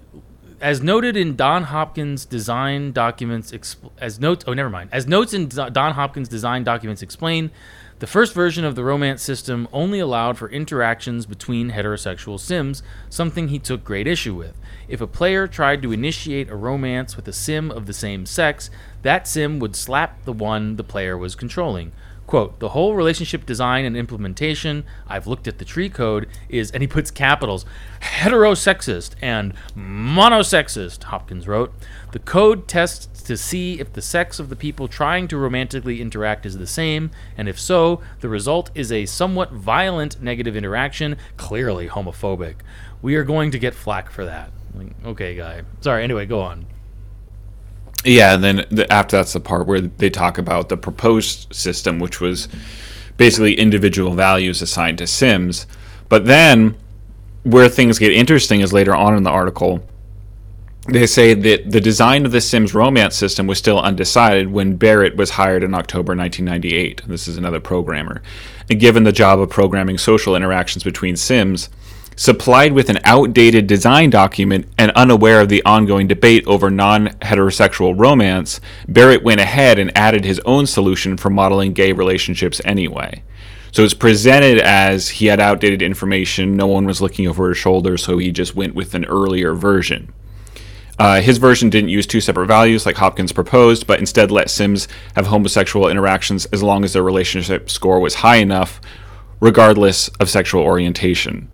as 0.59 0.81
noted 0.81 1.15
in 1.15 1.35
Don 1.37 1.63
Hopkins' 1.63 2.25
design 2.25 2.91
documents, 2.91 3.51
expl- 3.53 3.91
as 3.99 4.19
notes. 4.19 4.43
Oh, 4.47 4.53
never 4.53 4.69
mind. 4.69 4.89
As 4.91 5.07
notes 5.07 5.33
in 5.33 5.47
Don 5.47 5.93
Hopkins' 5.93 6.27
design 6.27 6.65
documents 6.65 7.01
explain, 7.01 7.51
The 7.99 8.05
first 8.05 8.35
version 8.35 8.63
of 8.63 8.75
the 8.75 8.83
romance 8.83 9.23
system 9.23 9.67
only 9.73 9.97
allowed 9.97 10.37
for 10.37 10.51
interactions 10.51 11.25
between 11.25 11.71
heterosexual 11.71 12.39
Sims, 12.39 12.83
something 13.09 13.47
he 13.47 13.57
took 13.57 13.83
great 13.83 14.05
issue 14.05 14.35
with. 14.35 14.55
If 14.87 15.01
a 15.01 15.07
player 15.07 15.47
tried 15.47 15.81
to 15.81 15.91
initiate 15.91 16.51
a 16.51 16.55
romance 16.55 17.15
with 17.15 17.27
a 17.27 17.33
Sim 17.33 17.71
of 17.71 17.87
the 17.87 17.93
same 17.93 18.27
sex, 18.27 18.69
that 19.01 19.27
Sim 19.27 19.57
would 19.57 19.75
slap 19.75 20.25
the 20.25 20.33
one 20.33 20.75
the 20.75 20.83
player 20.83 21.17
was 21.17 21.33
controlling. 21.33 21.91
Quote, 22.27 22.59
the 22.59 22.69
whole 22.69 22.93
relationship 22.93 23.45
design 23.45 23.85
and 23.85 23.95
implementation, 23.95 24.83
I've 25.07 25.27
looked 25.27 25.47
at 25.47 25.59
the 25.59 25.65
tree 25.65 25.89
code, 25.89 26.27
is, 26.49 26.71
and 26.71 26.83
he 26.83 26.87
puts 26.87 27.09
capitals, 27.09 27.65
heterosexist 28.01 29.11
and 29.21 29.53
monosexist, 29.75 31.03
Hopkins 31.03 31.47
wrote. 31.47 31.73
The 32.11 32.19
code 32.19 32.67
tests 32.67 33.23
to 33.23 33.37
see 33.37 33.79
if 33.79 33.93
the 33.93 34.01
sex 34.01 34.39
of 34.39 34.49
the 34.49 34.57
people 34.57 34.89
trying 34.89 35.29
to 35.29 35.37
romantically 35.37 36.01
interact 36.01 36.45
is 36.45 36.57
the 36.57 36.67
same, 36.67 37.11
and 37.37 37.47
if 37.47 37.57
so, 37.57 38.01
the 38.19 38.29
result 38.29 38.71
is 38.75 38.91
a 38.91 39.05
somewhat 39.05 39.53
violent 39.53 40.21
negative 40.21 40.57
interaction, 40.57 41.15
clearly 41.37 41.87
homophobic. 41.87 42.55
We 43.01 43.15
are 43.15 43.23
going 43.23 43.51
to 43.51 43.59
get 43.59 43.73
flack 43.73 44.09
for 44.09 44.25
that. 44.25 44.51
Okay, 45.05 45.33
guy. 45.33 45.61
Sorry, 45.79 46.03
anyway, 46.03 46.25
go 46.25 46.41
on. 46.41 46.65
Yeah, 48.05 48.33
and 48.33 48.43
then 48.43 48.65
the, 48.69 48.91
after 48.91 49.17
that's 49.17 49.33
the 49.33 49.39
part 49.39 49.67
where 49.67 49.81
they 49.81 50.09
talk 50.09 50.37
about 50.37 50.69
the 50.69 50.77
proposed 50.77 51.53
system, 51.53 51.99
which 51.99 52.21
was 52.21 52.47
basically 53.17 53.55
individual 53.55 54.13
values 54.13 54.61
assigned 54.61 54.99
to 54.99 55.07
Sims. 55.07 55.65
But 56.07 56.25
then 56.25 56.75
where 57.43 57.69
things 57.69 57.99
get 57.99 58.11
interesting 58.11 58.61
is 58.61 58.73
later 58.73 58.95
on 58.95 59.15
in 59.15 59.23
the 59.23 59.29
article. 59.29 59.83
They 60.87 61.05
say 61.05 61.33
that 61.33 61.71
the 61.71 61.81
design 61.81 62.25
of 62.25 62.31
the 62.31 62.39
Sims 62.39 62.73
romance 62.73 63.15
system 63.15 63.47
was 63.47 63.57
still 63.57 63.79
undecided 63.79 64.51
when 64.51 64.77
Barrett 64.77 65.17
was 65.17 65.31
hired 65.31 65.63
in 65.63 65.73
October 65.73 66.15
1998. 66.15 67.03
This 67.07 67.27
is 67.27 67.35
another 67.35 67.59
programmer. 67.59 68.21
And 68.69 68.79
given 68.79 69.03
the 69.03 69.11
job 69.11 69.39
of 69.39 69.49
programming 69.49 69.97
social 69.97 70.35
interactions 70.35 70.83
between 70.83 71.17
Sims, 71.17 71.69
supplied 72.17 72.73
with 72.73 72.89
an 72.89 72.97
outdated 73.05 73.67
design 73.67 74.09
document 74.09 74.67
and 74.77 74.91
unaware 74.91 75.39
of 75.39 75.49
the 75.49 75.63
ongoing 75.63 76.07
debate 76.07 76.45
over 76.47 76.69
non 76.69 77.07
heterosexual 77.21 77.97
romance, 77.97 78.59
Barrett 78.87 79.23
went 79.23 79.39
ahead 79.39 79.79
and 79.79 79.95
added 79.95 80.25
his 80.25 80.41
own 80.43 80.65
solution 80.65 81.15
for 81.15 81.29
modeling 81.29 81.71
gay 81.71 81.93
relationships 81.93 82.59
anyway. 82.65 83.23
So 83.71 83.83
it's 83.83 83.93
presented 83.93 84.57
as 84.57 85.09
he 85.09 85.27
had 85.27 85.39
outdated 85.39 85.81
information, 85.81 86.57
no 86.57 86.67
one 86.67 86.85
was 86.85 87.01
looking 87.01 87.27
over 87.27 87.49
his 87.49 87.57
shoulder, 87.57 87.95
so 87.97 88.17
he 88.17 88.31
just 88.31 88.55
went 88.55 88.73
with 88.73 88.95
an 88.95 89.05
earlier 89.05 89.53
version. 89.53 90.11
Uh, 90.97 91.21
his 91.21 91.37
version 91.37 91.69
didn't 91.69 91.91
use 91.91 92.07
two 92.07 92.19
separate 92.19 92.47
values 92.47 92.87
like 92.87 92.95
Hopkins 92.95 93.31
proposed, 93.31 93.85
but 93.85 93.99
instead 93.99 94.31
let 94.31 94.49
Sims 94.49 94.87
have 95.15 95.27
homosexual 95.27 95.89
interactions 95.89 96.47
as 96.47 96.63
long 96.63 96.83
as 96.83 96.93
their 96.93 97.03
relationship 97.03 97.69
score 97.69 97.99
was 97.99 98.15
high 98.15 98.37
enough, 98.37 98.81
regardless 99.39 100.07
of 100.19 100.27
sexual 100.27 100.63
orientation 100.63 101.51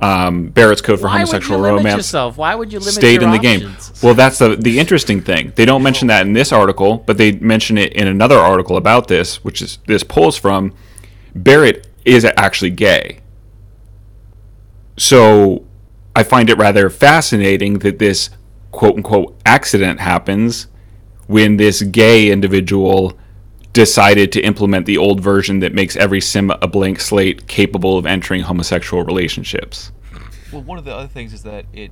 um, 0.00 0.48
Barrett's 0.48 0.82
Code 0.82 1.00
for 1.00 1.06
Why 1.06 1.18
Homosexual 1.18 1.60
would 1.60 1.66
you 1.66 1.72
limit 1.72 1.84
Romance 1.84 1.98
yourself? 1.98 2.36
Why 2.36 2.54
would 2.54 2.72
you 2.72 2.78
limit 2.78 2.94
stayed 2.94 3.22
in 3.22 3.30
the 3.30 3.38
game. 3.38 3.76
Well, 4.02 4.14
that's 4.14 4.38
the 4.38 4.56
the 4.56 4.78
interesting 4.78 5.20
thing. 5.20 5.52
They 5.54 5.64
don't 5.64 5.82
mention 5.82 6.08
that 6.08 6.26
in 6.26 6.32
this 6.32 6.52
article, 6.52 6.98
but 6.98 7.16
they 7.16 7.32
mention 7.32 7.78
it 7.78 7.92
in 7.92 8.06
another 8.06 8.36
article 8.36 8.76
about 8.76 9.08
this, 9.08 9.44
which 9.44 9.62
is 9.62 9.78
this 9.86 10.02
pulls 10.02 10.36
from. 10.36 10.74
Barrett 11.34 11.88
is 12.04 12.24
actually 12.24 12.70
gay. 12.70 13.20
So 14.96 15.64
I 16.14 16.22
find 16.22 16.48
it 16.48 16.56
rather 16.58 16.90
fascinating 16.90 17.80
that 17.80 17.98
this 17.98 18.30
quote 18.70 18.96
unquote 18.96 19.36
accident 19.46 20.00
happens 20.00 20.68
when 21.26 21.56
this 21.56 21.82
gay 21.82 22.30
individual 22.30 23.18
decided 23.74 24.30
to 24.32 24.40
implement 24.40 24.86
the 24.86 24.96
old 24.96 25.20
version 25.20 25.58
that 25.58 25.74
makes 25.74 25.96
every 25.96 26.20
sim 26.20 26.50
a 26.50 26.68
blank 26.68 27.00
slate 27.00 27.46
capable 27.48 27.98
of 27.98 28.06
entering 28.06 28.42
homosexual 28.42 29.04
relationships. 29.04 29.92
Well, 30.52 30.62
one 30.62 30.78
of 30.78 30.84
the 30.84 30.94
other 30.94 31.08
things 31.08 31.32
is 31.34 31.42
that 31.42 31.66
it 31.72 31.90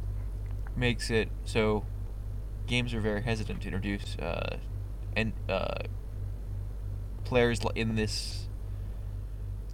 makes 0.76 1.10
it 1.10 1.28
so 1.44 1.84
games 2.66 2.94
are 2.94 3.00
very 3.00 3.20
hesitant 3.20 3.60
to 3.62 3.68
introduce 3.68 4.16
uh, 4.16 4.58
and 5.16 5.32
uh, 5.48 5.82
players 7.24 7.60
in 7.74 7.96
this. 7.96 8.46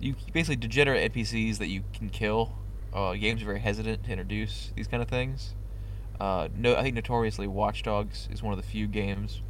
You 0.01 0.15
basically 0.33 0.57
degenerate 0.57 1.13
NPCs 1.13 1.59
that 1.59 1.69
you 1.69 1.83
can 1.93 2.09
kill. 2.09 2.55
Uh, 2.93 3.15
games 3.15 3.43
are 3.43 3.47
very 3.47 3.61
hesitant 3.61 4.05
to 4.05 4.11
introduce 4.11 4.73
these 4.75 4.89
kind 4.89 5.03
of 5.03 5.09
things. 5.11 5.55
Uh, 6.19 6.49
no, 6.57 6.75
I 6.75 6.83
think 6.83 6.95
notoriously, 6.95 7.47
Watch 7.47 7.83
Dogs 7.83 8.29
is 8.33 8.43
one 8.43 8.53
of 8.53 8.61
the 8.61 8.67
few 8.67 8.87
games 8.87 9.43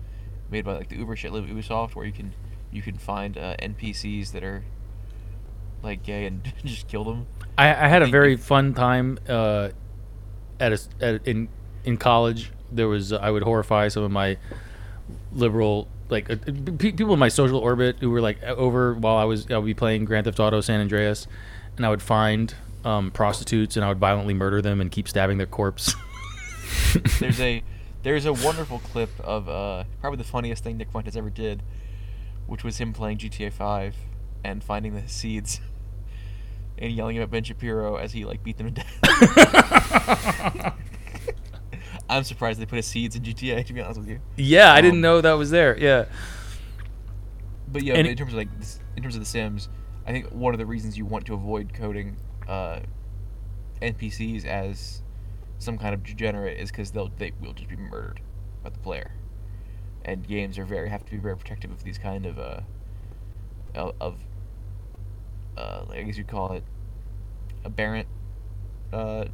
made 0.51 0.65
by 0.65 0.77
like 0.77 0.89
the 0.89 0.97
Uber 0.97 1.15
shit 1.15 1.31
Ubisoft 1.31 1.95
where 1.95 2.05
you 2.05 2.13
can 2.13 2.35
you 2.71 2.83
can 2.83 2.99
find 2.99 3.37
uh, 3.37 3.57
NPCs 3.57 4.33
that 4.33 4.45
are 4.45 4.65
like 5.83 6.03
gay 6.03 6.27
and 6.27 6.53
just 6.65 6.89
kill 6.89 7.05
them. 7.05 7.27
I, 7.57 7.69
I 7.69 7.89
had 7.89 8.03
a 8.03 8.07
very 8.07 8.37
fun 8.37 8.75
time 8.75 9.19
uh, 9.29 9.71
at, 10.61 10.73
a, 10.73 10.81
at 11.01 11.27
in 11.27 11.49
in 11.85 11.97
college. 11.97 12.53
There 12.71 12.89
was 12.89 13.13
I 13.13 13.31
would 13.31 13.43
horrify 13.43 13.89
some 13.89 14.03
of 14.03 14.11
my 14.11 14.37
liberal 15.33 15.89
like 16.11 16.31
uh, 16.31 16.37
pe- 16.79 16.93
people 16.93 17.13
in 17.13 17.19
my 17.19 17.29
social 17.29 17.59
orbit 17.59 17.97
who 18.01 18.11
were 18.11 18.21
like 18.21 18.43
over 18.43 18.95
while 18.95 19.17
I 19.17 19.25
was 19.25 19.51
I 19.51 19.57
would 19.57 19.67
be 19.67 19.75
playing 19.75 20.05
Grand 20.05 20.25
Theft 20.25 20.41
Auto 20.41 20.61
San 20.61 20.81
Andreas, 20.81 21.27
and 21.77 21.85
I 21.85 21.91
would 21.91 22.03
find 22.03 22.55
um, 22.85 23.11
prostitutes 23.11 23.77
and 23.77 23.85
I 23.85 23.89
would 23.89 23.99
violently 23.99 24.35
murder 24.35 24.63
them 24.63 24.81
and 24.81 24.91
keep 24.91 25.09
stabbing 25.09 25.39
their 25.39 25.47
corpse. 25.47 25.95
there's 27.21 27.41
a 27.41 27.63
there's 28.03 28.27
a 28.27 28.33
wonderful 28.33 28.79
clip 28.79 29.11
of 29.21 29.49
uh, 29.49 29.85
probably 30.01 30.19
the 30.19 30.25
funniest 30.25 30.65
thing 30.65 30.77
Nick 30.77 30.91
Fuentes 30.91 31.17
ever 31.17 31.31
did, 31.31 31.63
which 32.49 32.65
was 32.65 32.79
him 32.79 32.93
playing 32.93 33.19
GTA 33.19 33.53
5 33.53 33.95
and 34.45 34.65
finding 34.65 34.95
the 34.95 35.07
seeds 35.09 35.61
and 36.79 36.93
yelling 36.93 37.19
at 37.19 37.31
Ben 37.31 37.45
Shapiro 37.45 37.95
as 37.97 38.13
he 38.13 38.25
like 38.25 38.43
beat 38.43 38.57
them 38.59 38.75
to 38.75 38.83
death. 38.83 40.75
I'm 42.11 42.25
surprised 42.25 42.59
they 42.59 42.65
put 42.67 42.77
his 42.77 42.87
seeds 42.87 43.17
in 43.17 43.23
GTA. 43.23 43.65
To 43.67 43.73
be 43.73 43.81
honest 43.83 44.01
with 44.01 44.09
you, 44.09 44.21
yeah, 44.37 44.73
I 44.73 44.81
didn't 44.81 44.97
Um, 44.99 45.03
know 45.03 45.21
that 45.21 45.33
was 45.35 45.51
there. 45.51 45.79
Yeah. 45.79 46.07
but 47.71 47.83
yeah, 47.83 47.95
but 47.97 48.07
in 48.07 48.17
terms 48.17 48.33
of 48.33 48.39
like 48.39 48.59
this, 48.59 48.81
in 48.97 49.03
terms 49.03 49.15
of 49.15 49.21
the 49.21 49.27
Sims, 49.27 49.69
I 50.07 50.13
think 50.13 50.29
one 50.31 50.55
of 50.55 50.59
the 50.59 50.65
reasons 50.67 50.97
you 50.97 51.05
want 51.05 51.27
to 51.27 51.35
avoid 51.35 51.75
coding 51.75 52.17
uh, 52.49 52.81
NPCs 53.83 54.47
as 54.47 55.03
some 55.59 55.77
kind 55.77 55.93
of 55.95 56.03
degenerate 56.03 56.59
is 56.59 56.71
because 56.71 56.93
they'll 56.93 57.11
they 57.19 57.33
will 57.43 57.53
just 57.53 57.69
be 57.69 57.77
murdered 57.77 58.21
by 58.63 58.71
the 58.71 58.79
player, 58.79 59.11
and 60.05 60.27
games 60.27 60.59
are 60.59 60.65
very 60.65 60.89
have 60.89 61.05
to 61.05 61.11
be 61.11 61.19
very 61.19 61.37
protective 61.37 61.71
of 61.71 61.85
these 61.85 61.99
kind 61.99 62.27
of 62.27 62.39
uh 62.39 62.61
of, 63.75 64.17
uh 65.57 65.85
I 65.91 66.03
guess 66.03 66.17
you'd 66.17 66.29
call 66.29 66.53
it 66.53 66.65
aberrant 67.65 68.09
uh 68.93 69.27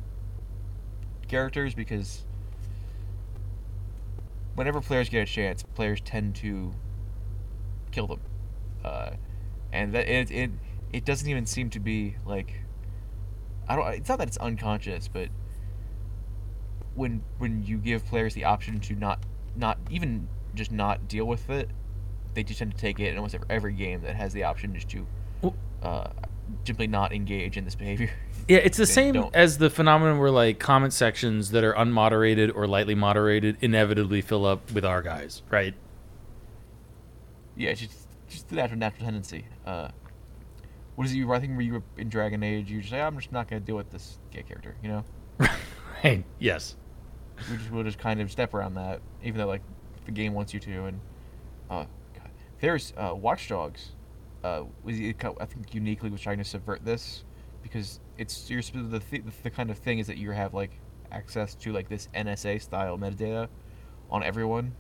characters 1.29 1.75
because 1.75 2.25
whenever 4.55 4.81
players 4.81 5.09
get 5.09 5.23
a 5.23 5.27
chance, 5.27 5.63
players 5.63 6.01
tend 6.01 6.35
to 6.37 6.73
kill 7.91 8.07
them, 8.07 8.21
uh, 8.85 9.11
and 9.73 9.93
that 9.95 10.09
it, 10.09 10.31
it 10.31 10.51
it 10.93 11.05
doesn't 11.05 11.29
even 11.29 11.47
seem 11.47 11.71
to 11.71 11.81
be 11.81 12.17
like 12.25 12.55
I 13.69 13.77
don't. 13.77 13.95
It's 13.95 14.09
not 14.09 14.19
that 14.19 14.29
it's 14.29 14.37
unconscious, 14.39 15.09
but 15.09 15.29
when 16.95 17.23
when 17.39 17.63
you 17.65 17.79
give 17.79 18.05
players 18.07 18.35
the 18.35 18.45
option 18.45 18.81
to 18.81 18.95
not 18.95 19.25
not 19.57 19.79
even 19.91 20.29
just 20.55 20.73
not 20.73 21.09
deal 21.09 21.25
with 21.25 21.51
it, 21.51 21.69
they 22.35 22.43
just 22.43 22.59
tend 22.59 22.73
to 22.73 22.77
take 22.79 23.01
it 23.01 23.09
in 23.09 23.17
almost 23.17 23.37
every, 23.49 23.73
game 23.73 24.01
that 24.03 24.17
has 24.17 24.33
the 24.33 24.45
option 24.45 24.75
just 24.75 24.89
to 24.91 25.07
uh, 25.83 26.09
simply 26.65 26.87
not 26.87 27.13
engage 27.13 27.57
in 27.57 27.65
this 27.65 27.75
behavior. 27.75 28.11
Yeah, 28.47 28.59
it's 28.59 28.77
the 28.77 28.85
same 28.85 29.15
don't. 29.15 29.35
as 29.35 29.57
the 29.57 29.71
phenomenon 29.71 30.19
where 30.19 30.31
like 30.31 30.59
comment 30.59 30.93
sections 30.93 31.53
that 31.53 31.65
are 31.65 31.73
unmoderated 31.73 32.55
or 32.55 32.67
lightly 32.67 32.95
moderated 32.95 33.57
inevitably 33.63 34.21
fill 34.21 34.45
up 34.45 34.71
with 34.73 34.85
our 34.85 35.01
guys, 35.01 35.41
right? 35.49 35.73
yeah, 37.57 37.71
it's 37.71 37.81
just 37.81 38.07
just 38.29 38.49
the 38.49 38.57
natural 38.57 38.79
natural 38.79 39.05
tendency. 39.05 39.47
Uh, 39.65 39.89
what 40.97 41.07
is 41.07 41.13
it? 41.13 41.17
You 41.17 41.33
I 41.33 41.41
think 41.41 41.53
where 41.53 41.63
you 41.63 41.73
were 41.75 41.83
in 41.97 42.09
Dragon 42.09 42.43
Age, 42.43 42.71
you 42.71 42.81
just 42.81 42.91
say, 42.91 43.01
I'm 43.01 43.17
just 43.17 43.33
not 43.33 43.49
gonna 43.49 43.61
deal 43.61 43.77
with 43.77 43.91
this 43.91 44.19
gay 44.31 44.43
character. 44.43 44.77
You 44.83 44.89
know, 44.91 45.05
Hey, 46.03 46.25
yes. 46.39 46.77
we 47.51 47.57
just 47.57 47.71
we'll 47.71 47.85
just 47.85 47.99
kind 47.99 48.21
of 48.21 48.31
step 48.31 48.55
around 48.55 48.75
that, 48.75 49.01
even 49.23 49.39
though 49.39 49.47
like 49.47 49.63
the 50.05 50.13
game 50.13 50.35
wants 50.35 50.55
you 50.55 50.61
to. 50.61 50.85
And 50.85 51.01
uh, 51.71 51.85
God. 52.15 52.31
there's 52.61 52.93
uh, 52.97 53.15
Watch 53.15 53.49
Dogs. 53.49 53.93
Uh, 54.43 54.65
I 54.87 55.47
think 55.47 55.73
uniquely 55.73 56.11
was 56.11 56.21
trying 56.21 56.39
to 56.39 56.45
subvert 56.45 56.85
this 56.85 57.25
because 57.63 58.01
it's 58.19 58.51
you're 58.51 58.61
the 58.61 59.01
th- 59.01 59.23
the 59.43 59.51
kind 59.51 59.71
of 59.71 59.79
thing 59.79 59.99
is 59.99 60.07
that 60.07 60.19
you 60.19 60.31
have 60.33 60.53
like 60.53 60.79
access 61.11 61.55
to 61.55 61.73
like 61.73 61.89
this 61.89 62.09
NSA 62.15 62.61
style 62.61 62.99
metadata 62.99 63.49
on 64.11 64.23
everyone, 64.23 64.75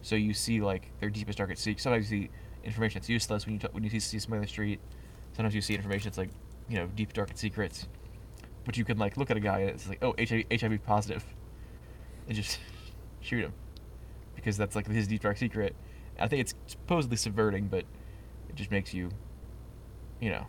so 0.00 0.14
you 0.14 0.32
see 0.32 0.60
like 0.60 0.92
their 1.00 1.10
deepest 1.10 1.38
darkest 1.38 1.62
secrets. 1.62 1.82
Sometimes 1.82 2.10
you 2.10 2.22
see 2.22 2.30
information 2.62 3.00
that's 3.00 3.08
useless 3.08 3.46
when 3.46 3.54
you 3.54 3.58
t- 3.58 3.68
when 3.72 3.82
you 3.82 3.90
see, 3.90 3.98
see 3.98 4.18
somebody 4.20 4.38
on 4.38 4.42
the 4.42 4.48
street. 4.48 4.80
Sometimes 5.32 5.56
you 5.56 5.60
see 5.60 5.74
information 5.74 6.04
that's 6.04 6.18
like 6.18 6.30
you 6.68 6.76
know 6.76 6.86
deep 6.94 7.12
darkest 7.12 7.40
secrets, 7.40 7.88
but 8.64 8.76
you 8.76 8.84
can 8.84 8.96
like 8.96 9.16
look 9.16 9.32
at 9.32 9.36
a 9.36 9.40
guy 9.40 9.60
and 9.60 9.70
it's 9.70 9.88
like 9.88 9.98
oh 10.02 10.14
HIV 10.16 10.44
HIV 10.52 10.84
positive, 10.84 11.24
and 12.28 12.36
just 12.36 12.60
shoot 13.20 13.40
him 13.40 13.52
because 14.40 14.56
that's 14.56 14.76
like 14.76 14.86
his 14.86 15.06
deep 15.06 15.22
dark 15.22 15.36
secret. 15.36 15.74
I 16.18 16.28
think 16.28 16.40
it's 16.40 16.54
supposedly 16.66 17.16
subverting, 17.16 17.68
but 17.68 17.84
it 18.48 18.56
just 18.56 18.70
makes 18.70 18.92
you 18.92 19.10
you 20.20 20.30
know, 20.30 20.46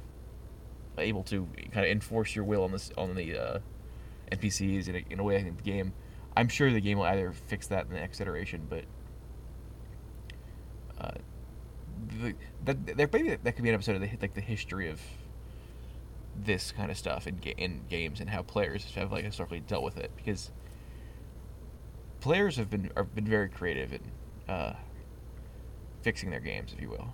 able 0.98 1.24
to 1.24 1.48
kind 1.72 1.86
of 1.86 1.92
enforce 1.92 2.36
your 2.36 2.46
will 2.46 2.64
on 2.64 2.72
this 2.72 2.92
on 2.98 3.16
the 3.16 3.38
uh, 3.38 3.60
NPCs 4.32 4.88
in 4.88 4.96
a, 4.96 5.06
in 5.10 5.20
a 5.20 5.24
way. 5.24 5.38
I 5.38 5.44
think 5.44 5.58
the 5.58 5.64
game, 5.64 5.94
I'm 6.36 6.50
sure 6.50 6.72
the 6.72 6.82
game 6.82 6.98
will 6.98 7.06
either 7.06 7.32
fix 7.32 7.68
that 7.68 7.86
in 7.86 7.94
the 7.94 8.00
next 8.00 8.20
iteration, 8.20 8.68
but 8.70 8.84
uh, 11.00 11.12
the, 12.22 12.36
that 12.66 12.98
there 12.98 13.10
maybe 13.12 13.36
that 13.36 13.56
could 13.56 13.64
be 13.64 13.70
an 13.70 13.76
episode 13.76 13.96
of 13.96 14.02
the 14.02 14.10
like 14.22 14.34
the 14.34 14.42
history 14.42 14.90
of 14.90 15.00
this 16.36 16.72
kind 16.72 16.92
of 16.92 16.98
stuff 16.98 17.28
in 17.28 17.40
in 17.58 17.82
games 17.90 18.20
and 18.20 18.30
how 18.30 18.42
players 18.42 18.86
have 18.96 19.12
like 19.12 19.24
historically 19.26 19.62
dealt 19.62 19.84
with 19.84 19.98
it 19.98 20.12
because 20.16 20.52
players 22.22 22.56
have 22.56 22.70
been 22.70 22.90
have 22.96 23.14
been 23.14 23.26
very 23.26 23.50
creative 23.50 23.92
in 23.92 24.02
uh, 24.48 24.76
fixing 26.02 26.30
their 26.30 26.40
games, 26.40 26.72
if 26.74 26.82
you 26.82 26.90
will. 26.90 27.14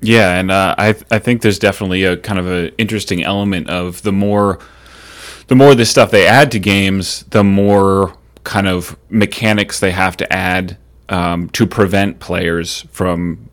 Yeah, 0.00 0.38
and 0.38 0.50
uh, 0.50 0.74
I 0.76 0.94
I 1.10 1.18
think 1.18 1.42
there's 1.42 1.58
definitely 1.58 2.04
a 2.04 2.16
kind 2.16 2.38
of 2.38 2.46
an 2.46 2.72
interesting 2.76 3.22
element 3.22 3.70
of 3.70 4.02
the 4.02 4.12
more 4.12 4.58
the 5.46 5.54
more 5.54 5.74
this 5.74 5.90
stuff 5.90 6.10
they 6.10 6.26
add 6.26 6.52
to 6.52 6.58
games, 6.58 7.24
the 7.30 7.42
more 7.42 8.14
kind 8.44 8.68
of 8.68 8.96
mechanics 9.08 9.80
they 9.80 9.90
have 9.90 10.16
to 10.18 10.32
add 10.32 10.76
um, 11.08 11.48
to 11.50 11.66
prevent 11.66 12.20
players 12.20 12.82
from 12.92 13.48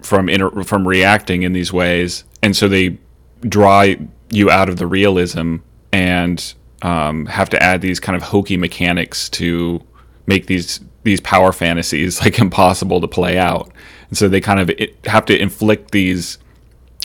from 0.00 0.28
inter- 0.28 0.62
from 0.62 0.86
reacting 0.86 1.42
in 1.42 1.52
these 1.52 1.72
ways, 1.72 2.24
and 2.42 2.56
so 2.56 2.68
they 2.68 2.98
draw 3.42 3.84
you 4.30 4.50
out 4.50 4.68
of 4.68 4.76
the 4.76 4.86
realism 4.86 5.56
and 5.92 6.54
um, 6.82 7.26
have 7.26 7.50
to 7.50 7.62
add 7.62 7.80
these 7.80 8.00
kind 8.00 8.16
of 8.16 8.22
hokey 8.22 8.56
mechanics 8.56 9.28
to 9.30 9.82
make 10.26 10.46
these 10.46 10.80
these 11.02 11.20
power 11.20 11.52
fantasies 11.52 12.20
like 12.24 12.38
impossible 12.38 13.00
to 13.00 13.08
play 13.08 13.38
out. 13.38 13.70
And 14.08 14.18
so 14.18 14.28
they 14.28 14.40
kind 14.40 14.60
of 14.60 14.70
it, 14.70 14.96
have 15.06 15.24
to 15.26 15.38
inflict 15.38 15.90
these 15.92 16.38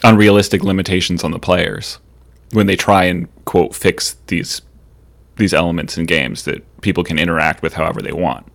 unrealistic 0.04 0.64
limitations 0.64 1.24
on 1.24 1.32
the 1.32 1.40
players 1.40 2.00
when 2.52 2.68
they 2.68 2.76
try 2.76 3.06
and 3.06 3.28
quote 3.46 3.76
fix 3.76 4.18
these 4.28 4.62
these 5.38 5.54
elements 5.54 5.98
in 5.98 6.06
games 6.06 6.44
that 6.44 6.64
people 6.82 7.04
can 7.04 7.20
interact 7.20 7.62
with 7.62 7.74
however 7.74 8.02
they 8.02 8.14
want. 8.14 8.46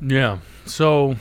Yeah. 0.00 0.38
So 0.66 1.16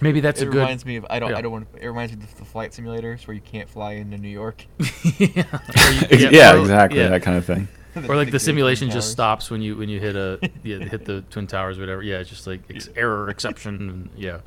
maybe 0.00 0.20
that's 0.20 0.40
it 0.40 0.48
a 0.48 0.50
good. 0.50 0.58
reminds 0.58 0.84
me 0.86 0.96
of 0.96 1.06
I 1.10 1.18
don't 1.18 1.30
yeah. 1.30 1.38
I 1.38 1.40
don't 1.42 1.52
want 1.52 1.68
it 1.80 1.86
reminds 1.86 2.12
me 2.16 2.22
of 2.22 2.36
the 2.36 2.44
flight 2.44 2.72
simulators 2.72 3.26
where 3.26 3.34
you 3.34 3.40
can't 3.40 3.68
fly 3.68 3.92
into 3.92 4.18
New 4.18 4.28
York. 4.28 4.66
yeah, 5.18 5.42
Yeah, 6.10 6.54
or- 6.54 6.58
exactly 6.60 6.98
yeah. 7.00 7.08
that 7.08 7.22
kind 7.22 7.36
of 7.36 7.44
thing. 7.44 7.68
Or 8.08 8.14
like 8.14 8.26
the 8.28 8.32
Twin 8.32 8.40
simulation 8.40 8.90
just 8.90 9.10
stops 9.10 9.50
when 9.50 9.60
you 9.60 9.74
when 9.76 9.88
you 9.88 9.98
hit 9.98 10.14
a 10.14 10.38
yeah, 10.62 10.78
hit 10.78 11.04
the 11.04 11.22
twin 11.30 11.48
towers, 11.48 11.78
or 11.78 11.80
whatever. 11.80 12.00
Yeah, 12.02 12.18
it's 12.18 12.30
just 12.30 12.46
like 12.46 12.60
ex- 12.70 12.88
error 12.94 13.28
exception. 13.28 14.10
Yeah. 14.16 14.38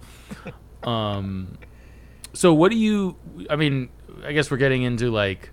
Um. 0.83 1.57
So 2.33 2.53
what 2.53 2.71
do 2.71 2.77
you? 2.77 3.17
I 3.49 3.57
mean, 3.57 3.89
I 4.23 4.31
guess 4.31 4.49
we're 4.49 4.55
getting 4.57 4.83
into 4.83 5.11
like 5.11 5.49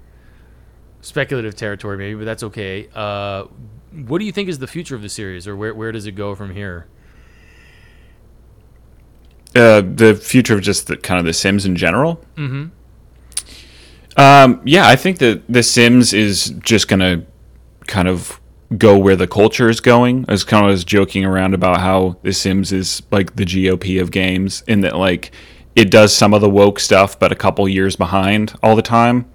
speculative 1.01 1.57
territory, 1.57 1.97
maybe, 1.99 2.15
but 2.19 2.25
that's 2.25 2.45
okay. 2.45 2.89
Uh, 2.95 3.45
what 4.07 4.19
do 4.19 4.25
you 4.27 4.33
think 4.33 4.49
is 4.49 4.59
the 4.61 4.67
future 4.69 4.95
of 4.95 5.03
the 5.03 5.09
series, 5.09 5.49
or 5.49 5.57
where 5.57 5.75
where 5.75 5.91
does 5.91 6.07
it 6.07 6.13
go 6.13 6.37
from 6.37 6.55
here? 6.55 6.87
Uh, 9.55 9.81
the 9.81 10.15
future 10.15 10.55
of 10.55 10.61
just 10.61 10.87
the 10.87 10.97
kind 10.97 11.19
of 11.19 11.25
the 11.25 11.33
Sims 11.33 11.65
in 11.65 11.75
general. 11.75 12.23
Mm-hmm. 12.37 12.67
Um, 14.21 14.61
yeah, 14.65 14.87
I 14.89 14.97
think 14.97 15.19
that 15.19 15.43
The 15.49 15.63
Sims 15.63 16.13
is 16.13 16.51
just 16.63 16.89
gonna 16.89 17.25
kind 17.87 18.09
of 18.09 18.41
go 18.77 18.99
where 18.99 19.17
the 19.17 19.27
culture 19.27 19.71
is 19.71 19.81
going. 19.81 20.27
I 20.29 20.33
was 20.33 20.45
kind 20.45 20.65
of 20.65 20.71
was 20.71 20.85
joking 20.85 21.25
around 21.25 21.55
about 21.55 21.81
how 21.81 22.17
The 22.23 22.33
Sims 22.33 22.73
is 22.73 23.03
like 23.11 23.37
the 23.37 23.45
GOP 23.45 24.01
of 24.01 24.11
games, 24.11 24.63
in 24.67 24.83
that 24.83 24.97
like 24.97 25.33
it 25.75 25.91
does 25.91 26.15
some 26.15 26.35
of 26.35 26.41
the 26.41 26.51
woke 26.51 26.81
stuff, 26.81 27.19
but 27.19 27.33
a 27.33 27.37
couple 27.37 27.67
years 27.69 27.97
behind 27.97 28.55
all 28.63 28.77
the 28.77 28.83
time. 28.83 29.31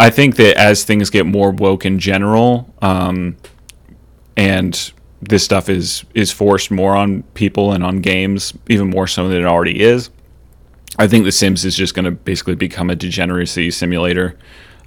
I 0.00 0.10
think 0.10 0.36
that 0.36 0.56
as 0.56 0.84
things 0.84 1.10
get 1.10 1.26
more 1.26 1.50
woke 1.50 1.84
in 1.84 1.98
general, 1.98 2.74
um, 2.80 3.36
and 4.36 4.92
this 5.20 5.44
stuff 5.44 5.68
is 5.68 6.04
is 6.14 6.30
forced 6.30 6.70
more 6.70 6.94
on 6.96 7.22
people 7.34 7.72
and 7.72 7.84
on 7.84 8.00
games, 8.00 8.54
even 8.68 8.88
more 8.88 9.06
so 9.06 9.28
than 9.28 9.40
it 9.40 9.46
already 9.46 9.80
is. 9.80 10.10
I 10.98 11.06
think 11.06 11.24
The 11.24 11.32
Sims 11.32 11.64
is 11.64 11.76
just 11.76 11.94
going 11.94 12.04
to 12.04 12.10
basically 12.10 12.54
become 12.54 12.90
a 12.90 12.96
degeneracy 12.96 13.70
simulator. 13.70 14.36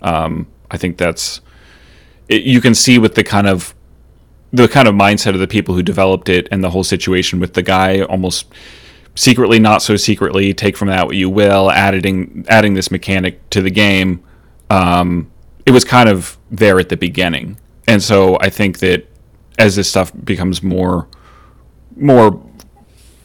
Um, 0.02 0.48
I 0.70 0.78
think 0.78 0.98
that's 0.98 1.42
it, 2.28 2.44
you 2.44 2.62
can 2.62 2.76
see 2.76 2.98
with 2.98 3.16
the 3.16 3.24
kind 3.24 3.48
of 3.48 3.76
the 4.52 4.68
kind 4.68 4.88
of 4.88 4.96
mindset 4.96 5.34
of 5.34 5.40
the 5.40 5.48
people 5.48 5.76
who 5.76 5.84
developed 5.84 6.28
it 6.28 6.48
and 6.52 6.64
the 6.64 6.70
whole 6.70 6.84
situation 6.84 7.40
with 7.40 7.54
the 7.54 7.64
guy 7.64 8.02
almost 8.02 8.48
secretly, 9.16 9.60
not 9.60 9.82
so 9.82 9.96
secretly, 9.96 10.54
take 10.54 10.76
from 10.76 10.90
that 10.90 11.06
what 11.06 11.16
you 11.16 11.30
will, 11.30 11.72
adding 11.72 12.46
adding 12.50 12.74
this 12.74 12.92
mechanic 12.92 13.50
to 13.50 13.62
the 13.62 13.72
game. 13.72 14.24
Um, 14.70 15.30
it 15.66 15.72
was 15.72 15.84
kind 15.84 16.10
of 16.10 16.38
there 16.50 16.80
at 16.80 16.90
the 16.90 16.98
beginning, 16.98 17.58
and 17.88 18.02
so 18.02 18.38
I 18.40 18.50
think 18.50 18.80
that 18.80 19.08
as 19.58 19.76
this 19.76 19.90
stuff 19.90 20.12
becomes 20.24 20.64
more 20.64 21.08
more 21.96 22.42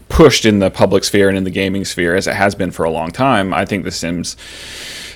pushed 0.09 0.45
in 0.45 0.59
the 0.61 0.71
public 0.71 1.05
sphere 1.05 1.29
and 1.29 1.37
in 1.37 1.45
the 1.45 1.51
gaming 1.51 1.85
sphere 1.85 2.15
as 2.15 2.27
it 2.27 2.35
has 2.35 2.55
been 2.55 2.71
for 2.71 2.85
a 2.85 2.91
long 2.91 3.11
time, 3.11 3.53
I 3.53 3.65
think 3.65 3.85
The 3.85 3.91
Sims 3.91 4.37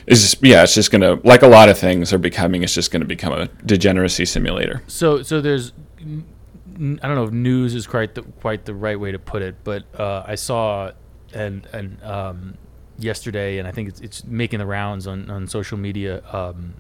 is 0.07 0.37
yeah, 0.41 0.63
it's 0.63 0.75
just 0.75 0.91
gonna 0.91 1.21
like 1.25 1.43
a 1.43 1.49
lot 1.49 1.69
of 1.69 1.79
things 1.79 2.13
are 2.13 2.19
becoming. 2.19 2.63
It's 2.63 2.75
just 2.75 2.91
gonna 2.91 3.05
become 3.05 3.33
a 3.33 3.47
degeneracy 3.65 4.25
simulator. 4.25 4.83
So 4.87 5.23
so 5.23 5.41
there's 5.41 5.73
I 6.01 7.07
don't 7.07 7.15
know 7.15 7.25
if 7.25 7.33
news 7.33 7.75
is 7.75 7.87
quite 7.87 8.15
the 8.15 8.23
quite 8.23 8.65
the 8.65 8.75
right 8.75 8.99
way 8.99 9.13
to 9.13 9.19
put 9.19 9.43
it, 9.43 9.57
but 9.65 9.85
uh, 9.99 10.25
I 10.27 10.35
saw 10.35 10.93
and 11.33 11.67
and 11.73 12.03
um, 12.03 12.59
yesterday, 12.99 13.59
and 13.59 13.69
I 13.69 13.71
think 13.71 13.89
it's 13.89 14.01
it's 14.01 14.25
making 14.25 14.59
the 14.59 14.67
rounds 14.67 15.07
on 15.07 15.31
on 15.31 15.47
social 15.47 15.79
media. 15.79 16.23
Um, 16.33 16.75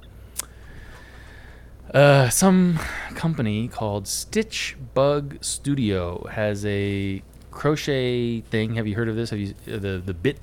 uh, 1.94 2.28
some 2.28 2.78
company 3.14 3.68
called 3.68 4.06
Stitch 4.06 4.76
Bug 4.94 5.38
Studio 5.40 6.26
has 6.30 6.64
a 6.66 7.22
crochet 7.50 8.40
thing. 8.42 8.76
Have 8.76 8.86
you 8.86 8.94
heard 8.94 9.08
of 9.08 9.16
this? 9.16 9.30
Have 9.30 9.38
you 9.38 9.54
uh, 9.66 9.78
the 9.78 10.02
the 10.04 10.14
bit 10.14 10.38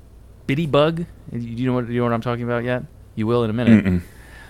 bitty 0.45 0.65
bug? 0.65 1.06
Do 1.32 1.40
you 1.40 1.65
know 1.65 1.74
what 1.74 1.88
you 1.90 1.99
know 1.99 2.03
what 2.03 2.14
I'm 2.14 2.22
talking 2.22 2.44
about 2.44 2.64
yet? 2.64 2.84
You 3.15 3.28
will 3.28 3.44
in 3.44 3.49
a 3.49 3.53
minute. 3.53 3.86
Mm-mm. 3.86 4.02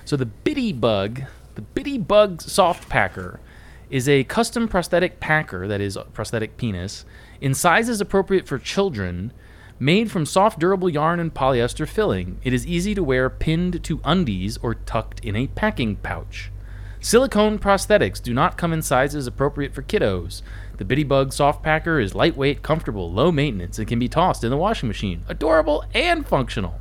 So 0.08 0.16
the 0.16 0.26
Bitty 0.26 0.72
Bug, 0.72 1.24
the 1.56 1.62
Bitty 1.62 1.98
Bug 1.98 2.42
Soft 2.42 2.88
Packer, 2.88 3.42
is 3.90 4.08
a 4.08 4.24
custom 4.24 4.68
prosthetic 4.68 5.20
packer 5.20 5.68
that 5.68 5.82
is 5.82 5.98
a 5.98 6.04
prosthetic 6.04 6.56
penis 6.56 7.04
in 7.42 7.54
sizes 7.54 8.00
appropriate 8.00 8.48
for 8.48 8.58
children, 8.58 9.34
made 9.80 10.10
from 10.10 10.26
soft, 10.26 10.60
durable 10.60 10.90
yarn 10.90 11.20
and 11.20 11.34
polyester 11.34 11.88
filling. 11.88 12.40
It 12.44 12.54
is 12.54 12.66
easy 12.66 12.96
to 12.96 13.04
wear 13.04 13.30
pinned 13.30 13.84
to 13.84 14.00
undies 14.04 14.58
or 14.62 14.76
tucked 14.76 15.20
in 15.26 15.36
a 15.36 15.48
packing 15.48 15.98
pouch. 15.98 16.52
Silicone 17.00 17.60
prosthetics 17.60 18.22
do 18.22 18.34
not 18.34 18.58
come 18.58 18.74
in 18.74 18.82
sizes 18.82 19.28
appropriate 19.28 19.74
for 19.74 19.84
kiddos. 19.84 20.42
The 20.78 20.86
Bitty 20.86 21.04
Bug 21.04 21.32
Soft 21.32 21.64
Packer 21.64 22.00
is 22.00 22.16
lightweight, 22.16 22.64
comfortable, 22.64 23.12
low 23.12 23.32
maintenance, 23.32 23.78
and 23.78 23.88
can 23.88 24.00
be 24.00 24.08
tossed 24.08 24.44
in 24.44 24.50
the 24.50 24.58
washing 24.58 24.88
machine. 24.88 25.24
Adorable 25.28 25.84
and 25.94 26.26
functional. 26.28 26.80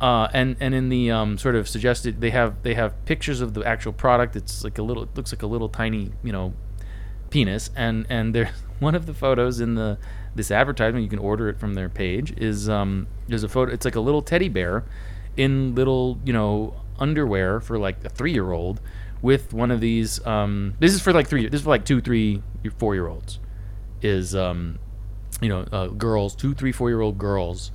Uh, 0.00 0.28
and 0.32 0.56
and 0.60 0.74
in 0.74 0.88
the 0.88 1.10
um, 1.10 1.36
sort 1.36 1.56
of 1.56 1.68
suggested 1.68 2.20
they 2.20 2.30
have 2.30 2.62
they 2.62 2.74
have 2.74 3.04
pictures 3.04 3.40
of 3.40 3.54
the 3.54 3.64
actual 3.64 3.92
product. 3.92 4.36
It's 4.36 4.62
like 4.62 4.78
a 4.78 4.82
little 4.82 5.02
it 5.02 5.10
looks 5.16 5.32
like 5.32 5.42
a 5.42 5.46
little 5.46 5.68
tiny 5.68 6.12
you 6.22 6.30
know 6.30 6.54
penis 7.30 7.70
and 7.76 8.06
and 8.08 8.34
there's 8.34 8.48
one 8.78 8.94
of 8.94 9.06
the 9.06 9.14
photos 9.14 9.60
in 9.60 9.74
the 9.74 9.98
this 10.34 10.50
advertisement 10.50 11.02
you 11.02 11.10
can 11.10 11.18
order 11.18 11.48
it 11.48 11.58
from 11.58 11.74
their 11.74 11.88
page 11.88 12.32
is 12.36 12.68
um 12.68 13.08
there's 13.26 13.42
a 13.42 13.48
photo 13.48 13.72
it's 13.72 13.84
like 13.84 13.96
a 13.96 14.00
little 14.00 14.22
teddy 14.22 14.48
bear 14.48 14.84
in 15.36 15.74
little 15.74 16.18
you 16.24 16.32
know 16.32 16.74
underwear 16.98 17.60
for 17.60 17.76
like 17.78 18.02
a 18.04 18.08
three 18.08 18.32
year 18.32 18.52
old 18.52 18.80
with 19.22 19.52
one 19.52 19.70
of 19.70 19.80
these 19.80 20.24
um 20.26 20.74
this 20.78 20.94
is 20.94 21.00
for 21.00 21.12
like 21.12 21.26
three 21.26 21.48
this 21.48 21.60
is 21.60 21.64
for 21.64 21.70
like 21.70 21.84
two 21.84 22.00
three 22.00 22.42
four 22.76 22.94
year 22.94 23.08
olds 23.08 23.40
is 24.02 24.34
um 24.34 24.78
you 25.40 25.48
know 25.48 25.60
uh, 25.72 25.88
girls 25.88 26.34
two 26.34 26.54
three 26.54 26.72
four 26.72 26.88
year 26.88 27.00
old 27.00 27.18
girls 27.18 27.72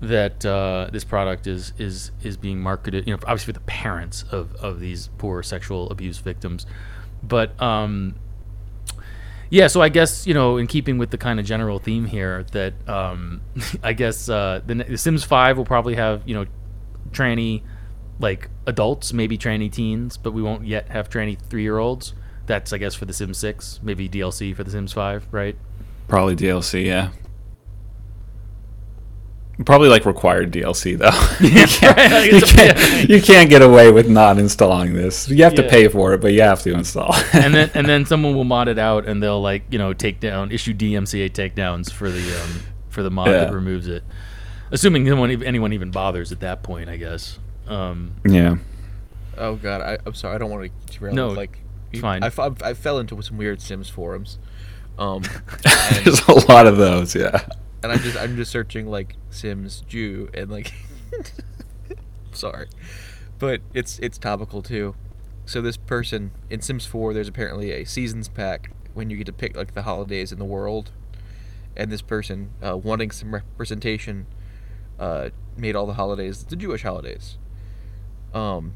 that 0.00 0.44
uh, 0.46 0.88
this 0.92 1.04
product 1.04 1.46
is 1.46 1.72
is 1.78 2.10
is 2.22 2.36
being 2.36 2.60
marketed. 2.60 3.06
You 3.06 3.14
know, 3.14 3.20
obviously 3.22 3.52
for 3.52 3.58
the 3.58 3.64
parents 3.64 4.24
of 4.30 4.54
of 4.56 4.80
these 4.80 5.08
poor 5.18 5.42
sexual 5.42 5.90
abuse 5.90 6.18
victims, 6.18 6.66
but 7.22 7.60
um, 7.60 8.16
yeah. 9.50 9.66
So 9.66 9.82
I 9.82 9.90
guess 9.90 10.26
you 10.26 10.34
know, 10.34 10.56
in 10.56 10.66
keeping 10.66 10.98
with 10.98 11.10
the 11.10 11.18
kind 11.18 11.38
of 11.38 11.46
general 11.46 11.78
theme 11.78 12.06
here, 12.06 12.44
that 12.52 12.88
um, 12.88 13.42
I 13.82 13.92
guess 13.92 14.28
uh, 14.28 14.62
the, 14.64 14.74
the 14.74 14.98
Sims 14.98 15.24
Five 15.24 15.58
will 15.58 15.66
probably 15.66 15.96
have 15.96 16.22
you 16.26 16.34
know 16.34 16.46
tranny 17.10 17.62
like 18.18 18.48
adults, 18.70 19.12
maybe 19.12 19.36
tranny 19.36 19.70
teens, 19.70 20.16
but 20.16 20.32
we 20.32 20.40
won't 20.40 20.64
yet 20.64 20.88
have 20.88 21.10
tranny 21.10 21.38
three 21.38 21.62
year 21.62 21.76
olds. 21.76 22.14
That's 22.46 22.72
I 22.72 22.78
guess 22.78 22.94
for 22.94 23.04
the 23.04 23.12
Sims 23.12 23.36
Six, 23.36 23.80
maybe 23.82 24.08
DLC 24.08 24.56
for 24.56 24.64
the 24.64 24.70
Sims 24.70 24.94
Five, 24.94 25.26
right? 25.30 25.56
Probably 26.08 26.34
DLC, 26.34 26.86
yeah. 26.86 27.10
Probably 29.66 29.88
like 29.88 30.06
required 30.06 30.52
DLC 30.52 30.96
though. 30.96 31.10
you, 31.46 31.66
can't, 31.66 32.32
you, 32.32 32.40
can't, 32.40 33.10
you 33.10 33.20
can't 33.20 33.50
get 33.50 33.60
away 33.60 33.92
with 33.92 34.08
not 34.08 34.38
installing 34.38 34.94
this. 34.94 35.28
You 35.28 35.44
have 35.44 35.54
to 35.56 35.68
pay 35.68 35.88
for 35.88 36.14
it, 36.14 36.20
but 36.22 36.32
you 36.32 36.40
have 36.40 36.62
to 36.62 36.72
install. 36.72 37.14
and 37.34 37.52
then 37.52 37.70
and 37.74 37.86
then 37.86 38.06
someone 38.06 38.34
will 38.34 38.44
mod 38.44 38.68
it 38.68 38.78
out 38.78 39.06
and 39.06 39.22
they'll 39.22 39.40
like 39.40 39.64
you 39.70 39.78
know 39.78 39.92
take 39.92 40.18
down 40.18 40.50
issue 40.50 40.72
DMCA 40.72 41.30
takedowns 41.30 41.92
for 41.92 42.10
the 42.10 42.42
um, 42.42 42.62
for 42.88 43.02
the 43.02 43.10
mod 43.10 43.28
that 43.28 43.52
removes 43.52 43.86
it, 43.86 44.02
assuming 44.70 45.06
anyone 45.06 45.42
anyone 45.42 45.72
even 45.74 45.90
bothers 45.90 46.32
at 46.32 46.40
that 46.40 46.62
point, 46.62 46.88
I 46.88 46.96
guess. 46.96 47.38
Um, 47.70 48.16
yeah. 48.26 48.56
Oh 49.38 49.54
god, 49.56 49.80
I, 49.80 49.98
I'm 50.04 50.14
sorry. 50.14 50.34
I 50.34 50.38
don't 50.38 50.50
want 50.50 50.70
to 50.88 50.92
derail. 50.98 51.14
No, 51.14 51.28
like 51.28 51.58
you- 51.92 52.00
fine. 52.00 52.22
I, 52.22 52.26
f- 52.26 52.62
I 52.62 52.74
fell 52.74 52.98
into 52.98 53.20
some 53.22 53.38
weird 53.38 53.60
Sims 53.62 53.88
forums, 53.88 54.38
um, 54.98 55.22
and, 55.64 56.04
There's 56.04 56.20
a 56.28 56.52
lot 56.52 56.66
of 56.66 56.76
those, 56.76 57.14
yeah. 57.14 57.46
and 57.82 57.92
I'm 57.92 58.00
just 58.00 58.18
I'm 58.18 58.36
just 58.36 58.50
searching 58.50 58.86
like 58.88 59.16
Sims 59.30 59.82
Jew 59.88 60.28
and 60.34 60.50
like. 60.50 60.72
sorry, 62.32 62.68
but 63.38 63.60
it's 63.74 63.98
it's 64.00 64.18
topical 64.18 64.62
too. 64.62 64.94
So 65.46 65.60
this 65.60 65.76
person 65.76 66.30
in 66.48 66.60
Sims 66.60 66.86
4, 66.86 67.12
there's 67.12 67.26
apparently 67.26 67.72
a 67.72 67.84
seasons 67.84 68.28
pack 68.28 68.70
when 68.94 69.10
you 69.10 69.16
get 69.16 69.26
to 69.26 69.32
pick 69.32 69.56
like 69.56 69.74
the 69.74 69.82
holidays 69.82 70.30
in 70.30 70.38
the 70.38 70.44
world, 70.44 70.92
and 71.76 71.90
this 71.90 72.02
person 72.02 72.50
uh, 72.62 72.76
wanting 72.76 73.10
some 73.10 73.34
representation 73.34 74.26
uh, 75.00 75.30
made 75.56 75.74
all 75.74 75.86
the 75.86 75.94
holidays 75.94 76.44
the 76.44 76.56
Jewish 76.56 76.82
holidays. 76.82 77.36
Um, 78.32 78.74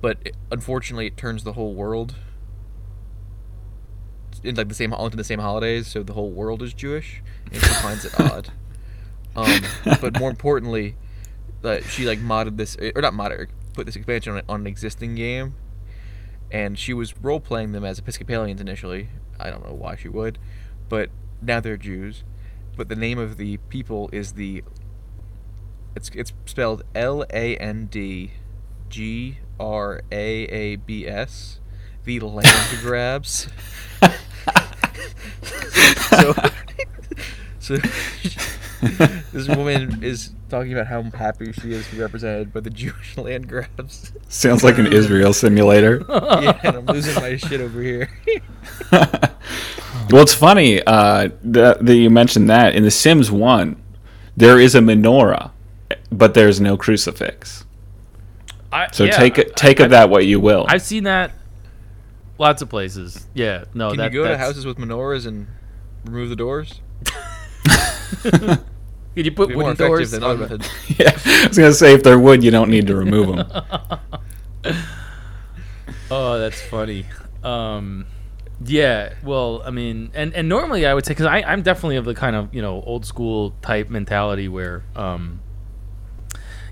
but 0.00 0.18
it, 0.24 0.36
unfortunately, 0.50 1.06
it 1.06 1.16
turns 1.16 1.44
the 1.44 1.54
whole 1.54 1.74
world 1.74 2.14
in 4.42 4.54
like 4.54 4.68
the 4.68 4.74
same 4.74 4.92
onto 4.92 5.16
the 5.16 5.24
same 5.24 5.38
holidays, 5.38 5.86
so 5.86 6.02
the 6.02 6.12
whole 6.12 6.30
world 6.30 6.62
is 6.62 6.72
Jewish, 6.72 7.22
and 7.52 7.60
she 7.60 7.74
finds 7.74 8.04
it 8.04 8.18
odd. 8.20 8.50
Um, 9.36 9.62
but 10.00 10.18
more 10.18 10.30
importantly, 10.30 10.96
uh, 11.62 11.80
she 11.82 12.04
like 12.04 12.18
modded 12.18 12.56
this 12.56 12.76
or 12.76 13.00
not 13.00 13.12
modded, 13.12 13.48
put 13.74 13.86
this 13.86 13.96
expansion 13.96 14.34
on, 14.34 14.42
on 14.48 14.60
an 14.62 14.66
existing 14.66 15.14
game, 15.14 15.54
and 16.50 16.78
she 16.78 16.92
was 16.92 17.16
role 17.18 17.40
playing 17.40 17.72
them 17.72 17.84
as 17.84 17.98
Episcopalians 17.98 18.60
initially. 18.60 19.08
I 19.38 19.50
don't 19.50 19.64
know 19.64 19.74
why 19.74 19.96
she 19.96 20.08
would, 20.08 20.38
but 20.88 21.10
now 21.40 21.60
they're 21.60 21.76
Jews. 21.76 22.24
But 22.76 22.88
the 22.88 22.96
name 22.96 23.18
of 23.18 23.36
the 23.36 23.58
people 23.68 24.08
is 24.12 24.32
the 24.32 24.62
it's 25.94 26.10
it's 26.14 26.32
spelled 26.46 26.82
L 26.94 27.24
A 27.30 27.56
N 27.56 27.86
D 27.86 28.32
G 28.88 29.38
R 29.58 30.02
A 30.10 30.44
A 30.44 30.76
B 30.76 31.06
S. 31.06 31.58
The 32.04 32.20
land 32.20 32.48
grabs. 32.80 33.48
so, 36.10 36.32
so 37.60 37.76
this 39.32 39.48
woman 39.48 40.02
is 40.02 40.32
talking 40.48 40.72
about 40.72 40.86
how 40.86 41.02
happy 41.02 41.52
she 41.52 41.72
is 41.72 41.86
to 41.88 41.94
be 41.96 42.00
represented 42.00 42.52
by 42.52 42.60
the 42.60 42.70
Jewish 42.70 43.16
land 43.16 43.48
grabs. 43.48 44.12
Sounds 44.28 44.64
like 44.64 44.78
an 44.78 44.86
Israel 44.86 45.32
simulator. 45.32 46.04
yeah, 46.08 46.58
and 46.64 46.76
I'm 46.78 46.86
losing 46.86 47.14
my 47.16 47.36
shit 47.36 47.60
over 47.60 47.82
here. 47.82 48.08
Well, 50.10 50.22
it's 50.22 50.34
funny 50.34 50.82
uh, 50.82 51.28
that, 51.42 51.86
that 51.86 51.96
you 51.96 52.10
mentioned 52.10 52.50
that. 52.50 52.74
In 52.74 52.82
The 52.82 52.90
Sims 52.90 53.30
1, 53.30 53.80
there 54.36 54.58
is 54.58 54.74
a 54.74 54.80
menorah, 54.80 55.52
but 56.10 56.34
there's 56.34 56.60
no 56.60 56.76
crucifix. 56.76 57.64
I, 58.72 58.88
So 58.92 59.04
yeah, 59.04 59.12
take 59.16 59.38
it, 59.38 59.48
I- 59.50 59.54
take 59.54 59.80
I- 59.80 59.84
of 59.84 59.90
that 59.90 60.10
what 60.10 60.26
you 60.26 60.38
will. 60.40 60.64
I've 60.68 60.82
seen 60.82 61.04
that 61.04 61.32
lots 62.38 62.62
of 62.62 62.68
places. 62.68 63.26
Yeah, 63.34 63.64
no, 63.74 63.88
Can 63.90 63.98
that, 63.98 64.12
you 64.12 64.22
go 64.22 64.28
to 64.28 64.38
houses 64.38 64.64
with 64.64 64.78
menorahs 64.78 65.26
and 65.26 65.46
remove 66.04 66.28
the 66.30 66.36
doors? 66.36 66.80
Could 68.22 69.24
you 69.26 69.32
put 69.32 69.48
Be 69.48 69.54
more 69.54 69.64
wooden 69.64 69.76
doors? 69.86 70.10
than 70.12 70.22
other 70.22 70.38
methods. 70.38 70.68
yeah, 70.98 71.18
I 71.26 71.48
was 71.48 71.58
gonna 71.58 71.72
say 71.72 71.94
if 71.94 72.02
they're 72.04 72.18
wood, 72.18 72.44
you 72.44 72.50
don't 72.50 72.70
need 72.70 72.86
to 72.86 72.94
remove 72.94 73.36
them. 73.36 73.62
Oh, 76.12 76.38
that's 76.40 76.60
funny. 76.60 77.06
Um, 77.44 78.04
yeah, 78.64 79.14
well, 79.22 79.62
I 79.64 79.70
mean, 79.70 80.10
and, 80.12 80.34
and 80.34 80.48
normally 80.48 80.84
I 80.84 80.92
would 80.92 81.06
say 81.06 81.12
because 81.12 81.26
I'm 81.26 81.62
definitely 81.62 81.96
of 81.96 82.04
the 82.04 82.14
kind 82.14 82.34
of 82.34 82.52
you 82.52 82.60
know 82.62 82.82
old 82.82 83.06
school 83.06 83.54
type 83.62 83.88
mentality 83.90 84.48
where, 84.48 84.82
um, 84.96 85.40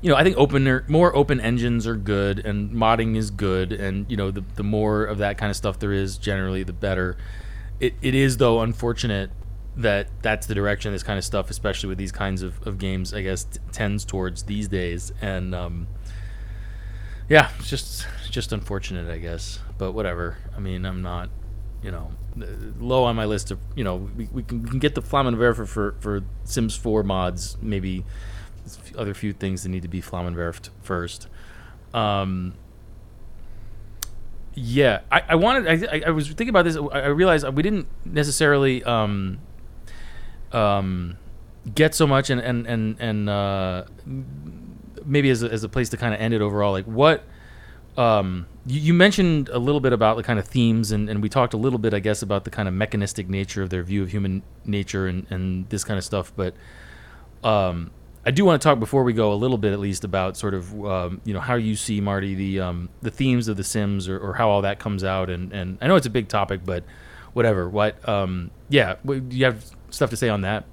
you 0.01 0.09
know, 0.09 0.17
I 0.17 0.23
think 0.23 0.37
opener 0.37 0.85
more 0.89 1.15
open 1.15 1.41
engines 1.41 1.87
are 1.87 1.97
good 1.97 2.39
and 2.45 2.71
modding 2.71 3.17
is 3.17 3.31
good, 3.31 3.73
and 3.73 4.11
you 4.11 4.17
know 4.17 4.31
the 4.31 4.45
the 4.55 4.63
more 4.63 5.05
of 5.05 5.19
that 5.19 5.39
kind 5.39 5.51
of 5.51 5.57
stuff 5.57 5.79
there 5.79 5.93
is, 5.93 6.19
generally 6.19 6.63
the 6.63 6.73
better. 6.73 7.17
It 7.81 7.95
it 8.03 8.15
is 8.15 8.37
though 8.37 8.61
unfortunate 8.61 9.31
that 9.77 10.09
that's 10.23 10.47
the 10.47 10.55
direction 10.55 10.93
this 10.93 11.05
kind 11.05 11.19
of 11.19 11.25
stuff, 11.25 11.51
especially 11.51 11.89
with 11.89 11.99
these 11.99 12.11
kinds 12.11 12.43
of, 12.43 12.67
of 12.67 12.79
games, 12.79 13.15
I 13.15 13.23
guess 13.23 13.45
t- 13.45 13.61
tends 13.71 14.05
towards 14.05 14.43
these 14.43 14.67
days, 14.67 15.13
and 15.21 15.55
um, 15.55 15.87
yeah, 17.29 17.51
it's 17.59 17.71
just 17.71 18.07
just 18.31 18.53
unfortunate, 18.53 19.11
I 19.11 19.19
guess. 19.19 19.61
But 19.79 19.93
whatever. 19.93 20.37
I 20.57 20.61
mean, 20.61 20.85
I'm 20.85 21.03
not, 21.03 21.31
you 21.83 21.91
know, 21.91 22.11
uh, 22.41 22.47
low 22.79 23.05
on 23.05 23.17
my 23.17 23.25
list 23.25 23.51
of, 23.51 23.59
you 23.77 23.85
know, 23.85 23.97
we, 23.97 24.29
we, 24.33 24.43
can, 24.43 24.63
we 24.63 24.69
can 24.69 24.79
get 24.79 24.95
the 24.95 25.03
Flammenwerfer 25.03 25.67
for 25.67 25.95
for 26.01 26.23
Sims 26.45 26.77
4 26.77 27.03
mods. 27.03 27.57
Maybe 27.61 28.05
other 28.97 29.15
few 29.15 29.33
things 29.33 29.63
that 29.63 29.69
need 29.69 29.83
to 29.83 29.89
be 29.89 30.01
Flammenwerfed 30.03 30.71
first. 30.83 31.29
Um, 31.95 32.55
yeah, 34.55 35.01
I, 35.13 35.23
I 35.31 35.35
wanted. 35.37 35.89
I, 35.89 36.03
I- 36.07 36.11
was 36.11 36.27
thinking 36.29 36.49
about 36.51 36.65
this. 36.65 36.77
I 36.77 36.81
I 37.03 37.07
realized 37.07 37.47
we 37.51 37.63
didn't 37.63 37.87
necessarily 38.05 38.83
um, 38.85 39.39
um, 40.53 41.17
get 41.75 41.95
so 41.95 42.07
much, 42.07 42.29
and 42.31 42.41
and 42.41 42.67
and 42.67 42.97
and 42.99 43.29
uh, 43.31 43.85
maybe 45.05 45.31
as 45.31 45.43
a, 45.43 45.51
as 45.53 45.63
a 45.63 45.69
place 45.69 45.89
to 45.91 45.97
kind 45.97 46.13
of 46.13 46.21
end 46.21 46.35
it 46.35 46.41
overall. 46.41 46.73
Like 46.73 46.87
what 46.87 47.25
um, 47.97 48.47
you, 48.67 48.81
you 48.81 48.95
mentioned 48.95 49.49
a 49.51 49.59
little 49.59 49.81
bit 49.81 49.93
about 49.93 50.17
the 50.17 50.23
kind 50.25 50.39
of 50.41 50.47
themes, 50.49 50.91
and, 50.91 51.09
and 51.09 51.23
we 51.23 51.29
talked 51.29 51.55
a 51.55 51.57
little 51.57 51.79
bit, 51.79 51.95
I 51.95 52.01
guess, 52.01 52.23
about 52.23 52.45
the 52.45 52.51
kind 52.51 52.67
of 52.69 52.75
mechanistic 52.75 53.29
nature 53.29 53.63
of 53.63 53.71
their 53.71 53.83
view 53.85 54.03
of 54.03 54.11
human 54.11 54.43
nature 54.65 55.07
and, 55.07 55.27
and 55.31 55.69
this 55.69 55.85
kind 55.85 55.99
of 55.99 56.05
stuff. 56.05 56.33
But 56.35 56.55
um, 57.45 57.91
I 58.29 58.31
do 58.31 58.45
want 58.45 58.61
to 58.61 58.69
talk 58.69 58.79
before 58.79 59.05
we 59.05 59.15
go 59.15 59.33
a 59.33 59.37
little 59.37 59.57
bit, 59.57 59.73
at 59.73 59.79
least, 59.81 60.05
about 60.05 60.37
sort 60.37 60.53
of 60.53 60.85
um, 60.85 61.23
you 61.25 61.33
know 61.33 61.41
how 61.41 61.55
you 61.55 61.75
see 61.75 61.99
Marty 62.03 62.35
the 62.35 62.61
um, 62.61 62.91
the 63.01 63.11
themes 63.11 63.49
of 63.49 63.57
the 63.57 63.65
Sims 63.65 64.07
or, 64.07 64.19
or 64.19 64.35
how 64.35 64.51
all 64.51 64.61
that 64.61 64.79
comes 64.79 65.03
out. 65.03 65.31
And, 65.31 65.51
and 65.51 65.79
I 65.81 65.87
know 65.87 65.97
it's 65.97 66.05
a 66.05 66.11
big 66.11 66.29
topic, 66.29 66.61
but 66.63 66.85
whatever. 67.33 67.71
What? 67.71 68.07
Um, 68.07 68.51
yeah, 68.69 68.97
do 69.07 69.25
you 69.31 69.47
have 69.47 69.65
stuff 69.89 70.11
to 70.11 70.17
say 70.19 70.29
on 70.29 70.43
that? 70.43 70.67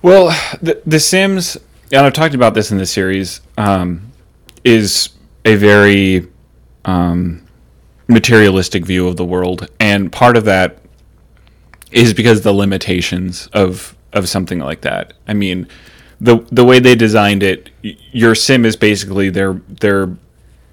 Well, 0.00 0.28
the, 0.62 0.80
the 0.86 0.98
Sims, 0.98 1.58
and 1.92 2.06
I've 2.06 2.14
talked 2.14 2.34
about 2.34 2.54
this 2.54 2.72
in 2.72 2.78
the 2.78 2.86
series, 2.86 3.42
um, 3.58 4.10
is 4.64 5.10
a 5.44 5.56
very 5.56 6.28
um, 6.86 7.44
materialistic 8.06 8.86
view 8.86 9.06
of 9.06 9.18
the 9.18 9.24
world, 9.26 9.68
and 9.78 10.10
part 10.10 10.38
of 10.38 10.46
that 10.46 10.78
is 11.90 12.14
because 12.14 12.40
the 12.40 12.54
limitations 12.54 13.48
of 13.48 13.97
of 14.12 14.28
something 14.28 14.58
like 14.58 14.80
that. 14.82 15.12
I 15.26 15.34
mean, 15.34 15.66
the 16.20 16.38
the 16.50 16.64
way 16.64 16.78
they 16.80 16.94
designed 16.94 17.42
it, 17.42 17.70
your 17.82 18.34
sim 18.34 18.64
is 18.64 18.76
basically 18.76 19.30
their 19.30 19.54
their 19.80 20.16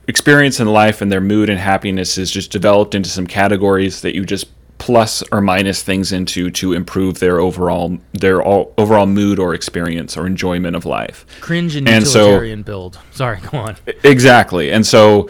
experience 0.08 0.60
in 0.60 0.68
life 0.68 1.02
and 1.02 1.12
their 1.12 1.22
mood 1.22 1.50
and 1.50 1.60
happiness 1.60 2.18
is 2.18 2.30
just 2.32 2.52
developed 2.52 2.94
into 2.96 3.10
some 3.10 3.26
categories 3.28 4.02
that 4.02 4.14
you 4.16 4.24
just 4.24 4.46
plus 4.78 5.24
or 5.32 5.40
minus 5.42 5.82
things 5.82 6.12
into 6.12 6.52
to 6.52 6.74
improve 6.74 7.20
their 7.20 7.40
overall 7.40 7.98
their 8.14 8.42
all, 8.44 8.74
overall 8.78 9.06
mood 9.06 9.40
or 9.40 9.54
experience 9.54 10.16
or 10.18 10.28
enjoyment 10.28 10.76
of 10.76 10.86
life. 10.86 11.26
Cringe 11.42 11.76
and, 11.76 11.88
And 11.88 12.06
so- 12.06 12.20
utilitarian 12.26 12.62
build. 12.64 13.00
Sorry, 13.12 13.40
go 13.52 13.58
on. 13.60 13.78
Exactly. 14.04 14.72
And 14.72 14.86
so 14.86 15.30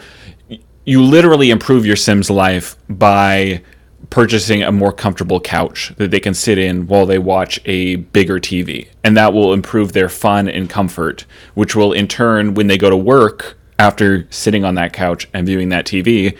you 0.84 1.02
literally 1.02 1.50
improve 1.50 1.84
your 1.86 1.96
Sim's 1.96 2.28
life 2.30 2.76
by 2.88 3.62
purchasing 4.10 4.62
a 4.62 4.72
more 4.72 4.92
comfortable 4.92 5.40
couch 5.40 5.92
that 5.96 6.10
they 6.10 6.20
can 6.20 6.34
sit 6.34 6.58
in 6.58 6.86
while 6.86 7.06
they 7.06 7.18
watch 7.18 7.60
a 7.64 7.96
bigger 7.96 8.38
TV. 8.38 8.88
And 9.04 9.16
that 9.16 9.32
will 9.32 9.52
improve 9.52 9.92
their 9.92 10.08
fun 10.08 10.48
and 10.48 10.70
comfort, 10.70 11.26
which 11.54 11.74
will 11.74 11.92
in 11.92 12.08
turn, 12.08 12.54
when 12.54 12.66
they 12.66 12.78
go 12.78 12.90
to 12.90 12.96
work 12.96 13.56
after 13.78 14.26
sitting 14.30 14.64
on 14.64 14.74
that 14.76 14.92
couch 14.92 15.28
and 15.34 15.46
viewing 15.46 15.68
that 15.70 15.86
TV, 15.86 16.36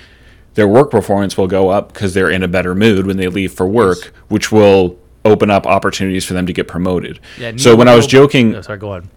their 0.54 0.66
work 0.68 0.90
performance 0.90 1.36
will 1.36 1.46
go 1.48 1.68
up 1.68 1.92
because 1.92 2.14
they're 2.14 2.30
in 2.30 2.42
a 2.42 2.48
better 2.48 2.74
mood 2.74 3.06
when 3.06 3.16
they 3.18 3.28
leave 3.28 3.52
for 3.52 3.66
work, 3.66 4.12
which 4.28 4.50
will 4.50 4.98
open 5.24 5.50
up 5.50 5.66
opportunities 5.66 6.24
for 6.24 6.34
them 6.34 6.46
to 6.46 6.52
get 6.52 6.66
promoted. 6.68 7.20
Yeah, 7.38 7.52
so 7.56 7.76
when 7.76 7.88
I 7.88 7.96
was 7.96 8.06
joking, 8.06 8.54
Oh, 8.54 8.62
sorry, 8.62 8.78
go 8.78 8.92
on. 8.92 9.10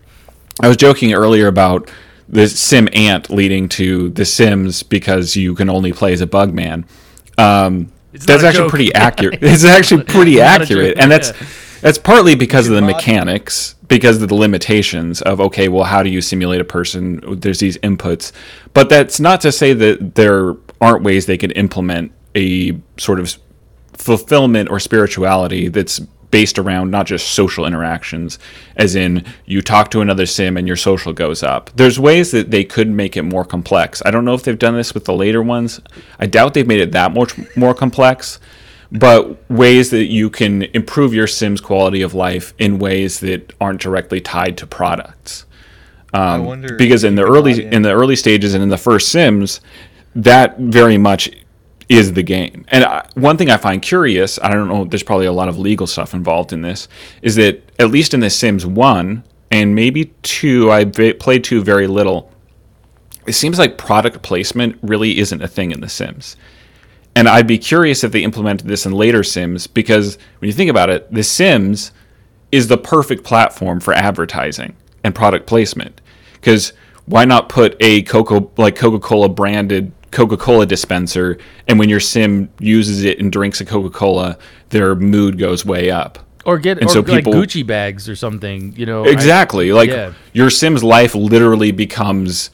I 0.62 0.68
was 0.68 0.76
joking 0.76 1.14
earlier 1.14 1.48
about 1.48 1.90
the 2.28 2.42
SimAnt 2.42 3.30
leading 3.30 3.70
to 3.70 4.10
the 4.10 4.26
Sims 4.26 4.84
because 4.84 5.36
you 5.36 5.56
can 5.56 5.70
only 5.70 5.94
play 5.94 6.12
as 6.14 6.22
a 6.22 6.28
bug 6.28 6.54
man. 6.54 6.86
Um, 7.38 7.92
It's 8.14 8.26
that's 8.26 8.44
actually 8.44 8.66
joke. 8.66 8.70
pretty 8.72 8.94
accurate. 8.96 9.40
It's 9.42 9.66
actually 9.66 10.04
pretty 10.04 10.38
Not 10.38 10.62
accurate, 10.62 10.96
joke, 10.96 11.04
and 11.04 11.12
that's 11.12 11.30
yeah. 11.30 11.48
that's 11.82 11.98
partly 11.98 12.36
because 12.36 12.68
of 12.68 12.76
the 12.76 12.82
mechanics, 12.82 13.76
because 13.88 14.22
of 14.22 14.30
the 14.30 14.36
limitations 14.36 15.22
of 15.22 15.40
okay, 15.42 15.68
well, 15.68 15.84
how 15.84 16.04
do 16.04 16.10
you 16.10 16.22
simulate 16.22 16.62
a 16.62 16.66
person? 16.66 17.40
There's 17.40 17.60
these 17.60 17.78
inputs, 17.80 18.32
but 18.74 18.90
that's 18.90 19.20
not 19.20 19.42
to 19.42 19.52
say 19.52 19.74
that 19.74 20.16
there 20.16 20.56
aren't 20.82 21.04
ways 21.04 21.26
they 21.26 21.38
could 21.38 21.56
implement 21.58 22.12
a 22.36 22.80
sort 22.98 23.20
of 23.20 23.38
fulfillment 23.94 24.70
or 24.70 24.80
spirituality 24.80 25.68
that's 25.68 26.00
based 26.32 26.60
around 26.60 26.92
not 26.92 27.06
just 27.08 27.32
social 27.32 27.66
interactions, 27.66 28.40
as 28.76 28.96
in 28.96 29.26
you 29.46 29.62
talk 29.62 29.90
to 29.92 30.02
another 30.02 30.26
sim 30.26 30.58
and 30.58 30.68
your 30.68 30.76
social 30.76 31.14
goes 31.14 31.44
up. 31.44 31.70
There's 31.76 32.00
ways 32.00 32.32
that 32.32 32.52
they 32.52 32.64
could 32.64 32.90
make 32.90 33.18
it 33.18 33.24
more 33.24 33.46
complex. 33.46 34.02
I 34.06 34.12
don't 34.12 34.26
know 34.26 34.34
if 34.34 34.44
they've 34.44 34.58
done 34.60 34.76
this 34.76 34.94
with 34.94 35.06
the 35.06 35.14
later 35.14 35.42
ones. 35.42 35.82
I 36.20 36.26
doubt 36.28 36.54
they've 36.54 36.68
made 36.68 36.82
it 36.82 36.92
that 36.92 37.14
much 37.14 37.34
more 37.56 37.74
complex, 37.74 38.40
but 38.92 39.50
ways 39.50 39.90
that 39.92 40.06
you 40.06 40.30
can 40.30 40.64
improve 40.64 41.14
your 41.14 41.28
sim's 41.28 41.62
quality 41.62 42.02
of 42.02 42.14
life 42.14 42.54
in 42.58 42.80
ways 42.80 43.20
that 43.20 43.54
aren't 43.60 43.82
directly 43.82 44.22
tied 44.22 44.58
to 44.58 44.68
products. 44.68 45.46
I 46.12 46.36
Um, 46.36 46.46
wonder 46.46 46.76
because 46.76 47.04
in 47.04 47.14
the 47.16 47.24
early 47.24 47.66
in 47.66 47.84
the 47.84 47.92
early 47.92 48.16
stages 48.16 48.56
and 48.56 48.64
in 48.64 48.70
the 48.70 48.78
first 48.78 49.10
Sims, 49.10 49.62
that 50.16 50.58
very 50.58 50.98
much 50.98 51.30
is 51.90 52.14
the 52.14 52.24
game. 52.24 52.66
And 52.70 52.84
I, 52.84 53.08
one 53.16 53.36
thing 53.36 53.50
I 53.50 53.58
find 53.58 53.82
curious, 53.82 54.40
I 54.42 54.50
don't 54.50 54.68
know, 54.68 54.86
there's 54.86 55.04
probably 55.04 55.26
a 55.26 55.32
lot 55.34 55.50
of 55.50 55.58
legal 55.58 55.88
stuff 55.88 56.14
involved 56.14 56.54
in 56.54 56.62
this, 56.62 56.88
is 57.24 57.36
that 57.36 57.64
at 57.80 57.90
least 57.90 58.14
in 58.14 58.20
the 58.20 58.30
Sims 58.30 58.66
one 58.66 59.24
and 59.52 59.74
maybe 59.74 60.14
two, 60.22 60.72
I 60.72 60.86
v- 60.86 61.14
played 61.14 61.44
two 61.44 61.64
very 61.64 61.88
little. 61.88 62.32
It 63.26 63.34
seems 63.34 63.58
like 63.58 63.80
product 63.80 64.22
placement 64.22 64.78
really 64.84 65.18
isn't 65.18 65.42
a 65.42 65.48
thing 65.48 65.72
in 65.72 65.82
the 65.82 65.90
Sims. 65.90 66.38
And 67.16 67.28
I'd 67.28 67.48
be 67.48 67.58
curious 67.58 68.04
if 68.04 68.12
they 68.12 68.24
implemented 68.24 68.68
this 68.68 68.86
in 68.86 68.92
later 68.92 69.24
Sims 69.24 69.66
because 69.66 70.20
when 70.38 70.48
you 70.48 70.54
think 70.54 70.70
about 70.70 70.92
it, 70.92 71.12
The 71.12 71.24
Sims 71.24 71.92
is 72.52 72.68
the 72.68 72.78
perfect 72.78 73.24
platform 73.24 73.80
for 73.80 73.94
advertising 73.94 74.76
and 75.04 75.16
product 75.16 75.48
placement. 75.48 76.02
Because 76.34 76.74
why 77.08 77.26
not 77.26 77.50
put 77.50 77.76
a 77.80 78.04
Coca 78.04 78.46
like 78.58 78.76
Coca 78.76 79.00
Cola 79.00 79.28
branded 79.28 79.92
Coca 80.12 80.38
Cola 80.38 80.66
dispenser, 80.66 81.38
and 81.68 81.78
when 81.80 81.90
your 81.90 82.00
sim 82.00 82.50
uses 82.60 83.04
it 83.04 83.20
and 83.20 83.32
drinks 83.32 83.62
a 83.62 83.66
Coca 83.66 83.90
Cola, 83.90 84.38
their 84.70 84.96
mood 84.96 85.38
goes 85.38 85.66
way 85.66 85.92
up. 85.92 86.20
Or 86.46 86.58
get 86.58 86.80
And 86.80 86.88
or 86.90 86.94
so 86.94 87.00
like 87.02 87.24
people- 87.26 87.34
Gucci 87.34 87.66
bags 87.66 88.08
or 88.10 88.16
something. 88.16 88.74
You 88.76 88.86
know, 88.86 89.06
I- 89.06 89.10
Exactly. 89.10 89.72
like 89.74 89.90
yeah. 89.90 90.14
your 90.34 90.50
sim's 90.50 90.84
life 90.84 91.14
literally 91.14 91.72
becomes 91.72 92.50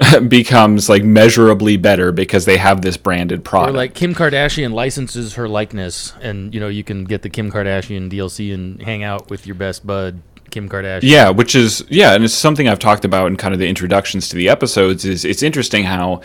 becomes 0.28 0.88
like 0.88 1.04
measurably 1.04 1.76
better 1.76 2.12
because 2.12 2.44
they 2.44 2.56
have 2.56 2.82
this 2.82 2.96
branded 2.96 3.40
Or 3.40 3.42
product. 3.42 3.76
like 3.76 3.94
Kim 3.94 4.14
Kardashian 4.14 4.72
licenses 4.72 5.34
her 5.34 5.48
likeness, 5.48 6.12
and 6.20 6.52
you 6.54 6.60
know 6.60 6.68
you 6.68 6.84
can 6.84 7.04
get 7.04 7.22
the 7.22 7.28
Kim 7.30 7.50
Kardashian 7.50 8.10
DLC 8.10 8.52
and 8.54 8.80
hang 8.82 9.02
out 9.02 9.28
with 9.30 9.46
your 9.46 9.54
best 9.54 9.86
bud 9.86 10.20
Kim 10.50 10.68
Kardashian. 10.68 11.00
Yeah, 11.02 11.30
which 11.30 11.54
is 11.54 11.84
yeah, 11.88 12.14
and 12.14 12.24
it's 12.24 12.34
something 12.34 12.68
I've 12.68 12.78
talked 12.78 13.04
about 13.04 13.26
in 13.28 13.36
kind 13.36 13.54
of 13.54 13.60
the 13.60 13.68
introductions 13.68 14.28
to 14.30 14.36
the 14.36 14.48
episodes. 14.48 15.04
Is 15.04 15.24
it's 15.24 15.42
interesting 15.42 15.84
how 15.84 16.22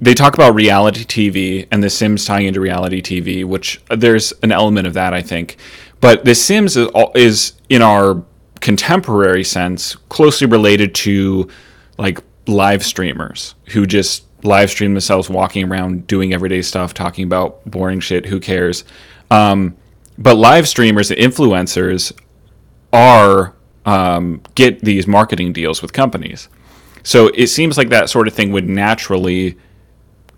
they 0.00 0.14
talk 0.14 0.34
about 0.34 0.54
reality 0.54 1.04
TV 1.04 1.66
and 1.70 1.82
The 1.82 1.90
Sims 1.90 2.24
tying 2.24 2.46
into 2.46 2.60
reality 2.60 3.00
TV, 3.00 3.44
which 3.44 3.80
uh, 3.90 3.96
there's 3.96 4.32
an 4.42 4.52
element 4.52 4.86
of 4.86 4.94
that 4.94 5.14
I 5.14 5.22
think, 5.22 5.56
but 6.00 6.24
The 6.24 6.34
Sims 6.34 6.76
is, 6.76 6.88
is 7.14 7.54
in 7.68 7.82
our 7.82 8.22
contemporary 8.60 9.44
sense 9.44 9.94
closely 10.08 10.46
related 10.46 10.94
to 10.94 11.48
like 11.98 12.18
live 12.46 12.84
streamers 12.84 13.54
who 13.66 13.86
just 13.86 14.24
live 14.42 14.70
stream 14.70 14.92
themselves 14.92 15.30
walking 15.30 15.70
around 15.70 16.06
doing 16.06 16.32
everyday 16.32 16.62
stuff, 16.62 16.94
talking 16.94 17.24
about 17.24 17.64
boring 17.70 18.00
shit. 18.00 18.26
Who 18.26 18.40
cares? 18.40 18.84
Um, 19.30 19.76
but 20.18 20.36
live 20.36 20.68
streamers 20.68 21.10
and 21.10 21.20
influencers 21.20 22.12
are 22.92 23.54
um, 23.86 24.42
get 24.54 24.80
these 24.80 25.06
marketing 25.06 25.52
deals 25.52 25.82
with 25.82 25.92
companies. 25.92 26.48
So 27.02 27.28
it 27.34 27.48
seems 27.48 27.76
like 27.76 27.90
that 27.90 28.08
sort 28.08 28.28
of 28.28 28.34
thing 28.34 28.52
would 28.52 28.68
naturally 28.68 29.58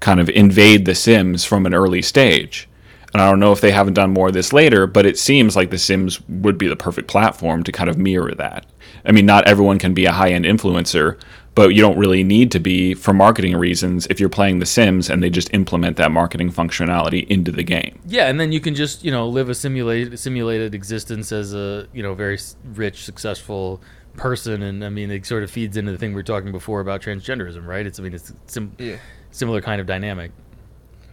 kind 0.01 0.21
of 0.21 0.29
invade 0.31 0.85
The 0.85 0.95
Sims 0.95 1.45
from 1.45 1.67
an 1.67 1.75
early 1.75 2.03
stage. 2.03 2.69
And 3.13 3.23
I 3.23 3.31
don't 3.31 3.41
know 3.41 3.53
if 3.53 3.61
they 3.61 3.71
haven't 3.71 3.95
done 3.95 4.13
more 4.13 4.29
of 4.29 4.35
this 4.35 4.53
later, 4.53 4.87
but 4.87 5.07
it 5.07 5.19
seems 5.19 5.57
like 5.57 5.71
The 5.71 5.79
Sims 5.79 6.21
would 6.29 6.59
be 6.59 6.69
the 6.69 6.77
perfect 6.77 7.09
platform 7.09 7.63
to 7.63 7.73
kind 7.73 7.89
of 7.89 7.97
mirror 7.97 8.35
that. 8.35 8.67
I 9.05 9.13
mean, 9.13 9.25
not 9.25 9.47
everyone 9.47 9.79
can 9.79 9.95
be 9.95 10.05
a 10.05 10.13
high 10.13 10.33
end 10.33 10.45
influencer, 10.45 11.19
but 11.55 11.71
you 11.75 11.81
don't 11.81 11.97
really 11.97 12.23
need 12.23 12.51
to 12.53 12.59
be 12.59 12.93
for 12.93 13.15
marketing 13.15 13.57
reasons 13.57 14.07
if 14.11 14.21
you're 14.21 14.29
playing 14.29 14.59
The 14.59 14.67
Sims 14.67 15.09
and 15.09 15.23
they 15.23 15.31
just 15.31 15.55
implement 15.55 15.97
that 15.97 16.13
marketing 16.13 16.53
functionality 16.53 17.27
into 17.29 17.51
the 17.51 17.63
game. 17.63 17.99
Yeah, 18.07 18.29
and 18.29 18.39
then 18.39 18.53
you 18.53 18.61
can 18.61 18.75
just 18.75 19.03
you 19.03 19.11
know 19.11 19.27
live 19.29 19.49
a 19.49 19.55
simulated 19.55 20.19
simulated 20.19 20.75
existence 20.75 21.33
as 21.33 21.55
a 21.55 21.87
you 21.95 22.03
know 22.03 22.13
very 22.13 22.39
rich, 22.75 23.05
successful 23.05 23.81
person, 24.17 24.63
and 24.63 24.85
I 24.85 24.91
mean 24.91 25.11
it 25.11 25.25
sort 25.25 25.43
of 25.43 25.51
feeds 25.51 25.79
into 25.79 25.93
the 25.93 25.99
thing 25.99 26.11
we 26.11 26.17
were 26.17 26.23
talking 26.23 26.53
before 26.53 26.81
about 26.81 27.01
transgenderism, 27.01 27.67
right? 27.67 27.87
It's 27.87 27.99
I 27.99 28.03
mean 28.03 28.13
it's 28.13 28.33
sim- 28.47 28.75
Yeah. 28.79 28.97
Similar 29.37 29.61
kind 29.61 29.83
of 29.83 29.87
dynamic. 29.87 30.31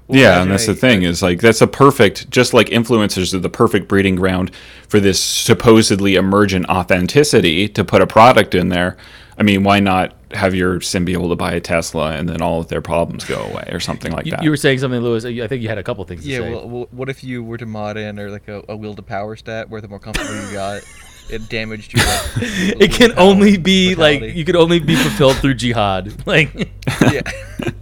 Well, 0.08 0.18
yeah, 0.20 0.42
and 0.42 0.50
that's 0.50 0.68
a- 0.68 0.74
the 0.74 0.80
thing 0.80 1.04
is 1.04 1.22
like 1.22 1.42
that's 1.42 1.62
a 1.62 1.68
perfect, 1.68 2.30
just 2.30 2.54
like 2.54 2.68
influencers 2.68 3.34
are 3.34 3.40
the 3.40 3.50
perfect 3.50 3.90
breeding 3.90 4.16
ground 4.16 4.50
for 4.88 5.02
this 5.02 5.22
supposedly 5.22 6.16
emergent 6.16 6.66
authenticity 6.70 7.68
to 7.68 7.84
put 7.84 8.02
a 8.02 8.08
product 8.08 8.56
in 8.56 8.70
there. 8.70 8.96
I 9.38 9.44
mean, 9.44 9.64
why 9.64 9.82
not 9.82 10.14
have 10.32 10.56
your 10.56 10.80
sim 10.80 11.04
be 11.04 11.12
able 11.14 11.28
to 11.30 11.36
buy 11.36 11.52
a 11.54 11.60
Tesla 11.60 12.14
and 12.14 12.30
then 12.30 12.42
all 12.42 12.62
of 12.62 12.68
their 12.70 12.82
problems 12.82 13.26
go 13.26 13.42
away 13.44 13.68
or 13.74 13.80
something 13.82 14.12
like 14.14 14.26
You, 14.26 14.32
that? 14.32 14.44
you 14.44 14.50
were 14.50 14.58
saying 14.58 14.80
something, 14.80 15.02
Louis. 15.02 15.26
I 15.26 15.48
think 15.48 15.62
you 15.62 15.68
had 15.70 15.78
a 15.78 15.84
couple 15.84 16.04
things 16.06 16.24
to 16.24 16.30
Yeah, 16.30 16.40
well, 16.40 16.70
well, 16.70 16.88
what 16.92 17.10
if 17.10 17.24
you 17.24 17.44
were 17.44 17.58
to 17.58 17.66
mod 17.66 17.98
in 17.98 18.20
or 18.20 18.30
like 18.32 18.48
a, 18.48 18.64
a 18.70 18.76
will 18.78 18.96
to 18.96 19.02
power 19.02 19.36
stat 19.36 19.70
where 19.70 19.82
the 19.82 19.88
more 19.90 20.00
comfortable 20.00 20.34
you 20.48 20.54
got, 20.54 20.82
it 21.30 21.50
damaged. 21.50 21.98
Like, 21.98 22.06
it 22.38 22.92
can 22.92 23.12
only 23.18 23.58
be 23.58 23.96
like 23.96 24.22
you 24.36 24.46
could 24.46 24.56
only 24.56 24.80
be 24.80 24.96
fulfilled 24.96 25.38
through 25.38 25.56
jihad. 25.56 26.14
Like, 26.26 26.54
yeah, 27.02 27.22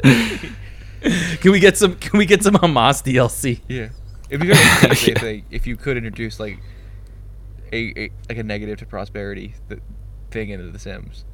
can 1.39 1.51
we 1.51 1.59
get 1.59 1.77
some? 1.77 1.95
Can 1.95 2.17
we 2.17 2.25
get 2.25 2.43
some 2.43 2.55
Hamas 2.55 3.03
DLC? 3.03 3.61
yeah. 3.67 3.89
If 4.29 4.41
you 4.41 4.49
could, 4.53 4.91
if, 5.09 5.21
they, 5.21 5.43
if 5.51 5.67
you 5.67 5.75
could 5.75 5.97
introduce 5.97 6.39
like 6.39 6.57
a, 7.73 7.99
a 7.99 8.11
like 8.29 8.37
a 8.37 8.43
negative 8.43 8.79
to 8.79 8.85
prosperity 8.85 9.55
th- 9.67 9.81
thing 10.29 10.49
into 10.49 10.71
The 10.71 10.79
Sims. 10.79 11.25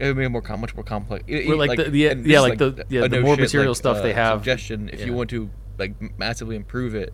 It 0.00 0.06
would 0.06 0.16
be 0.16 0.26
more 0.26 0.40
com- 0.40 0.60
much 0.62 0.74
more 0.74 0.84
complex. 0.84 1.24
it- 1.26 1.46
it- 1.46 1.54
like 1.56 1.76
the- 1.76 1.90
the- 1.90 1.98
yeah, 1.98 2.14
this 2.14 2.40
like 2.40 2.56
the- 2.58 2.86
yeah, 2.88 3.02
the 3.02 3.08
no 3.10 3.20
more 3.20 3.34
shit, 3.34 3.42
material 3.42 3.72
like, 3.72 3.76
stuff 3.76 4.02
they 4.02 4.12
uh, 4.12 4.16
have. 4.16 4.38
Suggestion: 4.40 4.88
If 4.90 5.04
you 5.04 5.12
want 5.12 5.28
to 5.30 5.50
like 5.78 6.18
massively 6.18 6.56
improve 6.56 6.94
it, 6.94 7.12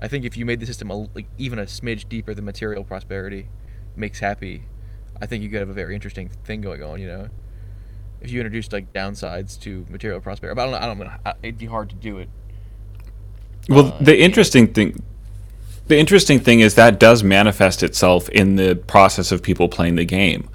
I 0.00 0.08
think 0.08 0.24
if 0.24 0.36
you 0.36 0.46
made 0.46 0.60
the 0.60 0.66
system 0.66 0.90
a, 0.90 0.96
like 1.14 1.26
even 1.36 1.58
a 1.58 1.64
smidge 1.64 2.08
deeper 2.08 2.34
than 2.34 2.44
material 2.44 2.84
prosperity 2.84 3.48
makes 3.96 4.18
happy, 4.20 4.62
I 5.20 5.26
think 5.26 5.42
you 5.42 5.50
could 5.50 5.60
have 5.60 5.68
a 5.68 5.74
very 5.74 5.94
interesting 5.94 6.30
thing 6.44 6.62
going 6.62 6.82
on. 6.82 7.00
You 7.00 7.06
know, 7.06 7.28
if 8.20 8.30
you 8.30 8.40
introduced 8.40 8.72
like 8.72 8.92
downsides 8.92 9.60
to 9.60 9.86
material 9.90 10.20
prosperity, 10.20 10.56
but 10.56 10.62
I 10.62 10.64
don't 10.86 10.98
know. 10.98 11.06
I 11.06 11.08
don't 11.10 11.26
know. 11.26 11.32
It'd 11.42 11.58
be 11.58 11.66
hard 11.66 11.90
to 11.90 11.96
do 11.96 12.18
it. 12.18 12.30
Well, 13.68 13.88
Uh, 13.88 14.02
the 14.02 14.18
interesting 14.18 14.68
thing, 14.68 15.02
the 15.88 15.98
interesting 15.98 16.40
thing 16.40 16.60
is 16.60 16.76
that 16.76 16.98
does 16.98 17.22
manifest 17.22 17.82
itself 17.82 18.28
in 18.30 18.56
the 18.56 18.76
process 18.76 19.32
of 19.32 19.42
people 19.42 19.68
playing 19.68 19.96
the 19.96 20.06
game. 20.06 20.48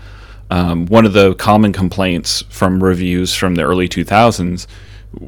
Um, 0.49 0.87
one 0.87 1.05
of 1.05 1.13
the 1.13 1.35
common 1.35 1.71
complaints 1.71 2.43
from 2.49 2.83
reviews 2.83 3.33
from 3.35 3.55
the 3.55 3.63
early 3.63 3.87
2000s 3.87 4.67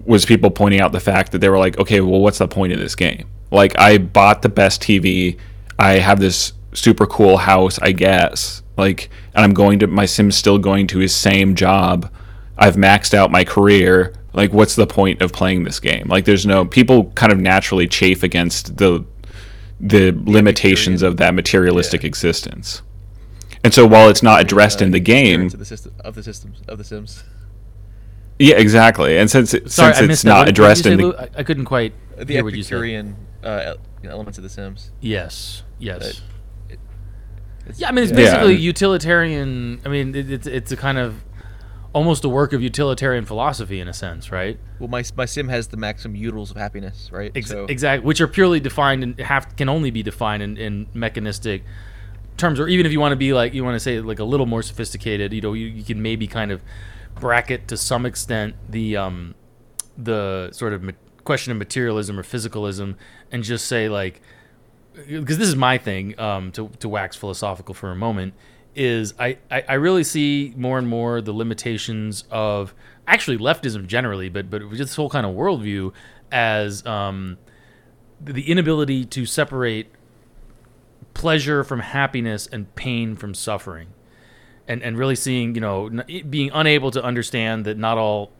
was 0.05 0.25
people 0.25 0.51
pointing 0.51 0.81
out 0.81 0.91
the 0.91 0.99
fact 0.99 1.31
that 1.31 1.39
they 1.39 1.49
were 1.49 1.57
like, 1.57 1.77
okay, 1.79 2.01
well, 2.01 2.19
what's 2.19 2.39
the 2.39 2.47
point 2.47 2.73
of 2.73 2.79
this 2.79 2.95
game? 2.95 3.27
Like, 3.51 3.77
I 3.79 3.97
bought 3.97 4.41
the 4.41 4.49
best 4.49 4.81
TV, 4.81 5.37
I 5.79 5.93
have 5.99 6.19
this 6.19 6.53
super 6.73 7.05
cool 7.05 7.37
house, 7.37 7.79
I 7.79 7.91
guess. 7.93 8.61
Like, 8.77 9.09
and 9.33 9.43
I'm 9.43 9.53
going 9.53 9.79
to 9.79 9.87
my 9.87 10.05
sim's 10.05 10.35
still 10.35 10.57
going 10.59 10.87
to 10.87 10.99
his 10.99 11.15
same 11.15 11.55
job. 11.55 12.11
I've 12.57 12.75
maxed 12.75 13.13
out 13.13 13.31
my 13.31 13.43
career. 13.43 14.13
Like, 14.33 14.51
what's 14.53 14.75
the 14.75 14.85
point 14.87 15.21
of 15.21 15.31
playing 15.33 15.63
this 15.63 15.79
game? 15.79 16.07
Like, 16.07 16.25
there's 16.25 16.45
no 16.45 16.65
people 16.65 17.05
kind 17.15 17.31
of 17.31 17.39
naturally 17.39 17.87
chafe 17.87 18.23
against 18.23 18.77
the 18.77 19.05
the 19.79 20.11
limitations 20.25 21.03
of 21.03 21.17
that 21.17 21.35
materialistic 21.35 22.03
existence. 22.03 22.81
And 23.63 23.71
so, 23.73 23.85
while 23.85 24.09
it's 24.09 24.23
not 24.23 24.41
addressed 24.41 24.81
Uh, 24.81 24.85
in 24.85 24.91
the 24.91 24.99
game, 24.99 25.45
of 25.45 25.59
the 25.59 25.65
system 25.65 25.93
of 26.03 26.15
the 26.15 26.23
systems 26.23 26.61
of 26.67 26.77
the 26.79 26.83
Sims. 26.83 27.23
yeah, 28.39 28.55
exactly. 28.55 29.17
And 29.17 29.29
since 29.29 29.53
it, 29.53 29.71
Sorry, 29.71 29.93
since 29.93 29.99
it's 30.01 30.07
missed 30.07 30.23
that. 30.23 30.29
not 30.29 30.33
What- 30.37 30.45
what 30.45 30.49
addressed 30.49 30.85
you 30.85 30.91
in 30.93 30.97
the 30.97 31.03
Lou? 31.07 31.13
I, 31.15 31.29
I 31.37 31.43
couldn't 31.43 31.65
quite 31.65 31.93
The 32.17 32.33
hear 32.33 32.43
what 32.43 32.53
you 32.55 32.63
said. 32.63 32.73
Epicurean 32.75 33.15
uh, 33.43 33.75
elements 34.03 34.37
of 34.37 34.43
the 34.43 34.49
Sims. 34.49 34.91
Yes. 35.01 35.63
Yes. 35.79 36.21
Yeah, 37.75 37.89
I 37.89 37.91
mean 37.91 38.03
it's 38.03 38.11
yeah. 38.11 38.17
basically 38.17 38.53
Yeah. 38.53 38.59
utilitarian. 38.59 39.81
I 39.85 39.89
mean 39.89 40.15
it, 40.15 40.31
it's 40.31 40.47
it's 40.47 40.71
a 40.71 40.77
kind 40.77 40.97
of 40.97 41.23
almost 41.93 42.23
a 42.23 42.29
work 42.29 42.53
of 42.53 42.61
utilitarian 42.61 43.25
philosophy 43.25 43.79
in 43.79 43.87
a 43.87 43.93
sense, 43.93 44.31
right? 44.31 44.57
Well, 44.79 44.87
my 44.87 45.03
my 45.15 45.25
sim 45.25 45.49
has 45.49 45.67
the 45.67 45.77
maximum 45.77 46.15
utils 46.19 46.49
of 46.51 46.57
happiness, 46.57 47.09
right? 47.11 47.31
Ex- 47.35 47.49
so 47.49 47.65
Exactly, 47.65 48.05
which 48.05 48.21
are 48.21 48.27
purely 48.27 48.59
defined 48.59 49.03
and 49.03 49.19
have 49.19 49.55
can 49.57 49.67
only 49.67 49.91
be 49.91 50.01
defined 50.03 50.43
in, 50.43 50.55
in 50.57 50.87
mechanistic 50.93 51.63
terms, 52.37 52.59
or 52.59 52.67
even 52.67 52.85
if 52.85 52.91
you 52.91 52.99
want 52.99 53.11
to 53.11 53.17
be 53.17 53.33
like 53.33 53.53
you 53.53 53.63
want 53.63 53.75
to 53.75 53.79
say 53.79 53.99
like 53.99 54.19
a 54.19 54.23
little 54.23 54.45
more 54.45 54.61
sophisticated, 54.61 55.33
you 55.33 55.41
know, 55.41 55.53
you, 55.53 55.65
you 55.67 55.83
can 55.83 56.01
maybe 56.01 56.27
kind 56.27 56.51
of 56.51 56.61
bracket 57.19 57.67
to 57.67 57.75
some 57.75 58.05
extent 58.05 58.55
the 58.69 58.95
um 58.95 59.35
the 59.97 60.49
sort 60.51 60.71
of 60.71 60.83
question 61.27 61.51
of 61.51 61.57
materialism 61.59 62.19
or 62.19 62.23
physicalism, 62.23 62.95
and 63.31 63.43
just 63.43 63.67
say 63.67 63.87
like 63.87 64.21
because 65.07 65.37
this 65.37 65.47
is 65.47 65.55
my 65.55 65.77
thing 65.77 66.19
um, 66.19 66.51
to, 66.53 66.69
to 66.79 66.89
wax 66.89 67.15
philosophical 67.15 67.75
for 67.75 67.91
a 67.91 67.95
moment 67.95 68.33
is 68.73 69.13
I, 69.19 69.37
I, 69.51 69.63
I 69.69 69.73
really 69.75 70.03
see 70.03 70.53
more 70.57 70.79
and 70.79 70.87
more 70.87 71.21
the 71.21 71.33
limitations 71.33 72.23
of 72.31 72.73
actually 73.07 73.37
leftism 73.37 73.85
generally 73.85 74.29
but 74.29 74.49
but 74.49 74.63
this 74.71 74.95
whole 74.95 75.09
kind 75.09 75.25
of 75.25 75.35
worldview 75.35 75.93
as 76.31 76.83
um, 76.85 77.37
the 78.19 78.49
inability 78.49 79.05
to 79.05 79.25
separate 79.25 79.87
pleasure 81.13 81.63
from 81.63 81.79
happiness 81.79 82.47
and 82.47 82.73
pain 82.75 83.15
from 83.15 83.33
suffering, 83.33 83.87
and 84.67 84.81
and 84.83 84.97
really 84.97 85.15
seeing 85.15 85.55
you 85.55 85.61
know 85.61 85.89
being 86.29 86.51
unable 86.53 86.91
to 86.91 87.03
understand 87.03 87.65
that 87.65 87.77
not 87.77 87.97
all 87.97 88.31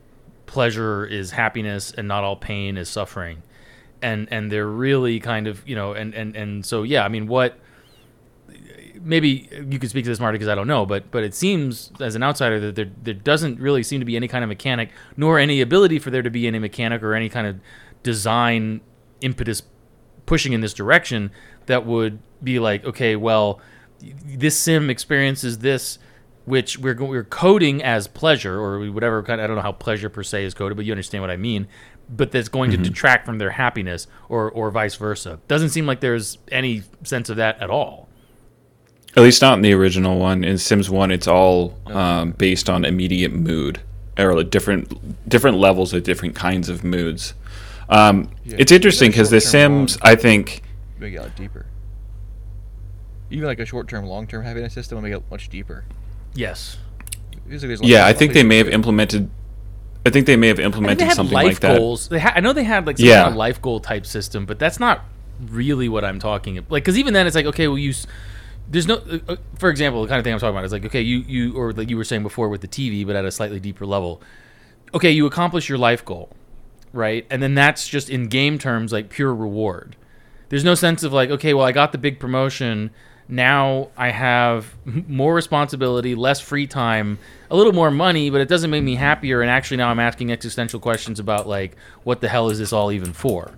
pleasure 0.48 1.06
is 1.06 1.32
happiness 1.32 1.92
and 1.92 2.08
not 2.08 2.24
all 2.24 2.36
pain 2.36 2.78
is 2.78 2.90
suffering, 2.90 3.44
and 4.02 4.28
and 4.32 4.52
they're 4.52 4.68
really 4.68 5.20
kind 5.20 5.48
of 5.48 5.68
you 5.68 5.76
know 5.76 5.94
and 5.94 6.16
and 6.16 6.36
and 6.36 6.66
so 6.66 6.84
yeah, 6.84 7.06
I 7.06 7.08
mean 7.08 7.28
what 7.28 7.60
maybe 9.02 9.50
you 9.70 9.80
could 9.80 9.90
speak 9.90 10.04
to 10.04 10.10
this, 10.10 10.20
Marty, 10.20 10.38
because 10.38 10.50
I 10.50 10.56
don't 10.56 10.68
know, 10.68 10.86
but 10.86 11.12
but 11.12 11.24
it 11.24 11.34
seems 11.34 11.92
as 12.00 12.16
an 12.16 12.24
outsider 12.24 12.60
that 12.60 12.76
there 12.76 12.92
there 13.04 13.14
doesn't 13.14 13.60
really 13.60 13.84
seem 13.84 14.00
to 14.00 14.06
be 14.06 14.16
any 14.16 14.28
kind 14.28 14.44
of 14.44 14.48
mechanic, 14.48 14.90
nor 15.16 15.40
any 15.40 15.62
ability 15.62 16.00
for 16.00 16.10
there 16.10 16.22
to 16.22 16.30
be 16.30 16.48
any 16.48 16.60
mechanic 16.60 17.04
or 17.04 17.14
any 17.14 17.30
kind 17.30 17.48
of 17.48 17.60
design 18.04 18.82
impetus 19.22 19.64
pushing 20.26 20.54
in 20.54 20.62
this 20.62 20.74
direction 20.74 21.32
that 21.66 21.86
would 21.86 22.20
be 22.44 22.60
like, 22.60 22.86
okay, 22.86 23.16
well, 23.16 23.60
this 24.00 24.58
sim 24.58 24.90
experiences 24.90 25.60
this, 25.60 25.98
which 26.48 26.80
we're 26.80 26.96
we're 26.96 27.26
coding 27.26 27.84
as 27.84 28.08
pleasure 28.08 28.58
or 28.58 28.90
whatever 28.90 29.22
kind. 29.22 29.42
I 29.42 29.48
don't 29.48 29.58
know 29.58 29.62
how 29.62 29.74
pleasure 29.74 30.10
per 30.10 30.24
se 30.24 30.46
is 30.46 30.54
coded, 30.54 30.78
but 30.78 30.86
you 30.86 30.94
understand 30.94 31.22
what 31.22 31.30
I 31.30 31.36
mean. 31.36 31.68
But 32.10 32.32
that's 32.32 32.48
going 32.48 32.72
to 32.72 32.78
detract 32.78 33.26
from 33.26 33.38
their 33.38 33.50
happiness, 33.50 34.08
or 34.30 34.50
or 34.50 34.72
vice 34.72 34.96
versa. 34.96 35.40
Doesn't 35.50 35.70
seem 35.70 35.86
like 35.86 36.00
there's 36.00 36.38
any 36.50 36.84
sense 37.04 37.30
of 37.30 37.36
that 37.36 37.62
at 37.62 37.70
all. 37.70 38.08
At 39.18 39.24
least 39.24 39.42
not 39.42 39.56
in 39.56 39.62
the 39.62 39.74
original 39.74 40.18
one. 40.18 40.46
In 40.46 40.58
Sims 40.58 40.90
One, 40.90 41.12
it's 41.12 41.28
all 41.28 41.78
um, 41.88 42.32
based 42.32 42.70
on 42.70 42.86
immediate 42.86 43.34
mood 43.34 43.82
or 44.18 44.34
like 44.36 44.50
different 44.50 45.30
different 45.30 45.58
levels 45.58 45.92
of 45.92 46.04
different 46.04 46.34
kinds 46.34 46.70
of 46.70 46.86
moods. 46.86 47.34
Um, 47.90 48.30
Yeah. 48.46 48.56
It's 48.60 48.72
interesting 48.72 49.12
because 49.12 49.30
the 49.30 49.42
Short-term 49.42 49.88
Sims, 49.90 49.98
I 50.02 50.16
think, 50.16 50.62
Make 50.98 51.14
it 51.14 51.18
a 51.18 51.24
lot 51.24 51.36
deeper. 51.36 51.66
Even 53.30 53.48
like 53.48 53.60
a 53.60 53.66
short-term, 53.66 54.06
long-term 54.06 54.44
happiness 54.44 54.74
system 54.74 54.96
will 54.96 55.04
make 55.04 55.14
it 55.14 55.24
much 55.30 55.50
deeper. 55.50 55.84
Yes. 56.38 56.78
Like 57.50 57.80
yeah, 57.82 58.06
I 58.06 58.14
think 58.14 58.34
they 58.34 58.44
may 58.44 58.58
have 58.58 58.68
ways 58.68 58.72
to 58.72 58.72
do 58.72 58.72
it. 58.72 58.74
implemented. 58.76 59.30
I 60.06 60.10
think 60.10 60.26
they 60.28 60.36
may 60.36 60.48
have 60.48 60.60
I 60.60 60.64
think 60.64 60.74
they 60.74 60.78
implemented 60.78 61.08
had 61.08 61.16
something 61.16 61.34
life 61.34 61.46
like 61.46 61.60
that. 61.62 61.78
goals. 61.78 62.08
They 62.10 62.20
ha- 62.20 62.34
I 62.36 62.40
know 62.42 62.54
they 62.54 62.64
had 62.64 62.86
like 62.86 62.98
some 62.98 63.08
Yeah. 63.08 63.24
kind 63.24 63.30
of 63.32 63.36
life 63.38 63.62
goal 63.62 63.80
type 63.80 64.06
system, 64.06 64.46
but 64.46 64.60
that's 64.60 64.80
not 64.80 65.04
really 65.50 65.90
what 65.90 66.06
I'm 66.06 66.20
talking 66.20 66.58
about. 66.58 66.72
Like, 66.72 66.84
because 66.84 66.98
even 66.98 67.14
then, 67.14 67.26
it's 67.28 67.36
like, 67.36 67.46
okay, 67.48 67.68
well, 67.68 67.78
you. 67.78 67.94
There's 68.70 68.86
no, 68.86 68.96
uh, 68.96 69.20
uh, 69.30 69.36
for 69.58 69.70
example, 69.70 70.02
the 70.02 70.10
kind 70.10 70.20
of 70.20 70.26
thing 70.26 70.34
I'm 70.34 70.40
talking 70.40 70.56
about 70.56 70.66
is 70.66 70.74
like, 70.74 70.86
okay, 70.86 71.02
you 71.02 71.20
you 71.20 71.56
or 71.58 71.72
like 71.72 71.90
you 71.90 71.96
were 71.98 72.04
saying 72.04 72.22
before 72.24 72.50
with 72.50 72.62
the 72.62 72.68
TV, 72.68 73.06
but 73.08 73.16
at 73.16 73.24
a 73.26 73.32
slightly 73.32 73.60
deeper 73.62 73.86
level. 73.86 74.22
Okay, 74.94 75.10
you 75.12 75.26
accomplish 75.26 75.70
your 75.70 75.78
life 75.78 76.04
goal, 76.06 76.30
right? 76.94 77.26
And 77.30 77.42
then 77.42 77.56
that's 77.56 77.88
just 77.88 78.10
in 78.10 78.28
game 78.28 78.58
terms 78.60 78.92
like 78.92 79.10
pure 79.10 79.34
reward. 79.34 79.96
There's 80.50 80.64
no 80.66 80.76
sense 80.76 81.04
of 81.04 81.12
like, 81.14 81.30
okay, 81.30 81.54
well, 81.54 81.66
I 81.66 81.72
got 81.72 81.92
the 81.94 81.98
big 81.98 82.20
promotion. 82.20 82.92
Now 83.30 83.90
I 83.98 84.10
have 84.10 84.74
more 84.86 85.34
responsibility, 85.34 86.16
less 86.16 86.40
free 86.40 86.66
time, 86.66 87.20
a 87.50 87.56
little 87.56 87.74
more 87.74 87.92
money, 87.92 88.30
but 88.30 88.40
it 88.40 88.48
doesn't 88.48 88.70
make 88.70 88.84
me 88.84 88.96
happier. 88.96 89.42
And 89.42 89.50
actually, 89.50 89.78
now 89.78 89.90
I'm 89.90 90.00
asking 90.00 90.32
existential 90.32 90.80
questions 90.80 91.20
about 91.20 91.48
like, 91.48 91.76
what 92.04 92.22
the 92.22 92.30
hell 92.30 92.50
is 92.50 92.60
this 92.60 92.72
all 92.72 92.92
even 92.92 93.12
for? 93.14 93.52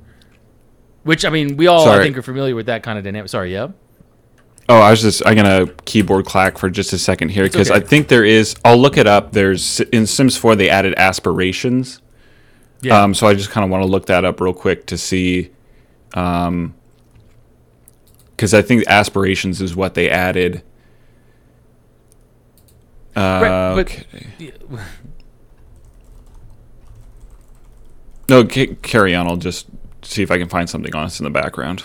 Which 1.04 1.24
I 1.24 1.30
mean, 1.30 1.56
we 1.56 1.68
all 1.68 1.88
I 1.88 2.02
think 2.02 2.18
are 2.18 2.22
familiar 2.22 2.56
with 2.56 2.66
that 2.66 2.84
kind 2.84 2.98
of 2.98 3.04
dynamic. 3.04 3.30
Sorry, 3.30 3.54
yeah. 3.54 3.70
Oh, 4.68 4.80
I 4.80 4.92
was 4.92 5.02
just 5.02 5.26
I'm 5.26 5.36
gonna 5.36 5.68
keyboard 5.86 6.26
clack 6.26 6.58
for 6.58 6.70
just 6.70 6.94
a 6.94 7.00
second 7.00 7.30
here 7.30 7.44
because 7.46 7.72
okay. 7.72 7.80
I 7.80 7.84
think 7.84 8.08
there 8.08 8.24
is. 8.24 8.56
I'll 8.64 8.78
look 8.78 8.98
it 8.98 9.08
up. 9.08 9.32
There's 9.32 9.80
in 9.80 10.06
Sims 10.06 10.38
4 10.38 10.56
they 10.56 10.70
added 10.70 10.94
aspirations. 10.98 12.02
Yeah. 12.82 13.02
Um, 13.02 13.14
so 13.14 13.28
I 13.28 13.34
just 13.34 13.50
kind 13.50 13.66
of 13.66 13.72
want 13.72 13.84
to 13.84 13.88
look 13.90 14.06
that 14.06 14.26
up 14.26 14.40
real 14.40 14.54
quick 14.54 14.86
to 14.88 14.98
see, 14.98 15.52
um, 16.14 16.76
because 18.40 18.54
I 18.54 18.62
think 18.62 18.86
aspirations 18.88 19.62
is 19.62 19.76
what 19.76 19.96
they 19.96 20.10
added. 20.10 20.64
Uh, 23.14 23.20
Right, 23.44 23.76
but- 23.76 23.80
okay. 23.92 24.54
No, 28.30 28.46
ca- 28.46 28.76
carry 28.82 29.14
on. 29.14 29.28
I'll 29.28 29.36
just 29.36 29.68
see 30.04 30.24
if 30.24 30.32
I 30.32 30.38
can 30.38 30.48
find 30.48 30.70
something 30.70 30.96
on 30.96 31.04
us 31.04 31.20
in 31.20 31.26
the 31.26 31.30
background. 31.30 31.84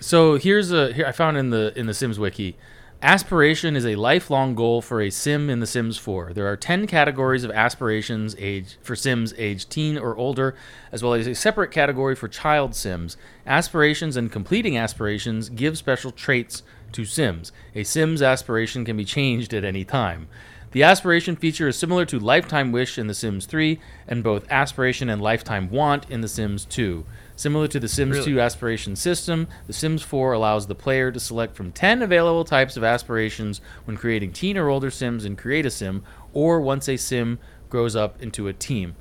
So 0.00 0.38
here's 0.38 0.72
a 0.72 0.92
here 0.92 1.06
I 1.06 1.12
found 1.12 1.36
in 1.36 1.50
the 1.50 1.72
in 1.78 1.86
the 1.86 1.94
Sims 1.94 2.18
wiki. 2.18 2.56
Aspiration 3.02 3.76
is 3.76 3.86
a 3.86 3.94
lifelong 3.94 4.54
goal 4.54 4.82
for 4.82 5.00
a 5.00 5.08
sim 5.08 5.48
in 5.48 5.60
The 5.60 5.66
Sims 5.66 5.96
4. 5.96 6.34
There 6.34 6.46
are 6.46 6.56
10 6.56 6.86
categories 6.86 7.44
of 7.44 7.50
aspirations 7.50 8.36
age 8.38 8.76
for 8.82 8.94
sims 8.94 9.32
aged 9.38 9.70
teen 9.70 9.96
or 9.96 10.14
older, 10.18 10.54
as 10.92 11.02
well 11.02 11.14
as 11.14 11.26
a 11.26 11.34
separate 11.34 11.70
category 11.70 12.14
for 12.14 12.28
child 12.28 12.74
sims. 12.74 13.16
Aspirations 13.46 14.18
and 14.18 14.30
completing 14.30 14.76
aspirations 14.76 15.48
give 15.48 15.78
special 15.78 16.10
traits 16.10 16.62
to 16.92 17.06
sims. 17.06 17.52
A 17.74 17.84
sim's 17.84 18.20
aspiration 18.20 18.84
can 18.84 18.98
be 18.98 19.06
changed 19.06 19.54
at 19.54 19.64
any 19.64 19.82
time. 19.82 20.28
The 20.72 20.82
aspiration 20.82 21.36
feature 21.36 21.68
is 21.68 21.78
similar 21.78 22.04
to 22.04 22.18
Lifetime 22.18 22.70
Wish 22.70 22.98
in 22.98 23.06
The 23.06 23.14
Sims 23.14 23.46
3 23.46 23.80
and 24.06 24.22
both 24.22 24.46
Aspiration 24.50 25.08
and 25.08 25.22
Lifetime 25.22 25.70
Want 25.70 26.08
in 26.10 26.20
The 26.20 26.28
Sims 26.28 26.66
2. 26.66 27.06
Similar 27.40 27.68
to 27.68 27.80
The 27.80 27.88
Sims 27.88 28.18
Really? 28.18 28.32
2 28.32 28.40
aspiration 28.42 28.94
system, 28.96 29.48
The 29.66 29.72
Sims 29.72 30.02
4 30.02 30.34
allows 30.34 30.66
the 30.66 30.74
player 30.74 31.10
to 31.10 31.18
select 31.18 31.56
from 31.56 31.72
10 31.72 32.02
available 32.02 32.44
types 32.44 32.76
of 32.76 32.84
aspirations 32.84 33.62
when 33.86 33.96
creating 33.96 34.32
teen 34.32 34.58
or 34.58 34.68
older 34.68 34.90
sims 34.90 35.24
and 35.24 35.38
Create 35.38 35.64
a 35.64 35.70
Sim, 35.70 36.02
or 36.34 36.60
once 36.60 36.86
a 36.86 36.98
sim 36.98 37.38
grows 37.70 37.96
up 37.96 38.20
into 38.20 38.46
a 38.46 38.52
team, 38.52 38.94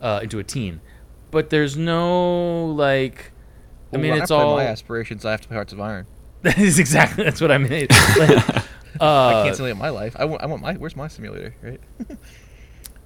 uh, 0.00 0.20
into 0.22 0.38
a 0.38 0.44
teen. 0.44 0.80
But 1.32 1.50
there's 1.50 1.76
no 1.76 2.66
like, 2.66 3.32
I 3.92 3.96
mean, 3.96 4.14
it's 4.14 4.30
I 4.30 4.36
all. 4.36 4.54
my 4.54 4.66
aspirations. 4.66 5.24
I 5.24 5.32
have 5.32 5.40
to 5.40 5.48
play 5.48 5.56
Hearts 5.56 5.72
of 5.72 5.80
Iron. 5.80 6.06
that 6.42 6.58
is 6.58 6.78
exactly 6.78 7.24
that's 7.24 7.40
what 7.40 7.50
I 7.50 7.58
mean. 7.58 7.88
I 7.90 8.62
uh, 9.00 9.42
can't 9.42 9.56
simulate 9.56 9.78
my 9.78 9.88
life. 9.88 10.14
I 10.16 10.26
want. 10.26 10.42
I 10.44 10.46
want 10.46 10.62
my. 10.62 10.74
Where's 10.74 10.94
my 10.94 11.08
simulator? 11.08 11.56
Right. 11.60 11.80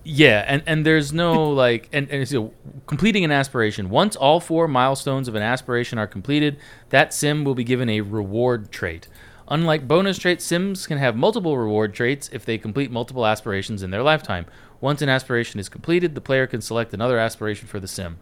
Yeah, 0.04 0.44
and, 0.46 0.62
and 0.66 0.84
there's 0.84 1.12
no 1.12 1.50
like 1.50 1.88
and, 1.92 2.08
and 2.10 2.28
so 2.28 2.52
completing 2.86 3.24
an 3.24 3.32
aspiration. 3.32 3.90
Once 3.90 4.16
all 4.16 4.40
four 4.40 4.68
milestones 4.68 5.28
of 5.28 5.34
an 5.34 5.42
aspiration 5.42 5.98
are 5.98 6.06
completed, 6.06 6.58
that 6.90 7.12
sim 7.12 7.44
will 7.44 7.54
be 7.54 7.64
given 7.64 7.88
a 7.88 8.02
reward 8.02 8.70
trait. 8.70 9.08
Unlike 9.48 9.86
bonus 9.86 10.18
traits, 10.18 10.44
sims 10.44 10.86
can 10.86 10.96
have 10.98 11.16
multiple 11.16 11.58
reward 11.58 11.92
traits 11.92 12.30
if 12.32 12.46
they 12.46 12.56
complete 12.56 12.90
multiple 12.90 13.26
aspirations 13.26 13.82
in 13.82 13.90
their 13.90 14.02
lifetime. 14.02 14.46
Once 14.80 15.02
an 15.02 15.08
aspiration 15.08 15.60
is 15.60 15.68
completed, 15.68 16.14
the 16.14 16.20
player 16.20 16.46
can 16.46 16.62
select 16.62 16.94
another 16.94 17.18
aspiration 17.18 17.68
for 17.68 17.78
the 17.78 17.88
sim. 17.88 18.18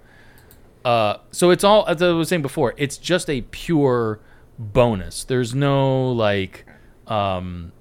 Uh, 0.84 1.18
so 1.30 1.50
it's 1.50 1.62
all 1.62 1.86
as 1.86 2.02
I 2.02 2.10
was 2.10 2.28
saying 2.28 2.42
before, 2.42 2.74
it's 2.76 2.98
just 2.98 3.30
a 3.30 3.42
pure 3.42 4.20
bonus. 4.58 5.24
There's 5.24 5.54
no 5.54 6.10
like 6.12 6.66
um, 7.06 7.72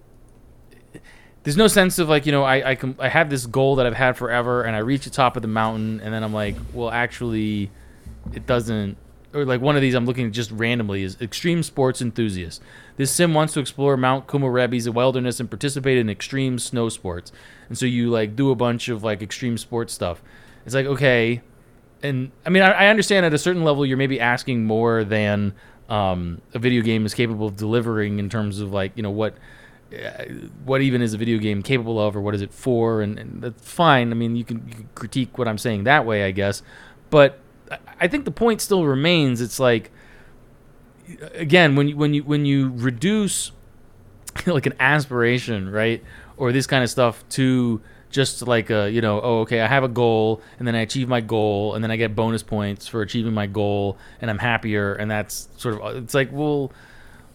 there's 1.44 1.58
no 1.58 1.68
sense 1.68 2.00
of 2.00 2.10
like 2.10 2.26
you 2.26 2.32
know 2.32 2.44
I 2.44 2.72
I, 2.72 2.76
com- 2.76 2.96
I 3.00 3.10
have 3.10 3.30
this 3.30 3.46
goal 3.46 3.76
that 3.78 3.86
I've 3.86 3.96
had 3.96 4.18
forever 4.18 4.64
and 4.64 4.76
I 4.76 4.80
reach 4.80 5.06
the 5.06 5.10
top 5.10 5.36
of 5.36 5.42
the 5.42 5.48
mountain 5.48 6.00
and 6.02 6.14
then 6.14 6.24
I'm 6.24 6.34
like 6.34 6.56
well 6.74 6.92
actually 6.92 7.72
it 8.34 8.46
doesn't 8.46 8.98
or 9.34 9.46
like 9.46 9.62
one 9.62 9.76
of 9.76 9.82
these 9.82 9.94
I'm 9.94 10.06
looking 10.06 10.28
at 10.28 10.34
just 10.34 10.52
randomly 10.52 11.04
is 11.04 11.20
extreme 11.22 11.64
sports 11.64 12.02
enthusiast. 12.02 12.62
This 12.98 13.12
sim 13.12 13.34
wants 13.34 13.54
to 13.54 13.60
explore 13.60 13.96
Mount 13.98 14.28
Komorebi's 14.28 14.90
wilderness 14.90 15.40
and 15.40 15.50
participate 15.50 15.98
in 15.98 16.10
extreme 16.10 16.60
snow 16.60 16.90
sports. 16.90 17.32
And 17.70 17.78
so 17.78 17.86
you 17.86 18.10
like 18.10 18.36
do 18.36 18.52
a 18.52 18.56
bunch 18.56 18.90
of 18.90 19.04
like 19.04 19.22
extreme 19.22 19.58
sports 19.58 19.94
stuff. 19.94 20.22
It's 20.66 20.76
like 20.76 20.86
okay, 20.86 21.42
and 22.04 22.32
I 22.46 22.50
mean 22.50 22.64
I, 22.64 22.72
I 22.72 22.88
understand 22.88 23.26
at 23.26 23.34
a 23.34 23.38
certain 23.38 23.64
level 23.64 23.86
you're 23.86 23.98
maybe 23.98 24.20
asking 24.20 24.66
more 24.66 25.04
than 25.04 25.54
um, 25.90 26.42
a 26.54 26.60
video 26.60 26.82
game 26.82 27.06
is 27.06 27.14
capable 27.14 27.48
of 27.48 27.58
delivering 27.58 28.20
in 28.20 28.30
terms 28.30 28.60
of 28.60 28.72
like 28.72 28.92
you 28.96 29.04
know 29.04 29.12
what 29.12 29.36
Uh, 29.94 30.24
what 30.64 30.82
even 30.82 31.02
is 31.02 31.14
a 31.14 31.18
video 31.18 31.38
game 31.38 31.62
capable 31.62 32.00
of 32.00 32.16
or 32.16 32.22
what 32.22 32.34
is 32.34 32.42
it 32.42 32.54
for? 32.54 33.02
And, 33.02 33.20
and 33.20 33.42
that's 33.42 33.70
fine. 33.70 34.12
I 34.12 34.14
mean 34.14 34.36
you 34.36 34.46
can, 34.46 34.66
you 34.68 34.74
can 34.76 34.90
critique 34.96 35.38
what 35.38 35.48
i'm 35.48 35.58
saying 35.58 35.84
that 35.84 36.06
way 36.06 36.24
i 36.24 36.32
guess. 36.32 36.64
But 37.10 37.40
I- 38.00 38.08
think 38.08 38.26
the 38.26 38.32
point 38.32 38.62
still 38.62 38.86
remains. 38.86 39.42
It's 39.42 39.60
like 39.60 39.92
uh, 41.22 41.28
again 41.34 41.76
when 41.76 41.88
you 41.90 41.98
when 41.98 42.14
you 42.14 42.24
when 42.24 42.46
you 42.46 42.72
reduce 42.76 43.52
like 44.46 44.66
an 44.66 44.74
aspiration 44.80 45.70
right 45.70 46.04
or 46.38 46.52
this 46.52 46.68
kind 46.68 46.84
of 46.84 46.90
stuff 46.90 47.24
to 47.30 47.82
just 48.10 48.46
like 48.48 48.70
a 48.70 48.90
you 48.90 49.02
know 49.02 49.22
oh 49.22 49.40
okay 49.40 49.62
i 49.62 49.68
have 49.68 49.84
a 49.84 49.88
goal 49.88 50.42
and 50.60 50.68
then 50.68 50.76
i 50.76 50.80
achieve 50.82 51.08
my 51.08 51.22
goal 51.22 51.76
and 51.76 51.84
then 51.84 51.92
i 51.92 51.96
get 51.96 52.14
bonus 52.16 52.44
points 52.44 52.88
for 52.88 53.02
achieving 53.02 53.34
my 53.34 53.48
goal 53.48 53.98
and 54.20 54.30
i'm 54.30 54.38
happier 54.38 54.94
and 54.96 55.10
that's 55.10 55.48
sort 55.58 55.76
of 55.76 55.82
uh, 55.82 55.98
it's 55.98 56.14
like 56.14 56.30
well 56.32 56.72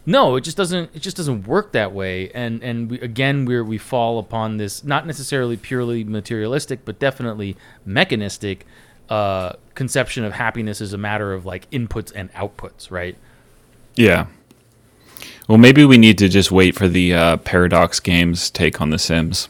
no, 0.07 0.37
it 0.37 0.43
just 0.43 0.57
doesn't. 0.57 0.91
It 0.95 1.03
just 1.03 1.17
doesn't 1.17 1.47
work 1.47 1.73
that 1.73 1.93
way. 1.93 2.31
And 2.31 2.63
and 2.63 2.91
we, 2.91 3.01
again, 3.01 3.45
we 3.45 3.61
we 3.61 3.77
fall 3.79 4.19
upon 4.19 4.57
this 4.57 4.85
not 4.85 5.07
necessarily 5.07 5.57
purely 5.57 6.05
materialistic, 6.05 6.85
but 6.85 6.99
definitely 6.99 7.57
mechanistic 7.85 8.65
uh, 9.11 9.53
conception 9.75 10.25
of 10.25 10.33
happiness 10.33 10.81
as 10.81 10.93
a 10.93 10.99
matter 10.99 11.33
of 11.33 11.45
like 11.45 11.69
inputs 11.71 12.13
and 12.15 12.33
outputs, 12.35 12.91
right? 12.91 13.17
Yeah. 13.97 14.27
Well, 15.49 15.59
maybe 15.59 15.85
we 15.85 15.97
need 15.99 16.19
to 16.19 16.29
just 16.29 16.51
wait 16.51 16.75
for 16.75 16.89
the 16.89 17.15
uh, 17.15 17.37
Paradox 17.39 18.01
Games 18.01 18.51
take 18.51 18.81
on 18.81 18.91
The 18.91 18.99
Sims. 18.99 19.49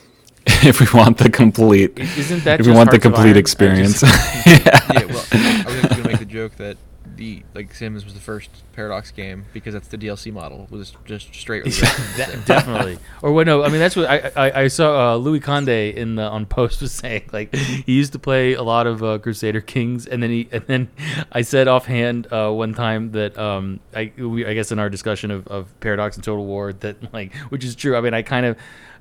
if 0.46 0.80
we 0.80 0.86
want 0.98 1.18
the 1.18 1.28
complete, 1.30 1.98
Isn't 1.98 2.44
that 2.44 2.60
if 2.60 2.66
we 2.66 2.72
want 2.72 2.90
the 2.90 2.96
Hearts 2.96 3.06
of 3.06 3.12
complete 3.12 3.28
Iron? 3.30 3.36
Experience. 3.36 4.00
just- 4.00 4.46
yeah. 4.46 4.80
Well, 5.06 5.24
I 5.32 5.64
was 5.66 5.82
going 5.82 6.02
to 6.02 6.08
make 6.08 6.18
the 6.18 6.24
joke 6.24 6.56
that 6.56 6.76
the 7.18 7.42
like 7.52 7.74
Sims 7.74 8.04
was 8.04 8.14
the 8.14 8.20
first 8.20 8.48
Paradox 8.72 9.10
game 9.10 9.44
because 9.52 9.74
that's 9.74 9.88
the 9.88 9.98
DLC 9.98 10.32
model 10.32 10.68
was 10.70 10.96
just 11.04 11.34
straight. 11.34 11.64
definitely. 12.46 12.98
Or 13.22 13.32
what? 13.32 13.46
No, 13.46 13.64
I 13.64 13.68
mean 13.68 13.80
that's 13.80 13.96
what 13.96 14.08
I 14.08 14.30
I, 14.36 14.62
I 14.62 14.68
saw. 14.68 15.14
Uh, 15.14 15.16
Louis 15.16 15.40
Conde 15.40 15.68
in 15.68 16.14
the 16.14 16.22
on 16.22 16.46
post 16.46 16.80
was 16.80 16.92
saying 17.02 17.28
like 17.32 17.54
he 17.54 17.92
used 17.92 18.12
to 18.12 18.18
play 18.18 18.54
a 18.54 18.62
lot 18.62 18.86
of 18.86 19.02
uh, 19.02 19.18
Crusader 19.18 19.60
Kings, 19.60 20.06
and 20.06 20.22
then 20.22 20.30
he 20.30 20.48
and 20.52 20.64
then 20.66 20.88
I 21.32 21.42
said 21.42 21.68
offhand 21.68 22.32
uh, 22.32 22.50
one 22.50 22.72
time 22.72 23.10
that 23.12 23.36
um 23.36 23.80
I 23.94 24.12
we, 24.16 24.46
I 24.46 24.54
guess 24.54 24.72
in 24.72 24.78
our 24.78 24.88
discussion 24.88 25.30
of, 25.30 25.46
of 25.48 25.78
Paradox 25.80 26.16
and 26.16 26.24
Total 26.24 26.46
War 26.46 26.72
that 26.72 27.12
like 27.12 27.34
which 27.50 27.64
is 27.64 27.74
true. 27.74 27.96
I 27.96 28.00
mean 28.00 28.14
I 28.14 28.22
kind 28.22 28.46
of 28.46 28.56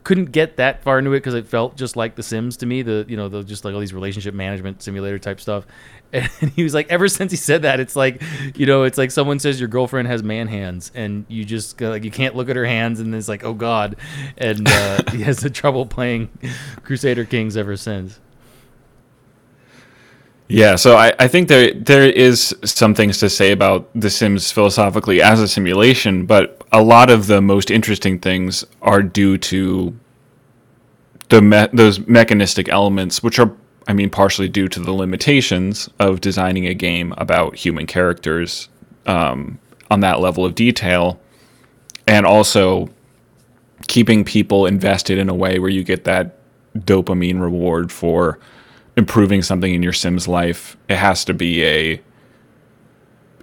couldn't 0.07 0.31
get 0.31 0.55
that 0.55 0.81
far 0.83 0.99
into 0.99 1.11
it 1.11 1.17
because 1.17 1.33
it 1.33 1.45
felt 1.45 1.75
just 1.75 1.97
like 1.97 2.15
The 2.15 2.23
Sims 2.23 2.55
to 2.57 2.65
me. 2.65 2.81
The 2.81 3.05
you 3.09 3.17
know 3.17 3.27
the 3.27 3.43
just 3.43 3.65
like 3.65 3.73
all 3.73 3.81
these 3.81 3.93
relationship 3.93 4.33
management 4.33 4.81
simulator 4.81 5.19
type 5.19 5.41
stuff. 5.41 5.67
And 6.13 6.29
he 6.55 6.63
was 6.63 6.73
like, 6.73 6.89
ever 6.89 7.09
since 7.09 7.33
he 7.33 7.37
said 7.37 7.63
that, 7.63 7.81
it's 7.81 7.97
like, 7.97 8.23
you 8.55 8.65
know, 8.65 8.83
it's 8.83 8.97
like 8.97 9.11
someone 9.11 9.39
says 9.39 9.59
your 9.59 9.67
girlfriend 9.67 10.07
has 10.07 10.23
man 10.23 10.47
hands, 10.47 10.89
and 10.95 11.25
you 11.27 11.43
just 11.43 11.81
like 11.81 12.05
you 12.05 12.11
can't 12.11 12.33
look 12.33 12.47
at 12.47 12.55
her 12.55 12.65
hands, 12.65 13.01
and 13.01 13.13
it's 13.13 13.27
like, 13.27 13.43
oh 13.43 13.53
god, 13.53 13.97
and 14.37 14.65
uh, 14.69 15.01
he 15.11 15.23
has 15.23 15.39
the 15.39 15.49
trouble 15.49 15.85
playing 15.85 16.29
Crusader 16.83 17.25
Kings 17.25 17.57
ever 17.57 17.75
since. 17.75 18.21
Yeah, 20.49 20.77
so 20.77 20.95
I, 20.95 21.13
I 21.19 21.27
think 21.27 21.49
there 21.49 21.73
there 21.73 22.09
is 22.09 22.55
some 22.63 22.93
things 22.93 23.17
to 23.17 23.29
say 23.29 23.51
about 23.51 23.89
The 23.93 24.09
Sims 24.09 24.51
philosophically 24.51 25.21
as 25.21 25.41
a 25.41 25.47
simulation, 25.47 26.25
but 26.25 26.61
a 26.71 26.81
lot 26.81 27.09
of 27.09 27.27
the 27.27 27.41
most 27.41 27.69
interesting 27.69 28.17
things 28.19 28.63
are 28.81 29.03
due 29.03 29.37
to 29.39 29.93
the 31.29 31.41
me- 31.41 31.67
those 31.73 31.99
mechanistic 32.07 32.69
elements, 32.69 33.21
which 33.21 33.39
are, 33.39 33.51
I 33.89 33.93
mean, 33.93 34.09
partially 34.09 34.47
due 34.47 34.69
to 34.69 34.79
the 34.79 34.93
limitations 34.93 35.89
of 35.99 36.21
designing 36.21 36.65
a 36.65 36.73
game 36.73 37.13
about 37.17 37.57
human 37.57 37.85
characters 37.85 38.69
um, 39.05 39.59
on 39.91 39.99
that 39.99 40.21
level 40.21 40.45
of 40.45 40.55
detail, 40.55 41.19
and 42.07 42.25
also 42.25 42.89
keeping 43.89 44.23
people 44.23 44.65
invested 44.65 45.17
in 45.17 45.27
a 45.27 45.35
way 45.35 45.59
where 45.59 45.69
you 45.69 45.83
get 45.83 46.05
that 46.05 46.37
dopamine 46.77 47.41
reward 47.41 47.91
for 47.91 48.39
improving 48.97 49.41
something 49.41 49.73
in 49.73 49.81
your 49.81 49.93
Sims 49.93 50.27
life, 50.27 50.75
it 50.89 50.97
has 50.97 51.23
to 51.25 51.33
be 51.33 51.63
a 51.63 52.01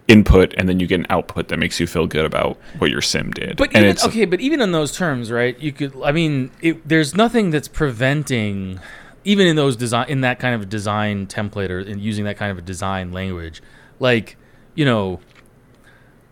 input 0.07 0.53
and 0.59 0.69
then 0.69 0.81
you 0.81 0.87
get 0.87 1.01
an 1.01 1.07
output 1.09 1.49
that 1.49 1.59
makes 1.59 1.81
you 1.81 1.87
feel 1.87 2.07
good 2.07 2.27
about 2.27 2.59
what 2.79 2.91
your 2.91 3.01
sim 3.01 3.31
did. 3.31 3.57
But 3.57 3.75
and 3.75 3.87
even, 3.87 4.09
okay, 4.11 4.25
but 4.27 4.41
even 4.41 4.61
in 4.61 4.73
those 4.73 4.95
terms, 4.95 5.33
right? 5.33 5.59
You 5.59 5.73
could, 5.73 5.95
I 6.03 6.13
mean, 6.13 6.51
it, 6.61 6.87
there's 6.87 7.15
nothing 7.15 7.51
that's 7.51 7.69
preventing, 7.69 8.81
even 9.25 9.47
in 9.47 9.57
those 9.57 9.77
design, 9.77 10.09
in 10.09 10.21
that 10.21 10.39
kind 10.39 10.55
of 10.55 10.69
design 10.69 11.27
template 11.27 11.71
or 11.71 11.81
in 11.81 12.01
using 12.01 12.27
that 12.27 12.37
kind 12.37 12.53
of 12.53 12.59
a 12.59 12.63
design 12.63 13.13
language, 13.13 13.63
like, 13.99 14.37
you 14.75 14.85
know, 14.85 15.21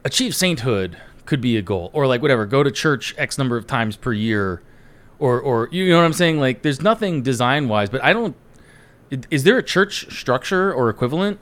achieve 0.04 0.34
sainthood 0.34 0.98
could 1.24 1.40
be 1.40 1.56
a 1.56 1.62
goal, 1.62 1.90
or 1.94 2.06
like 2.06 2.20
whatever, 2.20 2.44
go 2.44 2.62
to 2.62 2.70
church 2.70 3.14
X 3.16 3.38
number 3.38 3.56
of 3.56 3.66
times 3.66 3.96
per 3.96 4.12
year, 4.12 4.60
or 5.18 5.40
or 5.40 5.68
you 5.70 5.88
know 5.88 5.98
what 5.98 6.04
I'm 6.04 6.12
saying? 6.12 6.40
Like, 6.40 6.62
there's 6.62 6.82
nothing 6.82 7.22
design 7.22 7.68
wise, 7.68 7.88
but 7.88 8.02
I 8.02 8.12
don't. 8.12 8.36
Is 9.30 9.44
there 9.44 9.58
a 9.58 9.62
church 9.62 10.16
structure 10.16 10.72
or 10.72 10.88
equivalent? 10.90 11.38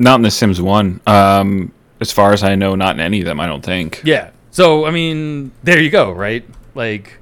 not 0.00 0.14
in 0.16 0.22
the 0.22 0.30
Sims 0.30 0.60
1. 0.62 1.00
Um, 1.08 1.72
as 2.00 2.12
far 2.12 2.32
as 2.32 2.44
I 2.44 2.54
know, 2.54 2.76
not 2.76 2.94
in 2.94 3.00
any 3.00 3.18
of 3.20 3.24
them, 3.26 3.40
I 3.40 3.46
don't 3.46 3.64
think. 3.64 4.00
Yeah. 4.04 4.30
So 4.52 4.86
I 4.86 4.90
mean, 4.92 5.50
there 5.64 5.80
you 5.80 5.90
go, 5.90 6.12
right? 6.12 6.44
Like, 6.76 7.18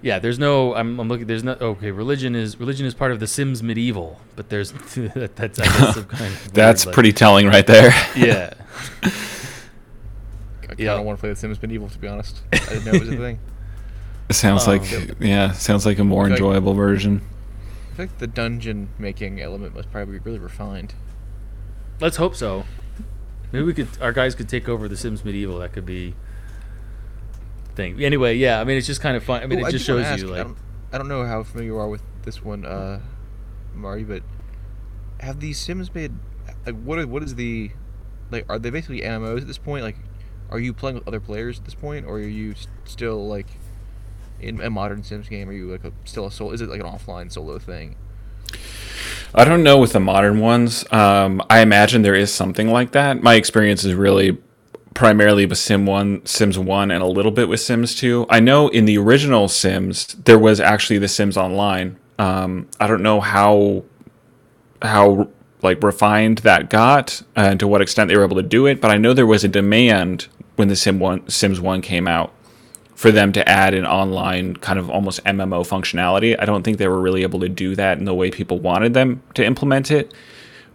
yeah. 0.00 0.18
There's 0.18 0.38
no. 0.38 0.74
I'm, 0.74 0.98
I'm 0.98 1.08
looking. 1.08 1.26
There's 1.26 1.44
no. 1.44 1.52
Okay. 1.52 1.90
Religion 1.90 2.34
is 2.34 2.58
religion 2.58 2.86
is 2.86 2.94
part 2.94 3.12
of 3.12 3.20
the 3.20 3.26
Sims 3.26 3.62
medieval, 3.62 4.20
but 4.36 4.48
there's 4.48 4.72
that, 4.94 5.32
that's 5.36 5.58
I 5.58 5.64
guess 5.64 5.94
some 5.94 6.04
kind 6.04 6.32
of 6.32 6.52
That's 6.54 6.84
weird, 6.84 6.86
like- 6.86 6.94
pretty 6.94 7.12
telling 7.12 7.46
right 7.46 7.66
there. 7.66 7.90
Yeah. 8.16 8.54
I 10.62 10.66
kind 10.66 10.78
Yeah. 10.78 10.94
of 10.94 11.04
want 11.04 11.18
to 11.18 11.20
play 11.20 11.30
The 11.30 11.36
Sims 11.36 11.60
Medieval 11.60 11.88
to 11.90 11.98
be 11.98 12.08
honest. 12.08 12.40
I 12.52 12.56
didn't 12.58 12.84
know 12.86 12.92
it 12.92 13.00
was 13.00 13.08
a 13.10 13.16
thing. 13.18 13.38
It 14.30 14.34
sounds 14.34 14.66
Um, 14.66 14.78
like 14.78 15.16
yeah, 15.20 15.52
sounds 15.52 15.84
like 15.84 15.98
a 15.98 16.04
more 16.04 16.24
Okay. 16.24 16.32
enjoyable 16.32 16.72
version. 16.74 17.20
I 17.94 17.96
think 17.96 18.18
the 18.18 18.26
dungeon 18.26 18.88
making 18.98 19.40
element 19.40 19.74
must 19.74 19.90
probably 19.92 20.18
be 20.18 20.24
really 20.24 20.40
refined. 20.40 20.94
Let's 22.00 22.16
hope 22.16 22.34
so. 22.34 22.64
Maybe 23.52 23.64
we 23.64 23.72
could. 23.72 23.86
Our 24.00 24.12
guys 24.12 24.34
could 24.34 24.48
take 24.48 24.68
over 24.68 24.88
the 24.88 24.96
Sims 24.96 25.24
medieval. 25.24 25.58
That 25.60 25.72
could 25.72 25.86
be. 25.86 26.14
Thing. 27.76 28.02
Anyway, 28.02 28.34
yeah. 28.36 28.60
I 28.60 28.64
mean, 28.64 28.78
it's 28.78 28.86
just 28.86 29.00
kind 29.00 29.16
of 29.16 29.22
fun. 29.24 29.42
I 29.42 29.46
mean, 29.46 29.62
Oh, 29.64 29.66
it 29.66 29.72
just 29.72 29.84
shows 29.84 30.04
ask, 30.04 30.22
you 30.22 30.28
I 30.34 30.38
like. 30.38 30.46
don't, 30.46 30.56
I 30.92 30.98
don't 30.98 31.08
know 31.08 31.24
how 31.24 31.42
familiar 31.42 31.72
you 31.72 31.78
are 31.78 31.88
with 31.88 32.02
this 32.22 32.42
one, 32.42 32.64
uh, 32.64 33.00
Marty, 33.74 34.04
but 34.04 34.22
have 35.20 35.40
these 35.40 35.58
Sims 35.58 35.92
made 35.94 36.12
like 36.66 36.76
what? 36.82 36.98
Are, 36.98 37.06
what 37.06 37.22
is 37.22 37.34
the 37.36 37.70
like? 38.30 38.44
Are 38.48 38.58
they 38.60 38.70
basically 38.70 39.00
MMOs 39.02 39.40
at 39.40 39.46
this 39.48 39.58
point? 39.58 39.84
Like, 39.84 39.96
are 40.50 40.58
you 40.60 40.72
playing 40.72 40.94
with 40.96 41.06
other 41.08 41.20
players 41.20 41.58
at 41.60 41.64
this 41.64 41.74
point, 41.74 42.06
or 42.06 42.16
are 42.16 42.20
you 42.20 42.52
s- 42.52 42.66
still 42.84 43.26
like 43.26 43.46
in 44.40 44.60
a 44.60 44.70
modern 44.70 45.02
Sims 45.02 45.28
game? 45.28 45.48
Are 45.48 45.52
you 45.52 45.70
like 45.70 45.84
a, 45.84 45.92
still 46.04 46.26
a 46.26 46.30
solo? 46.30 46.52
Is 46.52 46.60
it 46.60 46.68
like 46.68 46.80
an 46.80 46.86
offline 46.86 47.30
solo 47.30 47.58
thing? 47.58 47.96
I 49.34 49.44
don't 49.44 49.62
know 49.62 49.78
with 49.78 49.92
the 49.92 50.00
modern 50.00 50.40
ones. 50.40 50.84
Um, 50.92 51.42
I 51.50 51.60
imagine 51.60 52.02
there 52.02 52.14
is 52.14 52.32
something 52.32 52.68
like 52.68 52.92
that. 52.92 53.22
My 53.22 53.34
experience 53.34 53.84
is 53.84 53.94
really 53.94 54.38
primarily 54.94 55.44
with 55.44 55.58
Sim 55.58 55.86
One, 55.86 56.24
Sims 56.24 56.58
One, 56.58 56.90
and 56.90 57.02
a 57.02 57.06
little 57.06 57.32
bit 57.32 57.48
with 57.48 57.60
Sims 57.60 57.94
Two. 57.96 58.26
I 58.30 58.40
know 58.40 58.68
in 58.68 58.84
the 58.84 58.96
original 58.96 59.48
Sims 59.48 60.14
there 60.24 60.38
was 60.38 60.60
actually 60.60 60.98
the 60.98 61.08
Sims 61.08 61.36
Online. 61.36 61.98
Um, 62.18 62.68
I 62.78 62.86
don't 62.86 63.02
know 63.02 63.20
how 63.20 63.84
how 64.82 65.28
like 65.62 65.82
refined 65.82 66.38
that 66.38 66.70
got 66.70 67.22
and 67.34 67.58
to 67.58 67.66
what 67.66 67.80
extent 67.80 68.08
they 68.08 68.16
were 68.16 68.24
able 68.24 68.36
to 68.36 68.42
do 68.42 68.66
it, 68.66 68.80
but 68.80 68.90
I 68.90 68.98
know 68.98 69.12
there 69.12 69.26
was 69.26 69.42
a 69.42 69.48
demand 69.48 70.28
when 70.56 70.68
the 70.68 70.76
Sim 70.76 71.00
One 71.00 71.28
Sims 71.28 71.60
One 71.60 71.82
came 71.82 72.06
out 72.06 72.32
for 73.04 73.12
them 73.12 73.32
to 73.32 73.46
add 73.46 73.74
an 73.74 73.84
online 73.84 74.56
kind 74.56 74.78
of 74.78 74.88
almost 74.88 75.22
MMO 75.24 75.60
functionality. 75.68 76.40
I 76.40 76.46
don't 76.46 76.62
think 76.62 76.78
they 76.78 76.88
were 76.88 77.02
really 77.02 77.22
able 77.22 77.38
to 77.40 77.50
do 77.50 77.76
that 77.76 77.98
in 77.98 78.06
the 78.06 78.14
way 78.14 78.30
people 78.30 78.60
wanted 78.60 78.94
them 78.94 79.22
to 79.34 79.44
implement 79.44 79.90
it. 79.90 80.14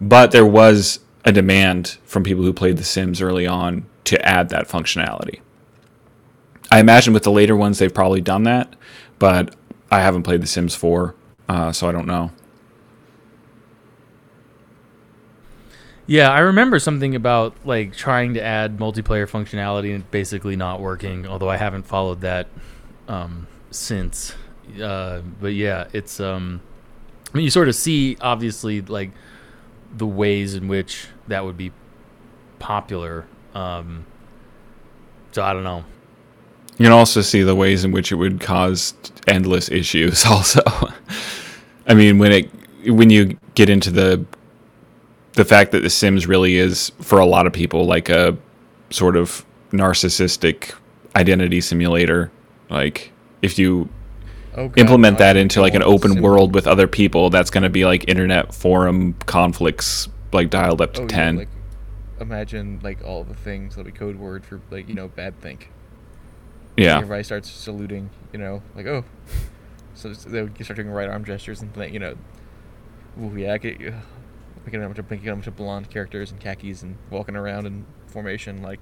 But 0.00 0.30
there 0.30 0.46
was 0.46 1.00
a 1.24 1.32
demand 1.32 1.98
from 2.04 2.22
people 2.22 2.44
who 2.44 2.52
played 2.52 2.76
The 2.76 2.84
Sims 2.84 3.20
early 3.20 3.48
on 3.48 3.84
to 4.04 4.24
add 4.24 4.50
that 4.50 4.68
functionality. 4.68 5.40
I 6.70 6.78
imagine 6.78 7.12
with 7.12 7.24
the 7.24 7.32
later 7.32 7.56
ones 7.56 7.80
they've 7.80 7.92
probably 7.92 8.20
done 8.20 8.44
that, 8.44 8.76
but 9.18 9.56
I 9.90 9.98
haven't 9.98 10.22
played 10.22 10.40
The 10.40 10.46
Sims 10.46 10.76
4, 10.76 11.16
uh, 11.48 11.72
so 11.72 11.88
I 11.88 11.90
don't 11.90 12.06
know. 12.06 12.30
Yeah, 16.10 16.32
I 16.32 16.40
remember 16.40 16.80
something 16.80 17.14
about 17.14 17.54
like 17.64 17.94
trying 17.94 18.34
to 18.34 18.42
add 18.42 18.78
multiplayer 18.78 19.30
functionality 19.30 19.94
and 19.94 20.10
basically 20.10 20.56
not 20.56 20.80
working. 20.80 21.24
Although 21.24 21.48
I 21.48 21.56
haven't 21.56 21.84
followed 21.84 22.22
that 22.22 22.48
um, 23.06 23.46
since. 23.70 24.34
Uh, 24.82 25.20
but 25.40 25.54
yeah, 25.54 25.86
it's. 25.92 26.18
Um, 26.18 26.62
I 27.32 27.36
mean, 27.36 27.44
you 27.44 27.50
sort 27.50 27.68
of 27.68 27.76
see 27.76 28.16
obviously 28.20 28.80
like 28.80 29.12
the 29.96 30.06
ways 30.06 30.56
in 30.56 30.66
which 30.66 31.06
that 31.28 31.44
would 31.44 31.56
be 31.56 31.70
popular. 32.58 33.24
Um, 33.54 34.04
so 35.30 35.44
I 35.44 35.52
don't 35.52 35.62
know. 35.62 35.84
You 36.76 36.86
can 36.86 36.92
also 36.92 37.20
see 37.20 37.44
the 37.44 37.54
ways 37.54 37.84
in 37.84 37.92
which 37.92 38.10
it 38.10 38.16
would 38.16 38.40
cause 38.40 38.94
endless 39.28 39.70
issues. 39.70 40.24
Also, 40.28 40.60
I 41.86 41.94
mean, 41.94 42.18
when 42.18 42.32
it 42.32 42.50
when 42.86 43.10
you 43.10 43.38
get 43.54 43.70
into 43.70 43.92
the 43.92 44.26
the 45.34 45.44
fact 45.44 45.72
that 45.72 45.80
The 45.80 45.90
Sims 45.90 46.26
really 46.26 46.56
is 46.56 46.90
for 47.00 47.18
a 47.18 47.26
lot 47.26 47.46
of 47.46 47.52
people 47.52 47.86
like 47.86 48.08
a 48.08 48.36
sort 48.90 49.16
of 49.16 49.44
narcissistic 49.70 50.74
identity 51.16 51.60
simulator. 51.60 52.30
Like 52.68 53.12
if 53.42 53.58
you 53.58 53.88
Oh, 54.56 54.66
God, 54.66 54.78
implement 54.80 55.18
that 55.18 55.36
into 55.36 55.60
like 55.60 55.74
an 55.74 55.82
open 55.84 56.14
Sim- 56.14 56.22
world 56.22 56.54
with 56.56 56.66
other 56.66 56.88
people, 56.88 57.30
that's 57.30 57.50
going 57.50 57.62
to 57.62 57.70
be 57.70 57.84
like 57.84 58.08
internet 58.08 58.52
forum 58.52 59.14
conflicts 59.26 60.08
like 60.32 60.50
dialed 60.50 60.80
up 60.80 60.92
to 60.94 61.02
Oh, 61.02 61.04
yeah, 61.04 61.08
ten. 61.08 61.36
like, 61.36 61.48
imagine 62.20 62.80
like 62.82 63.02
all 63.04 63.22
the 63.22 63.34
things 63.34 63.76
that'll 63.76 63.90
be 63.90 63.96
code 63.96 64.16
word 64.16 64.44
for 64.44 64.60
like 64.70 64.88
you 64.88 64.94
know 64.94 65.06
bad 65.08 65.40
think. 65.40 65.70
yeah. 66.76 66.96
Everybody 66.96 67.22
starts 67.22 67.48
saluting, 67.48 68.10
you 68.32 68.40
know, 68.40 68.60
like 68.74 68.86
oh, 68.86 69.04
so 69.94 70.12
they'll 70.12 70.50
start 70.62 70.76
doing 70.76 70.90
right 70.90 71.08
arm 71.08 71.24
gestures 71.24 71.62
and 71.62 71.72
think, 71.72 71.92
you 71.92 72.00
know, 72.00 72.16
ooh 73.22 73.32
yeah, 73.36 73.52
I 73.52 73.58
could, 73.58 73.94
picking 74.64 74.80
up 74.80 74.86
a 74.86 74.88
bunch 74.88 74.98
of 74.98 75.08
picking 75.08 75.28
up 75.28 75.32
a 75.34 75.36
bunch 75.36 75.46
of 75.46 75.56
blonde 75.56 75.90
characters 75.90 76.30
and 76.30 76.40
khakis 76.40 76.82
and 76.82 76.96
walking 77.10 77.36
around 77.36 77.66
in 77.66 77.84
formation, 78.06 78.62
like, 78.62 78.80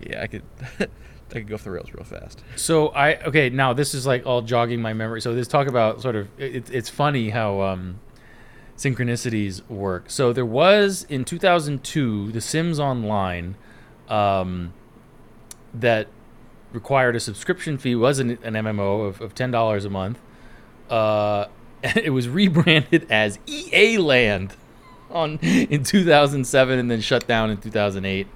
yeah, 0.00 0.22
I 0.22 0.26
could, 0.26 0.42
I 0.80 0.86
could 1.28 1.48
go 1.48 1.54
off 1.54 1.64
the 1.64 1.70
rails 1.70 1.92
real 1.92 2.04
fast. 2.04 2.42
So 2.56 2.88
I 2.88 3.16
okay 3.22 3.50
now 3.50 3.72
this 3.72 3.94
is 3.94 4.06
like 4.06 4.26
all 4.26 4.42
jogging 4.42 4.80
my 4.80 4.92
memory. 4.92 5.20
So 5.20 5.34
this 5.34 5.48
talk 5.48 5.66
about 5.66 6.02
sort 6.02 6.16
of 6.16 6.28
it, 6.38 6.70
it's 6.70 6.88
funny 6.88 7.30
how 7.30 7.60
um, 7.60 8.00
synchronicities 8.76 9.68
work. 9.68 10.10
So 10.10 10.32
there 10.32 10.46
was 10.46 11.06
in 11.08 11.24
2002 11.24 12.32
The 12.32 12.40
Sims 12.40 12.78
Online 12.78 13.56
um, 14.08 14.72
that 15.72 16.08
required 16.72 17.16
a 17.16 17.20
subscription 17.20 17.78
fee 17.78 17.94
was 17.94 18.18
an, 18.18 18.30
an 18.42 18.54
MMO 18.54 19.06
of, 19.06 19.20
of 19.20 19.34
ten 19.34 19.50
dollars 19.50 19.84
a 19.84 19.90
month. 19.90 20.20
Uh, 20.90 21.46
it 21.82 22.10
was 22.12 22.28
rebranded 22.28 23.06
as 23.10 23.38
EA 23.46 23.98
Land. 23.98 24.56
On 25.14 25.38
in 25.42 25.84
2007 25.84 26.78
and 26.78 26.90
then 26.90 27.00
shut 27.00 27.26
down 27.26 27.50
in 27.50 27.56
2008. 27.58 28.26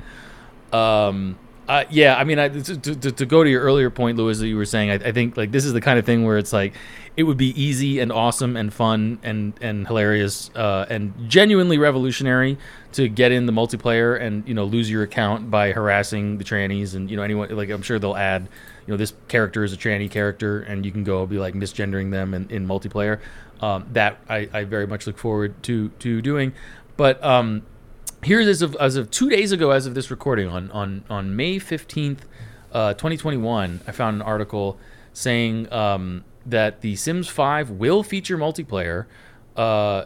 Um, 0.72 1.38
uh, 1.68 1.84
yeah, 1.90 2.16
I 2.16 2.24
mean, 2.24 2.38
I, 2.38 2.48
to, 2.48 2.94
to, 2.94 3.12
to 3.12 3.26
go 3.26 3.44
to 3.44 3.50
your 3.50 3.60
earlier 3.60 3.90
point, 3.90 4.16
Louis, 4.16 4.38
that 4.38 4.48
you 4.48 4.56
were 4.56 4.64
saying, 4.64 4.90
I, 4.90 4.94
I 4.94 5.12
think 5.12 5.36
like 5.36 5.50
this 5.50 5.66
is 5.66 5.74
the 5.74 5.82
kind 5.82 5.98
of 5.98 6.06
thing 6.06 6.24
where 6.24 6.38
it's 6.38 6.52
like 6.52 6.72
it 7.18 7.24
would 7.24 7.36
be 7.36 7.48
easy 7.60 7.98
and 7.98 8.10
awesome 8.10 8.56
and 8.56 8.72
fun 8.72 9.18
and 9.22 9.52
and 9.60 9.86
hilarious 9.86 10.50
uh, 10.54 10.86
and 10.88 11.12
genuinely 11.28 11.76
revolutionary 11.76 12.56
to 12.92 13.08
get 13.08 13.32
in 13.32 13.44
the 13.44 13.52
multiplayer 13.52 14.18
and 14.18 14.48
you 14.48 14.54
know 14.54 14.64
lose 14.64 14.88
your 14.88 15.02
account 15.02 15.50
by 15.50 15.72
harassing 15.72 16.38
the 16.38 16.44
trannies 16.44 16.94
and 16.94 17.10
you 17.10 17.16
know 17.16 17.22
anyone 17.22 17.54
like 17.54 17.70
I'm 17.70 17.82
sure 17.82 17.98
they'll 17.98 18.16
add 18.16 18.48
you 18.86 18.92
know 18.94 18.96
this 18.96 19.12
character 19.26 19.64
is 19.64 19.72
a 19.72 19.76
tranny 19.76 20.10
character 20.10 20.60
and 20.60 20.86
you 20.86 20.92
can 20.92 21.04
go 21.04 21.26
be 21.26 21.38
like 21.38 21.54
misgendering 21.54 22.12
them 22.12 22.32
in, 22.32 22.48
in 22.50 22.66
multiplayer. 22.66 23.20
Um, 23.60 23.86
that 23.92 24.18
I, 24.28 24.48
I 24.52 24.64
very 24.64 24.86
much 24.86 25.06
look 25.06 25.18
forward 25.18 25.62
to 25.64 25.88
to 26.00 26.22
doing, 26.22 26.52
but 26.96 27.22
um, 27.24 27.62
here 28.22 28.40
as 28.40 28.62
of 28.62 28.76
as 28.76 28.96
of 28.96 29.10
two 29.10 29.28
days 29.28 29.52
ago, 29.52 29.70
as 29.70 29.86
of 29.86 29.94
this 29.94 30.10
recording 30.10 30.48
on 30.48 30.70
on 30.70 31.04
on 31.10 31.34
May 31.34 31.58
fifteenth, 31.58 32.26
uh, 32.72 32.94
twenty 32.94 33.16
twenty 33.16 33.36
one, 33.36 33.80
I 33.86 33.92
found 33.92 34.16
an 34.16 34.22
article 34.22 34.78
saying 35.12 35.72
um, 35.72 36.24
that 36.46 36.80
the 36.80 36.96
Sims 36.96 37.28
Five 37.28 37.70
will 37.70 38.02
feature 38.02 38.38
multiplayer. 38.38 39.06
Uh, 39.56 40.04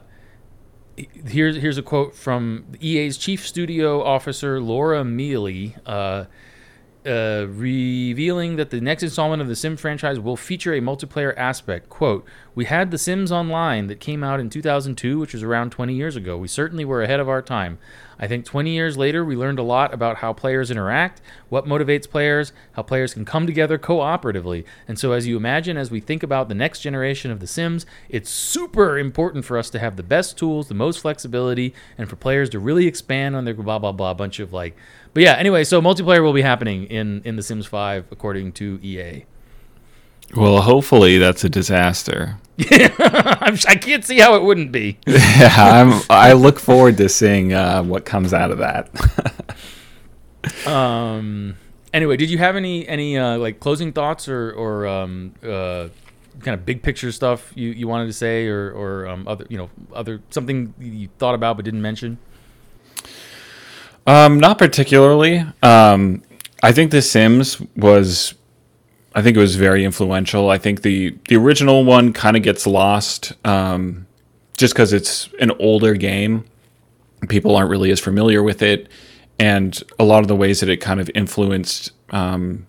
here's 0.97 1.57
here's 1.57 1.79
a 1.79 1.83
quote 1.83 2.15
from 2.15 2.65
EA's 2.81 3.17
chief 3.17 3.47
studio 3.47 4.03
officer 4.03 4.61
Laura 4.61 5.05
Miele. 5.05 5.73
Uh, 5.87 6.25
uh, 7.05 7.47
revealing 7.49 8.57
that 8.57 8.71
the 8.71 8.81
next 8.81 9.03
installment 9.03 9.43
of 9.43 9.49
the 9.49 9.57
Sim 9.57 9.77
franchise 9.77 10.21
will 10.21 10.37
feature 10.37 10.73
a 10.73 10.81
multiplayer 10.81 11.37
aspect. 11.37 11.89
Quote, 11.89 12.25
We 12.55 12.67
had 12.67 12.91
The 12.91 12.99
Sims 12.99 13.33
Online 13.33 13.89
that 13.89 13.99
came 13.99 14.23
out 14.23 14.39
in 14.39 14.49
2002, 14.49 15.19
which 15.19 15.33
was 15.33 15.43
around 15.43 15.71
20 15.71 15.95
years 15.95 16.15
ago. 16.15 16.37
We 16.37 16.49
certainly 16.49 16.85
were 16.85 17.03
ahead 17.03 17.21
of 17.21 17.29
our 17.29 17.43
time. 17.43 17.79
I 18.23 18.29
think 18.29 18.45
20 18.45 18.71
years 18.71 18.97
later, 18.97 19.25
we 19.25 19.35
learned 19.35 19.59
a 19.59 19.65
lot 19.65 19.93
about 19.93 20.19
how 20.19 20.33
players 20.33 20.71
interact, 20.71 21.21
what 21.49 21.65
motivates 21.65 22.09
players, 22.09 22.53
how 22.73 22.83
players 22.83 23.15
can 23.15 23.25
come 23.25 23.49
together 23.49 23.79
cooperatively. 23.79 24.65
And 24.87 24.97
so, 24.97 25.11
as 25.11 25.27
you 25.27 25.37
imagine, 25.37 25.77
as 25.77 25.91
we 25.91 25.99
think 25.99 26.23
about 26.23 26.49
the 26.49 26.55
next 26.55 26.83
generation 26.83 27.33
of 27.33 27.41
The 27.41 27.49
Sims, 27.49 27.85
it's 28.09 28.31
super 28.31 28.97
important 28.97 29.45
for 29.45 29.59
us 29.59 29.71
to 29.71 29.81
have 29.81 29.97
the 29.97 30.05
best 30.05 30.39
tools, 30.39 30.69
the 30.69 30.75
most 30.75 31.01
flexibility, 31.01 31.75
and 31.99 32.09
for 32.09 32.15
players 32.15 32.49
to 32.51 32.61
really 32.61 32.87
expand 32.87 33.35
on 33.35 33.45
their 33.45 33.55
blah, 33.55 33.81
blah, 33.81 33.91
blah, 33.91 34.15
bunch 34.15 34.39
of 34.39 34.53
like. 34.53 34.77
But 35.15 35.23
yeah, 35.23 35.35
anyway, 35.35 35.65
so 35.65 35.81
multiplayer 35.83 36.23
will 36.23 36.33
be 36.33 36.43
happening 36.43 36.85
in, 36.85 37.23
in 37.25 37.37
The 37.37 37.43
Sims 37.43 37.67
5, 37.67 38.07
according 38.11 38.53
to 38.53 38.79
EA. 38.83 39.25
Well, 40.35 40.63
hopefully 40.63 41.19
that's 41.19 41.45
a 41.45 41.51
disaster. 41.51 42.39
I'm, 42.71 43.59
I 43.69 43.77
can't 43.77 44.05
see 44.05 44.19
how 44.19 44.35
it 44.37 44.43
wouldn't 44.43 44.73
be. 44.73 44.99
yeah, 45.07 45.55
I'm. 45.59 46.01
I 46.09 46.33
look 46.33 46.59
forward 46.59 46.97
to 46.99 47.09
seeing 47.09 47.53
uh, 47.53 47.83
what 47.83 48.05
comes 48.05 48.33
out 48.33 48.51
of 48.51 48.59
that. 48.59 48.91
Um. 50.67 51.57
Anyway, 51.95 52.17
did 52.17 52.29
you 52.29 52.39
have 52.39 52.57
any 52.57 52.89
any 52.89 53.17
uh, 53.17 53.39
like 53.39 53.61
closing 53.61 53.93
thoughts 53.93 54.29
or 54.29 54.51
or 54.51 54.89
um 54.89 55.35
uh 55.41 55.89
kind 56.41 56.55
of 56.59 56.67
big 56.67 56.83
picture 56.83 57.13
stuff 57.13 57.53
you, 57.55 57.71
you 57.71 57.87
wanted 57.87 58.07
to 58.07 58.13
say 58.13 58.49
or 58.49 58.73
or 58.73 59.07
um 59.07 59.29
other 59.29 59.47
you 59.49 59.57
know 59.57 59.71
other 59.95 60.21
something 60.31 60.75
you 60.81 61.09
thought 61.19 61.37
about 61.37 61.55
but 61.55 61.65
didn't 61.65 61.83
mention? 61.83 62.19
Um, 64.07 64.41
not 64.41 64.59
particularly. 64.59 65.45
Um, 65.63 66.23
I 66.63 66.73
think 66.73 66.91
The 66.91 67.03
Sims 67.03 67.61
was, 67.77 68.35
I 69.15 69.23
think 69.23 69.37
it 69.37 69.41
was 69.41 69.57
very 69.57 69.85
influential. 69.85 70.51
I 70.51 70.59
think 70.59 70.83
the 70.83 71.17
the 71.29 71.37
original 71.37 71.85
one 71.85 72.13
kind 72.13 72.37
of 72.37 72.43
gets 72.43 72.67
lost, 72.67 73.33
um, 73.45 74.07
just 74.57 74.75
because 74.75 74.93
it's 74.93 75.29
an 75.41 75.53
older 75.59 75.95
game. 75.95 76.45
People 77.29 77.55
aren't 77.55 77.71
really 77.71 77.91
as 77.91 78.01
familiar 78.01 78.43
with 78.43 78.63
it, 78.63 78.89
and 79.39 79.81
a 79.99 80.05
lot 80.05 80.21
of 80.21 80.29
the 80.29 80.37
ways 80.37 80.61
that 80.61 80.69
it 80.69 80.79
kind 80.79 81.01
of 81.01 81.11
influenced, 81.15 81.93
um, 82.11 82.67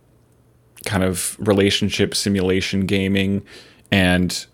kind 0.85 1.03
of 1.03 1.35
relationship 1.39 2.13
simulation 2.13 2.85
gaming, 2.85 3.43
and 3.91 4.45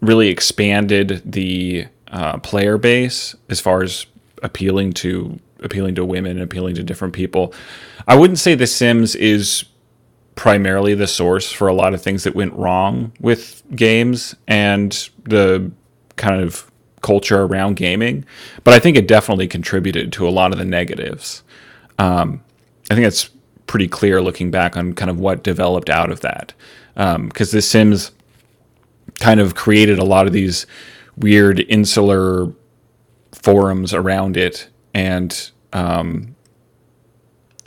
really 0.00 0.28
expanded 0.28 1.22
the 1.24 1.86
uh, 2.08 2.38
player 2.38 2.78
base 2.78 3.34
as 3.48 3.58
far 3.58 3.82
as 3.82 4.06
appealing 4.42 4.92
to 4.92 5.40
appealing 5.62 5.94
to 5.96 6.04
women, 6.04 6.40
appealing 6.40 6.74
to 6.76 6.82
different 6.82 7.14
people. 7.14 7.52
I 8.06 8.14
wouldn't 8.14 8.38
say 8.38 8.54
The 8.54 8.66
Sims 8.66 9.14
is 9.14 9.64
primarily 10.34 10.94
the 10.94 11.06
source 11.06 11.50
for 11.50 11.66
a 11.66 11.74
lot 11.74 11.94
of 11.94 12.00
things 12.00 12.24
that 12.24 12.34
went 12.34 12.52
wrong 12.54 13.12
with 13.20 13.62
games 13.74 14.36
and 14.46 15.08
the 15.24 15.70
kind 16.16 16.40
of 16.40 16.70
culture 17.00 17.42
around 17.42 17.76
gaming, 17.76 18.24
but 18.64 18.74
I 18.74 18.78
think 18.78 18.96
it 18.96 19.08
definitely 19.08 19.48
contributed 19.48 20.12
to 20.12 20.28
a 20.28 20.30
lot 20.30 20.52
of 20.52 20.58
the 20.58 20.64
negatives. 20.64 21.42
Um, 21.98 22.42
I 22.90 22.94
think 22.94 23.06
it's 23.06 23.30
pretty 23.66 23.88
clear 23.88 24.22
looking 24.22 24.50
back 24.50 24.76
on 24.76 24.94
kind 24.94 25.10
of 25.10 25.18
what 25.20 25.42
developed 25.42 25.90
out 25.90 26.10
of 26.10 26.20
that, 26.20 26.54
because 26.94 27.50
The 27.50 27.62
Sims 27.62 28.12
kind 29.20 29.40
of 29.40 29.54
created 29.54 29.98
a 29.98 30.04
lot 30.04 30.26
of 30.26 30.32
these 30.32 30.66
weird 31.16 31.60
insular 31.68 32.52
forums 33.32 33.92
around 33.92 34.36
it 34.36 34.68
and 34.94 35.50
um, 35.72 36.34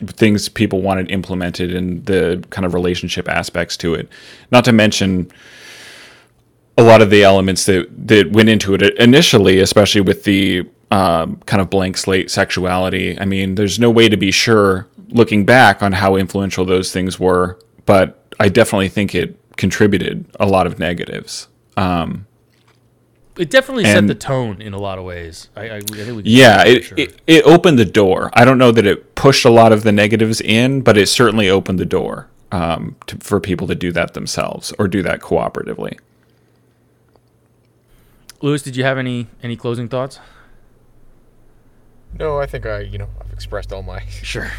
things 0.08 0.50
people 0.50 0.82
wanted 0.82 1.12
implemented 1.12 1.74
and 1.76 2.06
the 2.06 2.44
kind 2.50 2.66
of 2.66 2.74
relationship 2.74 3.28
aspects 3.28 3.78
to 3.78 3.94
it. 3.94 4.10
Not 4.52 4.66
to 4.66 4.72
mention 4.72 5.32
a 6.78 6.84
lot 6.84 7.02
of 7.02 7.10
the 7.10 7.24
elements 7.24 7.66
that 7.66 7.88
that 8.08 8.32
went 8.32 8.50
into 8.50 8.74
it 8.74 8.82
initially, 8.98 9.60
especially 9.60 10.02
with 10.02 10.24
the 10.24 10.68
um, 10.90 11.38
kind 11.46 11.62
of 11.62 11.70
blank 11.70 11.98
slate 11.98 12.30
sexuality. 12.30 13.18
I 13.20 13.26
mean, 13.26 13.56
there's 13.56 13.80
no 13.80 13.90
way 13.90 14.10
to 14.10 14.18
be 14.18 14.32
sure 14.32 14.88
looking 15.10 15.46
back 15.46 15.82
on 15.82 15.94
how 15.94 16.16
influential 16.16 16.66
those 16.66 16.92
things 16.92 17.20
were, 17.20 17.60
but 17.86 18.34
I 18.40 18.50
definitely 18.50 18.90
think 18.90 19.14
it 19.14 19.38
contributed 19.58 20.26
a 20.40 20.46
lot 20.46 20.68
of 20.68 20.80
negatives. 20.80 21.48
Um, 21.78 22.26
It 23.42 23.50
definitely 23.50 23.86
set 23.86 24.06
the 24.06 24.14
tone 24.14 24.62
in 24.62 24.74
a 24.74 24.78
lot 24.78 25.00
of 25.00 25.04
ways. 25.04 25.50
I, 25.56 25.62
I, 25.62 25.76
I 25.78 25.82
think 25.82 26.16
we 26.16 26.22
yeah, 26.26 26.64
it, 26.64 26.84
sure. 26.84 27.00
it 27.00 27.20
it 27.26 27.44
opened 27.44 27.80
the 27.80 27.86
door. 27.86 28.30
I 28.34 28.46
don't 28.46 28.60
know 28.60 28.72
that 28.72 28.86
it 28.86 29.16
pushed 29.16 29.46
a 29.46 29.50
lot 29.50 29.72
of 29.72 29.82
the 29.82 29.92
negatives 29.92 30.42
in, 30.42 30.82
but 30.82 30.96
it 30.96 31.08
certainly 31.08 31.50
opened 31.50 31.80
the 31.80 31.86
door 31.86 32.30
um, 32.52 32.98
to, 33.08 33.18
for 33.18 33.40
people 33.40 33.66
to 33.66 33.74
do 33.74 33.92
that 33.94 34.14
themselves 34.14 34.76
or 34.78 34.88
do 34.88 35.02
that 35.02 35.22
cooperatively. 35.22 35.98
Louis, 38.44 38.62
did 38.62 38.76
you 38.76 38.84
have 38.84 39.00
any 39.00 39.26
any 39.42 39.56
closing 39.56 39.90
thoughts? 39.90 40.20
No, 42.20 42.38
I 42.40 42.46
think 42.46 42.68
I, 42.68 42.82
you 42.82 43.00
know, 43.00 43.10
I've 43.20 43.34
expressed 43.34 43.74
all 43.74 43.82
my. 43.82 44.02
Sure. 44.22 44.52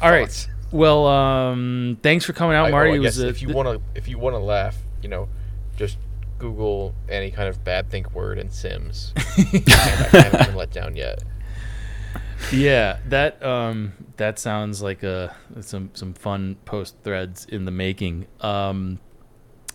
All 0.00 0.12
right. 0.12 0.48
Well, 0.70 1.08
um, 1.08 1.98
thanks 2.04 2.24
for 2.24 2.34
coming 2.34 2.56
out, 2.56 2.66
I, 2.66 2.70
Marty. 2.70 2.90
oh, 2.90 2.94
I 2.94 2.96
It 2.98 3.02
guess 3.02 3.16
was, 3.16 3.24
uh, 3.24 3.28
if 3.30 3.42
you 3.42 3.48
th- 3.48 3.56
want 3.56 3.68
to, 3.68 3.98
if 3.98 4.06
you 4.06 4.16
want 4.18 4.34
to 4.34 4.38
laugh, 4.38 4.76
you 5.02 5.08
know, 5.08 5.28
just 5.76 5.98
Google 6.44 6.94
any 7.08 7.30
kind 7.30 7.48
of 7.48 7.64
bad 7.64 7.90
think 7.90 8.14
word 8.14 8.38
in 8.38 8.50
Sims. 8.50 9.14
and 9.38 9.64
I 9.66 10.20
haven't 10.20 10.46
been 10.48 10.56
let 10.56 10.70
down 10.70 10.94
yet. 10.94 11.24
Yeah, 12.52 12.98
that 13.06 13.42
um, 13.42 13.94
that 14.18 14.38
sounds 14.38 14.82
like 14.82 15.02
a 15.02 15.34
some 15.60 15.88
some 15.94 16.12
fun 16.12 16.56
post 16.66 16.96
threads 17.02 17.46
in 17.46 17.64
the 17.64 17.70
making. 17.70 18.26
Um, 18.42 19.00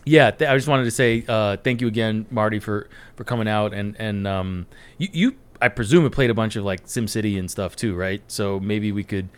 yeah, 0.05 0.29
th- 0.29 0.47
I 0.47 0.55
just 0.55 0.67
wanted 0.67 0.83
to 0.83 0.91
say 0.91 1.25
uh, 1.27 1.57
thank 1.57 1.81
you 1.81 1.87
again, 1.87 2.27
Marty, 2.29 2.59
for 2.59 2.87
for 3.15 3.23
coming 3.23 3.47
out 3.47 3.73
and 3.73 3.95
and 3.97 4.27
um, 4.27 4.67
you 4.99 5.07
you 5.11 5.35
I 5.59 5.69
presume 5.69 6.03
have 6.03 6.11
played 6.11 6.29
a 6.29 6.35
bunch 6.35 6.55
of 6.55 6.63
like 6.63 6.85
SimCity 6.85 7.39
and 7.39 7.49
stuff 7.49 7.75
too, 7.75 7.95
right? 7.95 8.21
So 8.27 8.59
maybe 8.59 8.91
we 8.91 9.03
could 9.03 9.29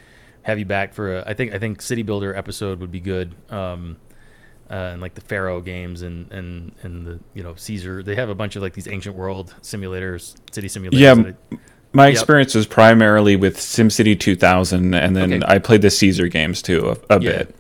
have 0.42 0.60
you 0.60 0.66
back 0.66 0.94
for 0.94 1.20
a 1.20 1.24
I 1.26 1.34
think 1.34 1.54
I 1.54 1.60
think 1.60 1.82
City 1.82 2.04
Builder 2.04 2.36
episode 2.36 2.82
would 2.82 2.92
be 2.92 3.00
good. 3.00 3.36
Um, 3.50 3.96
uh, 4.72 4.92
and 4.94 5.02
like 5.02 5.14
the 5.16 5.22
Pharaoh 5.22 5.60
games 5.62 6.02
and 6.02 6.32
and 6.32 6.72
and 6.84 7.06
the 7.06 7.20
you 7.34 7.44
know 7.44 7.54
Caesar, 7.56 8.02
they 8.02 8.16
have 8.16 8.30
a 8.30 8.36
bunch 8.36 8.56
of 8.56 8.62
like 8.62 8.74
these 8.74 8.88
ancient 8.88 9.16
world 9.16 9.54
simulators, 9.62 10.36
city 10.52 10.68
simulators. 10.68 11.00
Yeah, 11.00 11.14
I- 11.52 11.58
My 11.94 12.06
Yep. 12.08 12.14
experience 12.14 12.56
was 12.56 12.66
primarily 12.68 13.36
with 13.36 13.58
SimCity 13.58 14.18
2000, 14.18 14.94
and 14.96 15.14
then 15.14 15.34
Okay. 15.34 15.44
I 15.46 15.60
played 15.60 15.82
the 15.82 15.90
Caesar 15.90 16.30
games 16.30 16.62
too 16.62 16.96
a, 17.10 17.18
a 17.18 17.22
Yeah. 17.22 17.32
bit. 17.40 17.56